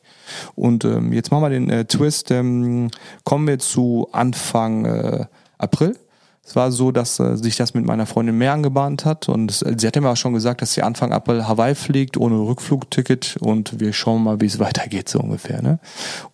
Und 0.56 0.84
ähm, 0.84 1.14
jetzt 1.14 1.32
machen 1.32 1.44
wir 1.44 1.50
den 1.50 1.70
äh, 1.70 1.86
Twist. 1.86 2.32
Ähm, 2.32 2.90
kommen 3.24 3.48
wir 3.48 3.60
zu 3.60 4.08
Anfang 4.12 4.86
äh, 4.86 5.26
April. 5.58 5.95
Es 6.47 6.55
war 6.55 6.72
so, 6.72 6.93
dass 6.93 7.20
äh, 7.20 7.36
sich 7.36 7.58
das 7.58 7.74
mit 7.74 7.86
meiner 7.86 8.05
Freundin 8.05 8.38
mehr 8.38 8.53
angebahnt 8.53 9.03
hat 9.03 9.28
und 9.28 9.51
es, 9.51 9.60
sie 9.60 9.86
hatte 9.86 9.99
mir 9.99 10.10
auch 10.12 10.16
schon 10.16 10.34
gesagt, 10.34 10.62
dass 10.62 10.72
sie 10.72 10.82
Anfang 10.82 11.12
April 11.12 11.45
Hawaii 11.45 11.76
fliegt 11.76 12.16
ohne 12.16 12.39
Rückflugticket 12.39 13.36
und 13.41 13.82
wir 13.82 13.91
schauen 13.91 14.24
mal, 14.24 14.39
wie 14.39 14.45
es 14.45 14.58
weitergeht 14.60 15.10
so 15.10 15.20
ungefähr. 15.20 15.62
Ne? 15.62 15.80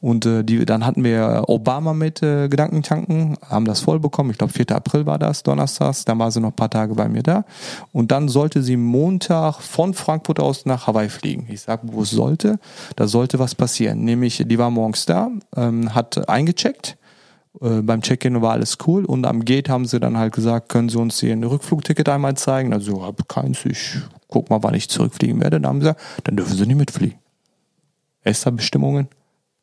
Und 0.02 0.28
äh, 0.28 0.44
die, 0.44 0.68
dann 0.68 0.86
hatten 0.86 1.04
wir 1.04 1.46
Obama 1.48 1.94
mit 1.94 2.22
äh, 2.22 2.48
Gedankentanken, 2.48 3.40
haben 3.50 3.66
das 3.66 3.80
voll 3.80 4.00
bekommen. 4.00 4.30
Ich 4.30 4.38
glaube 4.38 4.54
4. 4.54 4.72
April 4.72 5.08
war 5.08 5.18
das, 5.18 5.42
Donnerstags. 5.42 6.06
Dann 6.06 6.20
war 6.20 6.30
sie 6.30 6.42
noch 6.42 6.50
ein 6.50 6.56
paar 6.56 6.70
Tage 6.70 6.94
bei 6.94 7.10
mir 7.10 7.24
da 7.24 7.44
und 7.92 8.12
dann 8.12 8.30
sollte 8.30 8.62
sie 8.62 8.78
Montag 8.78 9.62
von 9.62 9.96
Frankfurt 9.96 10.40
aus 10.40 10.68
nach 10.68 10.86
Hawaii 10.86 11.10
fliegen. 11.10 11.48
Ich 11.50 11.62
sage, 11.62 11.88
wo 11.92 12.04
es 12.04 12.12
sollte, 12.12 12.60
da 12.98 13.08
sollte 13.08 13.40
was 13.40 13.56
passieren. 13.56 14.04
Nämlich, 14.04 14.44
die 14.46 14.60
war 14.60 14.70
morgens 14.70 15.08
da, 15.08 15.32
ähm, 15.56 15.96
hat 15.96 16.30
eingecheckt 16.30 16.98
äh, 17.62 17.82
beim 17.82 18.02
Check-in 18.02 18.42
war 18.42 18.54
alles 18.54 18.78
cool 18.88 19.06
und 19.06 19.26
am 19.26 19.46
Gate 19.46 19.70
haben 19.70 19.86
sie 19.86 20.00
dann 20.00 20.18
halt 20.18 20.34
gesagt, 20.34 20.70
können 20.70 20.90
sie 20.90 21.00
uns 21.00 21.22
ein 21.24 21.44
Rückflugticket 21.44 22.10
einmal 22.10 22.36
zeigen? 22.36 22.74
Also, 22.74 23.04
hab 23.04 23.28
keins, 23.28 23.66
ich 23.66 23.98
guck 24.28 24.50
mal, 24.50 24.64
wann 24.64 24.74
ich 24.74 24.90
zurückfliegen 24.90 25.42
werde. 25.42 25.62
Dann 25.62 25.70
haben 25.70 25.82
sie 25.82 25.88
gesagt, 25.88 26.02
dann 26.24 26.36
dürfen 26.36 26.58
sie 26.58 26.66
nicht 26.66 26.78
mitfliegen. 26.78 27.20
ESTA-Bestimmungen, 28.24 29.08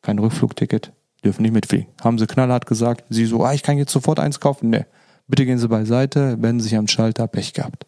kein 0.01 0.19
Rückflugticket, 0.19 0.93
dürfen 1.23 1.41
nicht 1.41 1.53
mitfliegen. 1.53 1.87
Haben 2.01 2.17
sie 2.17 2.27
knallhart 2.27 2.65
gesagt, 2.65 3.03
sie 3.09 3.25
so, 3.25 3.43
ah, 3.43 3.53
ich 3.53 3.63
kann 3.63 3.77
jetzt 3.77 3.91
sofort 3.91 4.19
eins 4.19 4.39
kaufen. 4.39 4.69
Ne, 4.69 4.85
bitte 5.27 5.45
gehen 5.45 5.57
Sie 5.57 5.67
beiseite, 5.67 6.37
wenden 6.41 6.61
sich 6.61 6.75
am 6.75 6.87
Schalter, 6.87 7.27
Pech 7.27 7.53
gehabt. 7.53 7.85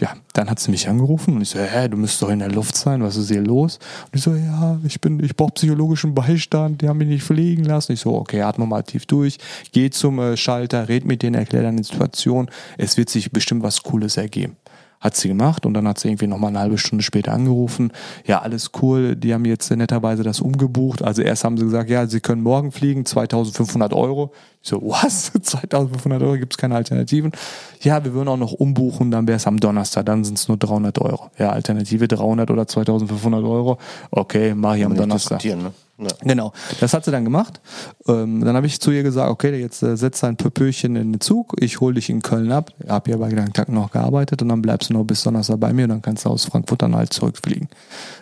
Ja, 0.00 0.14
dann 0.32 0.50
hat 0.50 0.60
sie 0.60 0.70
mich 0.70 0.88
angerufen 0.88 1.34
und 1.36 1.42
ich 1.42 1.50
so, 1.50 1.58
hä, 1.58 1.88
du 1.88 1.96
müsstest 1.96 2.22
doch 2.22 2.30
in 2.30 2.40
der 2.40 2.50
Luft 2.50 2.76
sein, 2.76 3.02
was 3.02 3.16
ist 3.16 3.28
hier 3.28 3.42
los? 3.42 3.78
Und 4.06 4.16
ich 4.18 4.22
so, 4.22 4.34
ja, 4.34 4.78
ich 4.84 5.00
bin, 5.00 5.22
ich 5.22 5.36
brauche 5.36 5.52
psychologischen 5.52 6.14
Beistand, 6.14 6.82
die 6.82 6.88
haben 6.88 6.98
mich 6.98 7.08
nicht 7.08 7.24
fliegen 7.24 7.64
lassen. 7.64 7.92
Ich 7.92 8.00
so, 8.00 8.14
okay, 8.14 8.42
atme 8.42 8.66
mal 8.66 8.82
tief 8.82 9.06
durch, 9.06 9.38
geh 9.72 9.90
zum 9.90 10.18
äh, 10.18 10.36
Schalter, 10.36 10.88
red 10.88 11.04
mit 11.04 11.22
denen, 11.22 11.34
erklär 11.34 11.62
deine 11.62 11.82
Situation, 11.82 12.50
es 12.78 12.96
wird 12.96 13.10
sich 13.10 13.30
bestimmt 13.30 13.62
was 13.62 13.82
Cooles 13.82 14.16
ergeben. 14.16 14.56
Hat 15.04 15.16
sie 15.16 15.28
gemacht 15.28 15.66
und 15.66 15.74
dann 15.74 15.86
hat 15.86 15.98
sie 15.98 16.08
irgendwie 16.08 16.26
nochmal 16.26 16.48
eine 16.48 16.60
halbe 16.60 16.78
Stunde 16.78 17.04
später 17.04 17.34
angerufen. 17.34 17.92
Ja, 18.26 18.40
alles 18.40 18.70
cool. 18.80 19.16
Die 19.16 19.34
haben 19.34 19.44
jetzt 19.44 19.70
netterweise 19.70 20.22
das 20.22 20.40
umgebucht. 20.40 21.02
Also 21.02 21.20
erst 21.20 21.44
haben 21.44 21.58
sie 21.58 21.64
gesagt, 21.64 21.90
ja, 21.90 22.06
sie 22.06 22.20
können 22.20 22.42
morgen 22.42 22.72
fliegen, 22.72 23.04
2500 23.04 23.92
Euro. 23.92 24.32
Ich 24.62 24.70
so, 24.70 24.80
was? 24.82 25.30
2500 25.42 26.22
Euro, 26.22 26.38
gibt's 26.38 26.56
keine 26.56 26.76
Alternativen? 26.76 27.32
Ja, 27.82 28.02
wir 28.02 28.14
würden 28.14 28.28
auch 28.28 28.38
noch 28.38 28.52
umbuchen, 28.52 29.10
dann 29.10 29.28
wäre 29.28 29.36
es 29.36 29.46
am 29.46 29.60
Donnerstag, 29.60 30.06
dann 30.06 30.24
sind 30.24 30.38
es 30.38 30.48
nur 30.48 30.56
300 30.56 30.98
Euro. 30.98 31.30
Ja, 31.38 31.50
Alternative 31.50 32.08
300 32.08 32.50
oder 32.50 32.66
2500 32.66 33.44
Euro. 33.44 33.76
Okay, 34.10 34.54
mach 34.54 34.74
ich 34.74 34.86
am 34.86 34.96
Donnerstag. 34.96 35.44
ne? 35.44 35.72
Ja. 35.96 36.08
Genau, 36.22 36.52
das 36.80 36.92
hat 36.92 37.04
sie 37.04 37.12
dann 37.12 37.24
gemacht. 37.24 37.60
Ähm, 38.08 38.44
dann 38.44 38.56
habe 38.56 38.66
ich 38.66 38.80
zu 38.80 38.90
ihr 38.90 39.04
gesagt, 39.04 39.30
okay, 39.30 39.60
jetzt 39.60 39.82
äh, 39.82 39.96
setz 39.96 40.20
dein 40.20 40.36
Pöpöchen 40.36 40.96
in 40.96 41.12
den 41.12 41.20
Zug, 41.20 41.54
ich 41.60 41.80
hole 41.80 41.94
dich 41.94 42.10
in 42.10 42.20
Köln 42.20 42.50
ab. 42.50 42.72
Hab 42.88 43.06
ja 43.06 43.16
bei 43.16 43.28
Gedankentanken 43.28 43.74
noch 43.74 43.92
gearbeitet 43.92 44.42
und 44.42 44.48
dann 44.48 44.60
bleibst 44.60 44.90
du 44.90 44.94
noch 44.94 45.04
bis 45.04 45.22
Donnerstag 45.22 45.60
bei 45.60 45.72
mir 45.72 45.84
und 45.84 45.90
dann 45.90 46.02
kannst 46.02 46.24
du 46.24 46.30
aus 46.30 46.46
Frankfurt 46.46 46.82
dann 46.82 46.96
halt 46.96 47.12
zurückfliegen. 47.12 47.68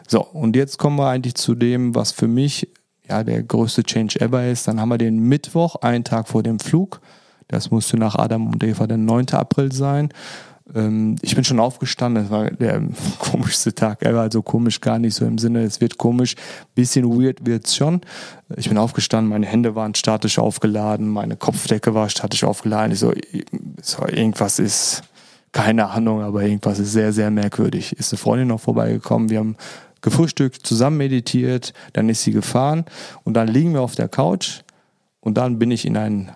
So, 0.07 0.23
und 0.23 0.55
jetzt 0.55 0.79
kommen 0.79 0.97
wir 0.97 1.09
eigentlich 1.09 1.35
zu 1.37 1.55
dem, 1.55 1.95
was 1.95 2.13
für 2.13 2.29
mich 2.29 2.69
ja 3.09 3.25
der 3.25 3.43
größte 3.43 3.85
Change 3.85 4.21
ever 4.21 4.47
ist. 4.47 4.69
Dann 4.69 4.79
haben 4.79 4.91
wir 4.91 4.99
den 4.99 5.19
Mittwoch, 5.19 5.77
einen 5.77 6.05
Tag 6.05 6.29
vor 6.29 6.43
dem 6.43 6.59
Flug. 6.59 7.01
Das 7.49 7.71
musste 7.71 7.97
nach 7.97 8.17
Adam 8.17 8.49
und 8.49 8.63
Eva 8.63 8.87
der 8.87 8.99
9. 8.99 9.31
April 9.33 9.73
sein. 9.73 10.11
Ähm, 10.75 11.17
ich 11.23 11.35
bin 11.35 11.45
schon 11.45 11.61
aufgestanden, 11.61 12.25
das 12.25 12.31
war 12.31 12.51
der 12.51 12.83
komischste 13.19 13.75
Tag 13.75 14.03
ever, 14.03 14.21
also 14.21 14.43
komisch 14.43 14.81
gar 14.81 14.99
nicht 14.99 15.15
so 15.15 15.25
im 15.25 15.39
Sinne, 15.39 15.63
es 15.63 15.81
wird 15.81 15.99
komisch, 15.99 16.35
bisschen 16.75 17.05
weird 17.11 17.47
wird's 17.47 17.77
schon. 17.77 18.01
Ich 18.57 18.69
bin 18.69 18.79
aufgestanden, 18.79 19.29
meine 19.29 19.47
Hände 19.47 19.75
waren 19.75 19.95
statisch 19.95 20.39
aufgeladen, 20.39 21.09
meine 21.09 21.37
Kopfdecke 21.37 21.95
war 21.95 22.09
statisch 22.09 22.45
aufgeladen. 22.45 22.93
Ich 22.93 22.99
so, 22.99 23.13
so 23.81 24.07
irgendwas 24.07 24.59
ist, 24.59 25.03
keine 25.53 25.89
Ahnung, 25.89 26.23
aber 26.23 26.43
irgendwas 26.43 26.79
ist 26.79 26.93
sehr, 26.93 27.13
sehr 27.13 27.31
merkwürdig. 27.31 27.93
Ist 27.93 28.13
eine 28.13 28.19
Freundin 28.19 28.49
noch 28.49 28.61
vorbeigekommen, 28.61 29.31
wir 29.31 29.39
haben 29.39 29.57
gefrühstückt, 30.01 30.67
zusammen 30.67 30.97
meditiert, 30.99 31.73
dann 31.93 32.09
ist 32.09 32.23
sie 32.23 32.33
gefahren 32.33 32.85
und 33.25 33.35
dann 33.35 33.49
liegen 33.49 33.73
wir 33.73 33.83
auf 33.83 33.95
der 33.95 34.09
Couch 34.09 34.61
und 35.21 35.39
dann 35.39 35.59
bin 35.59 35.71
ich 35.71 35.87
in 35.87 35.97
einen 35.97 36.33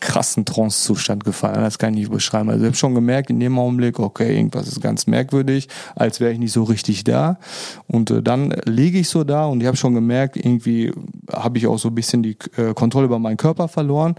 krassen 0.00 0.44
Trance-Zustand 0.44 1.24
gefallen. 1.24 1.62
Das 1.62 1.78
kann 1.78 1.94
ich 1.94 2.00
nicht 2.00 2.12
beschreiben. 2.12 2.50
Also 2.50 2.62
ich 2.62 2.66
habe 2.66 2.76
schon 2.76 2.94
gemerkt 2.94 3.30
in 3.30 3.40
dem 3.40 3.58
Augenblick, 3.58 3.98
okay, 3.98 4.36
irgendwas 4.36 4.68
ist 4.68 4.80
ganz 4.80 5.06
merkwürdig, 5.06 5.68
als 5.96 6.20
wäre 6.20 6.32
ich 6.32 6.38
nicht 6.38 6.52
so 6.52 6.64
richtig 6.64 7.04
da. 7.04 7.38
Und 7.86 8.10
äh, 8.10 8.22
dann 8.22 8.54
liege 8.64 8.98
ich 8.98 9.08
so 9.08 9.24
da 9.24 9.46
und 9.46 9.60
ich 9.60 9.66
habe 9.66 9.76
schon 9.76 9.94
gemerkt, 9.94 10.36
irgendwie 10.36 10.92
habe 11.32 11.58
ich 11.58 11.66
auch 11.66 11.78
so 11.78 11.88
ein 11.88 11.94
bisschen 11.94 12.22
die 12.22 12.36
äh, 12.56 12.74
Kontrolle 12.74 13.06
über 13.06 13.18
meinen 13.18 13.36
Körper 13.36 13.68
verloren. 13.68 14.14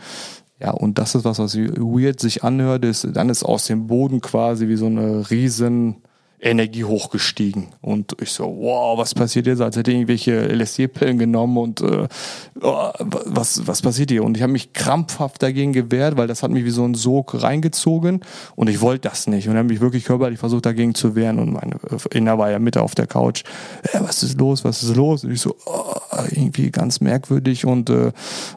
Ja, 0.60 0.72
und 0.72 1.00
das 1.00 1.16
ist 1.16 1.26
was, 1.26 1.40
was 1.40 1.58
weird 1.58 2.20
sich 2.20 2.44
anhört, 2.44 2.86
ist, 2.86 3.08
dann 3.14 3.30
ist 3.30 3.44
aus 3.44 3.66
dem 3.66 3.88
Boden 3.88 4.22
quasi 4.22 4.68
wie 4.68 4.76
so 4.76 4.86
eine 4.86 5.30
riesen 5.32 5.98
Energie 6.42 6.84
hochgestiegen. 6.84 7.68
Und 7.82 8.16
ich 8.20 8.32
so, 8.32 8.46
wow, 8.46 8.98
was 8.98 9.14
passiert 9.14 9.46
jetzt? 9.46 9.62
Als 9.62 9.78
hätte 9.78 9.92
ich 9.92 9.98
irgendwelche 9.98 10.48
LSD-Pillen 10.48 11.20
genommen 11.20 11.58
und 11.58 11.82
äh, 11.82 12.08
oh, 12.62 12.90
was, 13.00 13.68
was 13.68 13.82
passiert 13.84 14.10
hier? 14.10 14.24
Und 14.24 14.36
ich 14.38 14.44
habe 14.44 14.52
mich 14.52 14.74
krampfhaft 14.74 15.44
dagegen 15.44 15.72
gewehrt, 15.72 16.18
weil 16.18 16.28
das 16.28 16.42
hat 16.42 16.50
mich 16.50 16.66
wie 16.66 16.72
so 16.72 16.84
ein 16.84 16.96
Sog 16.96 17.42
reingezogen 17.44 18.22
und 18.56 18.70
ich 18.70 18.82
wollte 18.82 19.08
das 19.10 19.28
nicht. 19.28 19.48
Und 19.48 19.56
habe 19.56 19.68
mich 19.68 19.82
wirklich 19.82 20.04
körperlich 20.04 20.40
versucht, 20.40 20.66
dagegen 20.66 20.96
zu 20.96 21.16
wehren. 21.16 21.38
Und 21.38 21.54
meine 21.54 21.76
Inner 22.12 22.40
war 22.40 22.50
ja 22.50 22.58
Mitte 22.58 22.82
auf 22.82 22.96
der 22.96 23.06
Couch. 23.06 23.44
Äh, 23.84 24.00
was 24.02 24.24
ist 24.24 24.40
los? 24.40 24.64
Was 24.64 24.82
ist 24.82 24.96
los? 24.96 25.24
Und 25.24 25.32
ich 25.32 25.42
so, 25.42 25.56
oh, 25.66 25.94
irgendwie 26.32 26.72
ganz 26.72 27.02
merkwürdig. 27.02 27.66
Und, 27.66 27.92
äh, 27.92 28.12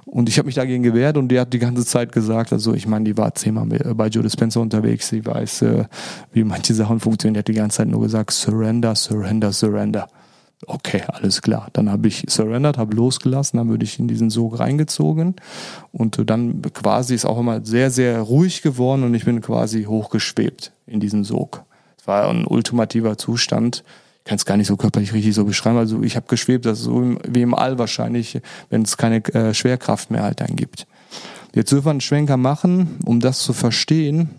und 0.07 0.31
ich 0.31 0.39
habe 0.39 0.47
mich 0.47 0.55
dagegen 0.55 0.83
gewehrt 0.83 1.19
und 1.19 1.29
die 1.29 1.39
hat 1.39 1.53
die 1.53 1.59
ganze 1.59 1.85
Zeit 1.85 2.13
gesagt, 2.13 2.51
also 2.51 2.73
ich 2.73 2.87
meine, 2.87 3.05
die 3.05 3.19
war 3.19 3.35
zehnmal 3.35 3.67
bei 3.67 4.07
Joe 4.07 4.23
Dispenza 4.23 4.61
unterwegs, 4.61 5.09
sie 5.09 5.27
weiß, 5.27 5.63
äh, 5.63 5.85
wie 6.33 6.45
manche 6.45 6.73
Sachen 6.73 6.99
funktionieren. 6.99 7.35
Die 7.35 7.39
hat 7.41 7.49
die 7.49 7.53
ganze 7.53 7.74
Zeit 7.75 7.89
nur 7.89 8.03
gesagt, 8.03 8.33
surrender, 8.33 8.95
surrender, 8.95 9.53
surrender. 9.53 10.09
Okay, 10.67 11.03
alles 11.09 11.43
klar. 11.43 11.69
Dann 11.73 11.91
habe 11.91 12.09
ich 12.09 12.25
surrendered, 12.29 12.79
habe 12.79 12.95
losgelassen, 12.95 13.59
dann 13.59 13.69
würde 13.69 13.85
ich 13.85 13.99
in 13.99 14.09
diesen 14.09 14.31
Sog 14.31 14.59
reingezogen 14.59 15.37
und 15.93 16.31
dann 16.31 16.63
quasi 16.73 17.15
ist 17.15 17.27
auch 17.27 17.39
immer 17.39 17.65
sehr, 17.65 17.91
sehr 17.91 18.21
ruhig 18.21 18.63
geworden 18.63 19.03
und 19.03 19.15
ich 19.15 19.25
bin 19.25 19.41
quasi 19.41 19.85
hochgeschwebt 19.85 20.73
in 20.87 21.01
diesen 21.01 21.25
Sog. 21.25 21.65
Es 22.01 22.07
war 22.07 22.29
ein 22.29 22.47
ultimativer 22.47 23.19
Zustand. 23.19 23.85
Ich 24.19 24.25
kann 24.25 24.37
es 24.37 24.47
gar 24.47 24.57
nicht 24.57 24.69
so 24.69 24.77
körperlich 24.77 25.13
richtig 25.13 25.35
so 25.35 25.45
beschreiben. 25.45 25.77
Also 25.77 26.03
ich 26.03 26.17
habe 26.17 26.27
geschwebt, 26.29 26.65
das 26.65 26.79
ist 26.79 26.85
so 26.85 27.17
wie 27.29 27.43
im 27.43 27.55
All 27.55 27.79
wahrscheinlich, 27.79 28.41
wenn 28.71 28.83
es 28.83 28.97
keine 28.97 29.25
äh, 29.35 29.53
Schwerkraft 29.53 30.11
mehr 30.11 30.23
halt 30.23 30.41
dann 30.41 30.57
gibt. 30.57 30.87
Jetzt 31.55 31.73
dürfen 31.73 31.87
wir 31.87 31.91
einen 31.91 32.01
Schwenker 32.01 32.37
machen, 32.37 32.99
um 33.05 33.21
das 33.21 33.41
zu 33.41 33.53
verstehen 33.53 34.31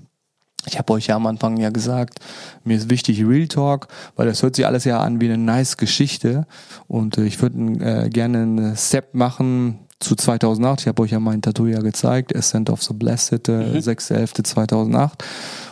ich 0.67 0.77
habe 0.77 0.93
euch 0.93 1.07
ja 1.07 1.15
am 1.15 1.27
Anfang 1.27 1.57
ja 1.57 1.69
gesagt, 1.69 2.19
mir 2.63 2.77
ist 2.77 2.89
wichtig 2.89 3.23
Real 3.25 3.47
Talk, 3.47 3.87
weil 4.15 4.27
das 4.27 4.43
hört 4.43 4.55
sich 4.55 4.65
alles 4.65 4.85
ja 4.85 4.99
an 4.99 5.21
wie 5.21 5.25
eine 5.25 5.37
nice 5.37 5.77
Geschichte 5.77 6.47
und 6.87 7.17
äh, 7.17 7.25
ich 7.25 7.41
würde 7.41 7.57
äh, 8.05 8.09
gerne 8.09 8.41
einen 8.41 8.77
Step 8.77 9.13
machen 9.13 9.79
zu 9.99 10.15
2008. 10.15 10.81
Ich 10.81 10.87
habe 10.87 11.01
euch 11.01 11.11
ja 11.11 11.19
mein 11.19 11.41
Tattoo 11.41 11.67
ja 11.67 11.79
gezeigt, 11.79 12.35
Ascent 12.35 12.69
of 12.69 12.83
the 12.83 12.93
Blessed, 12.93 13.47
äh, 13.49 13.51
mhm. 13.51 13.77
6.11.2008 13.77 15.11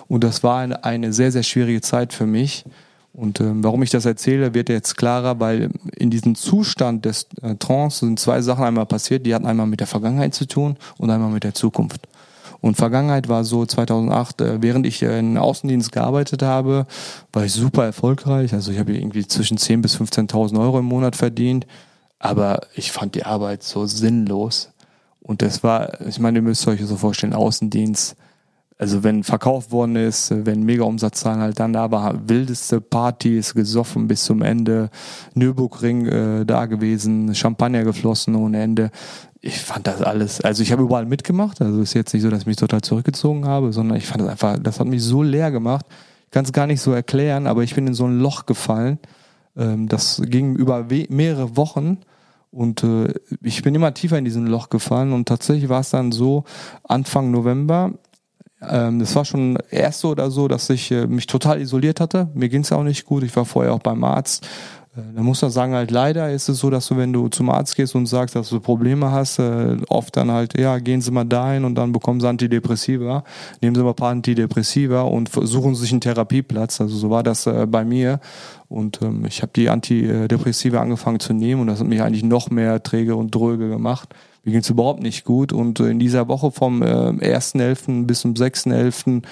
und 0.07 0.23
das 0.23 0.43
war 0.43 0.59
eine, 0.59 0.83
eine 0.83 1.13
sehr, 1.13 1.31
sehr 1.31 1.43
schwierige 1.43 1.81
Zeit 1.81 2.13
für 2.13 2.25
mich. 2.25 2.65
Und 3.15 3.39
ähm, 3.41 3.63
warum 3.63 3.83
ich 3.83 3.91
das 3.91 4.05
erzähle, 4.05 4.55
wird 4.55 4.69
jetzt 4.69 4.97
klarer, 4.97 5.39
weil 5.39 5.69
in 5.95 6.09
diesem 6.09 6.33
Zustand 6.33 7.05
des 7.05 7.27
äh, 7.43 7.55
Trance 7.55 7.99
sind 7.99 8.19
zwei 8.19 8.41
Sachen 8.41 8.63
einmal 8.63 8.87
passiert, 8.87 9.27
die 9.27 9.35
hatten 9.35 9.45
einmal 9.45 9.67
mit 9.67 9.81
der 9.81 9.87
Vergangenheit 9.87 10.33
zu 10.33 10.47
tun 10.47 10.77
und 10.97 11.11
einmal 11.11 11.29
mit 11.29 11.43
der 11.43 11.53
Zukunft. 11.53 12.07
Und 12.63 12.77
Vergangenheit 12.77 13.27
war 13.27 13.43
so 13.43 13.65
2008, 13.65 14.39
äh, 14.39 14.61
während 14.61 14.87
ich 14.87 15.03
äh, 15.03 15.19
in 15.19 15.37
Außendienst 15.37 15.91
gearbeitet 15.91 16.43
habe, 16.43 16.85
war 17.33 17.43
ich 17.43 17.51
super 17.51 17.83
erfolgreich. 17.83 18.53
Also 18.53 18.71
ich 18.71 18.79
habe 18.79 18.93
irgendwie 18.93 19.27
zwischen 19.27 19.57
10.000 19.57 19.81
bis 19.81 19.97
15.000 19.97 20.57
Euro 20.61 20.79
im 20.79 20.85
Monat 20.85 21.17
verdient. 21.17 21.67
Aber 22.19 22.61
ich 22.73 22.93
fand 22.93 23.15
die 23.15 23.25
Arbeit 23.25 23.63
so 23.63 23.85
sinnlos. 23.85 24.71
Und 25.19 25.41
das 25.41 25.61
war, 25.61 25.99
ich 26.07 26.19
meine, 26.19 26.37
ihr 26.39 26.41
müsst 26.41 26.65
euch 26.65 26.79
so 26.85 26.95
vorstellen, 26.95 27.33
Außendienst. 27.33 28.15
Also 28.77 29.03
wenn 29.03 29.25
verkauft 29.25 29.71
worden 29.71 29.97
ist, 29.97 30.33
wenn 30.33 30.63
Mega-Umsatzzahlen 30.63 31.41
halt 31.41 31.59
dann 31.59 31.73
da 31.73 31.91
war, 31.91 32.29
wildeste 32.29 32.79
Partys, 32.79 33.53
gesoffen 33.53 34.07
bis 34.07 34.23
zum 34.23 34.41
Ende, 34.41 34.89
Nürburgring 35.33 36.05
äh, 36.05 36.45
da 36.45 36.65
gewesen, 36.67 37.35
Champagner 37.35 37.83
geflossen 37.83 38.35
ohne 38.35 38.63
Ende 38.63 38.89
ich 39.45 39.59
fand 39.59 39.87
das 39.87 40.01
alles, 40.01 40.39
also 40.39 40.63
ich 40.63 40.71
habe 40.71 40.83
überall 40.83 41.05
mitgemacht, 41.05 41.61
also 41.61 41.81
ist 41.81 41.93
jetzt 41.93 42.13
nicht 42.13 42.23
so, 42.23 42.29
dass 42.29 42.41
ich 42.41 42.45
mich 42.45 42.55
total 42.55 42.79
zurückgezogen 42.79 43.45
habe, 43.45 43.73
sondern 43.73 43.97
ich 43.97 44.05
fand 44.05 44.21
das 44.21 44.29
einfach, 44.29 44.57
das 44.57 44.79
hat 44.79 44.87
mich 44.87 45.03
so 45.03 45.21
leer 45.21 45.51
gemacht. 45.51 45.85
Ich 46.25 46.31
kann 46.31 46.45
es 46.45 46.53
gar 46.53 46.65
nicht 46.65 46.79
so 46.79 46.93
erklären, 46.93 47.45
aber 47.45 47.61
ich 47.61 47.75
bin 47.75 47.85
in 47.85 47.93
so 47.93 48.05
ein 48.05 48.19
Loch 48.19 48.45
gefallen. 48.45 48.99
Ähm, 49.57 49.89
das 49.89 50.21
ging 50.25 50.55
über 50.55 50.87
mehrere 51.09 51.57
Wochen 51.57 51.97
und 52.51 52.85
äh, 52.85 53.13
ich 53.41 53.61
bin 53.63 53.75
immer 53.75 53.93
tiefer 53.93 54.17
in 54.17 54.23
diesen 54.23 54.47
Loch 54.47 54.69
gefallen 54.69 55.11
und 55.11 55.27
tatsächlich 55.27 55.67
war 55.67 55.81
es 55.81 55.89
dann 55.89 56.13
so 56.13 56.45
Anfang 56.85 57.29
November, 57.29 57.91
ähm, 58.61 58.99
das 58.99 59.13
war 59.13 59.25
schon 59.25 59.57
erst 59.69 59.99
so 59.99 60.11
oder 60.11 60.31
so, 60.31 60.47
dass 60.47 60.69
ich 60.69 60.89
äh, 60.89 61.05
mich 61.05 61.27
total 61.27 61.59
isoliert 61.59 61.99
hatte. 61.99 62.29
Mir 62.33 62.47
ging 62.47 62.61
es 62.61 62.71
auch 62.71 62.83
nicht 62.83 63.03
gut. 63.05 63.23
Ich 63.23 63.35
war 63.35 63.43
vorher 63.43 63.73
auch 63.73 63.79
beim 63.79 64.05
Arzt 64.05 64.47
da 64.95 65.23
muss 65.23 65.41
man 65.41 65.49
sagen, 65.49 65.73
halt 65.73 65.89
leider 65.89 66.31
ist 66.31 66.49
es 66.49 66.59
so, 66.59 66.69
dass 66.69 66.87
du, 66.87 66.97
wenn 66.97 67.11
du 67.11 67.27
zum 67.27 67.49
Arzt 67.49 67.75
gehst 67.75 67.95
und 67.95 68.05
sagst, 68.05 68.35
dass 68.35 68.49
du 68.49 68.59
Probleme 68.59 69.11
hast, 69.11 69.39
äh, 69.39 69.77
oft 69.89 70.15
dann 70.15 70.29
halt, 70.29 70.59
ja, 70.59 70.77
gehen 70.77 71.01
Sie 71.01 71.09
mal 71.09 71.23
dahin 71.23 71.65
und 71.65 71.73
dann 71.75 71.91
bekommen 71.91 72.21
Sie 72.21 72.27
Antidepressiva, 72.27 73.23
nehmen 73.61 73.75
Sie 73.75 73.81
mal 73.81 73.89
ein 73.89 73.95
paar 73.95 74.11
Antidepressiva 74.11 75.01
und 75.01 75.31
suchen 75.33 75.73
sich 75.73 75.91
einen 75.91 76.01
Therapieplatz. 76.01 76.79
Also 76.79 76.95
so 76.95 77.09
war 77.09 77.23
das 77.23 77.47
äh, 77.47 77.65
bei 77.65 77.83
mir. 77.83 78.19
Und 78.69 79.01
ähm, 79.01 79.25
ich 79.25 79.41
habe 79.41 79.51
die 79.55 79.69
Antidepressiva 79.69 80.79
angefangen 80.79 81.19
zu 81.19 81.33
nehmen 81.33 81.61
und 81.61 81.67
das 81.67 81.79
hat 81.79 81.87
mich 81.87 82.01
eigentlich 82.03 82.23
noch 82.23 82.51
mehr 82.51 82.83
träge 82.83 83.15
und 83.15 83.33
dröge 83.33 83.69
gemacht. 83.69 84.13
Mir 84.43 84.51
ging 84.51 84.61
es 84.61 84.69
überhaupt 84.69 85.01
nicht 85.01 85.23
gut. 85.23 85.53
Und 85.53 85.79
in 85.79 85.97
dieser 85.97 86.27
Woche 86.27 86.51
vom 86.51 86.83
äh, 86.83 86.85
1.11. 86.85 88.05
bis 88.05 88.21
zum 88.21 88.35
6.11 88.35 89.23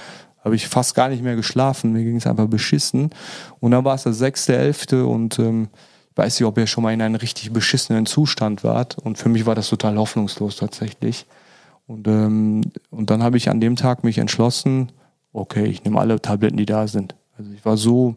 habe 0.44 0.56
ich 0.56 0.68
fast 0.68 0.96
gar 0.96 1.10
nicht 1.10 1.24
mehr 1.24 1.36
geschlafen. 1.36 1.94
Mir 1.94 2.04
ging 2.04 2.16
es 2.16 2.28
einfach 2.28 2.48
beschissen. 2.48 3.12
Und 3.60 3.72
dann 3.72 3.86
war 3.86 3.96
es 3.96 4.04
der 4.04 4.14
sechste, 4.14 4.56
elfte 4.56 5.06
und 5.06 5.40
ähm, 5.40 5.70
ich 6.12 6.18
weiß 6.18 6.40
nicht, 6.40 6.48
ob 6.48 6.58
ihr 6.58 6.68
schon 6.68 6.84
mal 6.84 6.94
in 6.94 7.02
einem 7.02 7.16
richtig 7.16 7.54
beschissenen 7.54 8.06
Zustand 8.06 8.64
wart. 8.64 8.98
Und 8.98 9.18
für 9.18 9.30
mich 9.30 9.46
war 9.46 9.56
das 9.56 9.70
total 9.70 9.98
hoffnungslos 9.98 10.58
tatsächlich. 10.58 11.26
Und, 11.88 12.08
ähm, 12.08 12.62
und 12.90 13.10
dann 13.10 13.24
habe 13.24 13.38
ich 13.38 13.50
an 13.50 13.62
dem 13.62 13.76
Tag 13.76 14.04
mich 14.04 14.18
entschlossen, 14.18 14.92
okay, 15.32 15.66
ich 15.66 15.84
nehme 15.84 16.00
alle 16.00 16.22
Tabletten, 16.22 16.58
die 16.58 16.66
da 16.66 16.88
sind. 16.88 17.16
Also 17.38 17.52
ich 17.52 17.64
war 17.64 17.78
so 17.78 18.16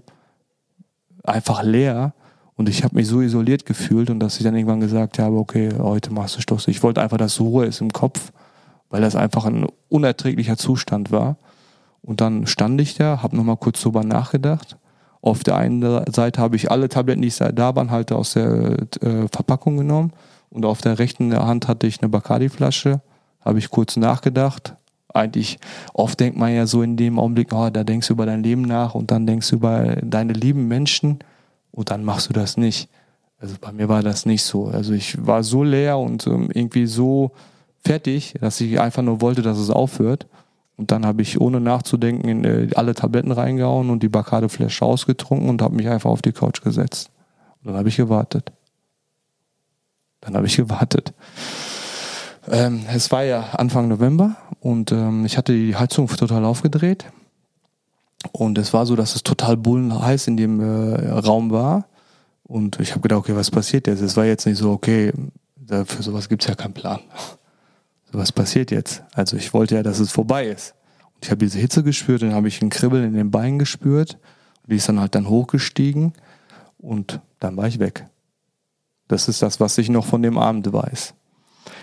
einfach 1.22 1.62
leer 1.62 2.14
und 2.56 2.68
ich 2.68 2.84
habe 2.84 2.96
mich 2.96 3.06
so 3.06 3.20
isoliert 3.20 3.66
gefühlt 3.66 4.10
und 4.10 4.20
dass 4.20 4.36
ich 4.36 4.44
dann 4.44 4.55
irgendwann 4.55 4.80
gesagt 4.80 5.18
habe, 5.18 5.36
okay, 5.36 5.70
heute 5.78 6.12
machst 6.12 6.36
du 6.36 6.40
Stoß. 6.40 6.68
Ich 6.68 6.82
wollte 6.82 7.01
einfach, 7.01 7.16
dass 7.16 7.40
Ruhe 7.40 7.66
ist 7.66 7.80
im 7.80 7.92
Kopf, 7.92 8.32
weil 8.90 9.01
das 9.01 9.16
einfach 9.16 9.44
ein 9.44 9.66
unerträglicher 9.88 10.56
Zustand 10.56 11.10
war. 11.10 11.36
Und 12.05 12.20
dann 12.20 12.47
stand 12.47 12.81
ich 12.81 12.94
da, 12.94 13.22
habe 13.22 13.36
nochmal 13.36 13.56
kurz 13.56 13.81
drüber 13.81 14.05
nachgedacht. 14.05 14.76
Auf 15.22 15.43
der 15.43 15.56
einen 15.56 15.81
Seite 16.12 16.40
habe 16.40 16.55
ich 16.56 16.70
alle 16.70 16.90
Tabletten, 16.90 17.22
die 17.22 17.32
da 17.55 17.74
waren, 17.74 17.90
halt 17.90 18.12
aus 18.12 18.35
der 18.35 18.76
äh, 19.01 19.26
Verpackung 19.32 19.78
genommen. 19.78 20.12
Und 20.51 20.66
auf 20.66 20.82
der 20.82 20.98
rechten 20.98 21.35
Hand 21.35 21.66
hatte 21.66 21.86
ich 21.86 22.01
eine 22.02 22.10
Bacardi-Flasche. 22.10 23.01
Habe 23.40 23.59
ich 23.59 23.70
kurz 23.70 23.97
nachgedacht. 23.97 24.76
Eigentlich, 25.12 25.59
oft 25.94 26.20
denkt 26.20 26.39
man 26.39 26.55
ja 26.55 26.66
so 26.66 26.82
in 26.82 26.97
dem 26.97 27.18
Augenblick, 27.18 27.52
oh, 27.52 27.70
da 27.70 27.85
denkst 27.85 28.09
du 28.09 28.14
über 28.14 28.26
dein 28.26 28.43
Leben 28.43 28.62
nach 28.62 28.94
und 28.94 29.10
dann 29.10 29.26
denkst 29.26 29.48
du 29.48 29.56
über 29.56 29.97
deine 30.02 30.32
lieben 30.32 30.68
Menschen 30.68 31.20
und 31.70 31.90
dann 31.90 32.05
machst 32.05 32.28
du 32.28 32.32
das 32.32 32.56
nicht. 32.56 32.90
Also 33.39 33.56
bei 33.60 33.72
mir 33.72 33.89
war 33.89 34.02
das 34.02 34.26
nicht 34.26 34.43
so. 34.43 34.66
Also 34.66 34.93
ich 34.93 35.24
war 35.26 35.43
so 35.43 35.62
leer 35.62 35.98
und 35.98 36.26
ähm, 36.26 36.51
irgendwie 36.52 36.86
so 36.86 37.32
fertig, 37.85 38.35
dass 38.40 38.60
ich 38.60 38.81
einfach 38.81 39.02
nur 39.02 39.20
wollte, 39.20 39.43
dass 39.43 39.59
es 39.59 39.70
aufhört. 39.70 40.26
Und 40.76 40.90
dann 40.90 41.06
habe 41.06 41.22
ich 41.22 41.40
ohne 41.40 41.60
nachzudenken 41.60 42.28
in 42.28 42.44
äh, 42.44 42.68
alle 42.74 42.94
Tabletten 42.94 43.30
reingehauen 43.30 43.90
und 43.90 44.02
die 44.02 44.09
Bacardi 44.09 44.48
Flasche 44.48 44.84
ausgetrunken 44.84 45.48
und 45.48 45.62
habe 45.62 45.76
mich 45.76 45.88
einfach 45.88 46.10
auf 46.10 46.22
die 46.22 46.32
Couch 46.32 46.62
gesetzt. 46.62 47.10
Und 47.60 47.68
dann 47.68 47.76
habe 47.76 47.88
ich 47.88 47.96
gewartet. 47.96 48.52
Dann 50.20 50.34
habe 50.34 50.46
ich 50.46 50.56
gewartet. 50.56 51.12
Ähm, 52.51 52.84
es 52.92 53.10
war 53.12 53.22
ja 53.22 53.40
Anfang 53.52 53.88
November 53.88 54.36
und 54.60 54.90
ähm, 54.90 55.24
ich 55.24 55.38
hatte 55.38 55.52
die 55.52 55.76
Heizung 55.76 56.09
total 56.09 56.44
aufgedreht. 56.44 57.06
Und 58.32 58.59
es 58.59 58.72
war 58.72 58.86
so, 58.86 58.96
dass 58.96 59.14
es 59.14 59.22
total 59.22 59.56
bullenheiß 59.56 60.26
in 60.26 60.36
dem 60.36 60.60
äh, 60.60 61.10
Raum 61.10 61.51
war. 61.51 61.86
Und 62.42 62.80
ich 62.80 62.90
habe 62.90 63.01
gedacht, 63.01 63.20
okay, 63.20 63.36
was 63.36 63.51
passiert 63.51 63.86
jetzt? 63.86 64.01
Es 64.01 64.16
war 64.16 64.24
jetzt 64.24 64.46
nicht 64.46 64.59
so, 64.59 64.72
okay, 64.72 65.12
für 65.86 66.02
sowas 66.02 66.28
gibt 66.28 66.42
es 66.42 66.48
ja 66.48 66.55
keinen 66.55 66.74
Plan 66.74 67.01
was 68.19 68.32
passiert 68.32 68.70
jetzt? 68.70 69.03
Also 69.15 69.36
ich 69.36 69.53
wollte 69.55 69.77
ja, 69.77 69.82
dass 69.82 69.99
es 69.99 70.12
vorbei 70.12 70.47
ist. 70.47 70.74
Und 71.15 71.24
Ich 71.24 71.31
habe 71.31 71.39
diese 71.39 71.59
Hitze 71.59 71.82
gespürt, 71.82 72.23
dann 72.23 72.35
habe 72.35 72.49
ich 72.49 72.61
ein 72.62 72.70
Kribbeln 72.70 73.05
in 73.05 73.15
den 73.15 73.31
Beinen 73.31 73.59
gespürt. 73.59 74.19
Die 74.66 74.77
ist 74.77 74.89
dann 74.89 75.01
halt 75.01 75.15
dann 75.15 75.28
hochgestiegen 75.28 76.15
und 76.78 77.20
dann 77.41 77.57
war 77.57 77.66
ich 77.66 77.78
weg. 77.78 78.07
Das 79.09 79.28
ist 79.28 79.43
das, 79.43 79.61
was 79.61 79.77
ich 79.78 79.91
noch 79.91 80.07
von 80.07 80.23
dem 80.23 80.39
Abend 80.39 80.73
weiß. 80.73 81.15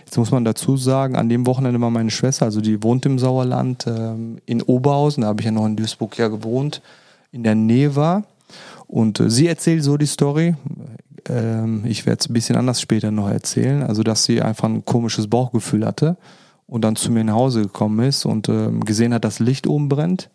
Jetzt 0.05 0.17
muss 0.17 0.31
man 0.31 0.45
dazu 0.45 0.77
sagen, 0.77 1.15
an 1.15 1.29
dem 1.29 1.45
Wochenende 1.45 1.79
war 1.79 1.89
meine 1.89 2.11
Schwester, 2.11 2.45
also 2.45 2.61
die 2.61 2.83
wohnt 2.83 3.05
im 3.05 3.19
Sauerland 3.19 3.85
ähm, 3.87 4.39
in 4.45 4.61
Oberhausen, 4.61 5.21
da 5.21 5.27
habe 5.27 5.41
ich 5.41 5.45
ja 5.45 5.51
noch 5.51 5.65
in 5.65 5.75
Duisburg 5.75 6.17
ja 6.17 6.27
gewohnt, 6.27 6.81
in 7.31 7.43
der 7.43 7.55
Nähe 7.55 7.95
war. 7.95 8.23
Und 8.87 9.19
äh, 9.19 9.29
sie 9.29 9.47
erzählt 9.47 9.83
so 9.83 9.97
die 9.97 10.05
Story. 10.05 10.55
Ähm, 11.29 11.83
ich 11.85 12.05
werde 12.05 12.19
es 12.19 12.29
ein 12.29 12.33
bisschen 12.33 12.55
anders 12.55 12.81
später 12.81 13.11
noch 13.11 13.29
erzählen. 13.29 13.83
Also, 13.83 14.03
dass 14.03 14.25
sie 14.25 14.41
einfach 14.41 14.67
ein 14.67 14.85
komisches 14.85 15.27
Bauchgefühl 15.27 15.85
hatte 15.85 16.17
und 16.67 16.83
dann 16.83 16.95
zu 16.95 17.11
mir 17.11 17.23
nach 17.23 17.35
Hause 17.35 17.63
gekommen 17.63 17.99
ist 18.07 18.25
und 18.25 18.49
ähm, 18.49 18.81
gesehen 18.81 19.13
hat, 19.13 19.25
dass 19.25 19.39
Licht 19.39 19.67
oben 19.67 19.89
brennt 19.89 20.29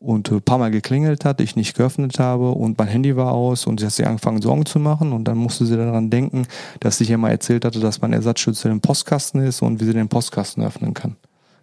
und 0.00 0.30
ein 0.30 0.42
paar 0.42 0.58
Mal 0.58 0.70
geklingelt 0.70 1.24
hat, 1.24 1.40
ich 1.40 1.56
nicht 1.56 1.76
geöffnet 1.76 2.18
habe 2.18 2.50
und 2.50 2.78
mein 2.78 2.88
Handy 2.88 3.16
war 3.16 3.32
aus 3.32 3.66
und 3.66 3.80
sie 3.80 3.86
hat 3.86 3.92
sich 3.92 4.06
angefangen 4.06 4.42
Sorgen 4.42 4.66
zu 4.66 4.78
machen 4.78 5.12
und 5.12 5.24
dann 5.24 5.38
musste 5.38 5.66
sie 5.66 5.76
daran 5.76 6.10
denken, 6.10 6.46
dass 6.80 7.00
ich 7.00 7.10
ihr 7.10 7.18
mal 7.18 7.30
erzählt 7.30 7.64
hatte, 7.64 7.80
dass 7.80 8.00
mein 8.00 8.12
Ersatzschütze 8.12 8.68
im 8.68 8.80
Postkasten 8.80 9.40
ist 9.40 9.62
und 9.62 9.80
wie 9.80 9.84
sie 9.84 9.92
den 9.92 10.08
Postkasten 10.08 10.62
öffnen 10.62 10.94
kann. 10.94 11.16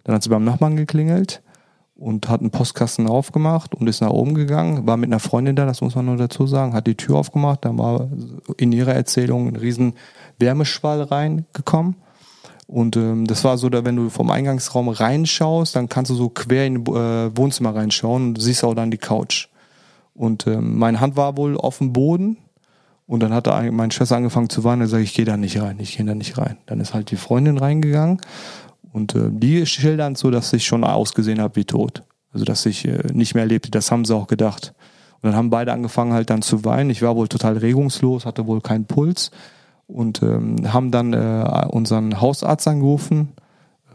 Dann 0.04 0.14
hat 0.14 0.22
sie 0.22 0.28
beim 0.28 0.44
Nachbarn 0.44 0.76
geklingelt 0.76 1.42
und 1.98 2.28
hat 2.28 2.40
einen 2.40 2.50
Postkasten 2.50 3.08
aufgemacht 3.08 3.74
und 3.74 3.86
ist 3.86 4.00
nach 4.00 4.10
oben 4.10 4.34
gegangen, 4.34 4.86
war 4.86 4.96
mit 4.96 5.08
einer 5.08 5.20
Freundin 5.20 5.56
da, 5.56 5.64
das 5.64 5.80
muss 5.80 5.94
man 5.94 6.06
nur 6.06 6.16
dazu 6.16 6.46
sagen, 6.46 6.74
hat 6.74 6.86
die 6.86 6.94
Tür 6.94 7.16
aufgemacht, 7.16 7.64
dann 7.64 7.78
war 7.78 8.08
in 8.58 8.72
ihrer 8.72 8.94
Erzählung 8.94 9.48
ein 9.48 9.56
riesen 9.56 9.94
Wärmeschwall 10.38 11.02
reingekommen 11.02 11.96
und 12.66 12.96
ähm, 12.96 13.26
das 13.26 13.44
war 13.44 13.58
so, 13.58 13.68
da 13.68 13.84
wenn 13.84 13.96
du 13.96 14.10
vom 14.10 14.30
Eingangsraum 14.30 14.88
reinschaust, 14.88 15.76
dann 15.76 15.88
kannst 15.88 16.10
du 16.10 16.14
so 16.14 16.28
quer 16.28 16.66
in 16.66 16.84
äh, 16.86 17.36
Wohnzimmer 17.36 17.74
reinschauen 17.74 18.28
und 18.28 18.42
siehst 18.42 18.64
auch 18.64 18.74
dann 18.74 18.90
die 18.90 18.98
Couch. 18.98 19.48
Und 20.14 20.46
ähm, 20.46 20.78
meine 20.78 21.00
Hand 21.00 21.16
war 21.16 21.36
wohl 21.36 21.56
auf 21.56 21.78
dem 21.78 21.92
Boden 21.92 22.38
und 23.06 23.22
dann 23.22 23.32
hat 23.32 23.46
meine 23.46 23.92
Schwester 23.92 24.16
angefangen 24.16 24.48
zu 24.48 24.64
weinen. 24.64 24.80
Da 24.80 24.88
sage 24.88 25.04
ich, 25.04 25.10
ich 25.10 25.16
gehe 25.16 25.24
da 25.24 25.36
nicht 25.36 25.60
rein, 25.60 25.78
ich 25.78 25.96
gehe 25.96 26.06
da 26.06 26.14
nicht 26.14 26.38
rein. 26.38 26.56
Dann 26.66 26.80
ist 26.80 26.92
halt 26.92 27.10
die 27.10 27.16
Freundin 27.16 27.58
reingegangen 27.58 28.20
und 28.96 29.14
äh, 29.14 29.28
die 29.30 29.66
schildern 29.66 30.14
so, 30.14 30.30
dass 30.30 30.54
ich 30.54 30.64
schon 30.64 30.82
ausgesehen 30.82 31.38
habe 31.38 31.56
wie 31.56 31.66
tot. 31.66 32.02
Also 32.32 32.46
dass 32.46 32.64
ich 32.64 32.86
äh, 32.86 33.02
nicht 33.12 33.34
mehr 33.34 33.44
lebte. 33.44 33.70
Das 33.70 33.92
haben 33.92 34.06
sie 34.06 34.16
auch 34.16 34.26
gedacht. 34.26 34.72
Und 35.20 35.24
dann 35.24 35.36
haben 35.36 35.50
beide 35.50 35.72
angefangen 35.72 36.14
halt 36.14 36.30
dann 36.30 36.40
zu 36.40 36.64
weinen. 36.64 36.88
Ich 36.88 37.02
war 37.02 37.14
wohl 37.14 37.28
total 37.28 37.58
regungslos, 37.58 38.24
hatte 38.24 38.46
wohl 38.46 38.62
keinen 38.62 38.86
Puls 38.86 39.32
und 39.86 40.22
ähm, 40.22 40.72
haben 40.72 40.90
dann 40.90 41.12
äh, 41.12 41.66
unseren 41.68 42.22
Hausarzt 42.22 42.66
angerufen, 42.66 43.34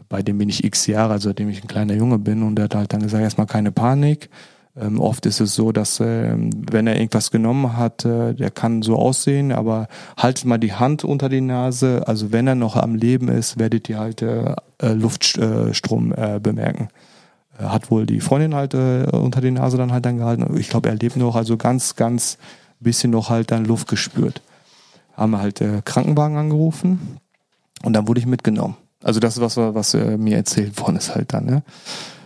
bei 0.08 0.22
dem 0.22 0.38
bin 0.38 0.48
ich 0.48 0.62
x 0.62 0.86
Jahre, 0.86 1.14
also 1.14 1.30
seitdem 1.30 1.48
ich 1.48 1.62
ein 1.62 1.68
kleiner 1.68 1.94
Junge 1.94 2.18
bin 2.18 2.42
und 2.42 2.54
der 2.54 2.66
hat 2.66 2.74
halt 2.74 2.92
dann 2.92 3.02
gesagt, 3.02 3.24
erstmal 3.24 3.46
keine 3.46 3.72
Panik. 3.72 4.30
Ähm, 4.74 5.00
oft 5.00 5.26
ist 5.26 5.40
es 5.40 5.54
so, 5.54 5.70
dass 5.70 6.00
äh, 6.00 6.34
wenn 6.34 6.86
er 6.86 6.96
irgendwas 6.96 7.30
genommen 7.30 7.76
hat, 7.76 8.04
äh, 8.04 8.34
der 8.34 8.50
kann 8.50 8.82
so 8.82 8.96
aussehen, 8.96 9.52
aber 9.52 9.88
haltet 10.16 10.46
mal 10.46 10.58
die 10.58 10.72
Hand 10.72 11.04
unter 11.04 11.28
die 11.28 11.42
Nase. 11.42 12.04
Also 12.06 12.32
wenn 12.32 12.46
er 12.46 12.54
noch 12.54 12.76
am 12.76 12.94
Leben 12.94 13.28
ist, 13.28 13.58
werdet 13.58 13.88
ihr 13.88 13.98
halt 13.98 14.22
äh, 14.22 14.54
äh 14.80 14.92
Luftstrom 14.92 16.12
äh, 16.16 16.40
bemerken. 16.40 16.88
Hat 17.58 17.90
wohl 17.90 18.06
die 18.06 18.20
Freundin 18.20 18.54
halt 18.54 18.72
äh, 18.72 19.06
unter 19.12 19.42
die 19.42 19.50
Nase 19.50 19.76
dann 19.76 19.92
halt 19.92 20.06
dann 20.06 20.16
gehalten. 20.16 20.56
Ich 20.58 20.70
glaube, 20.70 20.88
er 20.88 20.94
lebt 20.94 21.16
noch, 21.16 21.36
also 21.36 21.58
ganz, 21.58 21.96
ganz 21.96 22.38
bisschen 22.80 23.10
noch 23.10 23.28
halt 23.28 23.50
dann 23.50 23.66
Luft 23.66 23.88
gespürt 23.88 24.40
haben 25.14 25.36
halt 25.38 25.60
äh, 25.60 25.82
Krankenwagen 25.84 26.36
angerufen 26.36 27.18
und 27.82 27.92
dann 27.92 28.08
wurde 28.08 28.20
ich 28.20 28.26
mitgenommen. 28.26 28.76
Also 29.02 29.20
das 29.20 29.36
ist 29.36 29.42
was, 29.42 29.56
was 29.56 29.94
äh, 29.94 30.16
mir 30.16 30.36
erzählt 30.36 30.78
worden 30.80 30.96
ist 30.96 31.14
halt 31.14 31.32
dann. 31.32 31.46
Ne? 31.46 31.62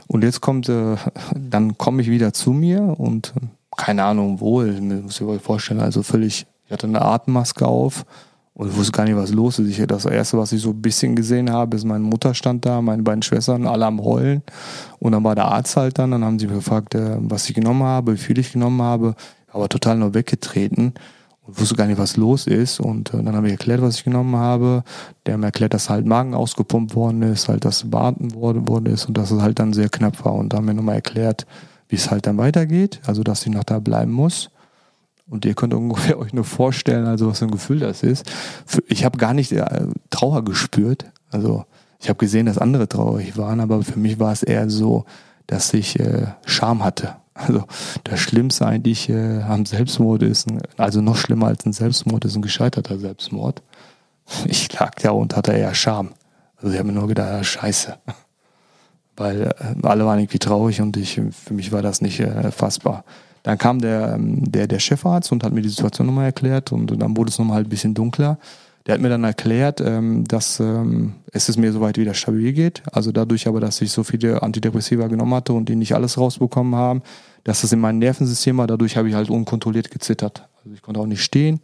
Und 0.07 0.23
jetzt 0.23 0.41
kommt, 0.41 0.69
äh, 0.69 0.97
dann 1.35 1.77
komme 1.78 2.03
ich 2.03 2.11
wieder 2.11 2.33
zu 2.33 2.53
mir 2.53 2.95
und 2.99 3.35
äh, 3.37 3.47
keine 3.77 4.05
Ahnung 4.05 4.41
wo, 4.41 4.62
ich 4.62 4.81
muss 4.81 5.20
ich 5.20 5.27
euch 5.27 5.43
vorstellen, 5.43 5.81
also 5.81 6.03
völlig, 6.03 6.47
ich 6.65 6.73
hatte 6.73 6.87
eine 6.87 7.03
Atemmaske 7.03 7.66
auf 7.66 8.07
und 8.55 8.74
wusste 8.77 8.93
gar 8.93 9.05
nicht, 9.05 9.16
was 9.16 9.33
los 9.33 9.59
ist. 9.59 9.69
Ich, 9.69 9.87
das 9.87 10.07
erste, 10.07 10.39
was 10.39 10.53
ich 10.53 10.62
so 10.62 10.70
ein 10.70 10.81
bisschen 10.81 11.15
gesehen 11.15 11.51
habe, 11.51 11.77
ist 11.77 11.85
meine 11.85 12.05
Mutter 12.05 12.33
stand 12.33 12.65
da, 12.65 12.81
meine 12.81 13.03
beiden 13.03 13.23
Schwestern, 13.23 13.66
alle 13.66 13.85
am 13.85 14.03
Heulen. 14.03 14.43
Und 14.99 15.12
dann 15.12 15.24
war 15.24 15.35
der 15.35 15.47
Arzt 15.47 15.77
halt 15.77 15.99
dann, 15.99 16.12
dann 16.12 16.24
haben 16.24 16.39
sie 16.39 16.47
mich 16.47 16.57
gefragt, 16.57 16.95
äh, 16.95 17.16
was 17.19 17.49
ich 17.49 17.55
genommen 17.55 17.83
habe, 17.83 18.15
wie 18.15 18.19
viel 18.19 18.39
ich 18.39 18.53
genommen 18.53 18.81
habe, 18.81 19.15
aber 19.53 19.69
total 19.69 19.99
nur 19.99 20.15
weggetreten 20.15 20.95
und 21.47 21.60
wusste 21.60 21.77
gar 21.77 21.86
nicht, 21.86 21.98
was 21.98 22.16
los 22.16 22.47
ist. 22.47 22.81
Und 22.81 23.14
äh, 23.14 23.23
dann 23.23 23.36
habe 23.36 23.47
ich 23.47 23.52
erklärt, 23.52 23.82
was 23.82 23.97
ich 23.97 24.05
genommen 24.05 24.36
habe. 24.36 24.82
Der 25.24 25.35
hat 25.35 25.40
mir 25.40 25.47
erklärt, 25.47 25.74
dass 25.74 25.90
halt 25.90 26.06
Magen 26.06 26.35
ausgepumpt 26.35 26.94
worden 26.94 27.23
ist, 27.23 27.48
halt 27.48 27.64
das 27.64 27.89
beatmet 27.90 28.35
worden, 28.35 28.68
worden 28.68 28.86
ist 28.86 29.06
und 29.06 29.16
dass 29.16 29.31
es 29.31 29.40
halt 29.40 29.59
dann 29.59 29.73
sehr 29.73 29.89
knapp 29.89 30.24
war. 30.24 30.35
Und 30.35 30.52
da 30.52 30.59
haben 30.59 30.66
wir 30.66 30.74
nochmal 30.74 30.97
erklärt, 30.97 31.47
wie 31.89 31.97
es 31.97 32.10
halt 32.10 32.27
dann 32.27 32.39
weitergeht, 32.39 33.01
also 33.06 33.23
dass 33.23 33.47
ich 33.47 33.52
noch 33.52 33.64
da 33.64 33.78
bleiben 33.78 34.12
muss. 34.12 34.51
Und 35.28 35.44
ihr 35.44 35.55
könnt 35.55 35.74
ungefähr 35.74 36.18
euch 36.18 36.32
nur 36.32 36.44
vorstellen, 36.44 37.06
also 37.06 37.28
was 37.28 37.39
für 37.39 37.47
ein 37.47 37.51
Gefühl 37.51 37.78
das 37.78 38.02
ist. 38.02 38.31
Ich 38.89 39.05
habe 39.05 39.18
gar 39.18 39.35
nicht 39.35 39.52
äh, 39.52 39.86
Trauer 40.10 40.44
gespürt. 40.44 41.06
Also 41.31 41.64
ich 42.01 42.09
habe 42.09 42.18
gesehen, 42.18 42.47
dass 42.47 42.59
andere 42.59 42.89
traurig 42.89 43.36
waren, 43.36 43.60
aber 43.60 43.82
für 43.82 43.98
mich 43.98 44.18
war 44.18 44.32
es 44.32 44.43
eher 44.43 44.68
so, 44.68 45.05
dass 45.47 45.73
ich 45.74 45.98
äh, 46.01 46.27
Scham 46.44 46.85
hatte. 46.85 47.16
Also 47.37 47.65
das 48.05 48.21
Schlimmste 48.21 48.67
eigentlich 48.67 49.11
äh, 49.11 49.43
am 49.43 49.67
Selbstmord 49.67 50.23
ist, 50.23 50.49
ein, 50.49 50.63
also 50.79 51.03
noch 51.03 51.17
schlimmer 51.17 51.49
als 51.49 51.67
ein 51.67 51.73
Selbstmord 51.73 52.25
ist 52.25 52.35
ein 52.35 52.43
gescheiterter 52.43 52.99
Selbstmord. 52.99 53.63
Ich 54.47 54.73
lag 54.73 54.95
da 54.97 55.11
und 55.11 55.37
hatte 55.37 55.53
eher 55.53 55.75
Scham. 55.75 56.11
Also 56.57 56.73
ich 56.73 56.79
habe 56.79 56.89
mir 56.89 56.99
nur 56.99 57.09
gedacht, 57.09 57.29
ja, 57.31 57.45
scheiße. 57.45 57.99
Weil 59.17 59.43
äh, 59.43 59.87
alle 59.87 60.07
waren 60.07 60.19
irgendwie 60.19 60.39
traurig 60.39 60.81
und 60.81 60.97
ich, 60.97 61.21
für 61.31 61.55
mich 61.55 61.73
war 61.73 61.83
das 61.83 62.01
nicht 62.01 62.21
äh, 62.21 62.51
fassbar. 62.51 63.05
Dann 63.43 63.59
kam 63.59 63.81
der, 63.81 64.15
ähm, 64.15 64.51
der, 64.51 64.67
der 64.67 64.81
Chefarzt 64.81 65.31
und 65.31 65.45
hat 65.45 65.53
mir 65.53 65.63
die 65.63 65.69
Situation 65.69 66.07
nochmal 66.07 66.25
erklärt 66.25 66.73
und, 66.73 66.91
und 66.91 66.99
dann 66.99 67.17
wurde 67.17 67.31
es 67.31 67.39
nochmal 67.39 67.57
halt 67.57 67.67
ein 67.67 67.71
bisschen 67.71 67.95
dunkler. 67.95 68.39
Der 68.87 68.95
hat 68.95 69.01
mir 69.01 69.09
dann 69.09 69.25
erklärt, 69.25 69.81
ähm, 69.81 70.25
dass 70.25 70.61
ähm, 70.61 71.15
es 71.33 71.57
mir 71.57 71.73
soweit 71.73 71.99
wieder 71.99 72.15
stabil 72.15 72.53
geht. 72.53 72.83
Also 72.93 73.11
dadurch 73.11 73.49
aber, 73.49 73.61
dass 73.61 73.81
ich 73.81 73.91
so 73.91 74.05
viele 74.05 74.43
Antidepressiva 74.43 75.09
genommen 75.09 75.35
hatte 75.35 75.53
und 75.53 75.69
die 75.69 75.77
nicht 75.77 75.95
alles 75.95 76.19
rausbekommen 76.19 76.77
haben, 76.77 77.03
dass 77.43 77.63
das 77.63 77.73
in 77.73 77.81
meinem 77.81 77.99
Nervensystem 77.99 78.57
war. 78.59 78.67
Dadurch 78.67 78.97
habe 78.97 79.09
ich 79.09 79.15
halt 79.15 79.29
unkontrolliert 79.29 79.91
gezittert. 79.91 80.49
Also 80.59 80.75
ich 80.75 80.83
konnte 80.83 81.01
auch 81.01 81.07
nicht 81.07 81.23
stehen. 81.23 81.61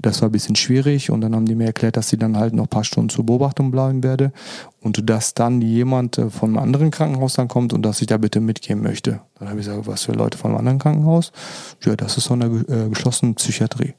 Das 0.00 0.20
war 0.22 0.28
ein 0.28 0.32
bisschen 0.32 0.56
schwierig. 0.56 1.10
Und 1.10 1.20
dann 1.20 1.34
haben 1.34 1.46
die 1.46 1.54
mir 1.54 1.66
erklärt, 1.66 1.96
dass 1.96 2.08
sie 2.08 2.18
dann 2.18 2.38
halt 2.38 2.54
noch 2.54 2.64
ein 2.64 2.68
paar 2.68 2.84
Stunden 2.84 3.10
zur 3.10 3.26
Beobachtung 3.26 3.70
bleiben 3.70 4.02
werde. 4.02 4.32
Und 4.80 5.08
dass 5.08 5.34
dann 5.34 5.60
jemand 5.60 6.16
äh, 6.16 6.30
von 6.30 6.50
einem 6.50 6.58
anderen 6.58 6.90
Krankenhaus 6.90 7.34
dann 7.34 7.48
kommt 7.48 7.74
und 7.74 7.82
dass 7.82 8.00
ich 8.00 8.06
da 8.06 8.16
bitte 8.16 8.40
mitgehen 8.40 8.82
möchte. 8.82 9.20
Dann 9.38 9.48
habe 9.48 9.60
ich 9.60 9.66
gesagt, 9.66 9.86
was 9.86 10.04
für 10.04 10.12
Leute 10.12 10.38
von 10.38 10.50
einem 10.50 10.58
anderen 10.58 10.78
Krankenhaus? 10.78 11.32
Ja, 11.84 11.96
das 11.96 12.16
ist 12.16 12.24
so 12.24 12.34
eine 12.34 12.46
äh, 12.46 12.88
geschlossene 12.88 13.34
Psychiatrie. 13.34 13.94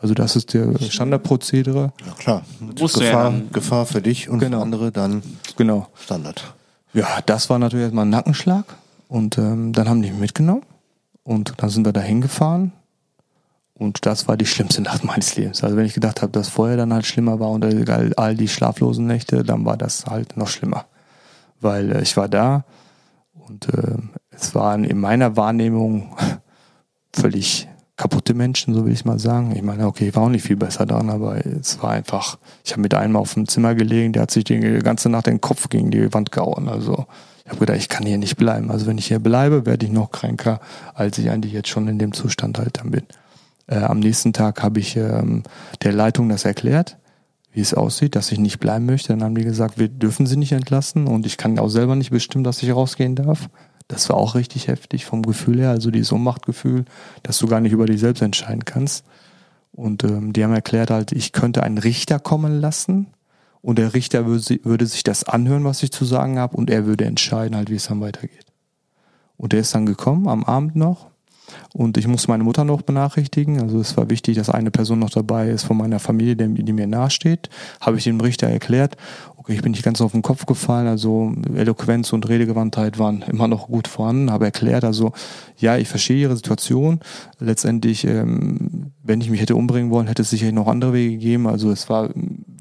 Also 0.00 0.14
das 0.14 0.34
ist 0.34 0.54
der 0.54 0.78
Standardprozedere. 0.78 1.92
Ja 2.06 2.12
klar. 2.18 2.42
Gefahr, 2.74 3.32
ja 3.32 3.42
Gefahr 3.52 3.86
für 3.86 4.00
dich 4.00 4.28
und 4.28 4.38
genau. 4.38 4.58
für 4.58 4.62
andere 4.62 4.92
dann 4.92 5.22
genau. 5.56 5.88
Standard. 5.94 6.54
Ja, 6.94 7.20
das 7.26 7.50
war 7.50 7.58
natürlich 7.58 7.84
erstmal 7.84 8.06
ein 8.06 8.10
Nackenschlag. 8.10 8.64
Und 9.08 9.38
ähm, 9.38 9.72
dann 9.72 9.88
haben 9.88 10.02
die 10.02 10.10
mich 10.10 10.20
mitgenommen. 10.20 10.62
Und 11.22 11.54
dann 11.58 11.68
sind 11.68 11.84
wir 11.84 11.92
da 11.92 12.00
hingefahren. 12.00 12.72
Und 13.74 14.04
das 14.04 14.28
war 14.28 14.36
die 14.36 14.46
schlimmste 14.46 14.82
Nacht 14.82 15.04
meines 15.04 15.36
Lebens. 15.36 15.64
Also 15.64 15.76
wenn 15.76 15.86
ich 15.86 15.94
gedacht 15.94 16.20
habe, 16.22 16.32
dass 16.32 16.48
vorher 16.48 16.76
dann 16.76 16.92
halt 16.92 17.06
schlimmer 17.06 17.40
war 17.40 17.50
und 17.50 17.64
all 18.18 18.34
die 18.36 18.48
schlaflosen 18.48 19.06
Nächte, 19.06 19.42
dann 19.42 19.64
war 19.64 19.76
das 19.76 20.06
halt 20.06 20.36
noch 20.36 20.48
schlimmer. 20.48 20.84
Weil 21.60 21.92
äh, 21.92 22.02
ich 22.02 22.16
war 22.16 22.28
da 22.28 22.64
und 23.32 23.68
äh, 23.72 23.96
es 24.30 24.54
waren 24.54 24.84
in 24.84 25.00
meiner 25.00 25.36
Wahrnehmung 25.36 26.14
völlig 27.14 27.69
kaputte 28.00 28.32
Menschen, 28.32 28.72
so 28.72 28.86
will 28.86 28.94
ich 28.94 29.04
mal 29.04 29.18
sagen. 29.18 29.54
Ich 29.54 29.60
meine, 29.60 29.86
okay, 29.86 30.08
ich 30.08 30.16
war 30.16 30.22
auch 30.22 30.30
nicht 30.30 30.46
viel 30.46 30.56
besser 30.56 30.86
dran, 30.86 31.10
aber 31.10 31.44
es 31.44 31.82
war 31.82 31.90
einfach, 31.90 32.38
ich 32.64 32.72
habe 32.72 32.80
mit 32.80 32.94
einem 32.94 33.14
auf 33.14 33.34
dem 33.34 33.46
Zimmer 33.46 33.74
gelegen, 33.74 34.14
der 34.14 34.22
hat 34.22 34.30
sich 34.30 34.44
die 34.44 34.58
ganze 34.78 35.10
Nacht 35.10 35.26
den 35.26 35.42
Kopf 35.42 35.68
gegen 35.68 35.90
die 35.90 36.10
Wand 36.14 36.32
gehauen. 36.32 36.70
Also 36.70 37.04
ich 37.44 37.50
habe 37.50 37.60
gedacht, 37.60 37.76
ich 37.76 37.90
kann 37.90 38.06
hier 38.06 38.16
nicht 38.16 38.38
bleiben. 38.38 38.70
Also 38.70 38.86
wenn 38.86 38.96
ich 38.96 39.08
hier 39.08 39.18
bleibe, 39.18 39.66
werde 39.66 39.84
ich 39.84 39.92
noch 39.92 40.10
kränker, 40.10 40.60
als 40.94 41.18
ich 41.18 41.28
eigentlich 41.28 41.52
jetzt 41.52 41.68
schon 41.68 41.88
in 41.88 41.98
dem 41.98 42.14
Zustand 42.14 42.58
halt 42.58 42.78
dann 42.78 42.90
bin. 42.90 43.02
Äh, 43.66 43.80
am 43.80 44.00
nächsten 44.00 44.32
Tag 44.32 44.62
habe 44.62 44.80
ich 44.80 44.96
ähm, 44.96 45.42
der 45.82 45.92
Leitung 45.92 46.30
das 46.30 46.46
erklärt, 46.46 46.96
wie 47.52 47.60
es 47.60 47.74
aussieht, 47.74 48.16
dass 48.16 48.32
ich 48.32 48.38
nicht 48.38 48.60
bleiben 48.60 48.86
möchte. 48.86 49.08
Dann 49.08 49.22
haben 49.22 49.34
die 49.34 49.44
gesagt, 49.44 49.78
wir 49.78 49.88
dürfen 49.88 50.24
sie 50.24 50.38
nicht 50.38 50.52
entlassen 50.52 51.06
und 51.06 51.26
ich 51.26 51.36
kann 51.36 51.58
auch 51.58 51.68
selber 51.68 51.96
nicht 51.96 52.12
bestimmen, 52.12 52.44
dass 52.44 52.62
ich 52.62 52.74
rausgehen 52.74 53.14
darf. 53.14 53.50
Das 53.90 54.08
war 54.08 54.16
auch 54.16 54.36
richtig 54.36 54.68
heftig 54.68 55.04
vom 55.04 55.22
Gefühl 55.22 55.58
her, 55.58 55.70
also 55.70 55.90
dieses 55.90 56.12
Ohnmachtgefühl, 56.12 56.84
dass 57.24 57.38
du 57.38 57.48
gar 57.48 57.60
nicht 57.60 57.72
über 57.72 57.86
dich 57.86 57.98
selbst 57.98 58.22
entscheiden 58.22 58.64
kannst. 58.64 59.04
Und 59.72 60.04
ähm, 60.04 60.32
die 60.32 60.44
haben 60.44 60.54
erklärt 60.54 60.92
halt, 60.92 61.10
ich 61.10 61.32
könnte 61.32 61.64
einen 61.64 61.76
Richter 61.76 62.20
kommen 62.20 62.60
lassen 62.60 63.08
und 63.62 63.78
der 63.80 63.92
Richter 63.92 64.26
würde, 64.26 64.60
würde 64.62 64.86
sich 64.86 65.02
das 65.02 65.24
anhören, 65.24 65.64
was 65.64 65.82
ich 65.82 65.90
zu 65.90 66.04
sagen 66.04 66.38
habe 66.38 66.56
und 66.56 66.70
er 66.70 66.86
würde 66.86 67.04
entscheiden 67.04 67.56
halt, 67.56 67.68
wie 67.68 67.74
es 67.74 67.88
dann 67.88 68.00
weitergeht. 68.00 68.46
Und 69.36 69.52
der 69.52 69.60
ist 69.60 69.74
dann 69.74 69.86
gekommen 69.86 70.28
am 70.28 70.44
Abend 70.44 70.76
noch 70.76 71.09
Und 71.72 71.96
ich 71.96 72.06
musste 72.06 72.28
meine 72.28 72.44
Mutter 72.44 72.64
noch 72.64 72.82
benachrichtigen. 72.82 73.60
Also 73.60 73.80
es 73.80 73.96
war 73.96 74.10
wichtig, 74.10 74.36
dass 74.36 74.50
eine 74.50 74.70
Person 74.70 74.98
noch 74.98 75.10
dabei 75.10 75.48
ist 75.50 75.64
von 75.64 75.76
meiner 75.76 75.98
Familie, 75.98 76.36
die, 76.36 76.72
mir 76.72 76.86
nahesteht. 76.86 77.48
Habe 77.80 77.98
ich 77.98 78.04
dem 78.04 78.20
Richter 78.20 78.48
erklärt. 78.48 78.96
Okay, 79.36 79.54
ich 79.54 79.62
bin 79.62 79.72
nicht 79.72 79.84
ganz 79.84 80.00
auf 80.00 80.12
den 80.12 80.22
Kopf 80.22 80.46
gefallen. 80.46 80.86
Also 80.86 81.32
Eloquenz 81.54 82.12
und 82.12 82.28
Redegewandtheit 82.28 82.98
waren 82.98 83.22
immer 83.22 83.48
noch 83.48 83.68
gut 83.68 83.88
vorhanden. 83.88 84.30
Habe 84.30 84.46
erklärt, 84.46 84.84
also 84.84 85.12
ja, 85.56 85.76
ich 85.76 85.88
verstehe 85.88 86.20
Ihre 86.20 86.36
Situation. 86.36 87.00
Letztendlich, 87.38 88.06
ähm, 88.06 88.92
wenn 89.02 89.20
ich 89.20 89.30
mich 89.30 89.40
hätte 89.40 89.56
umbringen 89.56 89.90
wollen, 89.90 90.08
hätte 90.08 90.22
es 90.22 90.30
sicherlich 90.30 90.54
noch 90.54 90.68
andere 90.68 90.92
Wege 90.92 91.12
gegeben. 91.12 91.46
Also 91.46 91.70
es 91.70 91.88
war 91.88 92.10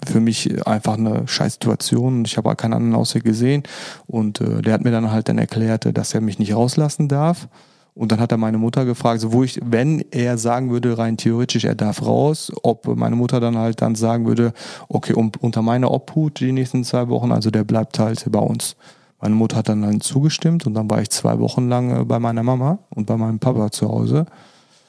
für 0.06 0.20
mich 0.20 0.66
einfach 0.66 0.98
eine 0.98 1.28
scheiß 1.28 1.54
Situation 1.54 2.24
ich 2.26 2.38
habe 2.38 2.56
keinen 2.56 2.74
anderen 2.74 2.96
Ausweg 2.96 3.24
gesehen. 3.24 3.64
Und 4.08 4.42
äh, 4.42 4.62
der 4.62 4.74
hat 4.74 4.84
mir 4.84 4.92
dann 4.92 5.12
halt 5.12 5.30
dann 5.30 5.38
erklärt, 5.38 5.90
dass 5.98 6.14
er 6.14 6.22
mich 6.22 6.40
nicht 6.40 6.56
rauslassen 6.56 7.08
darf. 7.08 7.48
Und 7.94 8.12
dann 8.12 8.20
hat 8.20 8.32
er 8.32 8.38
meine 8.38 8.58
Mutter 8.58 8.86
gefragt, 8.86 9.22
so 9.22 9.34
wo 9.34 9.44
ich, 9.44 9.60
wenn 9.64 10.04
er 10.12 10.38
sagen 10.38 10.72
würde, 10.72 10.98
rein 10.98 11.18
theoretisch, 11.18 11.66
er 11.66 11.76
darf 11.76 12.06
raus, 12.06 12.52
ob 12.64 12.88
meine 12.96 13.16
Mutter 13.16 13.40
dann 13.40 13.58
halt 13.58 13.82
dann 13.82 13.96
sagen 13.96 14.26
würde, 14.26 14.54
okay, 14.88 15.14
um, 15.14 15.32
unter 15.42 15.62
meiner 15.62 15.92
Obhut 15.92 16.40
die 16.40 16.52
nächsten 16.52 16.84
zwei 16.84 17.10
Wochen, 17.10 17.32
also 17.32 17.52
der 17.52 17.64
bleibt 17.64 18.00
halt 18.00 18.26
bei 18.32 18.40
uns. 18.40 18.76
Meine 19.22 19.36
Mutter 19.36 19.58
hat 19.58 19.68
dann, 19.68 19.82
dann 19.82 20.00
zugestimmt 20.00 20.66
und 20.66 20.76
dann 20.76 20.90
war 20.90 21.02
ich 21.02 21.10
zwei 21.10 21.40
Wochen 21.40 21.68
lang 21.68 22.02
äh, 22.02 22.06
bei 22.06 22.20
meiner 22.20 22.44
Mama 22.44 22.80
und 22.90 23.06
bei 23.06 23.18
meinem 23.18 23.40
Papa 23.40 23.70
zu 23.72 23.90
Hause. 23.90 24.26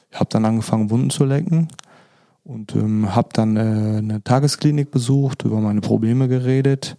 Ich 0.09 0.19
habe 0.19 0.29
dann 0.29 0.45
angefangen, 0.45 0.89
Wunden 0.89 1.09
zu 1.09 1.25
lecken 1.25 1.67
und 2.45 2.75
ähm, 2.75 3.13
habe 3.13 3.29
dann 3.33 3.57
äh, 3.57 3.97
eine 3.97 4.23
Tagesklinik 4.23 4.89
besucht, 4.89 5.43
über 5.43 5.59
meine 5.59 5.81
Probleme 5.81 6.27
geredet 6.27 6.97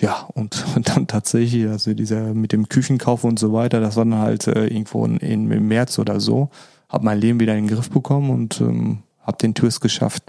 ja, 0.00 0.28
und, 0.34 0.64
dann 0.84 1.06
tatsächlich, 1.06 1.66
also 1.68 1.94
dieser 1.94 2.34
mit 2.34 2.52
dem 2.52 2.68
Küchenkauf 2.68 3.24
und 3.24 3.38
so 3.38 3.52
weiter, 3.52 3.80
das 3.80 3.96
war 3.96 4.04
dann 4.04 4.18
halt 4.18 4.46
äh, 4.46 4.66
irgendwo 4.66 5.04
in, 5.04 5.16
in, 5.18 5.50
im 5.50 5.68
März 5.68 5.98
oder 5.98 6.20
so, 6.20 6.50
habe 6.88 7.04
mein 7.04 7.20
Leben 7.20 7.40
wieder 7.40 7.56
in 7.56 7.66
den 7.66 7.74
Griff 7.74 7.90
bekommen 7.90 8.30
und 8.30 8.60
ähm, 8.60 9.02
habe 9.22 9.38
den 9.38 9.54
Twist 9.54 9.80
geschafft. 9.80 10.22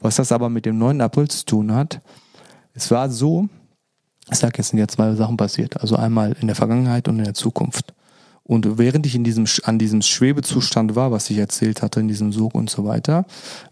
Was 0.00 0.16
das 0.16 0.32
aber 0.32 0.48
mit 0.48 0.66
dem 0.66 0.78
9. 0.78 1.00
April 1.00 1.28
zu 1.28 1.44
tun 1.44 1.74
hat, 1.74 2.00
es 2.74 2.90
war 2.90 3.08
so, 3.08 3.48
ich 4.30 4.38
sage 4.38 4.54
jetzt 4.58 4.68
sind 4.68 4.78
ja 4.78 4.88
zwei 4.88 5.14
Sachen 5.14 5.36
passiert. 5.36 5.80
Also 5.80 5.96
einmal 5.96 6.36
in 6.40 6.46
der 6.46 6.56
Vergangenheit 6.56 7.08
und 7.08 7.18
in 7.18 7.24
der 7.24 7.34
Zukunft. 7.34 7.94
Und 8.46 8.76
während 8.76 9.06
ich 9.06 9.14
in 9.14 9.24
diesem, 9.24 9.46
an 9.62 9.78
diesem 9.78 10.02
Schwebezustand 10.02 10.94
war, 10.94 11.10
was 11.10 11.30
ich 11.30 11.38
erzählt 11.38 11.80
hatte, 11.80 12.00
in 12.00 12.08
diesem 12.08 12.30
Sog 12.30 12.54
und 12.54 12.68
so 12.68 12.84
weiter, 12.84 13.24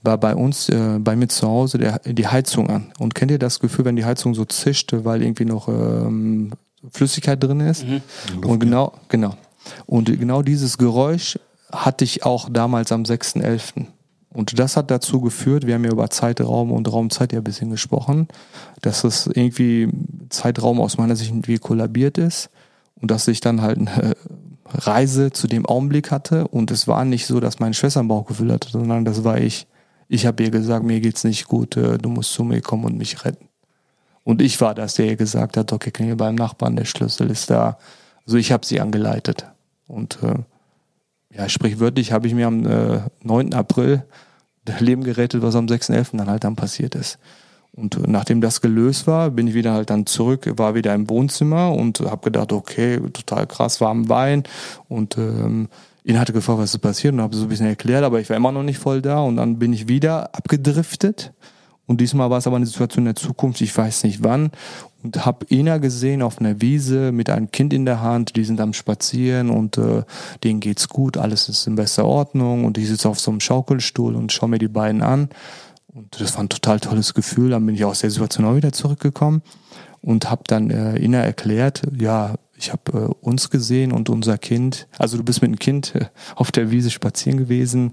war 0.03 0.16
bei 0.16 0.35
uns, 0.35 0.70
äh, 0.70 0.99
bei 0.99 1.15
mir 1.15 1.28
zu 1.28 1.47
Hause 1.47 1.77
der, 1.77 1.99
die 1.99 2.27
Heizung 2.27 2.70
an. 2.70 2.90
Und 2.99 3.15
kennt 3.15 3.31
ihr 3.31 3.39
das 3.39 3.61
Gefühl, 3.61 3.85
wenn 3.85 3.97
die 3.97 4.07
Heizung 4.07 4.35
so 4.35 4.47
zischt, 4.47 4.94
weil 5.05 5.23
irgendwie 5.23 5.44
noch 5.44 5.69
ähm, 5.69 6.53
Flüssigkeit 6.90 7.43
drin 7.43 7.61
ist? 7.61 7.86
Mhm. 7.86 8.01
Und 8.47 8.61
genau, 8.61 8.94
genau. 9.09 9.36
Und 9.85 10.07
genau 10.07 10.40
dieses 10.40 10.78
Geräusch 10.78 11.39
hatte 11.70 12.05
ich 12.05 12.24
auch 12.24 12.49
damals 12.51 12.93
am 12.93 13.03
6.11. 13.03 13.86
Und 14.32 14.59
das 14.59 14.78
hat 14.78 14.90
dazu 14.90 15.20
geführt, 15.20 15.66
wir 15.66 15.74
haben 15.74 15.85
ja 15.85 15.90
über 15.90 16.09
Zeitraum 16.09 16.73
und 16.73 16.90
Raumzeit 16.90 17.35
ja 17.35 17.40
ein 17.40 17.44
bisschen 17.44 17.70
gesprochen, 17.70 18.28
dass 18.81 19.05
es 19.05 19.27
irgendwie 19.27 19.90
Zeitraum 20.31 20.81
aus 20.81 20.97
meiner 20.97 21.15
Sicht 21.16 21.31
irgendwie 21.31 21.59
kollabiert 21.59 22.16
ist 22.16 22.49
und 22.94 23.11
dass 23.11 23.28
ich 23.28 23.40
dann 23.40 23.61
halt 23.61 23.78
eine 23.78 24.15
Reise 24.74 25.32
zu 25.32 25.47
dem 25.47 25.66
Augenblick 25.66 26.11
hatte 26.11 26.49
und 26.49 26.70
es 26.70 26.89
war 26.89 27.05
nicht 27.05 27.27
so, 27.27 27.40
dass 27.40 27.61
meine 27.61 27.74
Schwester 27.74 28.01
ein 28.01 28.09
Bauchgefühl 28.09 28.53
hatte, 28.53 28.70
sondern 28.70 29.05
das 29.05 29.24
war 29.24 29.39
ich. 29.39 29.66
Ich 30.09 30.27
habe 30.27 30.43
ihr 30.43 30.51
gesagt, 30.51 30.85
mir 30.85 31.01
geht's 31.01 31.24
nicht 31.24 31.47
gut, 31.47 31.77
äh, 31.77 31.99
du 31.99 32.09
musst 32.09 32.32
zu 32.32 32.44
mir 32.44 32.61
kommen 32.61 32.85
und 32.85 32.99
mich 32.99 33.24
retten. 33.24 33.49
Und 34.24 34.40
ich 34.40 34.61
war 34.61 34.74
das, 34.74 34.94
der 34.94 35.07
ihr 35.07 35.16
gesagt 35.16 35.57
hat, 35.57 35.73
okay, 35.73 35.90
klingel 35.90 36.16
beim 36.16 36.35
Nachbarn, 36.35 36.77
der 36.77 36.85
Schlüssel 36.85 37.31
ist 37.31 37.51
da. 37.51 37.78
Also 38.27 38.36
ich 38.36 38.53
habe 38.53 38.65
sie 38.65 38.81
angeleitet. 38.81 39.47
Und 39.89 40.19
äh, 40.23 40.35
ja, 41.36 41.49
sprichwörtlich 41.49 42.12
habe 42.12 42.27
ich 42.27 42.35
mir 42.35 42.47
am 42.47 42.66
äh, 42.66 43.01
9. 43.23 43.55
April 43.55 44.05
das 44.65 44.81
Leben 44.81 45.03
gerettet, 45.03 45.43
was 45.43 45.57
am 45.57 45.66
6.11. 45.66 46.16
dann 46.19 46.28
halt 46.28 46.44
dann 46.44 46.57
passiert 46.57 46.94
ist. 46.94 47.19
Und 47.74 48.07
nachdem 48.07 48.43
das 48.43 48.61
gelöst 48.61 49.07
war, 49.07 49.31
bin 49.31 49.47
ich 49.49 49.55
wieder 49.55 49.73
halt 49.73 49.89
dann 49.89 50.05
zurück, 50.05 50.51
war 50.57 50.74
wieder 50.74 50.94
im 50.94 51.09
Wohnzimmer 51.09 51.73
und 51.73 52.01
habe 52.01 52.24
gedacht, 52.24 52.53
okay, 52.53 53.01
total 53.12 53.47
krass, 53.47 53.81
warm 53.81 54.11
Wein. 54.11 54.43
Und 54.89 55.16
ähm, 55.16 55.69
ihn 56.05 56.20
hatte 56.20 56.35
gefragt, 56.35 56.59
was 56.59 56.74
ist 56.74 56.81
passiert 56.81 57.15
und 57.15 57.23
habe 57.23 57.35
so 57.35 57.44
ein 57.44 57.49
bisschen 57.49 57.66
erklärt, 57.66 58.05
aber 58.05 58.20
ich 58.20 58.28
war 58.28 58.36
immer 58.36 58.53
noch 58.53 58.62
nicht 58.62 58.78
voll 58.78 59.01
da. 59.01 59.20
Und 59.20 59.36
dann 59.36 59.59
bin 59.59 59.73
ich 59.73 59.89
wieder 59.89 60.35
abgedriftet. 60.35 61.32
Und 61.86 62.01
diesmal 62.01 62.28
war 62.28 62.39
es 62.39 62.47
aber 62.47 62.57
eine 62.57 62.66
Situation 62.66 63.03
in 63.03 63.15
der 63.15 63.16
Zukunft, 63.16 63.61
ich 63.62 63.77
weiß 63.77 64.05
nicht 64.05 64.23
wann. 64.23 64.51
Und 65.03 65.24
habe 65.24 65.47
Ina 65.51 65.78
gesehen 65.78 66.20
auf 66.20 66.40
einer 66.40 66.61
Wiese 66.61 67.11
mit 67.11 67.31
einem 67.31 67.51
Kind 67.51 67.73
in 67.73 67.86
der 67.86 68.03
Hand, 68.03 68.36
die 68.36 68.44
sind 68.44 68.61
am 68.61 68.73
Spazieren 68.74 69.51
und 69.51 69.78
äh, 69.78 70.03
denen 70.44 70.61
geht's 70.61 70.89
gut, 70.89 71.16
alles 71.16 71.49
ist 71.49 71.66
in 71.66 71.74
bester 71.74 72.05
Ordnung 72.05 72.65
und 72.65 72.78
ich 72.78 72.86
sitze 72.86 73.09
auf 73.09 73.19
so 73.19 73.32
einem 73.32 73.40
Schaukelstuhl 73.40 74.15
und 74.15 74.31
schaue 74.31 74.51
mir 74.51 74.59
die 74.59 74.69
beiden 74.69 75.03
an 75.03 75.28
und 75.94 76.20
das 76.20 76.35
war 76.35 76.43
ein 76.43 76.48
total 76.48 76.81
tolles 76.81 77.14
Gefühl. 77.14 77.51
Dann 77.51 77.66
bin 77.66 77.74
ich 77.74 77.85
aus 77.85 78.01
der 78.01 78.10
Situation 78.10 78.47
auch 78.47 78.56
wieder 78.56 78.73
zurückgekommen 78.73 79.43
und 80.01 80.31
habe 80.31 80.43
dann 80.47 80.70
äh, 80.70 80.98
Ina 80.98 81.19
erklärt, 81.19 81.82
ja, 81.97 82.35
ich 82.56 82.73
habe 82.73 82.93
äh, 82.93 83.24
uns 83.24 83.51
gesehen 83.51 83.93
und 83.93 84.09
unser 84.09 84.39
Kind. 84.39 84.89
Also 84.98 85.16
du 85.16 85.24
bist 85.24 85.43
mit 85.43 85.51
dem 85.51 85.59
Kind 85.59 85.94
äh, 85.94 86.06
auf 86.35 86.52
der 86.52 86.70
Wiese 86.70 86.90
spazieren 86.90 87.39
gewesen 87.39 87.93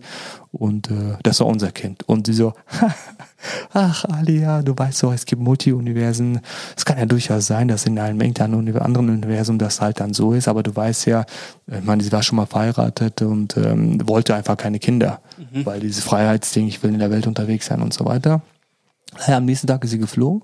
und 0.52 0.90
äh, 0.92 1.18
das 1.24 1.40
war 1.40 1.48
unser 1.48 1.72
Kind. 1.72 2.08
Und 2.08 2.28
sie 2.28 2.34
so, 2.34 2.54
ach 3.74 4.06
Alia, 4.06 4.62
du 4.62 4.78
weißt 4.78 5.04
doch, 5.04 5.14
es 5.14 5.26
gibt 5.26 5.42
Multi-Universen. 5.42 6.42
Es 6.76 6.86
kann 6.86 6.98
ja 6.98 7.06
durchaus 7.06 7.48
sein, 7.48 7.68
dass 7.68 7.86
in 7.86 7.98
einem 8.00 8.22
anderen 8.22 9.10
Universum 9.10 9.58
das 9.58 9.82
halt 9.82 10.00
dann 10.00 10.14
so 10.14 10.34
ist, 10.34 10.48
aber 10.48 10.64
du 10.64 10.76
weißt 10.76 11.06
ja, 11.08 11.26
ich 11.68 11.84
meine, 11.84 12.04
sie 12.04 12.12
war 12.12 12.24
schon 12.24 12.36
mal 12.36 12.46
verheiratet 12.46 13.22
und 13.22 13.58
ähm, 13.58 14.08
wollte 14.08 14.36
einfach 14.36 14.58
keine 14.58 14.80
Kinder, 14.80 15.22
mhm. 15.38 15.66
weil 15.66 15.80
dieses 15.80 16.04
Freiheitsding, 16.04 16.68
ich 16.68 16.82
will 16.84 16.94
in 16.94 17.00
der 17.00 17.12
Welt 17.12 17.28
unterwegs 17.28 17.68
sein 17.68 17.82
und 17.82 17.94
so 17.94 18.06
weiter. 18.06 18.42
Naja, 19.20 19.38
am 19.38 19.46
nächsten 19.46 19.68
Tag 19.68 19.84
ist 19.84 19.92
sie 19.92 20.00
geflogen 20.00 20.44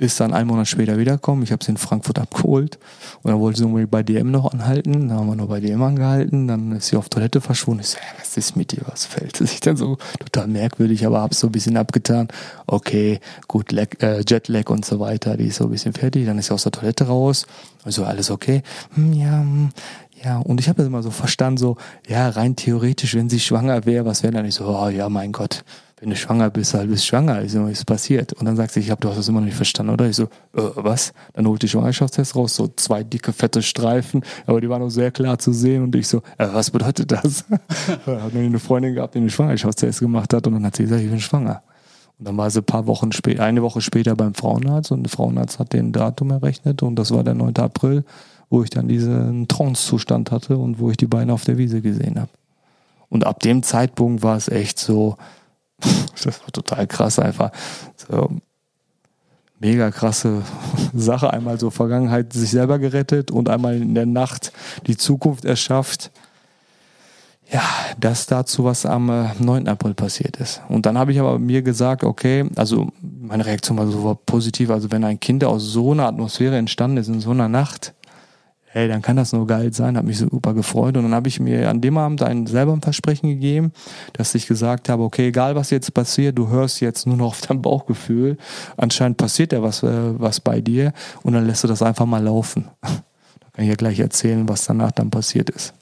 ist 0.00 0.18
dann 0.18 0.32
einen 0.32 0.48
Monat 0.48 0.66
später 0.66 0.96
wiedergekommen. 0.96 1.44
Ich 1.44 1.52
habe 1.52 1.62
sie 1.62 1.72
in 1.72 1.76
Frankfurt 1.76 2.18
abgeholt 2.18 2.78
und 3.22 3.30
dann 3.30 3.38
wollte 3.38 3.58
sie 3.58 3.64
unbedingt 3.66 3.90
bei 3.90 4.02
DM 4.02 4.30
noch 4.30 4.50
anhalten. 4.50 5.08
Dann 5.08 5.12
haben 5.12 5.26
wir 5.26 5.36
noch 5.36 5.48
bei 5.48 5.60
DM 5.60 5.82
angehalten. 5.82 6.48
Dann 6.48 6.72
ist 6.72 6.86
sie 6.86 6.96
auf 6.96 7.10
Toilette 7.10 7.42
verschwunden. 7.42 7.82
Ich 7.82 7.90
so, 7.90 7.98
ja, 7.98 8.18
was 8.18 8.36
ist 8.36 8.56
mit 8.56 8.72
dir? 8.72 8.80
Was 8.86 9.04
fällt 9.04 9.36
sich 9.36 9.60
dann 9.60 9.76
so 9.76 9.98
total 10.18 10.48
merkwürdig, 10.48 11.04
aber 11.04 11.20
habe 11.20 11.34
so 11.34 11.48
ein 11.48 11.52
bisschen 11.52 11.76
abgetan. 11.76 12.28
Okay, 12.66 13.20
gut, 13.46 13.72
äh, 13.72 14.24
Jetlag 14.26 14.70
und 14.70 14.86
so 14.86 15.00
weiter. 15.00 15.36
Die 15.36 15.48
ist 15.48 15.56
so 15.56 15.64
ein 15.64 15.70
bisschen 15.70 15.92
fertig. 15.92 16.24
Dann 16.24 16.38
ist 16.38 16.46
sie 16.46 16.54
aus 16.54 16.62
der 16.62 16.72
Toilette 16.72 17.04
raus. 17.06 17.46
Also 17.84 18.04
alles 18.04 18.30
okay. 18.30 18.62
Hm, 18.94 19.12
ja, 19.12 19.40
hm, 19.40 19.68
ja, 20.24 20.38
und 20.38 20.60
ich 20.60 20.68
habe 20.68 20.78
das 20.78 20.86
immer 20.86 21.02
so 21.02 21.10
verstanden, 21.10 21.56
so, 21.56 21.76
ja, 22.06 22.28
rein 22.28 22.54
theoretisch, 22.54 23.14
wenn 23.14 23.30
sie 23.30 23.40
schwanger 23.40 23.86
wäre, 23.86 24.04
was 24.04 24.22
wäre 24.22 24.34
dann 24.34 24.44
nicht 24.44 24.54
so, 24.54 24.66
oh 24.66 24.88
ja, 24.88 25.08
mein 25.08 25.32
Gott, 25.32 25.64
wenn 26.00 26.08
du 26.08 26.16
schwanger 26.16 26.48
bist, 26.48 26.72
halt 26.72 26.88
bist 26.88 27.06
schwanger, 27.06 27.42
ist 27.42 27.54
immer 27.54 27.70
passiert. 27.84 28.32
Und 28.32 28.46
dann 28.46 28.56
sagt 28.56 28.72
sie, 28.72 28.80
ich 28.80 28.90
habe, 28.90 29.06
hast 29.06 29.18
das 29.18 29.28
immer 29.28 29.40
noch 29.40 29.46
nicht 29.46 29.56
verstanden, 29.56 29.92
oder? 29.92 30.08
Ich 30.08 30.16
so, 30.16 30.24
äh, 30.24 30.62
was? 30.74 31.12
Dann 31.34 31.46
holt 31.46 31.60
die 31.60 31.68
Schwangerschaftstest 31.68 32.34
raus, 32.34 32.56
so 32.56 32.68
zwei 32.74 33.04
dicke, 33.04 33.34
fette 33.34 33.60
Streifen, 33.60 34.22
aber 34.46 34.62
die 34.62 34.70
waren 34.70 34.82
auch 34.82 34.88
sehr 34.88 35.10
klar 35.10 35.38
zu 35.38 35.52
sehen 35.52 35.82
und 35.82 35.94
ich 35.94 36.08
so, 36.08 36.18
äh, 36.38 36.48
was 36.50 36.70
bedeutet 36.70 37.12
das? 37.12 37.44
hat 38.06 38.32
mir 38.32 38.40
eine 38.40 38.58
Freundin 38.58 38.94
gehabt, 38.94 39.14
die 39.14 39.18
einen 39.18 39.28
Schwangerschaftstest 39.28 40.00
gemacht 40.00 40.32
hat 40.32 40.46
und 40.46 40.54
dann 40.54 40.64
hat 40.64 40.76
sie 40.76 40.84
gesagt, 40.84 41.02
ich 41.02 41.10
bin 41.10 41.20
schwanger. 41.20 41.62
Und 42.18 42.28
dann 42.28 42.36
war 42.38 42.50
sie 42.50 42.60
ein 42.60 42.64
paar 42.64 42.86
Wochen 42.86 43.12
später, 43.12 43.44
eine 43.44 43.62
Woche 43.62 43.82
später 43.82 44.16
beim 44.16 44.32
Frauenarzt 44.32 44.92
und 44.92 45.02
der 45.02 45.10
Frauenarzt 45.10 45.58
hat 45.58 45.74
den 45.74 45.92
Datum 45.92 46.30
errechnet 46.30 46.82
und 46.82 46.96
das 46.96 47.10
war 47.10 47.24
der 47.24 47.34
9. 47.34 47.56
April, 47.58 48.04
wo 48.48 48.62
ich 48.62 48.70
dann 48.70 48.88
diesen 48.88 49.48
Trance-Zustand 49.48 50.30
hatte 50.30 50.56
und 50.56 50.78
wo 50.78 50.90
ich 50.90 50.96
die 50.96 51.06
Beine 51.06 51.34
auf 51.34 51.44
der 51.44 51.58
Wiese 51.58 51.82
gesehen 51.82 52.18
habe. 52.18 52.30
Und 53.10 53.26
ab 53.26 53.40
dem 53.40 53.62
Zeitpunkt 53.62 54.22
war 54.22 54.36
es 54.36 54.48
echt 54.48 54.78
so, 54.78 55.16
das 56.24 56.40
war 56.40 56.52
total 56.52 56.86
krass 56.86 57.18
einfach. 57.18 57.50
So, 57.96 58.30
mega 59.58 59.90
krasse 59.90 60.42
Sache. 60.94 61.32
Einmal 61.32 61.60
so 61.60 61.70
Vergangenheit 61.70 62.32
sich 62.32 62.50
selber 62.50 62.78
gerettet 62.78 63.30
und 63.30 63.48
einmal 63.48 63.76
in 63.76 63.94
der 63.94 64.06
Nacht 64.06 64.52
die 64.86 64.96
Zukunft 64.96 65.44
erschafft. 65.44 66.10
Ja, 67.52 67.62
das 67.98 68.26
dazu, 68.26 68.62
was 68.62 68.86
am 68.86 69.06
9. 69.38 69.66
Äh, 69.66 69.70
April 69.70 69.94
passiert 69.94 70.36
ist. 70.36 70.62
Und 70.68 70.86
dann 70.86 70.96
habe 70.96 71.10
ich 71.10 71.18
aber 71.18 71.38
mir 71.40 71.62
gesagt, 71.62 72.04
okay, 72.04 72.48
also 72.54 72.92
meine 73.02 73.44
Reaktion 73.44 73.76
war 73.76 73.88
so 73.88 74.16
positiv, 74.24 74.70
also 74.70 74.92
wenn 74.92 75.02
ein 75.02 75.18
Kind 75.18 75.42
aus 75.42 75.64
so 75.64 75.90
einer 75.90 76.06
Atmosphäre 76.06 76.56
entstanden 76.56 76.98
ist, 76.98 77.08
in 77.08 77.20
so 77.20 77.30
einer 77.30 77.48
Nacht, 77.48 77.92
hey, 78.72 78.86
dann 78.86 79.02
kann 79.02 79.16
das 79.16 79.32
nur 79.32 79.48
geil 79.48 79.72
sein, 79.72 79.96
hat 79.96 80.04
mich 80.04 80.18
super 80.18 80.54
gefreut. 80.54 80.96
Und 80.96 81.02
dann 81.02 81.14
habe 81.14 81.26
ich 81.26 81.40
mir 81.40 81.68
an 81.68 81.80
dem 81.80 81.98
Abend 81.98 82.22
ein, 82.22 82.46
selber 82.46 82.72
ein 82.72 82.80
Versprechen 82.80 83.28
gegeben, 83.28 83.72
dass 84.12 84.34
ich 84.36 84.46
gesagt 84.46 84.88
habe, 84.88 85.02
okay, 85.02 85.28
egal 85.28 85.56
was 85.56 85.70
jetzt 85.70 85.92
passiert, 85.92 86.38
du 86.38 86.48
hörst 86.48 86.80
jetzt 86.80 87.06
nur 87.06 87.16
noch 87.16 87.26
auf 87.26 87.40
dein 87.40 87.62
Bauchgefühl. 87.62 88.38
Anscheinend 88.76 89.16
passiert 89.16 89.52
ja 89.52 89.60
was, 89.62 89.82
äh, 89.82 90.20
was 90.20 90.40
bei 90.40 90.60
dir 90.60 90.92
und 91.22 91.32
dann 91.32 91.46
lässt 91.46 91.64
du 91.64 91.68
das 91.68 91.82
einfach 91.82 92.06
mal 92.06 92.22
laufen. 92.22 92.68
Da 93.42 93.56
kann 93.56 93.64
ich 93.64 93.70
ja 93.70 93.74
gleich 93.74 93.98
erzählen, 93.98 94.48
was 94.48 94.64
danach 94.64 94.92
dann 94.92 95.10
passiert 95.10 95.50
ist. 95.50 95.74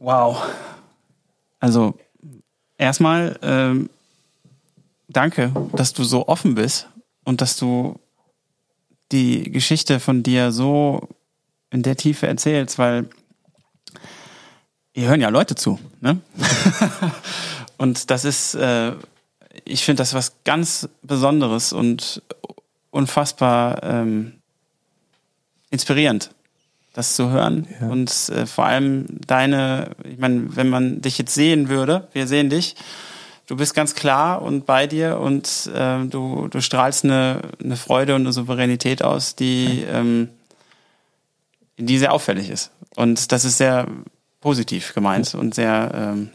Wow. 0.00 0.42
Also 1.60 1.94
erstmal 2.76 3.38
ähm, 3.42 3.90
danke, 5.08 5.52
dass 5.72 5.92
du 5.92 6.02
so 6.02 6.26
offen 6.26 6.56
bist 6.56 6.88
und 7.24 7.40
dass 7.40 7.56
du 7.56 8.00
die 9.12 9.52
Geschichte 9.52 10.00
von 10.00 10.24
dir 10.24 10.50
so 10.50 11.08
in 11.70 11.82
der 11.82 11.96
Tiefe 11.96 12.26
erzählst, 12.26 12.78
weil 12.78 13.08
hier 14.92 15.08
hören 15.08 15.20
ja 15.20 15.28
Leute 15.28 15.54
zu. 15.54 15.78
Ne? 16.00 16.20
und 17.78 18.10
das 18.10 18.24
ist, 18.24 18.54
äh, 18.54 18.92
ich 19.64 19.84
finde 19.84 20.00
das 20.00 20.14
was 20.14 20.34
ganz 20.44 20.88
Besonderes 21.02 21.72
und 21.72 22.22
unfassbar 22.90 23.82
ähm, 23.82 24.32
inspirierend, 25.70 26.30
das 26.92 27.14
zu 27.14 27.30
hören. 27.30 27.68
Ja. 27.80 27.88
Und 27.88 28.10
äh, 28.30 28.46
vor 28.46 28.66
allem 28.66 29.06
deine, 29.26 29.90
ich 30.04 30.18
meine, 30.18 30.56
wenn 30.56 30.68
man 30.68 31.00
dich 31.00 31.18
jetzt 31.18 31.34
sehen 31.34 31.68
würde, 31.68 32.08
wir 32.12 32.26
sehen 32.26 32.50
dich, 32.50 32.74
du 33.46 33.56
bist 33.56 33.74
ganz 33.74 33.94
klar 33.94 34.42
und 34.42 34.66
bei 34.66 34.86
dir 34.86 35.18
und 35.18 35.70
äh, 35.74 36.04
du, 36.06 36.48
du 36.48 36.60
strahlst 36.60 37.04
eine, 37.04 37.42
eine 37.62 37.76
Freude 37.76 38.16
und 38.16 38.22
eine 38.22 38.32
Souveränität 38.32 39.02
aus, 39.02 39.36
die, 39.36 39.84
ähm, 39.88 40.28
die 41.86 41.98
sehr 41.98 42.12
auffällig 42.12 42.50
ist. 42.50 42.70
Und 42.96 43.32
das 43.32 43.44
ist 43.44 43.58
sehr 43.58 43.86
positiv 44.40 44.94
gemeint 44.94 45.34
und 45.34 45.54
sehr, 45.54 45.92
ähm, 45.94 46.30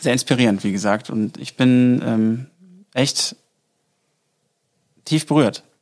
sehr 0.00 0.12
inspirierend, 0.12 0.64
wie 0.64 0.72
gesagt. 0.72 1.10
Und 1.10 1.38
ich 1.38 1.56
bin 1.56 2.02
ähm, 2.04 2.46
echt 2.94 3.36
tief 5.04 5.26
berührt. 5.26 5.62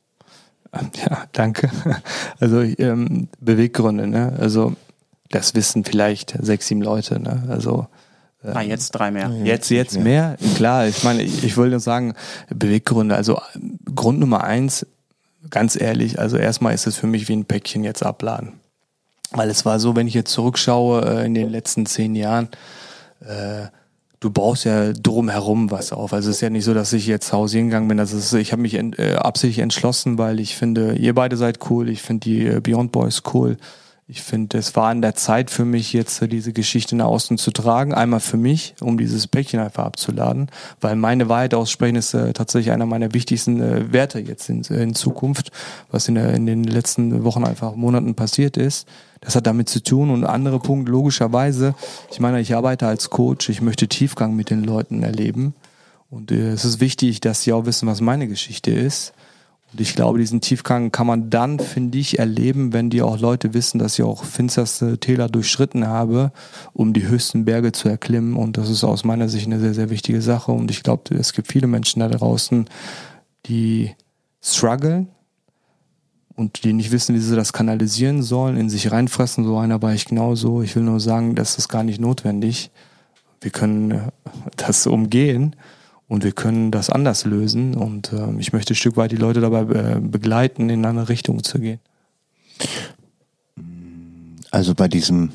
Ja, 1.09 1.23
danke. 1.31 1.71
Also 2.41 2.59
ähm, 2.59 3.29
Beweggründe, 3.39 4.07
ne? 4.07 4.35
Also 4.37 4.75
das 5.29 5.55
wissen 5.55 5.85
vielleicht 5.85 6.35
sechs, 6.41 6.67
sieben 6.67 6.81
Leute, 6.81 7.17
ne? 7.17 7.45
Also 7.47 7.87
ähm, 8.43 8.57
ah, 8.57 8.61
jetzt 8.61 8.91
drei 8.91 9.09
mehr. 9.09 9.29
Jetzt, 9.43 9.69
jetzt 9.69 9.97
mehr. 9.97 10.35
Klar, 10.55 10.87
ich 10.87 11.03
meine, 11.05 11.23
ich, 11.23 11.45
ich 11.45 11.55
wollte 11.55 11.71
nur 11.71 11.79
sagen, 11.79 12.13
Beweggründe. 12.49 13.15
Also 13.15 13.39
Grund 13.95 14.19
Nummer 14.19 14.43
eins, 14.43 14.85
ganz 15.49 15.79
ehrlich, 15.79 16.19
also 16.19 16.37
erstmal 16.37 16.73
ist 16.73 16.87
es 16.87 16.97
für 16.97 17.07
mich 17.07 17.27
wie 17.27 17.35
ein 17.37 17.45
Päckchen 17.45 17.83
jetzt 17.83 18.03
abladen. 18.03 18.59
Weil 19.35 19.49
es 19.49 19.65
war 19.65 19.79
so, 19.79 19.95
wenn 19.95 20.07
ich 20.07 20.13
jetzt 20.13 20.31
zurückschaue 20.31 21.01
äh, 21.01 21.25
in 21.25 21.33
den 21.33 21.49
letzten 21.49 21.85
zehn 21.85 22.15
Jahren, 22.15 22.47
äh, 23.19 23.67
du 24.21 24.29
baust 24.29 24.63
ja 24.63 24.93
drumherum 24.93 25.71
was 25.71 25.91
auf. 25.91 26.13
Also 26.13 26.29
es 26.29 26.37
ist 26.37 26.41
ja 26.41 26.49
nicht 26.49 26.63
so, 26.63 26.73
dass 26.73 26.93
ich 26.93 27.05
jetzt 27.05 27.33
hausieren 27.33 27.67
gegangen 27.67 27.87
bin. 27.87 27.97
Das 27.97 28.13
ist, 28.13 28.33
ich 28.33 28.51
habe 28.53 28.61
mich 28.61 28.75
ent, 28.75 28.97
äh, 28.97 29.15
absichtlich 29.15 29.59
entschlossen, 29.59 30.17
weil 30.17 30.39
ich 30.39 30.55
finde, 30.55 30.95
ihr 30.95 31.13
beide 31.13 31.37
seid 31.37 31.69
cool. 31.69 31.89
Ich 31.89 32.01
finde 32.01 32.23
die 32.23 32.45
äh, 32.45 32.61
Beyond 32.61 32.91
Boys 32.91 33.23
cool. 33.33 33.57
Ich 34.07 34.21
finde, 34.21 34.59
es 34.59 34.75
war 34.75 34.89
an 34.89 35.01
der 35.01 35.15
Zeit 35.15 35.49
für 35.49 35.65
mich 35.65 35.91
jetzt 35.91 36.21
äh, 36.21 36.27
diese 36.27 36.53
Geschichte 36.53 36.95
nach 36.95 37.05
außen 37.05 37.39
zu 37.39 37.49
tragen. 37.49 37.91
Einmal 37.91 38.19
für 38.19 38.37
mich, 38.37 38.75
um 38.79 38.99
dieses 38.99 39.25
Päckchen 39.25 39.59
einfach 39.59 39.83
abzuladen, 39.85 40.51
weil 40.79 40.95
meine 40.95 41.27
Wahrheit 41.27 41.55
aussprechen 41.55 41.95
ist 41.95 42.13
äh, 42.13 42.31
tatsächlich 42.31 42.71
einer 42.71 42.85
meiner 42.85 43.15
wichtigsten 43.15 43.59
äh, 43.59 43.91
Werte 43.91 44.19
jetzt 44.19 44.47
in, 44.47 44.61
in 44.61 44.93
Zukunft, 44.93 45.51
was 45.89 46.07
in, 46.07 46.15
der, 46.15 46.35
in 46.35 46.45
den 46.45 46.65
letzten 46.65 47.23
Wochen 47.23 47.45
einfach 47.45 47.75
Monaten 47.75 48.13
passiert 48.13 48.57
ist. 48.57 48.87
Das 49.21 49.35
hat 49.35 49.47
damit 49.47 49.69
zu 49.69 49.81
tun 49.81 50.11
und 50.11 50.23
andere 50.23 50.59
Punkt 50.59 50.87
logischerweise. 50.87 51.73
Ich 52.11 52.19
meine, 52.19 52.39
ich 52.39 52.53
arbeite 52.53 52.85
als 52.85 53.09
Coach, 53.09 53.49
ich 53.49 53.61
möchte 53.61 53.87
Tiefgang 53.87 54.35
mit 54.35 54.51
den 54.51 54.63
Leuten 54.63 55.01
erleben 55.01 55.55
und 56.11 56.31
äh, 56.31 56.51
es 56.51 56.63
ist 56.63 56.79
wichtig, 56.79 57.21
dass 57.21 57.41
sie 57.41 57.53
auch 57.53 57.65
wissen, 57.65 57.87
was 57.87 58.01
meine 58.01 58.27
Geschichte 58.27 58.69
ist. 58.69 59.13
Und 59.75 59.81
ich 59.81 59.93
glaube, 59.93 60.19
diesen 60.19 60.39
Tiefgang 60.39 60.93
kann 60.93 61.05
man 61.05 61.29
dann, 61.29 61.59
finde 61.59 61.97
ich, 61.97 62.17
erleben, 62.17 62.71
wenn 62.71 62.89
die 62.89 63.01
auch 63.01 63.19
Leute 63.19 63.53
wissen, 63.53 63.77
dass 63.77 63.99
ich 63.99 64.05
auch 64.05 64.23
finsterste 64.23 64.99
Täler 64.99 65.27
durchschritten 65.27 65.85
habe, 65.85 66.31
um 66.71 66.93
die 66.93 67.05
höchsten 67.05 67.43
Berge 67.43 67.73
zu 67.73 67.89
erklimmen. 67.89 68.37
Und 68.37 68.55
das 68.55 68.69
ist 68.69 68.85
aus 68.85 69.03
meiner 69.03 69.27
Sicht 69.27 69.47
eine 69.47 69.59
sehr, 69.59 69.73
sehr 69.73 69.89
wichtige 69.89 70.21
Sache. 70.21 70.53
Und 70.53 70.71
ich 70.71 70.81
glaube, 70.81 71.13
es 71.15 71.33
gibt 71.33 71.51
viele 71.51 71.67
Menschen 71.67 71.99
da 71.99 72.07
draußen, 72.07 72.69
die 73.47 73.91
strugglen 74.41 75.09
und 76.37 76.63
die 76.63 76.71
nicht 76.71 76.93
wissen, 76.93 77.13
wie 77.13 77.19
sie 77.19 77.35
das 77.35 77.51
kanalisieren 77.51 78.23
sollen, 78.23 78.55
in 78.55 78.69
sich 78.69 78.93
reinfressen. 78.93 79.43
So 79.43 79.57
einer 79.57 79.81
war 79.81 79.93
ich 79.93 80.05
genauso. 80.05 80.61
Ich 80.61 80.73
will 80.77 80.83
nur 80.83 81.01
sagen, 81.01 81.35
das 81.35 81.57
ist 81.57 81.67
gar 81.67 81.83
nicht 81.83 81.99
notwendig. 81.99 82.71
Wir 83.41 83.51
können 83.51 84.03
das 84.55 84.87
umgehen 84.87 85.53
und 86.07 86.23
wir 86.23 86.31
können 86.31 86.71
das 86.71 86.89
anders 86.89 87.25
lösen. 87.25 87.75
Und 87.75 88.13
äh, 88.13 88.33
ich 88.39 88.53
möchte 88.53 88.73
ein 88.73 88.77
Stück 88.77 88.97
weit 88.97 89.11
die 89.11 89.17
Leute 89.17 89.41
dabei 89.41 89.61
äh, 89.61 89.99
begleiten, 89.99 90.69
in 90.69 90.85
eine 90.85 91.09
Richtung 91.09 91.43
zu 91.43 91.59
gehen. 91.59 91.79
Also 94.51 94.75
bei 94.75 94.87
diesem, 94.87 95.31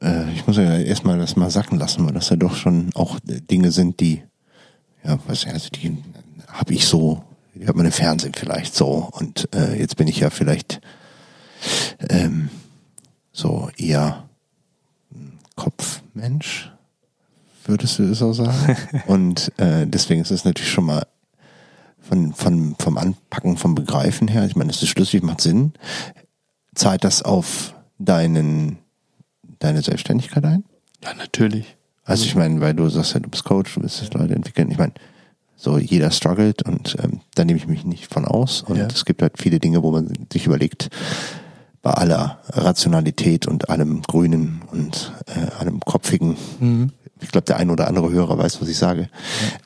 äh, 0.00 0.30
ich 0.32 0.46
muss 0.46 0.56
ja 0.56 0.78
erstmal 0.78 1.18
das 1.18 1.36
mal 1.36 1.50
sacken 1.50 1.78
lassen, 1.78 2.06
weil 2.06 2.14
das 2.14 2.30
ja 2.30 2.36
doch 2.36 2.54
schon 2.54 2.90
auch 2.94 3.18
Dinge 3.24 3.72
sind, 3.72 4.00
die, 4.00 4.22
ja, 5.04 5.18
was 5.26 5.46
also 5.46 5.68
die 5.70 5.98
habe 6.48 6.74
ich 6.74 6.86
so, 6.86 7.24
die 7.54 7.66
hat 7.66 7.76
im 7.76 7.92
Fernsehen 7.92 8.34
vielleicht 8.34 8.74
so. 8.74 9.08
Und 9.12 9.48
äh, 9.54 9.78
jetzt 9.78 9.96
bin 9.96 10.08
ich 10.08 10.20
ja 10.20 10.30
vielleicht 10.30 10.80
ähm, 12.08 12.48
so 13.32 13.70
eher 13.76 14.28
Kopfmensch 15.56 16.71
würdest 17.66 17.98
du 17.98 18.04
es 18.04 18.22
auch 18.22 18.32
sagen. 18.32 18.76
Und 19.06 19.52
äh, 19.58 19.86
deswegen 19.86 20.22
ist 20.22 20.30
es 20.30 20.44
natürlich 20.44 20.70
schon 20.70 20.86
mal 20.86 21.06
von, 22.00 22.32
von, 22.32 22.74
vom 22.78 22.98
Anpacken, 22.98 23.56
vom 23.56 23.74
Begreifen 23.74 24.28
her, 24.28 24.44
ich 24.44 24.56
meine, 24.56 24.70
es 24.70 24.82
ist 24.82 24.88
schlüssig, 24.88 25.22
macht 25.22 25.40
Sinn. 25.40 25.72
Zahlt 26.74 27.04
das 27.04 27.22
auf 27.22 27.74
deinen, 27.98 28.78
deine 29.60 29.82
Selbstständigkeit 29.82 30.44
ein? 30.44 30.64
Ja, 31.02 31.14
natürlich. 31.14 31.76
Also 32.04 32.24
ich 32.24 32.34
meine, 32.34 32.60
weil 32.60 32.74
du 32.74 32.88
sagst 32.88 33.14
ja, 33.14 33.20
du 33.20 33.30
bist 33.30 33.44
Coach, 33.44 33.74
du 33.74 33.82
willst 33.82 34.02
das 34.02 34.12
Leute 34.12 34.34
entwickeln. 34.34 34.70
Ich 34.70 34.78
meine, 34.78 34.92
so 35.54 35.78
jeder 35.78 36.10
struggelt 36.10 36.62
und 36.62 36.96
ähm, 37.02 37.20
da 37.36 37.44
nehme 37.44 37.58
ich 37.58 37.68
mich 37.68 37.84
nicht 37.84 38.12
von 38.12 38.24
aus. 38.24 38.62
Und 38.62 38.78
ja. 38.78 38.86
es 38.86 39.04
gibt 39.04 39.22
halt 39.22 39.38
viele 39.38 39.60
Dinge, 39.60 39.82
wo 39.82 39.92
man 39.92 40.12
sich 40.32 40.46
überlegt, 40.46 40.90
bei 41.82 41.92
aller 41.92 42.40
Rationalität 42.48 43.46
und 43.46 43.68
allem 43.68 44.02
Grünen 44.02 44.62
und 44.70 45.12
äh, 45.26 45.52
allem 45.58 45.80
Kopfigen, 45.80 46.36
mhm 46.60 46.92
ich 47.22 47.30
glaube, 47.30 47.46
der 47.46 47.56
ein 47.56 47.70
oder 47.70 47.88
andere 47.88 48.10
Hörer 48.10 48.38
weiß, 48.38 48.60
was 48.60 48.68
ich 48.68 48.76
sage. 48.76 49.08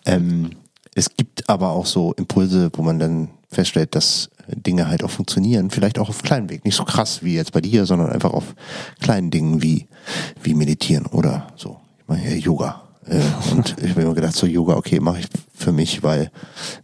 Ja. 0.07 0.15
Ähm, 0.15 0.51
es 0.95 1.11
gibt 1.15 1.49
aber 1.49 1.71
auch 1.71 1.87
so 1.87 2.13
Impulse, 2.15 2.71
wo 2.75 2.83
man 2.83 2.99
dann 2.99 3.29
feststellt, 3.51 3.95
dass 3.95 4.31
Dinge 4.49 4.89
halt 4.89 5.03
auch 5.03 5.11
funktionieren, 5.11 5.71
vielleicht 5.71 5.99
auch 5.99 6.09
auf 6.09 6.23
kleinen 6.23 6.49
Weg. 6.49 6.65
Nicht 6.65 6.77
so 6.77 6.85
krass 6.85 7.23
wie 7.23 7.35
jetzt 7.35 7.53
bei 7.53 7.61
dir, 7.61 7.87
sondern 7.87 8.11
einfach 8.11 8.33
auf 8.33 8.55
kleinen 9.01 9.31
Dingen 9.31 9.63
wie, 9.63 9.87
wie 10.43 10.55
meditieren 10.55 11.07
oder 11.07 11.49
so. 11.57 11.79
Ich 12.01 12.09
meine, 12.09 12.31
ja, 12.31 12.37
Yoga. 12.37 12.83
Äh, 13.07 13.21
und 13.53 13.77
ich 13.83 13.91
habe 13.91 14.05
mir 14.05 14.15
gedacht, 14.15 14.37
so 14.37 14.47
Yoga, 14.47 14.77
okay, 14.77 15.01
mache 15.01 15.21
ich 15.21 15.27
für 15.55 15.73
mich, 15.73 16.03
weil, 16.03 16.31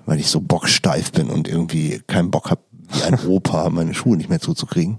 weil 0.07 0.21
ich 0.21 0.29
so 0.29 0.41
bocksteif 0.41 1.13
bin 1.13 1.31
und 1.31 1.49
irgendwie 1.49 2.03
keinen 2.07 2.31
Bock 2.31 2.51
habe, 2.51 2.63
wie 2.93 3.03
ein 3.03 3.19
Opa 3.27 3.69
meine 3.71 3.95
Schuhe 3.95 4.17
nicht 4.17 4.29
mehr 4.29 4.41
zuzukriegen. 4.41 4.99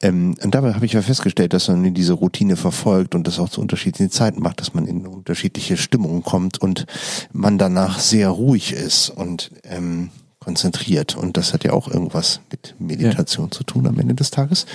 Ähm, 0.00 0.34
und 0.42 0.54
dabei 0.54 0.74
habe 0.74 0.86
ich 0.86 0.92
ja 0.92 1.02
festgestellt, 1.02 1.52
dass 1.52 1.68
man 1.68 1.94
diese 1.94 2.14
Routine 2.14 2.56
verfolgt 2.56 3.14
und 3.14 3.26
das 3.26 3.38
auch 3.38 3.48
zu 3.48 3.60
unterschiedlichen 3.60 4.10
Zeiten 4.10 4.40
macht, 4.40 4.60
dass 4.60 4.74
man 4.74 4.86
in 4.86 5.06
unterschiedliche 5.06 5.76
Stimmungen 5.76 6.22
kommt 6.22 6.60
und 6.60 6.86
man 7.32 7.58
danach 7.58 7.98
sehr 7.98 8.28
ruhig 8.28 8.72
ist 8.72 9.10
und 9.10 9.50
ähm, 9.64 10.10
konzentriert. 10.42 11.16
Und 11.16 11.36
das 11.36 11.52
hat 11.52 11.64
ja 11.64 11.72
auch 11.72 11.88
irgendwas 11.88 12.40
mit 12.50 12.74
Meditation 12.78 13.46
ja. 13.46 13.50
zu 13.52 13.64
tun 13.64 13.86
am 13.86 13.98
Ende 13.98 14.14
des 14.14 14.30
Tages. 14.30 14.66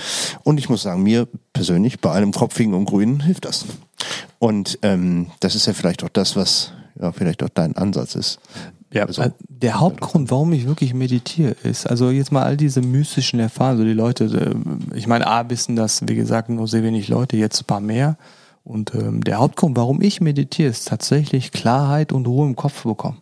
Und 0.42 0.58
ich 0.58 0.68
muss 0.68 0.82
sagen, 0.82 1.02
mir 1.02 1.28
persönlich 1.52 2.00
bei 2.00 2.10
allem 2.10 2.32
Kopfigen 2.32 2.74
und 2.74 2.86
Grünen 2.86 3.20
hilft 3.20 3.44
das. 3.44 3.66
Und 4.38 4.78
ähm, 4.82 5.26
das 5.40 5.54
ist 5.54 5.66
ja 5.66 5.74
vielleicht 5.74 6.02
auch 6.04 6.08
das, 6.08 6.36
was 6.36 6.72
ja 7.00 7.12
vielleicht 7.12 7.42
auch 7.42 7.48
dein 7.50 7.76
Ansatz 7.76 8.14
ist. 8.14 8.40
Ja, 8.92 9.04
also, 9.04 9.22
äh, 9.22 9.30
der 9.48 9.80
Hauptgrund, 9.80 10.30
warum 10.30 10.52
ich 10.52 10.66
wirklich 10.66 10.94
meditiere, 10.94 11.54
ist, 11.62 11.86
also 11.88 12.10
jetzt 12.10 12.32
mal 12.32 12.42
all 12.42 12.56
diese 12.56 12.80
mystischen 12.80 13.38
Erfahrungen, 13.38 13.78
so 13.78 13.84
die 13.84 13.92
Leute, 13.92 14.24
äh, 14.24 14.96
ich 14.96 15.06
meine, 15.06 15.26
A, 15.26 15.48
wissen 15.50 15.76
das, 15.76 16.02
wie 16.06 16.14
gesagt, 16.14 16.48
nur 16.48 16.66
sehr 16.66 16.82
wenig 16.82 17.08
Leute, 17.08 17.36
jetzt 17.36 17.60
ein 17.60 17.66
paar 17.66 17.80
mehr. 17.80 18.16
Und 18.64 18.94
ähm, 18.94 19.22
der 19.24 19.38
Hauptgrund, 19.38 19.76
warum 19.76 20.02
ich 20.02 20.20
meditiere, 20.20 20.70
ist 20.70 20.88
tatsächlich 20.88 21.52
Klarheit 21.52 22.12
und 22.12 22.26
Ruhe 22.26 22.46
im 22.46 22.56
Kopf 22.56 22.82
bekommen. 22.82 23.18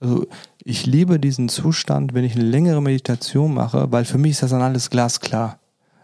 Also 0.00 0.26
ich 0.62 0.86
liebe 0.86 1.18
diesen 1.18 1.48
Zustand, 1.48 2.14
wenn 2.14 2.24
ich 2.24 2.34
eine 2.34 2.44
längere 2.44 2.82
Meditation 2.82 3.54
mache, 3.54 3.90
weil 3.90 4.04
für 4.04 4.18
mich 4.18 4.32
ist 4.32 4.42
das 4.42 4.50
dann 4.50 4.62
alles 4.62 4.90
glasklar. 4.90 5.58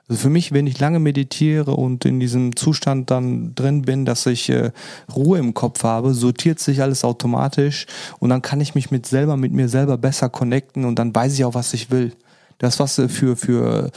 Also 0.08 0.22
für 0.22 0.30
mich, 0.30 0.52
wenn 0.52 0.66
ich 0.66 0.78
lange 0.80 0.98
meditiere 0.98 1.76
und 1.76 2.04
in 2.04 2.20
diesem 2.20 2.56
Zustand 2.56 3.10
dann 3.10 3.54
drin 3.54 3.82
bin, 3.82 4.04
dass 4.04 4.26
ich 4.26 4.48
äh, 4.50 4.72
Ruhe 5.14 5.38
im 5.38 5.54
Kopf 5.54 5.84
habe, 5.84 6.12
sortiert 6.12 6.58
sich 6.58 6.82
alles 6.82 7.04
automatisch 7.04 7.86
und 8.18 8.30
dann 8.30 8.42
kann 8.42 8.60
ich 8.60 8.74
mich 8.74 8.90
mit 8.90 9.06
selber, 9.06 9.36
mit 9.36 9.52
mir 9.52 9.68
selber 9.68 9.96
besser 9.98 10.28
connecten 10.28 10.84
und 10.84 10.98
dann 10.98 11.14
weiß 11.14 11.34
ich 11.34 11.44
auch, 11.44 11.54
was 11.54 11.72
ich 11.72 11.90
will. 11.90 12.12
Das, 12.58 12.78
was 12.78 12.98
äh, 12.98 13.08
für, 13.08 13.36
für, 13.36 13.90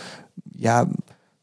ja, 0.56 0.88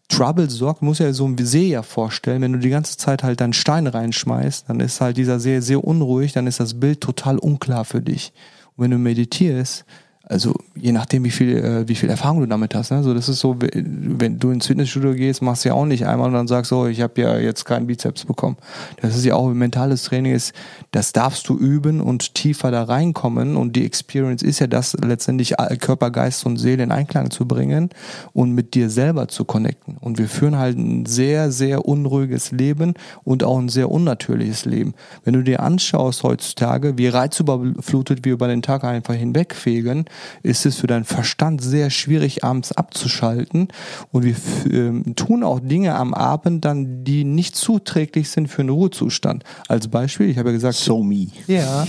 Trouble 0.09 0.51
sorgt, 0.51 0.83
muss 0.83 0.99
ja 0.99 1.13
so 1.13 1.27
ein 1.27 1.37
See 1.39 1.69
ja 1.69 1.83
vorstellen. 1.83 2.43
Wenn 2.43 2.53
du 2.53 2.59
die 2.59 2.69
ganze 2.69 2.99
Zeit 2.99 3.23
halt 3.23 3.41
deinen 3.41 3.55
Stein 3.55 3.87
reinschmeißt, 3.87 4.69
dann 4.69 4.81
ist 4.81 5.01
halt 5.01 5.17
dieser 5.17 5.41
See 5.41 5.61
sehr 5.61 5.83
unruhig, 5.83 6.33
dann 6.33 6.47
ist 6.47 6.61
das 6.61 6.79
Bild 6.79 7.01
total 7.01 7.39
unklar 7.39 7.85
für 7.85 8.03
dich. 8.03 8.33
Und 8.77 8.85
wenn 8.85 8.91
du 8.91 8.99
meditierst, 8.99 9.87
also 10.25 10.55
je 10.77 10.93
nachdem, 10.93 11.25
wie 11.25 11.31
viel, 11.31 11.57
äh, 11.57 11.89
wie 11.89 11.95
viel 11.95 12.09
Erfahrung 12.09 12.41
du 12.41 12.47
damit 12.47 12.75
hast. 12.75 12.91
Ne? 12.91 12.99
Also 12.99 13.13
das 13.13 13.29
ist 13.29 13.41
so, 13.41 13.57
wenn 13.59 14.39
du 14.39 14.51
ins 14.51 14.67
Fitnessstudio 14.67 15.15
gehst, 15.15 15.43
machst 15.43 15.65
du 15.65 15.71
ja 15.71 15.75
auch 15.75 15.85
nicht 15.85 16.07
einmal 16.07 16.29
und 16.29 16.35
dann 16.35 16.49
sagst, 16.49 16.73
oh, 16.73 16.87
ich 16.87 17.01
habe 17.01 17.21
ja 17.21 17.39
jetzt 17.39 17.65
keinen 17.65 17.87
Bizeps 17.87 18.25
bekommen. 18.25 18.57
Das 19.01 19.17
ist 19.17 19.25
ja 19.25 19.35
auch 19.35 19.49
ein 19.49 19.59
mentales 19.59 20.05
Training 20.05 20.33
ist, 20.33 20.55
das 20.93 21.13
darfst 21.15 21.49
du 21.49 21.57
üben 21.57 22.03
und 22.03 22.35
tiefer 22.35 22.71
da 22.71 22.85
reinkommen 22.85 23.57
und 23.57 23.75
die 23.75 23.87
Experience 23.87 24.43
ist 24.43 24.59
ja 24.59 24.67
das, 24.67 24.95
letztendlich 25.03 25.55
Körper, 25.81 26.11
Geist 26.11 26.45
und 26.45 26.59
Seele 26.59 26.83
in 26.83 26.93
Einklang 26.93 27.31
zu 27.31 27.49
bringen 27.49 27.89
und 28.35 28.53
mit 28.53 28.75
dir 28.75 28.91
selber 28.91 29.27
zu 29.29 29.47
connecten. 29.47 29.97
Und 29.99 30.19
wir 30.19 30.29
führen 30.29 30.59
halt 30.59 30.77
ein 30.77 31.07
sehr, 31.07 31.51
sehr 31.51 31.87
unruhiges 31.87 32.53
Leben 32.53 32.93
und 33.25 33.43
auch 33.43 33.59
ein 33.59 33.71
sehr 33.71 33.91
unnatürliches 33.91 34.67
Leben. 34.67 34.93
Wenn 35.25 35.33
du 35.33 35.43
dir 35.43 35.61
anschaust 35.61 36.25
heutzutage, 36.25 36.99
wie 36.99 37.09
reizüberflutet 37.09 38.27
wir 38.27 38.35
über 38.35 38.49
den 38.49 38.61
Tag 38.61 38.85
einfach 38.85 39.15
hinwegfegen, 39.15 40.05
ist 40.43 40.67
es 40.67 40.77
für 40.77 40.89
deinen 40.89 41.05
Verstand 41.05 41.63
sehr 41.63 41.89
schwierig, 41.89 42.45
abends 42.45 42.71
abzuschalten. 42.73 43.69
Und 44.11 44.25
wir 44.25 44.35
äh, 44.71 45.15
tun 45.15 45.43
auch 45.43 45.61
Dinge 45.61 45.95
am 45.95 46.13
Abend 46.13 46.67
dann, 46.67 47.03
die 47.03 47.25
nicht 47.25 47.57
zuträglich 47.57 48.29
sind 48.29 48.49
für 48.49 48.61
einen 48.61 48.69
Ruhezustand. 48.69 49.45
Als 49.69 49.89
Beispiel, 49.89 50.29
ich 50.29 50.37
habe 50.37 50.51
ja 50.51 50.55
gesagt. 50.55 50.82
So 50.83 51.03
me. 51.03 51.29
Ja. 51.47 51.87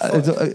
also, 0.00 0.32
äh, 0.32 0.54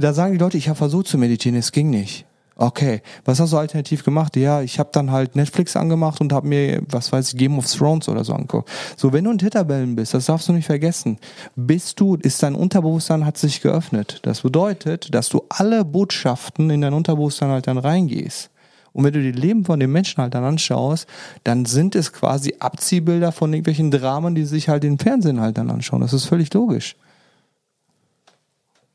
da 0.00 0.12
sagen 0.12 0.32
die 0.32 0.38
Leute, 0.38 0.58
ich 0.58 0.68
habe 0.68 0.76
versucht 0.76 1.06
zu 1.06 1.18
meditieren, 1.18 1.56
es 1.58 1.72
ging 1.72 1.90
nicht. 1.90 2.26
Okay, 2.56 3.00
was 3.24 3.40
hast 3.40 3.54
du 3.54 3.56
alternativ 3.56 4.04
gemacht? 4.04 4.36
Ja, 4.36 4.60
ich 4.60 4.78
habe 4.78 4.90
dann 4.92 5.10
halt 5.10 5.34
Netflix 5.34 5.76
angemacht 5.76 6.20
und 6.20 6.30
habe 6.30 6.46
mir, 6.46 6.82
was 6.90 7.10
weiß 7.10 7.32
ich, 7.32 7.38
Game 7.38 7.56
of 7.56 7.72
Thrones 7.72 8.06
oder 8.06 8.22
so 8.22 8.34
angeguckt. 8.34 8.68
So, 8.98 9.14
wenn 9.14 9.24
du 9.24 9.30
ein 9.30 9.38
Titterbellen 9.38 9.96
bist, 9.96 10.12
das 10.12 10.26
darfst 10.26 10.46
du 10.46 10.52
nicht 10.52 10.66
vergessen. 10.66 11.16
Bist 11.56 11.98
du, 12.00 12.16
ist 12.16 12.42
dein 12.42 12.54
Unterbewusstsein 12.54 13.24
hat 13.24 13.38
sich 13.38 13.62
geöffnet. 13.62 14.18
Das 14.24 14.42
bedeutet, 14.42 15.14
dass 15.14 15.30
du 15.30 15.42
alle 15.48 15.86
Botschaften 15.86 16.68
in 16.68 16.82
dein 16.82 16.92
Unterbewusstsein 16.92 17.48
halt 17.48 17.66
dann 17.66 17.78
reingehst. 17.78 18.50
Und 18.92 19.04
wenn 19.04 19.12
du 19.12 19.22
die 19.22 19.32
Leben 19.32 19.64
von 19.64 19.78
den 19.80 19.92
Menschen 19.92 20.22
halt 20.22 20.34
dann 20.34 20.44
anschaust, 20.44 21.06
dann 21.44 21.64
sind 21.64 21.94
es 21.94 22.12
quasi 22.12 22.56
Abziehbilder 22.58 23.32
von 23.32 23.52
irgendwelchen 23.52 23.90
Dramen, 23.90 24.34
die 24.34 24.44
sich 24.44 24.68
halt 24.68 24.84
im 24.84 24.98
Fernsehen 24.98 25.40
halt 25.40 25.58
dann 25.58 25.70
anschauen. 25.70 26.00
Das 26.00 26.12
ist 26.12 26.24
völlig 26.24 26.52
logisch. 26.52 26.96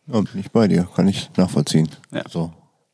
Ja, 0.07 0.21
bin 0.21 0.39
ich 0.39 0.51
bei 0.51 0.67
dir, 0.67 0.87
kann 0.95 1.07
ich 1.07 1.29
nachvollziehen. 1.35 1.89
Ja. 2.11 2.23
So. 2.29 2.53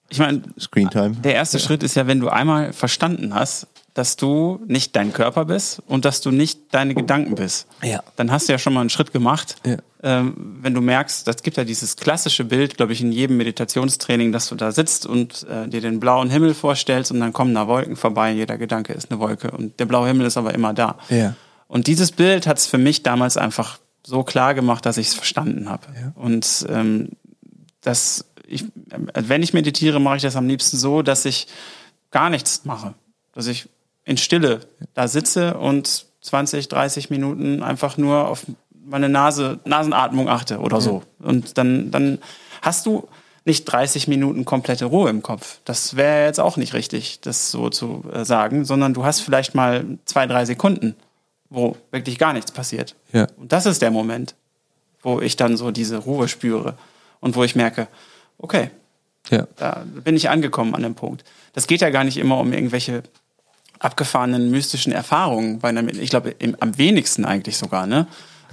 Ich 0.10 0.20
meine, 0.20 0.42
Screentime. 0.60 1.16
der 1.16 1.36
erste 1.36 1.58
ja. 1.58 1.64
Schritt 1.64 1.84
ist 1.84 1.96
ja, 1.96 2.06
wenn 2.06 2.20
du 2.20 2.30
einmal 2.30 2.74
verstanden 2.74 3.34
hast, 3.34 3.68
dass 3.94 4.16
du 4.16 4.62
nicht 4.68 4.96
dein 4.96 5.12
Körper 5.12 5.46
bist 5.46 5.82
und 5.88 6.06
dass 6.06 6.22
du 6.22 6.32
nicht 6.32 6.74
deine 6.74 6.96
Gedanken 6.96 7.36
bist. 7.36 7.68
Ja. 7.84 8.02
Dann 8.16 8.32
hast 8.32 8.48
du 8.48 8.54
ja 8.54 8.58
schon 8.58 8.74
mal 8.74 8.82
einen 8.82 8.90
Schritt 8.90 9.12
gemacht. 9.12 9.56
Ja. 9.66 9.78
Ähm, 10.04 10.60
wenn 10.62 10.74
du 10.74 10.82
merkst, 10.82 11.28
das 11.28 11.44
gibt 11.44 11.58
ja 11.58 11.64
dieses 11.64 11.98
klassische 11.98 12.46
Bild, 12.46 12.78
glaube 12.78 12.94
ich, 12.94 13.02
in 13.02 13.12
jedem 13.12 13.38
Meditationstraining, 13.38 14.32
dass 14.32 14.50
du 14.50 14.56
da 14.56 14.72
sitzt 14.72 15.06
und 15.06 15.46
äh, 15.50 15.68
dir 15.68 15.82
den 15.82 16.00
blauen 16.00 16.30
Himmel 16.30 16.54
vorstellst 16.54 17.12
und 17.12 17.20
dann 17.20 17.34
kommen 17.34 17.54
da 17.54 17.68
Wolken 17.68 17.96
vorbei, 17.96 18.32
jeder 18.32 18.58
Gedanke 18.58 18.94
ist 18.94 19.12
eine 19.12 19.20
Wolke 19.20 19.52
und 19.52 19.80
der 19.80 19.86
blaue 19.86 20.08
Himmel 20.08 20.26
ist 20.26 20.38
aber 20.38 20.54
immer 20.54 20.74
da. 20.74 20.98
Ja. 21.10 21.36
Und 21.68 21.88
dieses 21.88 22.12
Bild 22.12 22.48
hat 22.48 22.58
es 22.58 22.68
für 22.68 22.78
mich 22.78 23.04
damals 23.04 23.38
einfach 23.38 23.80
so 24.04 24.24
klar 24.24 24.54
gemacht, 24.54 24.86
dass 24.86 24.98
ich 24.98 25.08
es 25.08 25.14
verstanden 25.14 25.70
habe. 25.70 25.88
Ja. 25.94 26.14
Und 26.16 26.66
ähm, 26.70 27.10
das 27.82 28.26
ich, 28.52 28.66
wenn 29.14 29.44
ich 29.44 29.54
meditiere, 29.54 30.00
mache 30.00 30.18
ich 30.18 30.22
das 30.22 30.36
am 30.36 30.48
liebsten 30.48 30.78
so, 30.78 31.02
dass 31.02 31.26
ich 31.26 31.48
gar 32.12 32.30
nichts 32.30 32.66
mache. 32.66 32.94
Dass 33.34 33.48
ich 33.48 33.70
in 34.06 34.18
Stille 34.18 34.62
da 34.94 35.08
sitze 35.08 35.56
und 35.56 36.06
20, 36.22 36.68
30 36.68 37.10
Minuten 37.10 37.64
einfach 37.64 37.98
nur 37.98 38.28
auf 38.28 38.46
meine 38.84 39.10
Nase, 39.10 39.60
Nasenatmung 39.66 40.30
achte 40.30 40.60
oder 40.60 40.78
ja. 40.78 40.82
so. 40.82 41.04
Und 41.20 41.58
dann, 41.58 41.92
dann 41.92 42.20
hast 42.62 42.86
du 42.86 43.08
nicht 43.46 43.66
30 43.66 44.08
Minuten 44.08 44.46
komplette 44.46 44.86
Ruhe 44.86 45.10
im 45.10 45.24
Kopf. 45.24 45.60
Das 45.66 45.96
wäre 45.96 46.26
jetzt 46.26 46.40
auch 46.40 46.58
nicht 46.58 46.74
richtig, 46.74 47.22
das 47.22 47.50
so 47.50 47.70
zu 47.70 48.04
äh, 48.14 48.24
sagen, 48.24 48.66
sondern 48.66 48.94
du 48.94 49.04
hast 49.04 49.22
vielleicht 49.22 49.56
mal 49.56 49.86
zwei, 50.06 50.28
drei 50.28 50.46
Sekunden, 50.46 50.96
wo 51.50 51.76
wirklich 51.90 52.20
gar 52.20 52.34
nichts 52.34 52.52
passiert. 52.52 52.96
Ja. 53.14 53.28
Und 53.38 53.52
das 53.52 53.66
ist 53.66 53.82
der 53.82 53.92
Moment, 53.92 54.36
wo 55.02 55.20
ich 55.20 55.38
dann 55.38 55.58
so 55.58 55.72
diese 55.72 55.98
Ruhe 55.98 56.28
spüre 56.28 56.78
und 57.20 57.36
wo 57.36 57.44
ich 57.44 57.56
merke, 57.56 57.88
okay, 58.38 58.70
ja. 59.30 59.48
da 59.56 59.86
bin 59.86 60.16
ich 60.16 60.30
angekommen 60.30 60.76
an 60.76 60.84
dem 60.84 60.96
Punkt. 60.96 61.24
Das 61.54 61.66
geht 61.66 61.82
ja 61.82 61.90
gar 61.90 62.04
nicht 62.04 62.18
immer 62.18 62.40
um 62.40 62.54
irgendwelche 62.54 63.02
abgefahrenen 63.82 64.52
mystischen 64.52 64.94
Erfahrungen 64.94 65.60
bei 65.60 65.70
einer, 65.70 65.88
ich 65.94 66.10
glaube 66.10 66.36
am 66.60 66.78
wenigsten 66.78 67.26
eigentlich 67.26 67.58
sogar, 67.58 67.88
ne? 67.88 68.08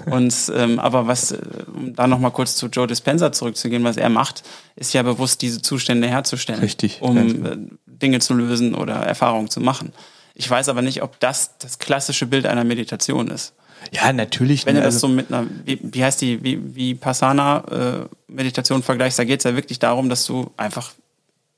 Und 0.07 0.53
ähm, 0.55 0.79
aber 0.79 1.09
was, 1.09 1.33
äh, 1.33 1.39
um 1.75 1.95
da 1.95 2.07
noch 2.07 2.21
mal 2.21 2.31
kurz 2.31 2.55
zu 2.55 2.69
Joe 2.69 2.87
Dispenza 2.87 3.33
zurückzugehen, 3.33 3.83
was 3.83 3.97
er 3.97 4.09
macht, 4.09 4.45
ist 4.77 4.93
ja 4.95 5.03
bewusst 5.03 5.43
diese 5.43 5.61
Zustände 5.61 6.07
herzustellen, 6.09 6.61
Richtig. 6.61 7.03
um 7.03 7.45
äh, 7.45 7.57
Dinge 7.87 8.21
zu 8.21 8.35
lösen 8.35 8.77
oder 8.77 8.95
Erfahrungen 8.95 9.51
zu 9.51 9.61
machen. 9.61 9.93
Ich 10.35 10.49
weiß 10.49 10.69
aber 10.69 10.83
nicht, 10.83 11.03
ob 11.03 11.19
das 11.19 11.59
das 11.59 11.81
klassische 11.81 12.27
Bild 12.27 12.47
einer 12.47 12.63
Meditation 12.63 13.29
ist. 13.29 13.55
Ja, 13.91 14.13
natürlich. 14.13 14.67
Wenn 14.67 14.77
du 14.77 14.83
das 14.83 14.95
also 14.95 15.09
so 15.09 15.13
mit 15.13 15.33
einer, 15.33 15.47
wie, 15.65 15.81
wie 15.83 16.05
heißt 16.05 16.21
die, 16.21 16.43
wie, 16.45 16.75
wie 16.75 16.95
Passana-Meditation 16.95 18.81
äh, 18.81 18.83
vergleichst, 18.83 19.19
da 19.19 19.25
geht 19.25 19.41
es 19.41 19.45
ja 19.45 19.57
wirklich 19.57 19.81
darum, 19.81 20.09
dass 20.09 20.27
du 20.27 20.53
einfach 20.57 20.93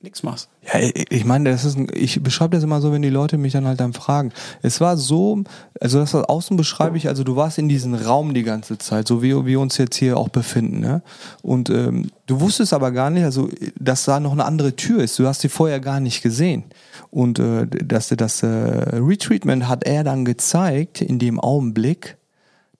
nichts 0.02 0.22
machst. 0.22 0.48
Ja, 0.62 0.80
ich 1.10 1.24
meine, 1.26 1.50
das 1.50 1.66
ist, 1.66 1.76
ein, 1.76 1.88
ich 1.92 2.22
beschreibe 2.22 2.56
das 2.56 2.64
immer 2.64 2.80
so, 2.80 2.90
wenn 2.90 3.02
die 3.02 3.10
Leute 3.10 3.36
mich 3.36 3.52
dann 3.52 3.66
halt 3.66 3.80
dann 3.80 3.92
fragen. 3.92 4.32
Es 4.62 4.80
war 4.80 4.96
so, 4.96 5.44
also 5.78 5.98
das 5.98 6.14
außen 6.14 6.56
beschreibe 6.56 6.96
ich, 6.96 7.08
also 7.08 7.22
du 7.22 7.36
warst 7.36 7.58
in 7.58 7.68
diesem 7.68 7.94
Raum 7.94 8.32
die 8.32 8.42
ganze 8.42 8.78
Zeit, 8.78 9.06
so 9.06 9.22
wie 9.22 9.44
wir 9.44 9.60
uns 9.60 9.76
jetzt 9.76 9.96
hier 9.96 10.16
auch 10.16 10.30
befinden, 10.30 10.80
ne? 10.80 11.02
Und 11.42 11.68
ähm, 11.68 12.10
du 12.26 12.40
wusstest 12.40 12.72
aber 12.72 12.92
gar 12.92 13.10
nicht, 13.10 13.24
also 13.24 13.50
dass 13.78 14.04
da 14.04 14.20
noch 14.20 14.32
eine 14.32 14.46
andere 14.46 14.74
Tür 14.74 15.02
ist. 15.02 15.18
Du 15.18 15.26
hast 15.26 15.42
sie 15.42 15.50
vorher 15.50 15.80
gar 15.80 16.00
nicht 16.00 16.22
gesehen. 16.22 16.64
Und 17.10 17.38
äh, 17.38 17.66
das, 17.66 18.08
das 18.08 18.42
äh, 18.42 18.46
Retreatment 18.46 19.68
hat 19.68 19.84
er 19.84 20.02
dann 20.02 20.24
gezeigt 20.24 21.02
in 21.02 21.18
dem 21.18 21.38
Augenblick, 21.38 22.16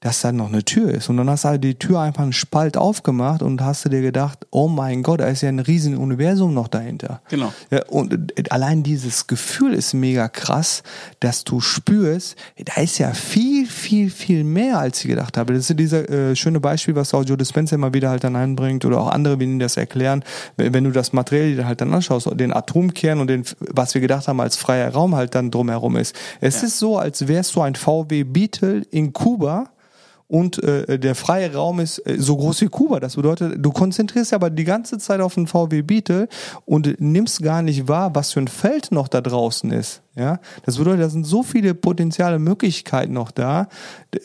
dass 0.01 0.22
da 0.22 0.32
noch 0.32 0.48
eine 0.48 0.64
Tür 0.64 0.90
ist. 0.93 1.10
Und 1.10 1.18
dann 1.18 1.28
hast 1.28 1.44
du 1.44 1.48
halt 1.48 1.62
die 1.62 1.74
Tür 1.74 2.01
einfach 2.01 2.22
einen 2.22 2.32
Spalt 2.32 2.78
aufgemacht 2.78 3.43
und 3.43 3.60
hast 3.60 3.85
du 3.85 3.90
dir 3.90 4.01
gedacht, 4.01 4.47
oh 4.51 4.66
mein 4.66 5.02
Gott, 5.02 5.20
da 5.20 5.27
ist 5.27 5.43
ja 5.43 5.51
ein 5.51 5.59
riesen 5.59 5.97
Universum 5.97 6.55
noch 6.55 6.68
dahinter. 6.68 7.20
Genau. 7.28 7.52
Ja, 7.70 7.85
und 7.89 8.32
äh, 8.39 8.44
allein 8.48 8.82
dieses 8.82 9.27
Gefühl 9.27 9.74
ist 9.74 9.93
mega 9.93 10.28
krass, 10.28 10.82
dass 11.20 11.44
du 11.44 11.60
spürst, 11.60 12.36
da 12.64 12.81
ist 12.81 12.97
ja 12.97 13.12
viel, 13.12 13.66
viel, 13.66 14.09
viel 14.09 14.43
mehr, 14.43 14.78
als 14.78 15.05
ich 15.05 15.10
gedacht 15.10 15.36
habe. 15.36 15.52
Das 15.52 15.68
ist 15.68 15.78
dieser 15.78 16.09
äh, 16.09 16.35
schöne 16.35 16.60
Beispiel, 16.60 16.94
was 16.94 17.12
auch 17.12 17.24
Joe 17.24 17.36
Dispenza 17.36 17.74
immer 17.74 17.93
wieder 17.93 18.09
halt 18.09 18.24
dann 18.24 18.36
einbringt 18.36 18.86
oder 18.86 19.01
auch 19.01 19.09
andere, 19.09 19.39
wie 19.39 19.44
ihnen 19.44 19.59
das 19.59 19.77
erklären. 19.77 20.24
Wenn 20.56 20.85
du 20.85 20.93
das 20.93 21.12
Material 21.12 21.66
halt 21.66 21.82
dann 21.82 21.93
anschaust, 21.93 22.28
den 22.40 22.55
Atomkern 22.55 23.20
und 23.20 23.27
den, 23.27 23.44
was 23.60 23.93
wir 23.93 24.01
gedacht 24.01 24.28
haben, 24.28 24.40
als 24.40 24.56
freier 24.56 24.90
Raum 24.93 25.14
halt 25.14 25.35
dann 25.35 25.51
drumherum 25.51 25.97
ist. 25.97 26.16
Es 26.40 26.62
ja. 26.62 26.68
ist 26.68 26.78
so, 26.78 26.97
als 26.97 27.28
wärst 27.28 27.55
du 27.55 27.60
ein 27.60 27.74
VW 27.74 28.24
Beetle 28.24 28.82
in 28.90 29.12
Kuba, 29.12 29.68
und 30.31 30.62
äh, 30.62 30.97
der 30.97 31.16
freie 31.16 31.52
Raum 31.52 31.81
ist 31.81 31.98
äh, 32.07 32.16
so 32.16 32.36
groß 32.36 32.61
wie 32.61 32.69
Kuba. 32.69 33.01
Das 33.01 33.16
bedeutet, 33.16 33.55
du 33.59 33.73
konzentrierst 33.73 34.32
aber 34.32 34.48
die 34.48 34.62
ganze 34.62 34.98
Zeit 34.98 35.20
auf 35.20 35.35
den 35.35 35.48
VW 35.48 35.82
Beetle 35.82 36.28
und 36.66 37.01
nimmst 37.01 37.43
gar 37.43 37.62
nicht 37.62 37.89
wahr, 37.89 38.15
was 38.15 38.32
für 38.32 38.40
ein 38.40 38.47
Feld 38.47 38.93
noch 38.93 39.09
da 39.09 39.20
draußen 39.20 39.73
ist. 39.73 40.02
Ja, 40.15 40.39
das 40.65 40.77
bedeutet, 40.77 41.02
da 41.02 41.09
sind 41.09 41.27
so 41.27 41.43
viele 41.43 41.74
potenzielle 41.74 42.39
Möglichkeiten 42.39 43.12
noch 43.12 43.32
da 43.32 43.69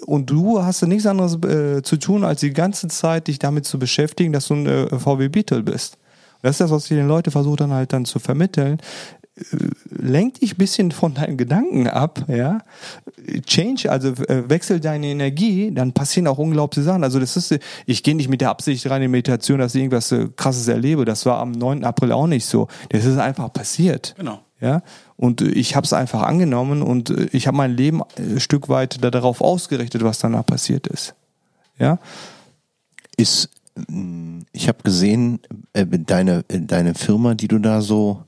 und 0.06 0.30
du 0.30 0.62
hast 0.62 0.82
ja 0.82 0.88
nichts 0.88 1.08
anderes 1.08 1.44
äh, 1.44 1.82
zu 1.82 1.98
tun, 1.98 2.24
als 2.24 2.42
die 2.42 2.54
ganze 2.54 2.88
Zeit 2.88 3.28
dich 3.28 3.40
damit 3.40 3.66
zu 3.66 3.80
beschäftigen, 3.80 4.32
dass 4.32 4.48
du 4.48 4.54
ein 4.54 4.68
äh, 4.68 5.00
VW 5.00 5.30
Beetle 5.30 5.64
bist. 5.64 5.98
Das 6.44 6.52
ist 6.52 6.62
das, 6.62 6.70
was 6.70 6.84
ich 6.84 6.90
den 6.90 7.08
Leuten 7.08 7.32
versuche 7.32 7.56
dann 7.56 7.74
halt 7.74 7.94
dann 7.94 8.06
zu 8.06 8.20
vermitteln 8.20 8.78
lenk 9.90 10.40
dich 10.40 10.54
ein 10.54 10.58
bisschen 10.58 10.92
von 10.92 11.14
deinen 11.14 11.38
Gedanken 11.38 11.88
ab, 11.88 12.26
ja. 12.28 12.60
Change, 13.46 13.92
also 13.92 14.10
äh, 14.10 14.50
wechsel 14.50 14.80
deine 14.80 15.08
Energie, 15.08 15.72
dann 15.74 15.94
passieren 15.94 16.28
auch 16.28 16.38
unglaubliche 16.38 16.84
Sachen. 16.84 17.04
Also 17.04 17.20
das 17.20 17.36
ist, 17.36 17.58
ich 17.86 18.04
gehe 18.04 18.16
nicht 18.16 18.30
mit 18.30 18.42
der 18.42 18.50
Absicht 18.50 18.90
rein 18.90 19.02
in 19.02 19.12
Meditation, 19.12 19.60
dass 19.60 19.76
ich 19.76 19.82
irgendwas 19.82 20.12
äh, 20.12 20.30
krasses 20.36 20.68
erlebe. 20.68 21.06
Das 21.06 21.26
war 21.26 21.40
am 21.40 21.52
9. 21.52 21.84
April 21.84 22.12
auch 22.14 22.28
nicht 22.28 22.46
so. 22.46 22.68
Das 22.90 23.04
ist 23.04 23.18
einfach 23.18 23.52
passiert. 23.52 24.16
Genau. 24.18 24.40
Ja. 24.62 24.84
Und 25.18 25.42
äh, 25.42 25.50
ich 25.50 25.76
habe 25.76 25.86
es 25.86 25.92
einfach 25.92 26.22
angenommen 26.22 26.82
und 26.82 27.10
ich 27.34 27.48
habe 27.48 27.58
mein 27.58 27.76
Leben 27.76 28.02
ein 28.18 28.40
Stück 28.40 28.70
weit 28.70 29.04
darauf 29.04 29.42
ausgerichtet, 29.42 30.04
was 30.04 30.20
danach 30.20 30.46
passiert 30.46 30.88
ist. 30.88 31.14
Ja. 31.78 32.00
Ist, 33.18 33.50
mm, 33.88 34.42
ich 34.54 34.70
habe 34.70 34.84
gesehen, 34.84 35.40
deine, 35.74 36.44
deine 36.44 36.94
Firma, 36.94 37.34
die 37.34 37.50
du 37.50 37.60
da 37.60 37.82
so 37.82 38.24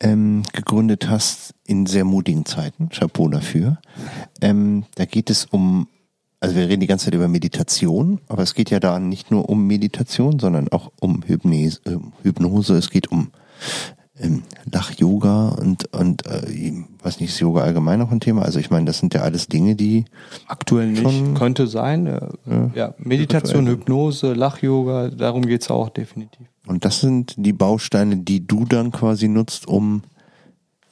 ähm, 0.00 0.42
gegründet 0.52 1.08
hast 1.08 1.54
in 1.66 1.86
sehr 1.86 2.04
mutigen 2.04 2.44
Zeiten. 2.44 2.88
Chapeau 2.90 3.28
dafür. 3.28 3.78
Ähm, 4.40 4.84
da 4.94 5.04
geht 5.04 5.30
es 5.30 5.44
um, 5.44 5.88
also 6.40 6.54
wir 6.54 6.68
reden 6.68 6.80
die 6.80 6.86
ganze 6.86 7.06
Zeit 7.06 7.14
über 7.14 7.28
Meditation, 7.28 8.20
aber 8.28 8.42
es 8.42 8.54
geht 8.54 8.70
ja 8.70 8.80
da 8.80 8.98
nicht 8.98 9.30
nur 9.30 9.48
um 9.48 9.66
Meditation, 9.66 10.38
sondern 10.38 10.68
auch 10.68 10.92
um 11.00 11.22
Hypnese. 11.26 11.80
Äh, 11.84 11.98
Hypnose. 12.22 12.76
Es 12.76 12.90
geht 12.90 13.10
um 13.10 13.30
ähm, 14.20 14.42
Lach-Yoga 14.72 15.50
und, 15.50 15.92
und 15.94 16.26
äh, 16.26 16.72
weiß 17.02 17.20
nicht, 17.20 17.30
ist 17.30 17.40
Yoga 17.40 17.62
allgemein 17.62 17.98
noch 17.98 18.10
ein 18.10 18.20
Thema? 18.20 18.42
Also 18.42 18.58
ich 18.58 18.70
meine, 18.70 18.86
das 18.86 18.98
sind 18.98 19.14
ja 19.14 19.22
alles 19.22 19.46
Dinge, 19.48 19.74
die 19.76 20.04
Aktuell 20.46 20.88
nicht, 20.88 21.34
könnte 21.36 21.66
sein. 21.66 22.06
äh, 22.06 22.20
Ja. 22.46 22.70
Ja, 22.74 22.94
Meditation. 22.98 23.66
Hypnose, 23.66 24.32
Lach-Yoga, 24.32 25.08
darum 25.10 25.42
geht's 25.46 25.70
auch 25.70 25.88
definitiv. 25.88 26.46
und 26.66 26.84
das 26.84 27.00
sind 27.00 27.34
die 27.36 27.52
Bausteine, 27.52 28.16
die 28.18 28.46
du 28.46 28.64
dann 28.64 28.90
quasi 28.92 29.28
nutzt, 29.28 29.66
um 29.68 30.02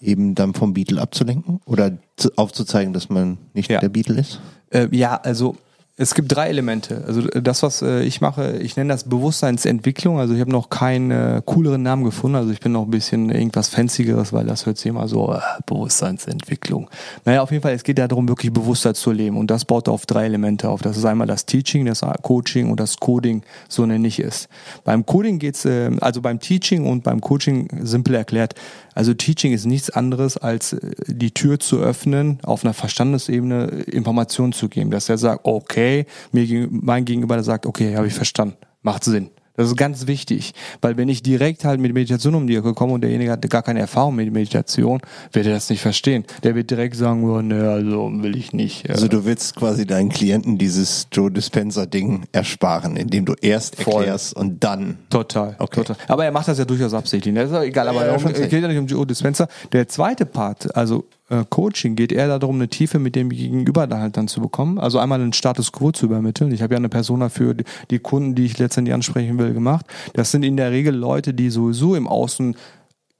eben 0.01 0.35
dann 0.35 0.55
vom 0.55 0.75
Beatle 0.75 1.01
abzulenken 1.01 1.61
oder 1.65 1.93
zu, 2.17 2.31
aufzuzeigen, 2.37 2.93
dass 2.93 3.09
man 3.09 3.39
nicht 3.55 3.71
Ja. 3.71 3.81
der 3.81 3.89
Beatle 3.89 4.21
ist? 4.21 4.41
Äh, 4.71 4.89
ja, 4.95 5.17
also 5.17 5.57
es 5.99 6.15
gibt 6.15 6.35
drei 6.35 6.49
Elemente. 6.49 7.05
Also 7.07 7.27
äh, 7.31 7.41
das, 7.41 7.63
was 7.63 7.81
äh, 7.81 8.03
ich 8.03 8.21
mache, 8.21 8.59
ich 8.59 8.77
nenne 8.77 8.93
das 8.93 9.05
Bewusstseinsentwicklung. 9.05 10.19
Also 10.19 10.35
ich 10.35 10.41
habe 10.41 10.51
noch 10.51 10.69
keinen 10.69 11.11
äh, 11.11 11.43
cooleren 11.45 11.83
Namen 11.83 12.05
gefunden. 12.05 12.37
Also 12.37 12.51
ich 12.51 12.61
bin 12.61 12.73
noch 12.73 12.83
ein 12.83 12.91
bisschen 12.91 13.31
irgendwas 13.31 13.69
Fancygeres, 13.69 14.33
weil 14.33 14.45
das 14.45 14.67
hört 14.67 14.77
sich 14.77 14.87
immer 14.87 15.09
so, 15.09 15.33
äh, 15.33 15.41
Bewusstseinsentwicklung. 15.65 16.91
Naja, 17.25 17.43
auf 17.43 17.51
jeden 17.51 17.63
Fall, 17.63 17.73
es 17.73 17.83
geht 17.83 17.99
ja 17.99 18.09
darum, 18.09 18.29
wirklich 18.29 18.53
bewusster 18.53 18.93
zu 18.93 19.11
leben. 19.11 19.39
Und 19.39 19.51
das 19.51 19.65
baut 19.65 19.89
auf 19.89 20.05
drei 20.05 20.27
Elemente 20.27 20.69
auf. 20.69 20.83
Das 20.83 20.99
ist 20.99 21.05
einmal 21.07 21.27
das 21.27 21.47
Teaching, 21.47 21.87
das 21.87 22.03
Coaching 22.23 22.71
und 22.71 22.79
das 22.79 22.99
Coding, 22.99 23.43
so 23.69 23.87
nenne 23.87 24.07
ich 24.07 24.19
es. 24.21 24.49
Beim 24.85 25.07
Coding 25.07 25.39
geht's, 25.39 25.65
äh, 25.65 25.91
also 26.03 26.21
beim 26.21 26.41
Teaching 26.41 26.85
und 26.87 27.05
beim 27.05 27.23
Coaching 27.23 27.69
simpel 27.83 28.15
erklärt, 28.15 28.55
also 28.97 29.13
Teaching 29.13 29.53
ist 29.53 29.67
nichts 29.67 29.91
anderes, 29.91 30.39
als 30.39 30.73
äh, 30.73 30.91
die 31.07 31.33
Tür 31.33 31.61
zu 31.61 31.79
öffnen, 31.79 32.39
auf 32.43 32.65
einer 32.65 32.73
Verstandesebene 32.73 33.67
Informationen 33.87 34.55
zu 34.55 34.71
geben. 34.71 34.91
Dass 34.91 35.11
er 35.11 35.19
sagt, 35.19 35.45
okay, 35.45 36.07
mir 36.33 36.67
mein 36.71 37.05
Gegenüber 37.05 37.43
sagt, 37.43 37.67
okay, 37.67 37.95
habe 37.95 38.07
ich 38.07 38.15
verstanden, 38.15 38.57
macht 38.83 39.05
Sinn. 39.05 39.31
Das 39.57 39.69
ist 39.69 39.77
ganz 39.77 40.07
wichtig, 40.07 40.53
weil 40.81 40.97
wenn 40.97 41.09
ich 41.09 41.23
direkt 41.23 41.65
halt 41.65 41.81
mit 41.81 41.93
Meditation 41.95 42.35
um 42.35 42.47
die 42.47 42.57
Ecke 42.57 42.75
komme 42.75 42.93
und 42.95 43.01
derjenige 43.03 43.31
hat 43.31 43.49
gar 43.51 43.63
keine 43.63 43.81
Erfahrung 43.81 44.15
mit 44.17 44.33
Meditation, 44.33 45.01
wird 45.33 45.47
er 45.47 45.53
das 45.55 45.71
nicht 45.71 45.81
verstehen. 45.81 46.25
Der 46.43 46.55
wird 46.55 46.71
direkt 46.71 46.97
sagen, 46.97 47.25
oh, 47.25 47.41
ne, 47.41 47.71
also 47.71 48.11
will 48.23 48.37
ich 48.37 48.53
nicht. 48.53 48.89
Also 48.91 49.09
du 49.09 49.25
willst 49.25 49.57
quasi 49.57 49.87
deinen 49.87 50.09
Klienten 50.11 50.59
dieses 50.59 51.09
Joe 51.13 51.31
Dispenza-Ding 51.31 52.25
ersparen, 52.33 52.97
indem 52.97 53.25
du 53.25 53.35
erst 53.41 53.77
Voll. 53.77 53.95
erklärst 54.05 54.37
und 54.37 54.63
dann. 54.63 54.99
Total, 55.11 55.57
Okay. 55.59 55.81
total. 55.83 55.97
Aber 56.09 56.25
er 56.25 56.33
macht 56.33 56.49
das 56.49 56.59
ja 56.59 56.65
durchaus 56.65 56.95
absichtlich. 56.95 57.33
ne? 57.35 57.41
Das 57.43 57.51
ist 57.51 57.57
auch 57.57 57.63
egal, 57.63 57.89
aber 57.89 58.05
Ja, 58.07 58.13
ja, 58.13 58.19
safe. 58.19 58.49
geht 58.49 58.63
ja 58.63 58.69
nicht 58.69 58.79
um 58.79 58.87
Joe 58.87 59.07
Dispenza. 59.07 59.49
Der 59.73 59.89
zweite 59.89 60.27
Part, 60.27 60.75
also 60.77 61.05
äh, 61.29 61.45
Coaching, 61.49 61.97
geht 61.97 62.13
eher 62.13 62.39
darum, 62.39 62.57
eine 62.57 62.69
Tiefe 62.69 62.99
mit 62.99 63.17
dem 63.17 63.31
Gegenüber 63.31 63.87
da 63.87 63.99
halt 63.99 64.17
dann 64.17 64.29
zu 64.29 64.41
bekommen. 64.41 64.79
Also 64.79 64.99
einmal 64.99 65.21
einen 65.21 65.33
Status 65.33 65.73
Quo 65.73 65.93
zu 65.93 66.07
übermitteln. 66.07 66.53
Ich 66.53 66.63
habe 66.63 66.75
ja 66.75 66.79
eine 66.79 66.89
Persona 66.89 67.29
für 67.29 67.55
die, 67.91 67.99
Kunden, 67.99 68.35
die 68.35 68.45
ich 68.45 68.59
letztendlich 68.59 68.95
ansprechen 68.95 69.39
will, 69.39 69.53
gemacht. 69.53 69.87
Das 70.15 70.31
sind 70.31 70.45
in 70.45 70.57
der 70.57 70.71
Regel 70.71 70.95
Leute, 70.95 71.35
die 71.35 71.51
sowieso 71.51 71.95
im 71.95 72.07
Außen 72.07 72.57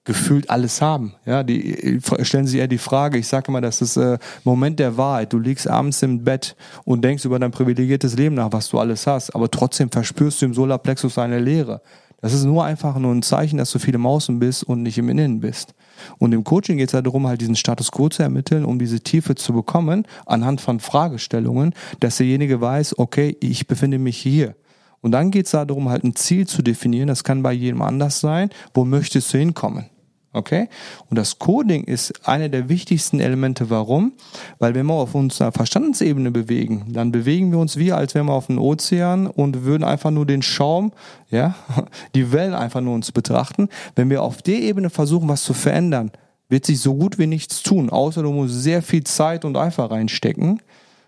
gefühlt 0.05 0.49
alles 0.51 0.81
haben. 0.81 1.15
Ja, 1.25 1.43
die 1.43 1.97
äh, 1.97 2.25
stellen 2.25 2.47
sich 2.47 2.61
eher 2.61 2.69
die 2.69 2.79
Frage, 2.79 3.19
ich 3.19 3.27
sage 3.27 3.49
immer, 3.49 3.61
das 3.61 3.83
ist 3.83 3.97
äh, 3.97 4.19
Moment 4.45 4.79
der 4.79 4.97
Wahrheit. 4.97 5.33
Du 5.33 5.39
liegst 5.39 5.69
abends 5.69 6.01
im 6.03 6.23
Bett 6.23 6.55
und 6.85 7.05
denkst 7.05 7.25
über 7.25 7.41
dein 7.41 7.51
privilegiertes 7.51 8.17
Leben 8.17 8.37
nach, 8.37 8.53
was 8.53 8.69
du 8.69 8.79
alles 8.79 9.07
hast, 9.09 9.35
aber 9.35 9.51
trotzdem 9.51 9.91
verspürst 9.91 10.41
du 10.41 10.47
im 10.47 10.55
Solarplexus 10.55 11.19
eine 11.19 11.41
Leere. 11.41 11.83
Das 12.23 12.33
ist 12.33 12.45
nur 12.45 12.65
einfach 12.65 12.97
nur 12.99 13.13
ein 13.13 13.23
Zeichen, 13.23 13.59
dass 13.59 13.71
du 13.73 13.79
viel 13.79 13.95
im 13.95 14.07
Außen 14.07 14.39
bist 14.39 14.65
und 14.65 14.83
nicht 14.83 14.97
im 14.97 15.09
Innen 15.09 15.41
bist. 15.41 15.75
Und 16.19 16.33
im 16.33 16.45
Coaching 16.45 16.79
geht 16.79 16.89
es 16.89 16.95
halt 16.95 17.07
darum, 17.07 17.27
halt 17.27 17.41
diesen 17.41 17.57
Status 17.57 17.91
quo 17.91 18.09
zu 18.09 18.23
ermitteln, 18.23 18.65
um 18.65 18.79
diese 18.79 19.01
Tiefe 19.01 19.35
zu 19.35 19.53
bekommen, 19.53 20.07
anhand 20.27 20.61
von 20.61 20.81
Fragestellungen, 20.81 21.75
dass 22.01 22.19
derjenige 22.19 22.61
weiß, 22.61 22.99
okay, 22.99 23.37
ich 23.41 23.67
befinde 23.67 23.99
mich 23.99 24.19
hier. 24.19 24.55
Und 25.01 25.13
dann 25.13 25.31
geht 25.31 25.47
es 25.47 25.53
darum, 25.53 25.89
halt 25.89 26.05
ein 26.05 26.17
Ziel 26.17 26.47
zu 26.47 26.63
definieren. 26.63 27.09
Das 27.09 27.23
kann 27.23 27.43
bei 27.43 27.53
jedem 27.53 27.83
anders 27.83 28.21
sein. 28.21 28.51
Wo 28.75 28.85
möchtest 28.85 29.33
du 29.33 29.39
hinkommen? 29.39 29.87
Okay? 30.37 30.69
Und 31.09 31.17
das 31.17 31.39
Coding 31.39 31.85
ist 31.85 32.29
eine 32.29 32.51
der 32.51 32.69
wichtigsten 32.69 33.21
Elemente. 33.21 33.71
Warum? 33.71 34.13
Weil 34.59 34.75
wenn 34.75 34.85
wir 34.85 34.93
auf 34.93 35.15
unserer 35.15 35.51
Verstandesebene 35.51 36.31
bewegen, 36.31 36.93
dann 36.93 37.11
bewegen 37.11 37.51
wir 37.53 37.59
uns 37.59 37.79
wie, 37.79 37.91
als 37.93 38.15
wären 38.15 38.27
wir 38.27 38.35
auf 38.35 38.51
einem 38.51 38.59
Ozean 38.59 39.27
und 39.29 39.65
würden 39.65 39.83
einfach 39.83 40.11
nur 40.11 40.27
den 40.27 40.43
Schaum, 40.43 40.93
ja, 41.31 41.55
die 42.15 42.33
Wellen 42.33 42.55
einfach 42.55 42.83
nur 42.83 42.95
uns 42.95 43.13
betrachten. 43.13 43.69
Wenn 43.95 44.11
wir 44.11 44.23
auf 44.23 44.43
der 44.43 44.61
Ebene 44.61 44.91
versuchen, 44.91 45.27
was 45.29 45.43
zu 45.43 45.55
verändern, 45.55 46.11
wird 46.51 46.67
sich 46.67 46.81
so 46.81 46.95
gut 46.95 47.19
wie 47.19 47.27
nichts 47.27 47.63
tun, 47.63 47.89
außer 47.89 48.23
du 48.23 48.31
musst 48.31 48.63
sehr 48.63 48.83
viel 48.83 49.05
Zeit 49.05 49.45
und 49.47 49.57
Eifer 49.57 49.91
reinstecken. 49.91 50.61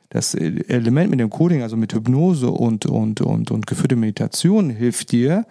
Das 0.08 0.34
Element 0.34 1.10
mit 1.10 1.20
dem 1.20 1.28
Coding, 1.28 1.62
also 1.62 1.76
mit 1.76 1.92
Hypnose 1.92 2.50
und, 2.50 2.86
und, 2.86 3.20
und, 3.20 3.50
und 3.50 3.66
geführte 3.66 3.94
Meditation 3.94 4.70
hilft 4.70 5.12
dir, 5.12 5.44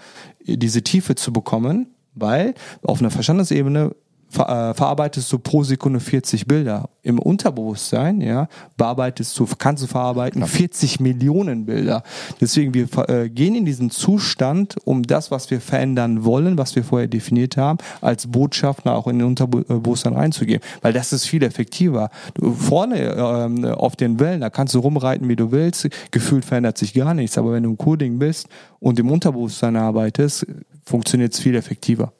diese 0.44 0.82
Tiefe 0.82 1.14
zu 1.14 1.32
bekommen, 1.32 1.88
weil 2.20 2.54
auf 2.84 3.00
einer 3.00 3.12
Verstandesebene 3.12 3.96
ver, 4.30 4.72
äh, 4.72 4.74
verarbeitest 4.74 5.32
du 5.32 5.40
pro 5.40 5.64
Sekunde 5.64 6.00
40 6.00 6.48
Bilder. 6.48 6.90
Im 7.04 7.20
Unterbewusstsein, 7.20 8.22
ja, 8.22 8.48
bearbeitest 8.76 9.38
du, 9.40 9.48
kannst 9.58 9.84
du 9.84 9.88
verarbeiten 9.88 10.46
40 10.46 11.00
Millionen 11.00 11.66
Bilder. 11.66 12.04
Deswegen, 12.42 12.74
wir 12.74 12.88
äh, 13.10 13.30
gehen 13.30 13.56
in 13.56 13.66
diesen 13.66 13.90
Zustand, 13.90 14.76
um 14.84 15.04
das, 15.04 15.32
was 15.32 15.50
wir 15.50 15.62
verändern 15.62 16.26
wollen, 16.26 16.58
was 16.58 16.76
wir 16.76 16.84
vorher 16.84 17.08
definiert 17.08 17.58
haben, 17.58 17.78
als 18.02 18.28
Botschafter 18.28 18.94
auch 18.94 19.08
in 19.08 19.20
den 19.20 19.28
Unterbewusstsein 19.28 20.14
reinzugeben. 20.14 20.62
Weil 20.82 20.94
das 20.94 21.14
ist 21.14 21.26
viel 21.26 21.44
effektiver. 21.44 22.10
Du, 22.34 22.54
vorne 22.54 22.98
ähm, 22.98 23.66
auf 23.66 23.96
den 23.96 24.20
Wellen, 24.20 24.42
da 24.42 24.50
kannst 24.50 24.76
du 24.76 24.80
rumreiten, 24.80 25.30
wie 25.30 25.36
du 25.36 25.52
willst. 25.52 25.88
Gefühlt 26.12 26.44
verändert 26.44 26.78
sich 26.78 26.94
gar 26.94 27.14
nichts. 27.14 27.38
Aber 27.38 27.54
wenn 27.54 27.64
du 27.64 27.70
im 27.70 27.78
Coding 27.78 28.20
bist 28.20 28.48
und 28.80 29.00
im 29.00 29.10
Unterbewusstsein 29.10 29.76
arbeitest, 29.76 30.46
funktioniert 30.84 31.34
es 31.34 31.40
viel 31.40 31.56
effektiver. 31.56 32.14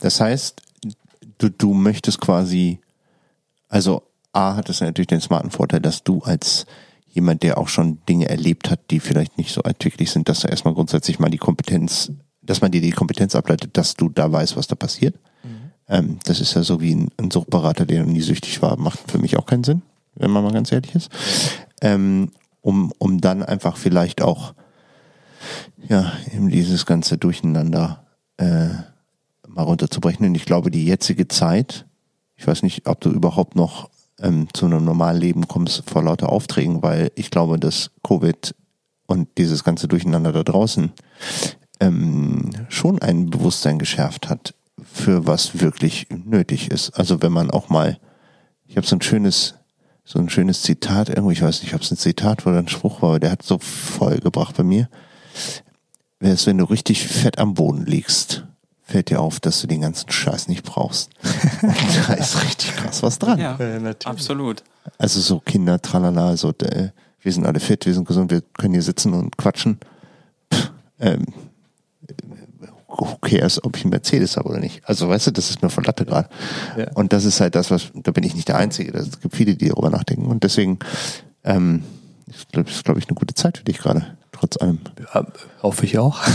Das 0.00 0.20
heißt, 0.20 0.60
du, 1.38 1.50
du 1.50 1.74
möchtest 1.74 2.20
quasi, 2.20 2.80
also 3.68 4.02
A 4.32 4.56
hat 4.56 4.68
es 4.68 4.80
natürlich 4.80 5.08
den 5.08 5.20
smarten 5.20 5.50
Vorteil, 5.50 5.80
dass 5.80 6.04
du 6.04 6.20
als 6.20 6.66
jemand, 7.08 7.42
der 7.42 7.58
auch 7.58 7.68
schon 7.68 7.98
Dinge 8.08 8.28
erlebt 8.28 8.70
hat, 8.70 8.90
die 8.90 9.00
vielleicht 9.00 9.38
nicht 9.38 9.52
so 9.52 9.62
alltäglich 9.62 10.10
sind, 10.10 10.28
dass 10.28 10.40
du 10.40 10.48
erstmal 10.48 10.74
grundsätzlich 10.74 11.18
mal 11.18 11.30
die 11.30 11.38
Kompetenz, 11.38 12.12
dass 12.42 12.60
man 12.60 12.70
dir 12.70 12.80
die 12.80 12.90
Kompetenz 12.90 13.34
ableitet, 13.34 13.76
dass 13.76 13.94
du 13.94 14.08
da 14.08 14.30
weißt, 14.30 14.56
was 14.56 14.68
da 14.68 14.74
passiert. 14.74 15.16
Ähm, 15.88 16.18
das 16.24 16.40
ist 16.40 16.54
ja 16.54 16.62
so 16.62 16.80
wie 16.80 16.94
ein, 16.94 17.08
ein 17.16 17.30
Suchtberater, 17.30 17.86
der 17.86 18.04
noch 18.04 18.12
nie 18.12 18.20
süchtig 18.20 18.60
war, 18.62 18.76
macht 18.76 19.10
für 19.10 19.18
mich 19.18 19.36
auch 19.36 19.46
keinen 19.46 19.64
Sinn, 19.64 19.82
wenn 20.14 20.30
man 20.30 20.44
mal 20.44 20.52
ganz 20.52 20.70
ehrlich 20.70 20.94
ist. 20.94 21.10
Ähm, 21.80 22.30
um, 22.60 22.92
um 22.98 23.20
dann 23.20 23.42
einfach 23.42 23.76
vielleicht 23.76 24.20
auch, 24.20 24.54
ja, 25.88 26.12
eben 26.34 26.50
dieses 26.50 26.84
ganze 26.84 27.16
Durcheinander, 27.16 28.04
äh, 28.36 28.68
mal 29.58 29.64
runterzubrechen. 29.64 30.24
Und 30.24 30.34
ich 30.36 30.46
glaube, 30.46 30.70
die 30.70 30.86
jetzige 30.86 31.28
Zeit, 31.28 31.86
ich 32.36 32.46
weiß 32.46 32.62
nicht, 32.62 32.86
ob 32.86 33.00
du 33.00 33.10
überhaupt 33.10 33.56
noch 33.56 33.90
ähm, 34.20 34.48
zu 34.54 34.66
einem 34.66 34.84
normalen 34.84 35.20
Leben 35.20 35.48
kommst 35.48 35.82
vor 35.86 36.02
lauter 36.02 36.30
Aufträgen, 36.30 36.82
weil 36.82 37.10
ich 37.16 37.30
glaube, 37.30 37.58
dass 37.58 37.90
Covid 38.02 38.54
und 39.06 39.28
dieses 39.36 39.64
ganze 39.64 39.88
Durcheinander 39.88 40.32
da 40.32 40.44
draußen 40.44 40.92
ähm, 41.80 42.50
schon 42.68 43.02
ein 43.02 43.30
Bewusstsein 43.30 43.78
geschärft 43.78 44.28
hat, 44.28 44.54
für 44.82 45.26
was 45.26 45.60
wirklich 45.60 46.06
nötig 46.10 46.70
ist. 46.70 46.90
Also 46.90 47.20
wenn 47.20 47.32
man 47.32 47.50
auch 47.50 47.68
mal, 47.68 47.98
ich 48.66 48.76
habe 48.76 48.86
so 48.86 48.94
ein 48.94 49.02
schönes, 49.02 49.54
so 50.04 50.20
ein 50.20 50.30
schönes 50.30 50.62
Zitat 50.62 51.08
irgendwo, 51.08 51.32
ich 51.32 51.42
weiß 51.42 51.62
nicht, 51.62 51.74
ob 51.74 51.82
es 51.82 51.90
ein 51.90 51.96
Zitat 51.96 52.46
oder 52.46 52.58
ein 52.58 52.68
Spruch 52.68 53.02
war, 53.02 53.10
aber 53.10 53.20
der 53.20 53.32
hat 53.32 53.42
so 53.42 53.58
voll 53.58 54.18
gebracht 54.18 54.56
bei 54.56 54.62
mir. 54.62 54.88
Wäre 56.20 56.34
es, 56.34 56.46
wenn 56.46 56.58
du 56.58 56.64
richtig 56.64 57.06
fett 57.06 57.38
am 57.38 57.54
Boden 57.54 57.86
liegst, 57.86 58.47
fällt 58.88 59.10
dir 59.10 59.20
auf, 59.20 59.38
dass 59.38 59.60
du 59.60 59.66
den 59.66 59.82
ganzen 59.82 60.10
Scheiß 60.10 60.48
nicht 60.48 60.64
brauchst. 60.64 61.10
Da 62.08 62.14
ist 62.14 62.42
richtig 62.42 62.74
krass 62.76 63.02
was 63.02 63.18
dran. 63.18 63.38
Ja, 63.38 63.56
Äh, 63.58 63.78
natürlich. 63.80 64.06
absolut. 64.06 64.62
Also 64.96 65.20
so 65.20 65.40
Kinder, 65.40 65.80
tralala, 65.82 66.36
so, 66.36 66.50
äh, 66.62 66.88
wir 67.20 67.32
sind 67.32 67.46
alle 67.46 67.60
fit, 67.60 67.84
wir 67.84 67.92
sind 67.94 68.06
gesund, 68.08 68.30
wir 68.30 68.42
können 68.56 68.72
hier 68.74 68.82
sitzen 68.82 69.12
und 69.12 69.36
quatschen. 69.36 69.78
Pff, 70.52 70.70
ähm, 71.00 71.26
who 72.88 73.16
cares, 73.20 73.62
ob 73.62 73.76
ich 73.76 73.82
einen 73.84 73.90
Mercedes 73.90 74.36
habe 74.36 74.48
oder 74.48 74.60
nicht. 74.60 74.80
Also 74.88 75.08
weißt 75.08 75.26
du, 75.28 75.30
das 75.32 75.50
ist 75.50 75.62
mir 75.62 75.68
von 75.70 75.84
Latte 75.84 76.04
gerade. 76.06 76.28
Ja. 76.76 76.90
Und 76.94 77.12
das 77.12 77.24
ist 77.24 77.40
halt 77.40 77.54
das, 77.54 77.70
was, 77.70 77.90
da 77.94 78.10
bin 78.12 78.24
ich 78.24 78.34
nicht 78.34 78.48
der 78.48 78.56
Einzige. 78.56 78.96
Es 78.96 79.20
gibt 79.20 79.36
viele, 79.36 79.54
die 79.56 79.68
darüber 79.68 79.90
nachdenken. 79.90 80.26
Und 80.26 80.42
deswegen, 80.42 80.78
ähm, 81.44 81.84
ich 82.26 82.48
glaube, 82.48 82.70
ist, 82.70 82.84
glaube 82.84 82.98
ich, 83.00 83.06
eine 83.08 83.14
gute 83.14 83.34
Zeit 83.34 83.58
für 83.58 83.64
dich 83.64 83.78
gerade, 83.78 84.16
trotz 84.38 84.56
allem. 84.56 84.78
Ja, 85.14 85.26
hoffe 85.62 85.84
ich 85.84 85.98
auch. 85.98 86.20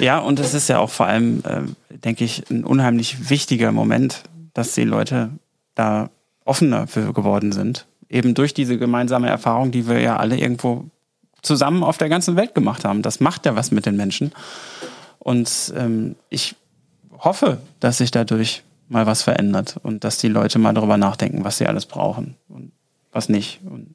Ja, 0.00 0.18
und 0.18 0.40
es 0.40 0.54
ist 0.54 0.68
ja 0.68 0.78
auch 0.78 0.90
vor 0.90 1.06
allem, 1.06 1.42
ähm, 1.48 1.76
denke 1.88 2.24
ich, 2.24 2.50
ein 2.50 2.64
unheimlich 2.64 3.30
wichtiger 3.30 3.72
Moment, 3.72 4.22
dass 4.52 4.74
die 4.74 4.84
Leute 4.84 5.30
da 5.74 6.10
offener 6.44 6.86
für 6.86 7.12
geworden 7.12 7.52
sind. 7.52 7.86
Eben 8.08 8.34
durch 8.34 8.54
diese 8.54 8.78
gemeinsame 8.78 9.28
Erfahrung, 9.28 9.70
die 9.70 9.88
wir 9.88 10.00
ja 10.00 10.16
alle 10.16 10.36
irgendwo 10.36 10.86
zusammen 11.42 11.82
auf 11.82 11.98
der 11.98 12.08
ganzen 12.08 12.36
Welt 12.36 12.54
gemacht 12.54 12.84
haben. 12.84 13.02
Das 13.02 13.20
macht 13.20 13.46
ja 13.46 13.56
was 13.56 13.70
mit 13.70 13.86
den 13.86 13.96
Menschen. 13.96 14.32
Und 15.18 15.72
ähm, 15.76 16.16
ich 16.28 16.54
hoffe, 17.18 17.58
dass 17.80 17.98
sich 17.98 18.10
dadurch 18.10 18.62
mal 18.88 19.06
was 19.06 19.22
verändert 19.22 19.76
und 19.82 20.04
dass 20.04 20.18
die 20.18 20.28
Leute 20.28 20.58
mal 20.58 20.74
darüber 20.74 20.96
nachdenken, 20.96 21.44
was 21.44 21.58
sie 21.58 21.66
alles 21.66 21.86
brauchen 21.86 22.36
und 22.48 22.72
was 23.12 23.28
nicht. 23.28 23.60
Und 23.64 23.94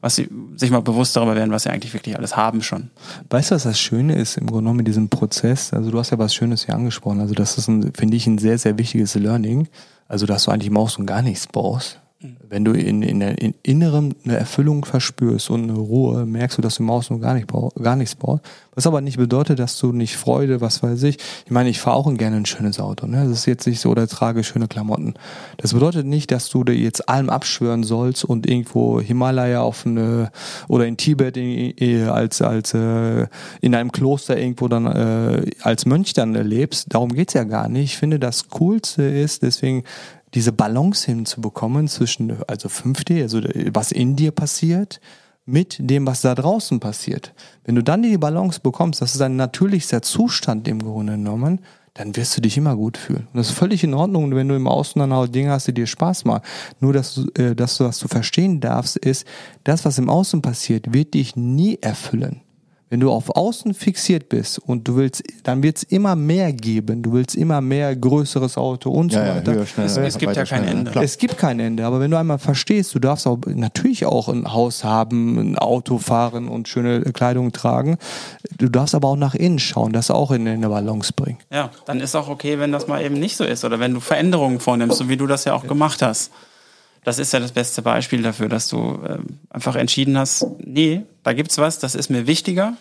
was 0.00 0.16
sie 0.16 0.28
sich 0.56 0.70
mal 0.70 0.80
bewusst 0.80 1.14
darüber 1.14 1.36
werden, 1.36 1.50
was 1.50 1.64
sie 1.64 1.70
eigentlich 1.70 1.92
wirklich 1.92 2.16
alles 2.16 2.36
haben 2.36 2.62
schon. 2.62 2.90
Weißt 3.28 3.50
du, 3.50 3.54
was 3.54 3.64
das 3.64 3.78
Schöne 3.78 4.14
ist 4.16 4.36
im 4.36 4.46
Grunde 4.46 4.62
genommen 4.62 4.78
in 4.80 4.84
diesem 4.86 5.08
Prozess? 5.08 5.72
Also 5.72 5.90
du 5.90 5.98
hast 5.98 6.10
ja 6.10 6.18
was 6.18 6.34
Schönes 6.34 6.64
hier 6.64 6.74
angesprochen. 6.74 7.20
Also 7.20 7.34
das 7.34 7.58
ist, 7.58 7.66
finde 7.66 8.16
ich, 8.16 8.26
ein 8.26 8.38
sehr, 8.38 8.58
sehr 8.58 8.78
wichtiges 8.78 9.14
Learning. 9.14 9.68
Also 10.08 10.26
dass 10.26 10.44
du 10.44 10.50
eigentlich 10.50 10.70
Maus 10.70 10.96
und 10.96 11.06
gar 11.06 11.22
nichts 11.22 11.46
brauchst. 11.46 11.99
Wenn 12.22 12.66
du 12.66 12.72
in, 12.72 13.02
in, 13.02 13.20
der, 13.20 13.40
in 13.40 13.54
Innerem 13.62 14.14
eine 14.24 14.36
Erfüllung 14.36 14.84
verspürst 14.84 15.48
und 15.48 15.62
eine 15.62 15.78
Ruhe, 15.78 16.26
merkst 16.26 16.58
du, 16.58 16.62
dass 16.62 16.74
du 16.74 16.82
Maus 16.82 17.10
und 17.10 17.22
gar, 17.22 17.32
nicht 17.32 17.46
brauch, 17.46 17.74
gar 17.74 17.96
nichts 17.96 18.14
brauchst. 18.14 18.44
Was 18.74 18.86
aber 18.86 19.00
nicht 19.00 19.16
bedeutet, 19.16 19.58
dass 19.58 19.78
du 19.78 19.92
nicht 19.92 20.16
Freude, 20.16 20.60
was 20.60 20.82
weiß 20.82 21.02
ich. 21.04 21.16
Ich 21.46 21.50
meine, 21.50 21.70
ich 21.70 21.80
fahre 21.80 21.96
auch 21.96 22.14
gerne 22.14 22.36
ein 22.36 22.44
schönes 22.44 22.78
Auto. 22.78 23.06
Ne? 23.06 23.24
Das 23.24 23.32
ist 23.32 23.46
jetzt 23.46 23.66
nicht 23.66 23.80
so, 23.80 23.88
oder 23.88 24.06
trage 24.06 24.44
schöne 24.44 24.68
Klamotten. 24.68 25.14
Das 25.56 25.72
bedeutet 25.72 26.06
nicht, 26.06 26.30
dass 26.30 26.50
du 26.50 26.62
dir 26.62 26.74
jetzt 26.74 27.08
allem 27.08 27.30
abschwören 27.30 27.84
sollst 27.84 28.24
und 28.24 28.46
irgendwo 28.46 29.00
Himalaya 29.00 29.62
auf 29.62 29.86
eine 29.86 30.30
oder 30.68 30.86
in 30.86 30.98
Tibet 30.98 31.38
in, 31.38 32.08
als 32.08 32.42
als 32.42 32.74
äh, 32.74 33.28
in 33.62 33.74
einem 33.74 33.92
Kloster 33.92 34.38
irgendwo 34.38 34.68
dann 34.68 34.86
äh, 34.86 35.50
als 35.62 35.86
Mönch 35.86 36.12
dann 36.12 36.34
lebst. 36.34 36.92
Darum 36.92 37.14
geht's 37.14 37.32
ja 37.32 37.44
gar 37.44 37.68
nicht. 37.68 37.92
Ich 37.92 37.96
finde, 37.96 38.18
das 38.18 38.48
Coolste 38.50 39.02
ist, 39.02 39.42
deswegen 39.42 39.84
diese 40.34 40.52
Balance 40.52 41.06
hinzubekommen 41.06 41.88
zwischen, 41.88 42.42
also 42.46 42.68
5D, 42.68 43.22
also 43.22 43.40
was 43.72 43.92
in 43.92 44.16
dir 44.16 44.30
passiert, 44.30 45.00
mit 45.44 45.76
dem, 45.80 46.06
was 46.06 46.20
da 46.20 46.34
draußen 46.34 46.80
passiert. 46.80 47.34
Wenn 47.64 47.74
du 47.74 47.82
dann 47.82 48.02
die 48.02 48.18
Balance 48.18 48.60
bekommst, 48.60 49.02
das 49.02 49.14
ist 49.14 49.20
ein 49.20 49.36
natürlichster 49.36 50.02
Zustand 50.02 50.68
im 50.68 50.80
Grunde 50.80 51.14
genommen, 51.14 51.60
dann 51.94 52.14
wirst 52.14 52.36
du 52.36 52.40
dich 52.40 52.56
immer 52.56 52.76
gut 52.76 52.96
fühlen. 52.96 53.26
Und 53.32 53.36
das 53.36 53.48
ist 53.48 53.58
völlig 53.58 53.82
in 53.82 53.94
Ordnung, 53.94 54.34
wenn 54.34 54.48
du 54.48 54.54
im 54.54 54.68
Außen 54.68 55.00
dann 55.00 55.12
halt 55.12 55.34
Dinge 55.34 55.50
hast, 55.50 55.66
die 55.66 55.74
dir 55.74 55.86
Spaß 55.86 56.24
machen. 56.24 56.42
Nur, 56.78 56.92
dass 56.92 57.14
du, 57.14 57.26
äh, 57.34 57.56
dass 57.56 57.78
du, 57.78 57.84
was 57.84 57.98
du 57.98 58.06
verstehen 58.06 58.60
darfst, 58.60 58.96
ist, 58.96 59.26
das, 59.64 59.84
was 59.84 59.98
im 59.98 60.08
Außen 60.08 60.40
passiert, 60.40 60.94
wird 60.94 61.14
dich 61.14 61.34
nie 61.34 61.78
erfüllen. 61.80 62.42
Wenn 62.92 62.98
du 62.98 63.12
auf 63.12 63.30
Außen 63.36 63.72
fixiert 63.72 64.28
bist 64.28 64.58
und 64.58 64.88
du 64.88 64.96
willst, 64.96 65.22
dann 65.44 65.62
wird 65.62 65.76
es 65.76 65.82
immer 65.84 66.16
mehr 66.16 66.52
geben. 66.52 67.02
Du 67.02 67.12
willst 67.12 67.36
immer 67.36 67.60
mehr 67.60 67.94
größeres 67.94 68.58
Auto 68.58 68.90
und 68.90 69.12
Ja, 69.12 69.20
so 69.20 69.24
ja, 69.26 69.36
weiter. 69.36 69.52
höher, 69.54 69.66
schneller, 69.66 69.86
Es- 69.86 69.96
es 69.96 70.18
gibt 70.18 70.30
weiter, 70.30 70.40
ja 70.40 70.46
kein 70.46 70.62
schneller. 70.64 70.78
Ende. 70.78 70.90
Klar. 70.90 71.04
Es 71.04 71.16
gibt 71.18 71.38
kein 71.38 71.60
Ende, 71.60 71.86
aber 71.86 72.00
wenn 72.00 72.10
du 72.10 72.18
einmal 72.18 72.40
verstehst, 72.40 72.92
du 72.92 72.98
darfst 72.98 73.28
auch 73.28 73.38
natürlich 73.46 74.06
auch 74.06 74.28
ein 74.28 74.52
Haus 74.52 74.82
haben, 74.82 75.38
ein 75.38 75.56
Auto 75.56 75.98
fahren 75.98 76.48
und 76.48 76.66
schöne 76.66 77.02
Kleidung 77.12 77.52
tragen. 77.52 77.96
Du 78.58 78.68
darfst 78.68 78.96
aber 78.96 79.06
auch 79.06 79.16
nach 79.16 79.36
innen 79.36 79.60
schauen, 79.60 79.92
das 79.92 80.10
auch 80.10 80.32
in 80.32 80.48
eine 80.48 80.68
Balance 80.68 81.12
bringen. 81.14 81.38
Ja, 81.52 81.70
dann 81.86 82.00
ist 82.00 82.16
auch 82.16 82.28
okay, 82.28 82.58
wenn 82.58 82.72
das 82.72 82.88
mal 82.88 83.00
eben 83.04 83.14
nicht 83.20 83.36
so 83.36 83.44
ist 83.44 83.64
oder 83.64 83.78
wenn 83.78 83.94
du 83.94 84.00
Veränderungen 84.00 84.58
vornimmst, 84.58 84.98
so 84.98 85.08
wie 85.08 85.16
du 85.16 85.28
das 85.28 85.44
ja 85.44 85.54
auch 85.54 85.66
gemacht 85.68 86.02
hast. 86.02 86.32
Das 87.04 87.18
ist 87.18 87.32
ja 87.32 87.40
das 87.40 87.52
beste 87.52 87.82
Beispiel 87.82 88.22
dafür, 88.22 88.48
dass 88.48 88.68
du 88.68 89.00
ähm, 89.08 89.38
einfach 89.48 89.76
entschieden 89.76 90.18
hast, 90.18 90.46
nee, 90.58 91.02
da 91.22 91.32
gibt's 91.32 91.58
was, 91.58 91.78
das 91.78 91.94
ist 91.94 92.10
mir 92.10 92.26
wichtiger 92.26 92.74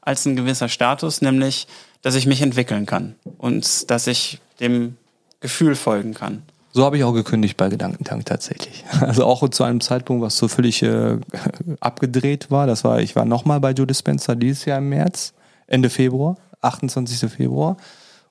als 0.00 0.26
ein 0.26 0.36
gewisser 0.36 0.68
Status, 0.68 1.22
nämlich, 1.22 1.66
dass 2.02 2.14
ich 2.14 2.26
mich 2.26 2.42
entwickeln 2.42 2.86
kann 2.86 3.14
und 3.38 3.90
dass 3.90 4.06
ich 4.06 4.38
dem 4.60 4.96
Gefühl 5.40 5.74
folgen 5.74 6.14
kann. 6.14 6.42
So 6.72 6.84
habe 6.84 6.96
ich 6.96 7.04
auch 7.04 7.12
gekündigt 7.12 7.56
bei 7.56 7.68
Gedankentank 7.68 8.26
tatsächlich. 8.26 8.84
Also 9.00 9.24
auch 9.24 9.48
zu 9.48 9.62
einem 9.62 9.80
Zeitpunkt, 9.80 10.22
was 10.24 10.36
so 10.36 10.48
völlig 10.48 10.82
äh, 10.82 11.18
abgedreht 11.80 12.50
war. 12.50 12.66
Das 12.66 12.82
war, 12.84 13.00
ich 13.00 13.14
war 13.14 13.24
nochmal 13.24 13.60
bei 13.60 13.70
Joe 13.70 13.86
Dispenza 13.86 14.34
dieses 14.34 14.64
Jahr 14.64 14.78
im 14.78 14.88
März, 14.88 15.34
Ende 15.66 15.88
Februar, 15.88 16.36
28. 16.62 17.30
Februar. 17.30 17.76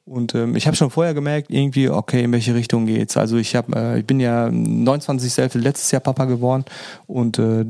Und 0.06 0.36
ähm, 0.36 0.58
ich 0.58 0.68
habe 0.68 0.76
schon 0.76 0.90
vorher 0.90 1.14
gemerkt, 1.14 1.50
irgendwie, 1.50 1.90
okay, 1.90 2.24
in 2.24 2.32
welche 2.34 2.54
Richtung 2.54 2.86
geht's. 2.86 3.16
Also 3.16 3.38
ich 3.38 3.56
habe, 3.56 3.74
äh, 3.74 4.00
ich 4.00 4.06
bin 4.06 4.20
ja 4.20 4.50
29. 4.52 5.54
letztes 5.54 5.92
Jahr 5.92 6.02
Papa 6.02 6.26
geworden 6.26 6.66
und 7.08 7.40
äh, 7.40 7.64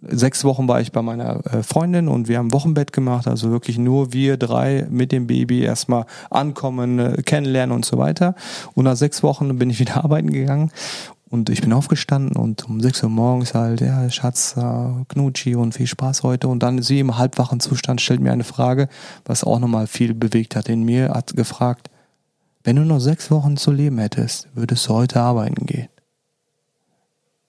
sechs 0.00 0.44
Wochen 0.44 0.66
war 0.66 0.80
ich 0.80 0.92
bei 0.92 1.02
meiner 1.02 1.44
äh, 1.44 1.62
Freundin 1.62 2.08
und 2.08 2.26
wir 2.26 2.38
haben 2.38 2.54
Wochenbett 2.54 2.94
gemacht, 2.94 3.28
also 3.28 3.50
wirklich 3.50 3.76
nur 3.76 4.14
wir 4.14 4.38
drei 4.38 4.86
mit 4.88 5.12
dem 5.12 5.26
Baby 5.26 5.60
erstmal 5.60 6.06
ankommen, 6.30 6.98
äh, 6.98 7.22
kennenlernen 7.22 7.76
und 7.76 7.84
so 7.84 7.98
weiter. 7.98 8.34
Und 8.74 8.84
nach 8.84 8.96
sechs 8.96 9.22
Wochen 9.22 9.58
bin 9.58 9.68
ich 9.68 9.78
wieder 9.84 10.02
arbeiten 10.02 10.32
gegangen 10.32 10.70
und 11.34 11.50
ich 11.50 11.60
bin 11.60 11.72
aufgestanden 11.72 12.36
und 12.36 12.64
um 12.68 12.80
6 12.80 13.02
Uhr 13.02 13.08
morgens 13.10 13.54
halt, 13.54 13.80
ja, 13.80 14.08
Schatz, 14.08 14.54
äh, 14.56 15.04
Knutschi 15.08 15.56
und 15.56 15.74
viel 15.74 15.88
Spaß 15.88 16.22
heute. 16.22 16.46
Und 16.46 16.62
dann 16.62 16.80
sie 16.80 17.00
im 17.00 17.18
halbwachen 17.18 17.58
Zustand 17.58 18.00
stellt 18.00 18.20
mir 18.20 18.32
eine 18.32 18.44
Frage, 18.44 18.88
was 19.24 19.42
auch 19.42 19.58
nochmal 19.58 19.88
viel 19.88 20.14
bewegt 20.14 20.54
hat 20.54 20.68
in 20.68 20.84
mir, 20.84 21.10
hat 21.10 21.34
gefragt, 21.34 21.90
wenn 22.62 22.76
du 22.76 22.82
noch 22.82 23.00
sechs 23.00 23.32
Wochen 23.32 23.56
zu 23.56 23.72
leben 23.72 23.98
hättest, 23.98 24.46
würdest 24.54 24.88
du 24.88 24.94
heute 24.94 25.20
arbeiten 25.20 25.66
gehen? 25.66 25.88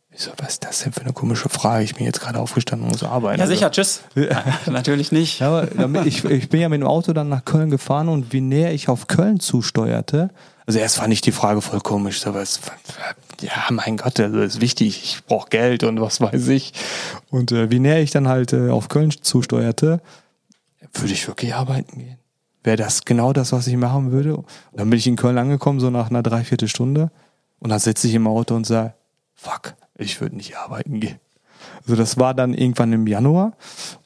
Ich 0.09 0.21
so, 0.21 0.31
was 0.37 0.53
ist 0.53 0.65
das 0.65 0.79
denn 0.79 0.91
für 0.91 1.01
eine 1.01 1.13
komische 1.13 1.49
Frage? 1.49 1.83
Ich 1.83 1.93
bin 1.93 2.05
jetzt 2.05 2.21
gerade 2.21 2.39
aufgestanden 2.39 2.87
und 2.87 2.93
muss 2.93 3.03
arbeiten. 3.03 3.39
Ja, 3.39 3.45
sicher, 3.45 3.69
tschüss. 3.69 4.01
Natürlich 4.65 5.11
nicht. 5.11 5.41
Ja, 5.41 5.67
aber 5.77 6.05
ich, 6.07 6.25
ich 6.25 6.49
bin 6.49 6.59
ja 6.59 6.69
mit 6.69 6.81
dem 6.81 6.87
Auto 6.87 7.13
dann 7.13 7.29
nach 7.29 7.45
Köln 7.45 7.69
gefahren 7.69 8.09
und 8.09 8.33
wie 8.33 8.41
näher 8.41 8.73
ich 8.73 8.89
auf 8.89 9.05
Köln 9.05 9.39
zusteuerte, 9.39 10.31
also 10.65 10.79
erst 10.79 10.97
fand 10.97 11.13
ich 11.13 11.21
die 11.21 11.31
Frage 11.31 11.61
voll 11.61 11.79
komisch, 11.79 12.21
so 12.21 12.33
was, 12.33 12.59
ja, 13.41 13.51
mein 13.69 13.97
Gott, 13.97 14.19
also 14.19 14.39
ist 14.39 14.61
wichtig, 14.61 15.03
ich 15.03 15.25
brauche 15.25 15.49
Geld 15.49 15.83
und 15.83 16.01
was 16.01 16.21
weiß 16.21 16.47
ich. 16.47 16.73
Und 17.29 17.51
äh, 17.51 17.69
wie 17.69 17.79
näher 17.79 18.01
ich 18.01 18.11
dann 18.11 18.27
halt 18.27 18.53
äh, 18.53 18.69
auf 18.69 18.87
Köln 18.87 19.11
zusteuerte, 19.11 20.01
würde 20.93 21.13
ich 21.13 21.27
wirklich 21.27 21.53
arbeiten 21.53 21.99
gehen. 21.99 22.17
Wäre 22.63 22.77
das 22.77 23.05
genau 23.05 23.31
das, 23.31 23.51
was 23.51 23.67
ich 23.67 23.77
machen 23.77 24.11
würde? 24.11 24.37
Und 24.37 24.47
dann 24.73 24.89
bin 24.89 24.97
ich 24.97 25.05
in 25.05 25.17
Köln 25.17 25.37
angekommen, 25.37 25.79
so 25.79 25.91
nach 25.91 26.09
einer 26.09 26.23
Dreiviertelstunde. 26.23 27.11
Und 27.59 27.69
dann 27.69 27.79
sitze 27.79 28.07
ich 28.07 28.15
im 28.15 28.27
Auto 28.27 28.55
und 28.55 28.65
sage, 28.65 28.95
fuck, 29.35 29.75
ich 29.97 30.19
würde 30.19 30.35
nicht 30.35 30.57
arbeiten 30.57 30.99
gehen. 30.99 31.19
Also 31.85 31.95
das 31.95 32.17
war 32.17 32.33
dann 32.33 32.53
irgendwann 32.53 32.91
im 32.93 33.05
Januar 33.05 33.53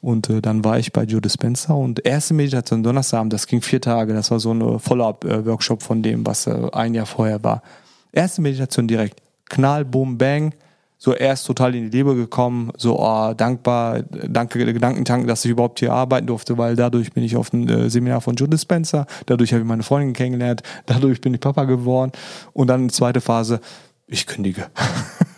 und 0.02 0.28
äh, 0.28 0.42
dann 0.42 0.64
war 0.64 0.78
ich 0.78 0.92
bei 0.92 1.04
Joe 1.04 1.20
Dispenza 1.20 1.72
und 1.72 2.04
erste 2.04 2.34
Meditation 2.34 2.82
Donnerstagabend, 2.82 3.32
das 3.32 3.46
ging 3.46 3.62
vier 3.62 3.80
Tage, 3.80 4.12
das 4.12 4.30
war 4.30 4.38
so 4.38 4.50
eine 4.50 4.78
Follow-up-Workshop 4.78 5.82
von 5.82 6.02
dem, 6.02 6.26
was 6.26 6.46
äh, 6.46 6.68
ein 6.72 6.92
Jahr 6.92 7.06
vorher 7.06 7.42
war. 7.42 7.62
Erste 8.12 8.42
Meditation 8.42 8.86
direkt, 8.86 9.22
Knall, 9.48 9.86
Boom, 9.86 10.18
Bang, 10.18 10.52
so 10.98 11.14
erst 11.14 11.46
total 11.46 11.74
in 11.74 11.90
die 11.90 11.96
Liebe 11.96 12.14
gekommen, 12.14 12.70
so 12.76 13.00
oh, 13.00 13.32
dankbar, 13.32 14.02
danke, 14.02 14.58
Gedankentanken, 14.58 15.26
dass 15.26 15.46
ich 15.46 15.50
überhaupt 15.50 15.78
hier 15.78 15.94
arbeiten 15.94 16.26
durfte, 16.26 16.58
weil 16.58 16.76
dadurch 16.76 17.12
bin 17.14 17.24
ich 17.24 17.36
auf 17.36 17.50
ein 17.54 17.66
äh, 17.66 17.88
Seminar 17.88 18.20
von 18.20 18.34
Joe 18.34 18.48
Dispenza, 18.48 19.06
dadurch 19.24 19.54
habe 19.54 19.62
ich 19.62 19.68
meine 19.68 19.82
Freundin 19.82 20.12
kennengelernt, 20.12 20.62
dadurch 20.86 21.22
bin 21.22 21.32
ich 21.32 21.40
Papa 21.40 21.64
geworden 21.64 22.12
und 22.52 22.66
dann 22.66 22.90
zweite 22.90 23.22
Phase, 23.22 23.60
ich 24.06 24.26
kündige. 24.26 24.66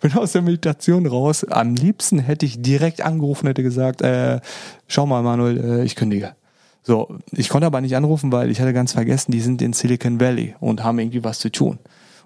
bin 0.00 0.12
aus 0.14 0.32
der 0.32 0.42
Meditation 0.42 1.06
raus. 1.06 1.44
Am 1.44 1.74
liebsten 1.74 2.18
hätte 2.18 2.46
ich 2.46 2.62
direkt 2.62 3.00
angerufen, 3.00 3.46
hätte 3.46 3.62
gesagt, 3.62 4.02
äh, 4.02 4.40
schau 4.86 5.06
mal, 5.06 5.22
Manuel, 5.22 5.80
äh, 5.80 5.84
ich 5.84 5.96
kündige. 5.96 6.34
So, 6.82 7.18
ich 7.32 7.48
konnte 7.48 7.66
aber 7.66 7.80
nicht 7.80 7.96
anrufen, 7.96 8.32
weil 8.32 8.50
ich 8.50 8.60
hatte 8.60 8.72
ganz 8.72 8.92
vergessen, 8.92 9.32
die 9.32 9.40
sind 9.40 9.60
in 9.60 9.72
Silicon 9.74 10.20
Valley 10.20 10.54
und 10.60 10.82
haben 10.82 10.98
irgendwie 10.98 11.22
was 11.22 11.38
zu 11.38 11.50
tun. 11.50 11.78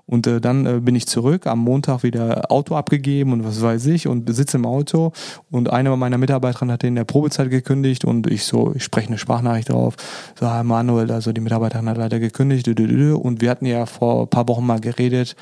Und 0.07 0.27
äh, 0.27 0.41
dann 0.41 0.67
äh, 0.67 0.81
bin 0.81 0.95
ich 0.95 1.07
zurück, 1.07 1.47
am 1.47 1.61
Montag 1.61 2.03
wieder 2.03 2.51
Auto 2.51 2.75
abgegeben 2.75 3.33
und 3.33 3.45
was 3.45 3.63
weiß 3.63 3.87
ich 3.87 4.09
und 4.09 4.33
sitze 4.35 4.59
im 4.59 4.67
Auto 4.67 5.13
und 5.51 5.73
eine 5.73 5.97
meiner 5.97 6.19
Mitarbeiterinnen 6.19 6.73
hat 6.73 6.85
in 6.85 6.97
der 6.97 7.05
Probezeit 7.05 7.51
gekündigt 7.51 8.05
und 8.05 8.27
ich 8.27 8.45
so, 8.45 8.73
ich 8.75 8.85
spreche 8.85 9.09
eine 9.09 9.19
Sprachnachricht 9.19 9.71
drauf, 9.71 9.95
so, 10.39 10.47
Manuel, 10.47 11.11
also 11.13 11.33
die 11.33 11.41
Mitarbeiterin 11.41 11.89
hat 11.89 11.99
leider 11.99 12.19
gekündigt 12.19 12.69
und 12.69 13.41
wir 13.41 13.51
hatten 13.51 13.67
ja 13.67 13.87
vor 13.87 14.23
ein 14.23 14.29
paar 14.29 14.49
Wochen 14.49 14.67
mal 14.67 14.81
geredet, 14.81 15.37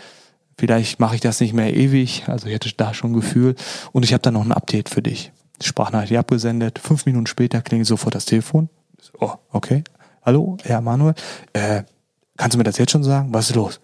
vielleicht 0.61 1.01
mache 1.01 1.15
ich 1.15 1.23
das 1.23 1.41
nicht 1.41 1.55
mehr 1.55 1.74
ewig, 1.74 2.24
also 2.27 2.47
ich 2.47 2.55
hatte 2.55 2.70
da 2.77 2.93
schon 2.93 3.12
ein 3.12 3.15
Gefühl 3.15 3.55
und 3.93 4.05
ich 4.05 4.12
habe 4.12 4.20
dann 4.20 4.35
noch 4.35 4.45
ein 4.45 4.53
Update 4.53 4.91
für 4.91 5.01
dich. 5.01 5.32
Sprachnachricht 5.62 6.16
abgesendet, 6.16 6.78
fünf 6.78 7.07
Minuten 7.07 7.27
später 7.27 7.62
klingelt 7.62 7.89
sofort 7.89 8.15
das 8.15 8.27
Telefon. 8.27 8.69
Oh, 9.19 9.32
okay. 9.53 9.82
Hallo, 10.23 10.59
Herr 10.62 10.82
Manuel, 10.82 11.15
äh, 11.55 11.85
kannst 12.37 12.55
du 12.55 12.59
mir 12.59 12.65
das 12.65 12.77
jetzt 12.77 12.93
schon 12.93 13.03
sagen? 13.03 13.32
Was 13.32 13.49
ist 13.49 13.57
los? 13.57 13.81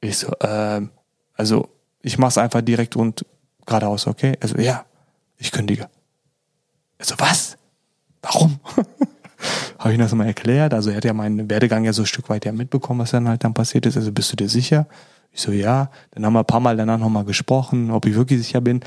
Ich 0.00 0.18
so, 0.18 0.32
ähm, 0.40 0.90
also 1.34 1.68
ich 2.02 2.18
mach's 2.18 2.38
einfach 2.38 2.60
direkt 2.60 2.96
und 2.96 3.24
geradeaus, 3.64 4.08
okay? 4.08 4.36
Also 4.40 4.58
ja, 4.58 4.84
ich 5.38 5.52
kündige. 5.52 5.88
Also 6.98 7.14
was? 7.18 7.56
Warum? 8.20 8.58
Habe 9.78 9.90
ich 9.90 9.94
ihm 9.94 10.00
das 10.00 10.12
mal 10.12 10.26
erklärt. 10.26 10.74
Also 10.74 10.90
er 10.90 10.96
hat 10.96 11.04
ja 11.04 11.12
meinen 11.12 11.48
Werdegang 11.48 11.84
ja 11.84 11.92
so 11.92 12.02
ein 12.02 12.06
Stück 12.06 12.28
weit 12.30 12.44
ja 12.46 12.50
mitbekommen, 12.50 12.98
was 12.98 13.12
dann 13.12 13.28
halt 13.28 13.44
dann 13.44 13.54
passiert 13.54 13.86
ist. 13.86 13.96
Also 13.96 14.10
bist 14.10 14.32
du 14.32 14.36
dir 14.36 14.48
sicher? 14.48 14.88
Ich 15.36 15.42
so, 15.42 15.52
ja. 15.52 15.90
Dann 16.12 16.24
haben 16.24 16.32
wir 16.32 16.40
ein 16.40 16.46
paar 16.46 16.60
Mal 16.60 16.78
danach 16.78 16.98
nochmal 16.98 17.26
gesprochen, 17.26 17.90
ob 17.90 18.06
ich 18.06 18.14
wirklich 18.14 18.38
sicher 18.38 18.62
bin. 18.62 18.80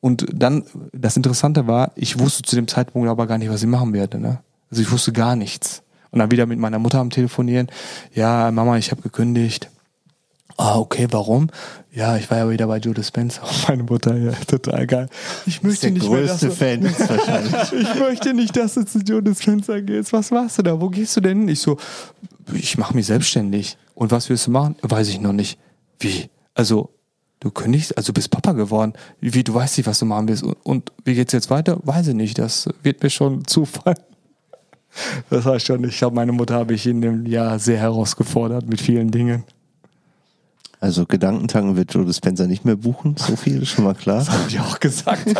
Und 0.00 0.26
dann, 0.30 0.64
das 0.92 1.16
Interessante 1.16 1.66
war, 1.66 1.92
ich 1.94 2.18
wusste 2.18 2.42
zu 2.42 2.54
dem 2.54 2.68
Zeitpunkt 2.68 3.08
aber 3.08 3.26
gar 3.26 3.38
nicht, 3.38 3.50
was 3.50 3.62
ich 3.62 3.68
machen 3.68 3.94
werde. 3.94 4.18
Ne? 4.18 4.40
Also 4.70 4.82
ich 4.82 4.90
wusste 4.92 5.12
gar 5.12 5.36
nichts. 5.36 5.82
Und 6.10 6.18
dann 6.18 6.30
wieder 6.30 6.44
mit 6.44 6.58
meiner 6.58 6.78
Mutter 6.78 6.98
am 6.98 7.08
Telefonieren. 7.08 7.68
Ja, 8.14 8.50
Mama, 8.50 8.76
ich 8.76 8.90
habe 8.90 9.00
gekündigt. 9.00 9.70
Ah, 10.58 10.78
okay, 10.78 11.06
warum? 11.10 11.48
Ja, 11.92 12.18
ich 12.18 12.30
war 12.30 12.36
ja 12.36 12.50
wieder 12.50 12.66
bei 12.66 12.76
Joe 12.76 12.92
Dispenza. 12.92 13.42
Meine 13.68 13.84
Mutter, 13.84 14.14
ja, 14.16 14.32
total 14.46 14.86
geil. 14.86 15.08
Ich 15.46 15.62
möchte 15.62 15.86
Der 15.86 15.92
nicht 15.92 16.10
mehr, 16.10 16.22
dass 16.26 16.40
größte 16.40 16.46
du, 16.48 16.54
Fan 16.54 17.08
wahrscheinlich. 17.08 17.72
ich 17.88 17.94
möchte 17.98 18.34
nicht, 18.34 18.54
dass 18.54 18.74
du 18.74 18.84
zu 18.84 18.98
Joe 18.98 19.22
Dispenza 19.22 19.80
gehst. 19.80 20.12
Was 20.12 20.30
machst 20.30 20.58
du 20.58 20.62
da? 20.62 20.78
Wo 20.78 20.90
gehst 20.90 21.16
du 21.16 21.22
denn 21.22 21.40
hin? 21.40 21.48
Ich 21.48 21.60
so, 21.60 21.78
ich 22.52 22.76
mache 22.76 22.94
mich 22.94 23.06
selbstständig. 23.06 23.78
Und 23.94 24.10
was 24.10 24.28
willst 24.28 24.46
du 24.46 24.50
machen? 24.50 24.76
Weiß 24.82 25.08
ich 25.08 25.20
noch 25.20 25.32
nicht. 25.32 25.58
Wie? 26.00 26.28
Also, 26.54 26.90
du 27.40 27.50
kündigst, 27.50 27.96
also 27.96 28.08
du 28.08 28.14
bist 28.14 28.30
Papa 28.30 28.52
geworden. 28.52 28.92
Wie, 29.20 29.44
du 29.44 29.54
weißt 29.54 29.78
nicht, 29.78 29.86
was 29.86 29.98
du 29.98 30.06
machen 30.06 30.28
willst. 30.28 30.42
Und, 30.42 30.56
und 30.64 30.92
wie 31.04 31.14
geht's 31.14 31.32
jetzt 31.32 31.50
weiter? 31.50 31.78
Weiß 31.82 32.08
ich 32.08 32.14
nicht. 32.14 32.38
Das 32.38 32.68
wird 32.82 33.02
mir 33.02 33.10
schon 33.10 33.44
zufallen. 33.46 33.98
Das 35.28 35.44
heißt 35.44 35.66
schon, 35.66 35.84
ich 35.84 36.02
habe 36.02 36.14
meine 36.14 36.32
Mutter 36.32 36.54
habe 36.54 36.74
ich 36.74 36.86
in 36.86 37.00
dem 37.00 37.24
Jahr 37.26 37.58
sehr 37.60 37.78
herausgefordert 37.78 38.66
mit 38.66 38.80
vielen 38.80 39.12
Dingen. 39.12 39.44
Also 40.80 41.04
Gedankentanken 41.06 41.76
wird 41.76 41.92
Joe 41.92 42.06
Dispenza 42.06 42.46
nicht 42.46 42.64
mehr 42.64 42.74
buchen, 42.74 43.14
so 43.16 43.36
viel 43.36 43.62
ist 43.62 43.68
schon 43.68 43.84
mal 43.84 43.94
klar. 43.94 44.18
Das 44.18 44.30
habe 44.30 44.48
ich 44.48 44.58
auch 44.58 44.80
gesagt. 44.80 45.26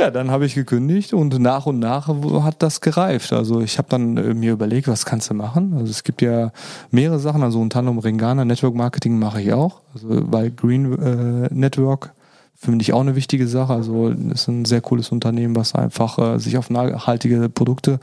ja, 0.00 0.10
dann 0.10 0.30
habe 0.30 0.46
ich 0.46 0.54
gekündigt 0.54 1.12
und 1.12 1.38
nach 1.38 1.66
und 1.66 1.78
nach 1.78 2.08
hat 2.42 2.62
das 2.62 2.80
gereift. 2.80 3.34
Also 3.34 3.60
ich 3.60 3.76
habe 3.76 3.88
dann 3.90 4.16
äh, 4.16 4.32
mir 4.32 4.52
überlegt, 4.52 4.88
was 4.88 5.04
kannst 5.04 5.28
du 5.28 5.34
machen? 5.34 5.74
Also 5.74 5.90
es 5.90 6.04
gibt 6.04 6.22
ja 6.22 6.52
mehrere 6.90 7.18
Sachen, 7.18 7.42
also 7.42 7.60
unter 7.60 7.80
anderem 7.80 7.98
Ringana 7.98 8.46
Network 8.46 8.74
Marketing 8.74 9.18
mache 9.18 9.42
ich 9.42 9.52
auch, 9.52 9.82
also 9.92 10.08
weil 10.08 10.50
Green 10.50 10.98
äh, 10.98 11.54
Network 11.54 12.14
finde 12.56 12.82
ich 12.82 12.94
auch 12.94 13.00
eine 13.00 13.14
wichtige 13.14 13.46
Sache. 13.46 13.74
Also 13.74 14.08
ist 14.08 14.48
ein 14.48 14.64
sehr 14.64 14.80
cooles 14.80 15.12
Unternehmen, 15.12 15.54
was 15.54 15.74
einfach 15.74 16.18
äh, 16.18 16.38
sich 16.38 16.56
auf 16.56 16.70
nachhaltige 16.70 17.50
Produkte 17.50 18.00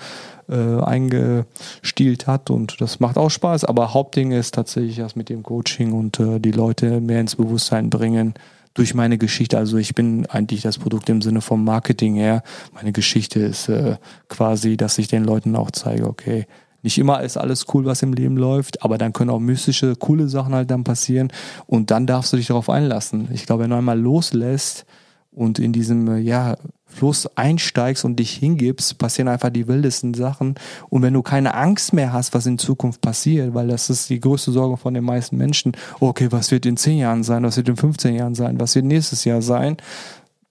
äh, 0.50 0.80
eingestielt 0.82 2.28
hat 2.28 2.52
und 2.52 2.80
das 2.80 3.00
macht 3.00 3.18
auch 3.18 3.30
Spaß. 3.30 3.66
Aber 3.66 3.96
Hauptding 3.96 4.32
ist 4.32 4.54
tatsächlich 4.54 4.98
das 4.98 5.16
mit 5.16 5.30
dem 5.30 5.42
Coaching 5.42 5.94
und 5.94 6.20
äh, 6.20 6.40
die 6.40 6.52
Leute 6.52 7.02
mehr 7.02 7.22
ins 7.22 7.36
Bewusstsein 7.36 7.90
bringen 7.90 8.36
durch 8.78 8.94
meine 8.94 9.18
Geschichte. 9.18 9.58
Also 9.58 9.78
ich 9.78 9.96
bin 9.96 10.28
eigentlich 10.28 10.62
das 10.62 10.78
Produkt 10.78 11.10
im 11.10 11.22
Sinne 11.22 11.42
vom 11.42 11.64
Marketing 11.64 12.16
her. 12.16 12.44
Meine 12.74 12.92
Geschichte 12.92 13.40
ist 13.40 13.70
äh, 13.70 13.98
quasi, 14.30 14.78
dass 14.78 14.98
ich 15.00 15.08
den 15.08 15.24
Leuten 15.24 15.56
auch 15.56 15.72
zeige, 15.72 16.08
okay, 16.08 16.46
nicht 16.84 17.00
immer 17.00 17.22
ist 17.24 17.38
alles 17.38 17.66
cool, 17.74 17.86
was 17.86 18.04
im 18.04 18.14
Leben 18.14 18.38
läuft, 18.38 18.84
aber 18.84 19.00
dann 19.00 19.12
können 19.12 19.32
auch 19.32 19.40
mystische, 19.40 19.96
coole 19.96 20.30
Sachen 20.30 20.54
halt 20.54 20.70
dann 20.70 20.84
passieren 20.84 21.34
und 21.66 21.90
dann 21.90 22.06
darfst 22.06 22.32
du 22.32 22.38
dich 22.38 22.48
darauf 22.48 22.70
einlassen. 22.70 23.30
Ich 23.34 23.48
glaube, 23.48 23.64
wenn 23.64 23.72
du 23.72 23.78
einmal 23.78 24.00
loslässt 24.00 24.86
und 25.32 25.58
in 25.58 25.74
diesem, 25.74 26.08
äh, 26.08 26.20
ja, 26.20 26.56
Fluss 26.98 27.30
einsteigst 27.36 28.04
und 28.04 28.16
dich 28.18 28.32
hingibst, 28.32 28.98
passieren 28.98 29.28
einfach 29.28 29.52
die 29.52 29.68
wildesten 29.68 30.14
Sachen. 30.16 30.56
Und 30.90 31.04
wenn 31.04 31.14
du 31.14 31.22
keine 31.22 31.54
Angst 31.54 31.94
mehr 31.94 32.12
hast, 32.12 32.34
was 32.34 32.48
in 32.48 32.58
Zukunft 32.58 33.02
passiert, 33.02 33.54
weil 33.54 33.68
das 33.68 33.90
ist 33.92 34.10
die 34.10 34.20
größte 34.20 34.52
Sorge 34.52 34.78
von 34.78 34.96
den 34.96 35.04
meisten 35.04 35.38
Menschen, 35.38 35.74
okay, 36.00 36.28
was 36.32 36.50
wird 36.50 36.66
in 36.66 36.76
10 36.76 36.98
Jahren 36.98 37.24
sein, 37.24 37.44
was 37.44 37.56
wird 37.58 37.70
in 37.70 37.78
15 37.78 38.16
Jahren 38.16 38.34
sein, 38.34 38.60
was 38.60 38.74
wird 38.74 38.86
nächstes 38.86 39.26
Jahr 39.26 39.44
sein, 39.44 39.78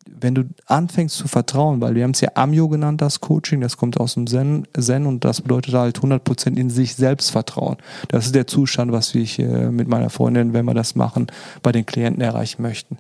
wenn 0.09 0.37
du 0.37 0.45
anfängst 0.67 1.17
zu 1.17 1.27
vertrauen, 1.27 1.81
weil 1.81 1.97
wir 1.97 2.05
haben 2.05 2.13
es 2.13 2.21
ja 2.21 2.31
Amyo 2.35 2.69
genannt, 2.69 3.03
das 3.03 3.21
Coaching, 3.21 3.61
das 3.61 3.77
kommt 3.77 3.99
aus 3.99 4.15
dem 4.15 4.29
Zen, 4.29 4.69
Zen 4.79 5.05
und 5.05 5.25
das 5.25 5.43
bedeutet 5.43 5.75
halt 5.75 5.99
100% 5.99 6.57
in 6.57 6.71
sich 6.71 6.95
selbst 6.95 7.31
vertrauen. 7.31 7.77
Das 8.09 8.25
ist 8.25 8.35
der 8.35 8.47
Zustand, 8.47 8.93
was 8.93 9.15
ich 9.17 9.39
mit 9.39 9.89
meiner 9.89 10.09
Freundin, 10.09 10.53
wenn 10.53 10.65
wir 10.65 10.75
das 10.75 10.95
machen, 10.95 11.27
bei 11.63 11.73
den 11.73 11.85
Klienten 11.85 12.23
erreichen 12.23 12.63
möchten. 12.63 12.99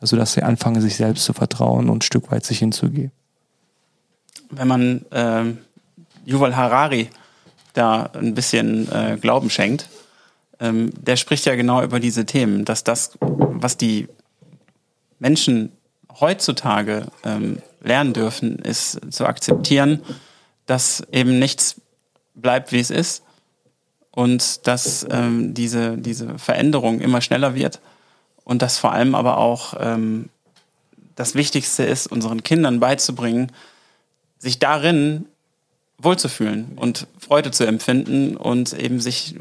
Also, 0.00 0.16
dass 0.16 0.32
sie 0.32 0.42
anfangen, 0.42 0.80
sich 0.80 0.96
selbst 0.96 1.24
zu 1.24 1.32
vertrauen 1.32 1.90
und 1.90 1.98
ein 1.98 2.02
Stück 2.02 2.30
weit 2.30 2.44
sich 2.44 2.58
hinzugeben. 2.58 3.12
Wenn 4.50 4.68
man 4.68 5.04
äh, 5.10 5.44
Yuval 6.24 6.56
Harari 6.56 7.10
da 7.74 8.04
ein 8.14 8.34
bisschen 8.34 8.90
äh, 8.90 9.18
Glauben 9.20 9.50
schenkt, 9.50 9.88
ähm, 10.58 10.90
der 10.96 11.16
spricht 11.16 11.44
ja 11.44 11.54
genau 11.54 11.82
über 11.82 12.00
diese 12.00 12.26
Themen, 12.26 12.64
dass 12.64 12.82
das, 12.82 13.18
was 13.20 13.76
die 13.76 14.08
Menschen 15.18 15.72
heutzutage 16.18 17.06
ähm, 17.24 17.58
lernen 17.82 18.12
dürfen, 18.12 18.58
ist 18.58 19.00
zu 19.12 19.26
akzeptieren, 19.26 20.02
dass 20.66 21.02
eben 21.12 21.38
nichts 21.38 21.80
bleibt, 22.34 22.72
wie 22.72 22.80
es 22.80 22.90
ist 22.90 23.22
und 24.10 24.66
dass 24.66 25.06
ähm, 25.10 25.54
diese, 25.54 25.96
diese 25.96 26.38
Veränderung 26.38 27.00
immer 27.00 27.20
schneller 27.20 27.54
wird 27.54 27.80
und 28.44 28.62
dass 28.62 28.78
vor 28.78 28.92
allem 28.92 29.14
aber 29.14 29.38
auch 29.38 29.74
ähm, 29.78 30.28
das 31.16 31.34
Wichtigste 31.34 31.84
ist, 31.84 32.06
unseren 32.06 32.42
Kindern 32.42 32.80
beizubringen, 32.80 33.52
sich 34.38 34.58
darin 34.58 35.26
wohlzufühlen 35.98 36.72
und 36.76 37.06
Freude 37.18 37.50
zu 37.50 37.66
empfinden 37.66 38.36
und 38.36 38.72
eben 38.72 39.00
sich 39.00 39.36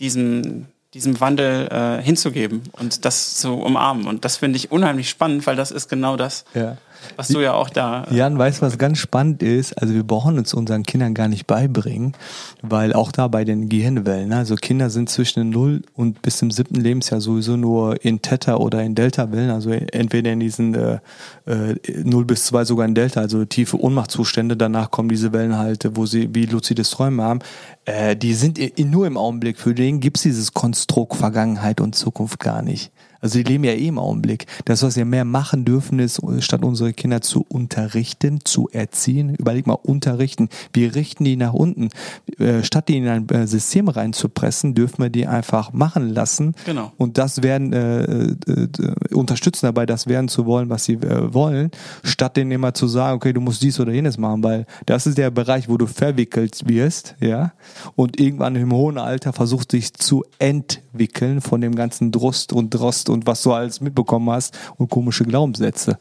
diesem 0.00 0.66
diesem 0.94 1.20
Wandel 1.20 1.68
äh, 1.68 2.02
hinzugeben 2.02 2.64
und 2.72 3.04
das 3.04 3.36
zu 3.36 3.54
umarmen. 3.54 4.06
Und 4.06 4.24
das 4.24 4.36
finde 4.36 4.58
ich 4.58 4.70
unheimlich 4.70 5.08
spannend, 5.08 5.46
weil 5.46 5.56
das 5.56 5.70
ist 5.70 5.88
genau 5.88 6.16
das, 6.16 6.44
ja. 6.54 6.76
Was 7.16 7.28
du 7.28 7.40
ja 7.40 7.54
auch 7.54 7.70
da. 7.70 8.04
Äh, 8.04 8.16
Jan, 8.16 8.38
weißt 8.38 8.60
du, 8.60 8.66
was 8.66 8.78
ganz 8.78 8.98
spannend 8.98 9.42
ist? 9.42 9.72
Also 9.80 9.94
wir 9.94 10.04
brauchen 10.04 10.38
uns 10.38 10.54
unseren 10.54 10.82
Kindern 10.82 11.14
gar 11.14 11.28
nicht 11.28 11.46
beibringen, 11.46 12.14
weil 12.62 12.92
auch 12.92 13.12
da 13.12 13.28
bei 13.28 13.44
den 13.44 13.68
Gehirnwellen, 13.68 14.28
ne, 14.28 14.36
also 14.36 14.56
Kinder 14.56 14.90
sind 14.90 15.10
zwischen 15.10 15.50
null 15.50 15.82
und 15.94 16.22
bis 16.22 16.38
zum 16.38 16.50
siebten 16.50 16.80
Lebensjahr 16.80 17.20
sowieso 17.20 17.56
nur 17.56 18.04
in 18.04 18.22
Theta 18.22 18.56
oder 18.56 18.82
in 18.82 18.94
Delta-Wellen, 18.94 19.50
also 19.50 19.70
entweder 19.70 20.32
in 20.32 20.40
diesen 20.40 20.74
äh, 20.74 20.98
äh, 21.46 21.76
0 22.04 22.24
bis 22.24 22.46
2 22.46 22.64
sogar 22.64 22.86
in 22.86 22.94
Delta, 22.94 23.20
also 23.20 23.44
tiefe 23.44 23.80
Ohnmachtzustände, 23.80 24.56
danach 24.56 24.90
kommen 24.90 25.08
diese 25.08 25.32
Wellen 25.32 25.58
halt, 25.58 25.88
wo 25.94 26.06
sie 26.06 26.34
wie 26.34 26.46
luzides 26.46 26.90
Träume 26.90 27.22
haben. 27.22 27.40
Äh, 27.84 28.16
die 28.16 28.34
sind 28.34 28.58
nur 28.78 29.06
im 29.06 29.16
Augenblick. 29.16 29.58
Für 29.58 29.74
den 29.74 30.00
gibt's 30.00 30.22
dieses 30.22 30.54
Konstrukt 30.54 31.16
Vergangenheit 31.16 31.80
und 31.80 31.94
Zukunft 31.94 32.38
gar 32.38 32.62
nicht. 32.62 32.92
Also 33.22 33.38
die 33.38 33.44
leben 33.44 33.64
ja 33.64 33.72
eh 33.72 33.86
im 33.86 33.98
Augenblick. 33.98 34.46
Das, 34.64 34.82
was 34.82 34.96
wir 34.96 35.04
mehr 35.04 35.24
machen 35.24 35.64
dürfen, 35.64 36.00
ist, 36.00 36.20
statt 36.40 36.64
unsere 36.64 36.92
Kinder 36.92 37.20
zu 37.20 37.46
unterrichten, 37.48 38.40
zu 38.44 38.68
erziehen, 38.70 39.36
überleg 39.36 39.66
mal, 39.66 39.74
unterrichten. 39.74 40.48
Wir 40.72 40.94
richten 40.96 41.24
die 41.24 41.36
nach 41.36 41.52
unten. 41.52 41.90
Äh, 42.38 42.64
statt 42.64 42.88
die 42.88 42.98
in 42.98 43.06
ein 43.06 43.28
äh, 43.28 43.46
System 43.46 43.88
reinzupressen, 43.88 44.74
dürfen 44.74 45.02
wir 45.02 45.10
die 45.10 45.26
einfach 45.26 45.72
machen 45.72 46.10
lassen. 46.10 46.54
Genau. 46.66 46.92
Und 46.98 47.16
das 47.16 47.42
werden, 47.42 47.72
äh, 47.72 48.02
äh, 48.02 48.68
unterstützen 49.14 49.66
dabei, 49.66 49.86
das 49.86 50.08
werden 50.08 50.28
zu 50.28 50.44
wollen, 50.44 50.68
was 50.68 50.84
sie 50.84 50.94
äh, 50.94 51.32
wollen, 51.32 51.70
statt 52.02 52.36
denen 52.36 52.50
immer 52.50 52.74
zu 52.74 52.88
sagen, 52.88 53.16
okay, 53.16 53.32
du 53.32 53.40
musst 53.40 53.62
dies 53.62 53.78
oder 53.78 53.92
jenes 53.92 54.18
machen, 54.18 54.42
weil 54.42 54.66
das 54.86 55.06
ist 55.06 55.16
der 55.16 55.30
Bereich, 55.30 55.68
wo 55.68 55.76
du 55.78 55.86
verwickelt 55.86 56.68
wirst, 56.68 57.14
ja, 57.20 57.52
und 57.94 58.18
irgendwann 58.18 58.56
im 58.56 58.72
hohen 58.72 58.98
Alter 58.98 59.32
versuchst 59.32 59.72
dich 59.72 59.94
zu 59.94 60.24
entwickeln 60.40 61.40
von 61.40 61.60
dem 61.60 61.76
ganzen 61.76 62.10
Drust 62.10 62.52
und 62.52 62.70
Drost 62.70 63.11
und 63.12 63.26
was 63.26 63.42
du 63.42 63.52
alles 63.52 63.80
mitbekommen 63.80 64.30
hast 64.30 64.58
und 64.76 64.90
komische 64.90 65.24
Glaubenssätze. 65.24 65.98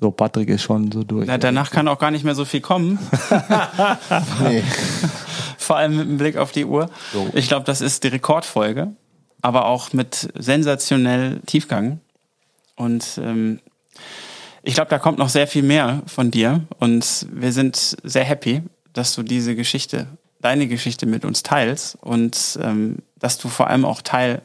So, 0.00 0.10
Patrick 0.10 0.48
ist 0.48 0.62
schon 0.62 0.90
so 0.90 1.04
durch. 1.04 1.26
Na, 1.26 1.38
danach 1.38 1.70
kann 1.70 1.88
auch 1.88 1.98
gar 1.98 2.10
nicht 2.10 2.24
mehr 2.24 2.34
so 2.34 2.44
viel 2.44 2.60
kommen. 2.60 2.98
nee. 4.42 4.62
Vor 5.56 5.76
allem 5.76 5.96
mit 5.96 6.08
dem 6.08 6.18
Blick 6.18 6.36
auf 6.36 6.52
die 6.52 6.64
Uhr. 6.64 6.90
So. 7.12 7.28
Ich 7.32 7.48
glaube, 7.48 7.64
das 7.64 7.80
ist 7.80 8.04
die 8.04 8.08
Rekordfolge, 8.08 8.92
aber 9.40 9.66
auch 9.66 9.92
mit 9.92 10.30
sensationell 10.36 11.40
Tiefgang. 11.46 12.00
Und 12.76 13.18
ähm, 13.22 13.60
ich 14.62 14.74
glaube, 14.74 14.90
da 14.90 14.98
kommt 14.98 15.18
noch 15.18 15.28
sehr 15.28 15.46
viel 15.46 15.62
mehr 15.62 16.02
von 16.06 16.30
dir. 16.30 16.64
Und 16.80 17.26
wir 17.30 17.52
sind 17.52 17.96
sehr 18.02 18.24
happy, 18.24 18.62
dass 18.92 19.14
du 19.14 19.22
diese 19.22 19.54
Geschichte, 19.54 20.06
deine 20.40 20.66
Geschichte 20.66 21.06
mit 21.06 21.24
uns 21.24 21.42
teilst 21.42 21.96
und 22.02 22.58
ähm, 22.62 22.98
dass 23.18 23.38
du 23.38 23.48
vor 23.48 23.68
allem 23.68 23.84
auch 23.84 24.02
Teil 24.02 24.42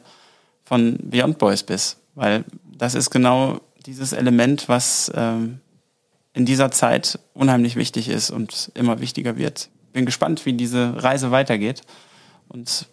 von 0.70 0.98
Beyond 1.02 1.38
Boys 1.38 1.64
bist. 1.64 1.96
Weil 2.14 2.44
das 2.78 2.94
ist 2.94 3.10
genau 3.10 3.60
dieses 3.86 4.12
Element, 4.12 4.68
was 4.68 5.10
ähm, 5.16 5.58
in 6.32 6.46
dieser 6.46 6.70
Zeit 6.70 7.18
unheimlich 7.34 7.74
wichtig 7.74 8.08
ist 8.08 8.30
und 8.30 8.70
immer 8.74 9.00
wichtiger 9.00 9.36
wird. 9.36 9.68
Bin 9.92 10.06
gespannt, 10.06 10.46
wie 10.46 10.52
diese 10.52 11.02
Reise 11.02 11.32
weitergeht. 11.32 11.82
Und 12.46 12.86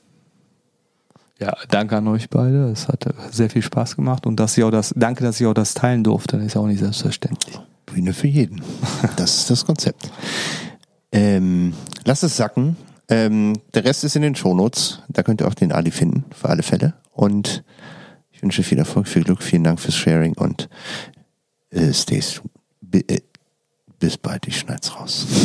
ja, 1.39 1.55
danke 1.69 1.97
an 1.97 2.07
euch 2.07 2.31
beide. 2.31 2.71
Es 2.71 2.87
hat 2.87 3.05
sehr 3.29 3.51
viel 3.51 3.61
Spaß 3.61 3.95
gemacht 3.95 4.25
und 4.25 4.39
dass 4.39 4.57
ihr 4.57 4.65
auch 4.65 4.71
das, 4.71 4.91
danke, 4.97 5.23
dass 5.23 5.39
ich 5.39 5.45
auch 5.45 5.53
das 5.53 5.75
teilen 5.75 6.03
durfte. 6.03 6.37
Das 6.37 6.47
ist 6.47 6.57
auch 6.57 6.65
nicht 6.65 6.79
selbstverständlich. 6.79 7.59
Bühne 7.85 8.13
für 8.13 8.27
jeden. 8.27 8.63
Das 9.17 9.37
ist 9.37 9.51
das 9.51 9.63
Konzept. 9.63 10.09
Ähm, 11.11 11.73
lasst 12.05 12.23
es 12.23 12.37
sacken. 12.37 12.75
Ähm, 13.09 13.53
der 13.73 13.85
Rest 13.85 14.03
ist 14.03 14.15
in 14.15 14.21
den 14.21 14.35
Shownotes. 14.35 15.01
Da 15.07 15.23
könnt 15.23 15.41
ihr 15.41 15.47
auch 15.47 15.53
den 15.53 15.71
Ali 15.71 15.91
finden, 15.91 16.25
für 16.33 16.49
alle 16.49 16.63
Fälle. 16.63 16.93
Und 17.11 17.63
ich 18.31 18.43
wünsche 18.43 18.63
viel 18.63 18.77
Erfolg, 18.77 19.07
viel 19.07 19.23
Glück, 19.23 19.41
vielen 19.41 19.63
Dank 19.63 19.79
fürs 19.79 19.95
Sharing 19.95 20.33
und 20.33 20.69
äh, 21.71 21.93
stay 21.93 22.21
äh, 22.91 23.21
bis 23.99 24.17
bald, 24.17 24.47
ich 24.47 24.59
schneid's 24.59 24.95
raus. 24.95 25.25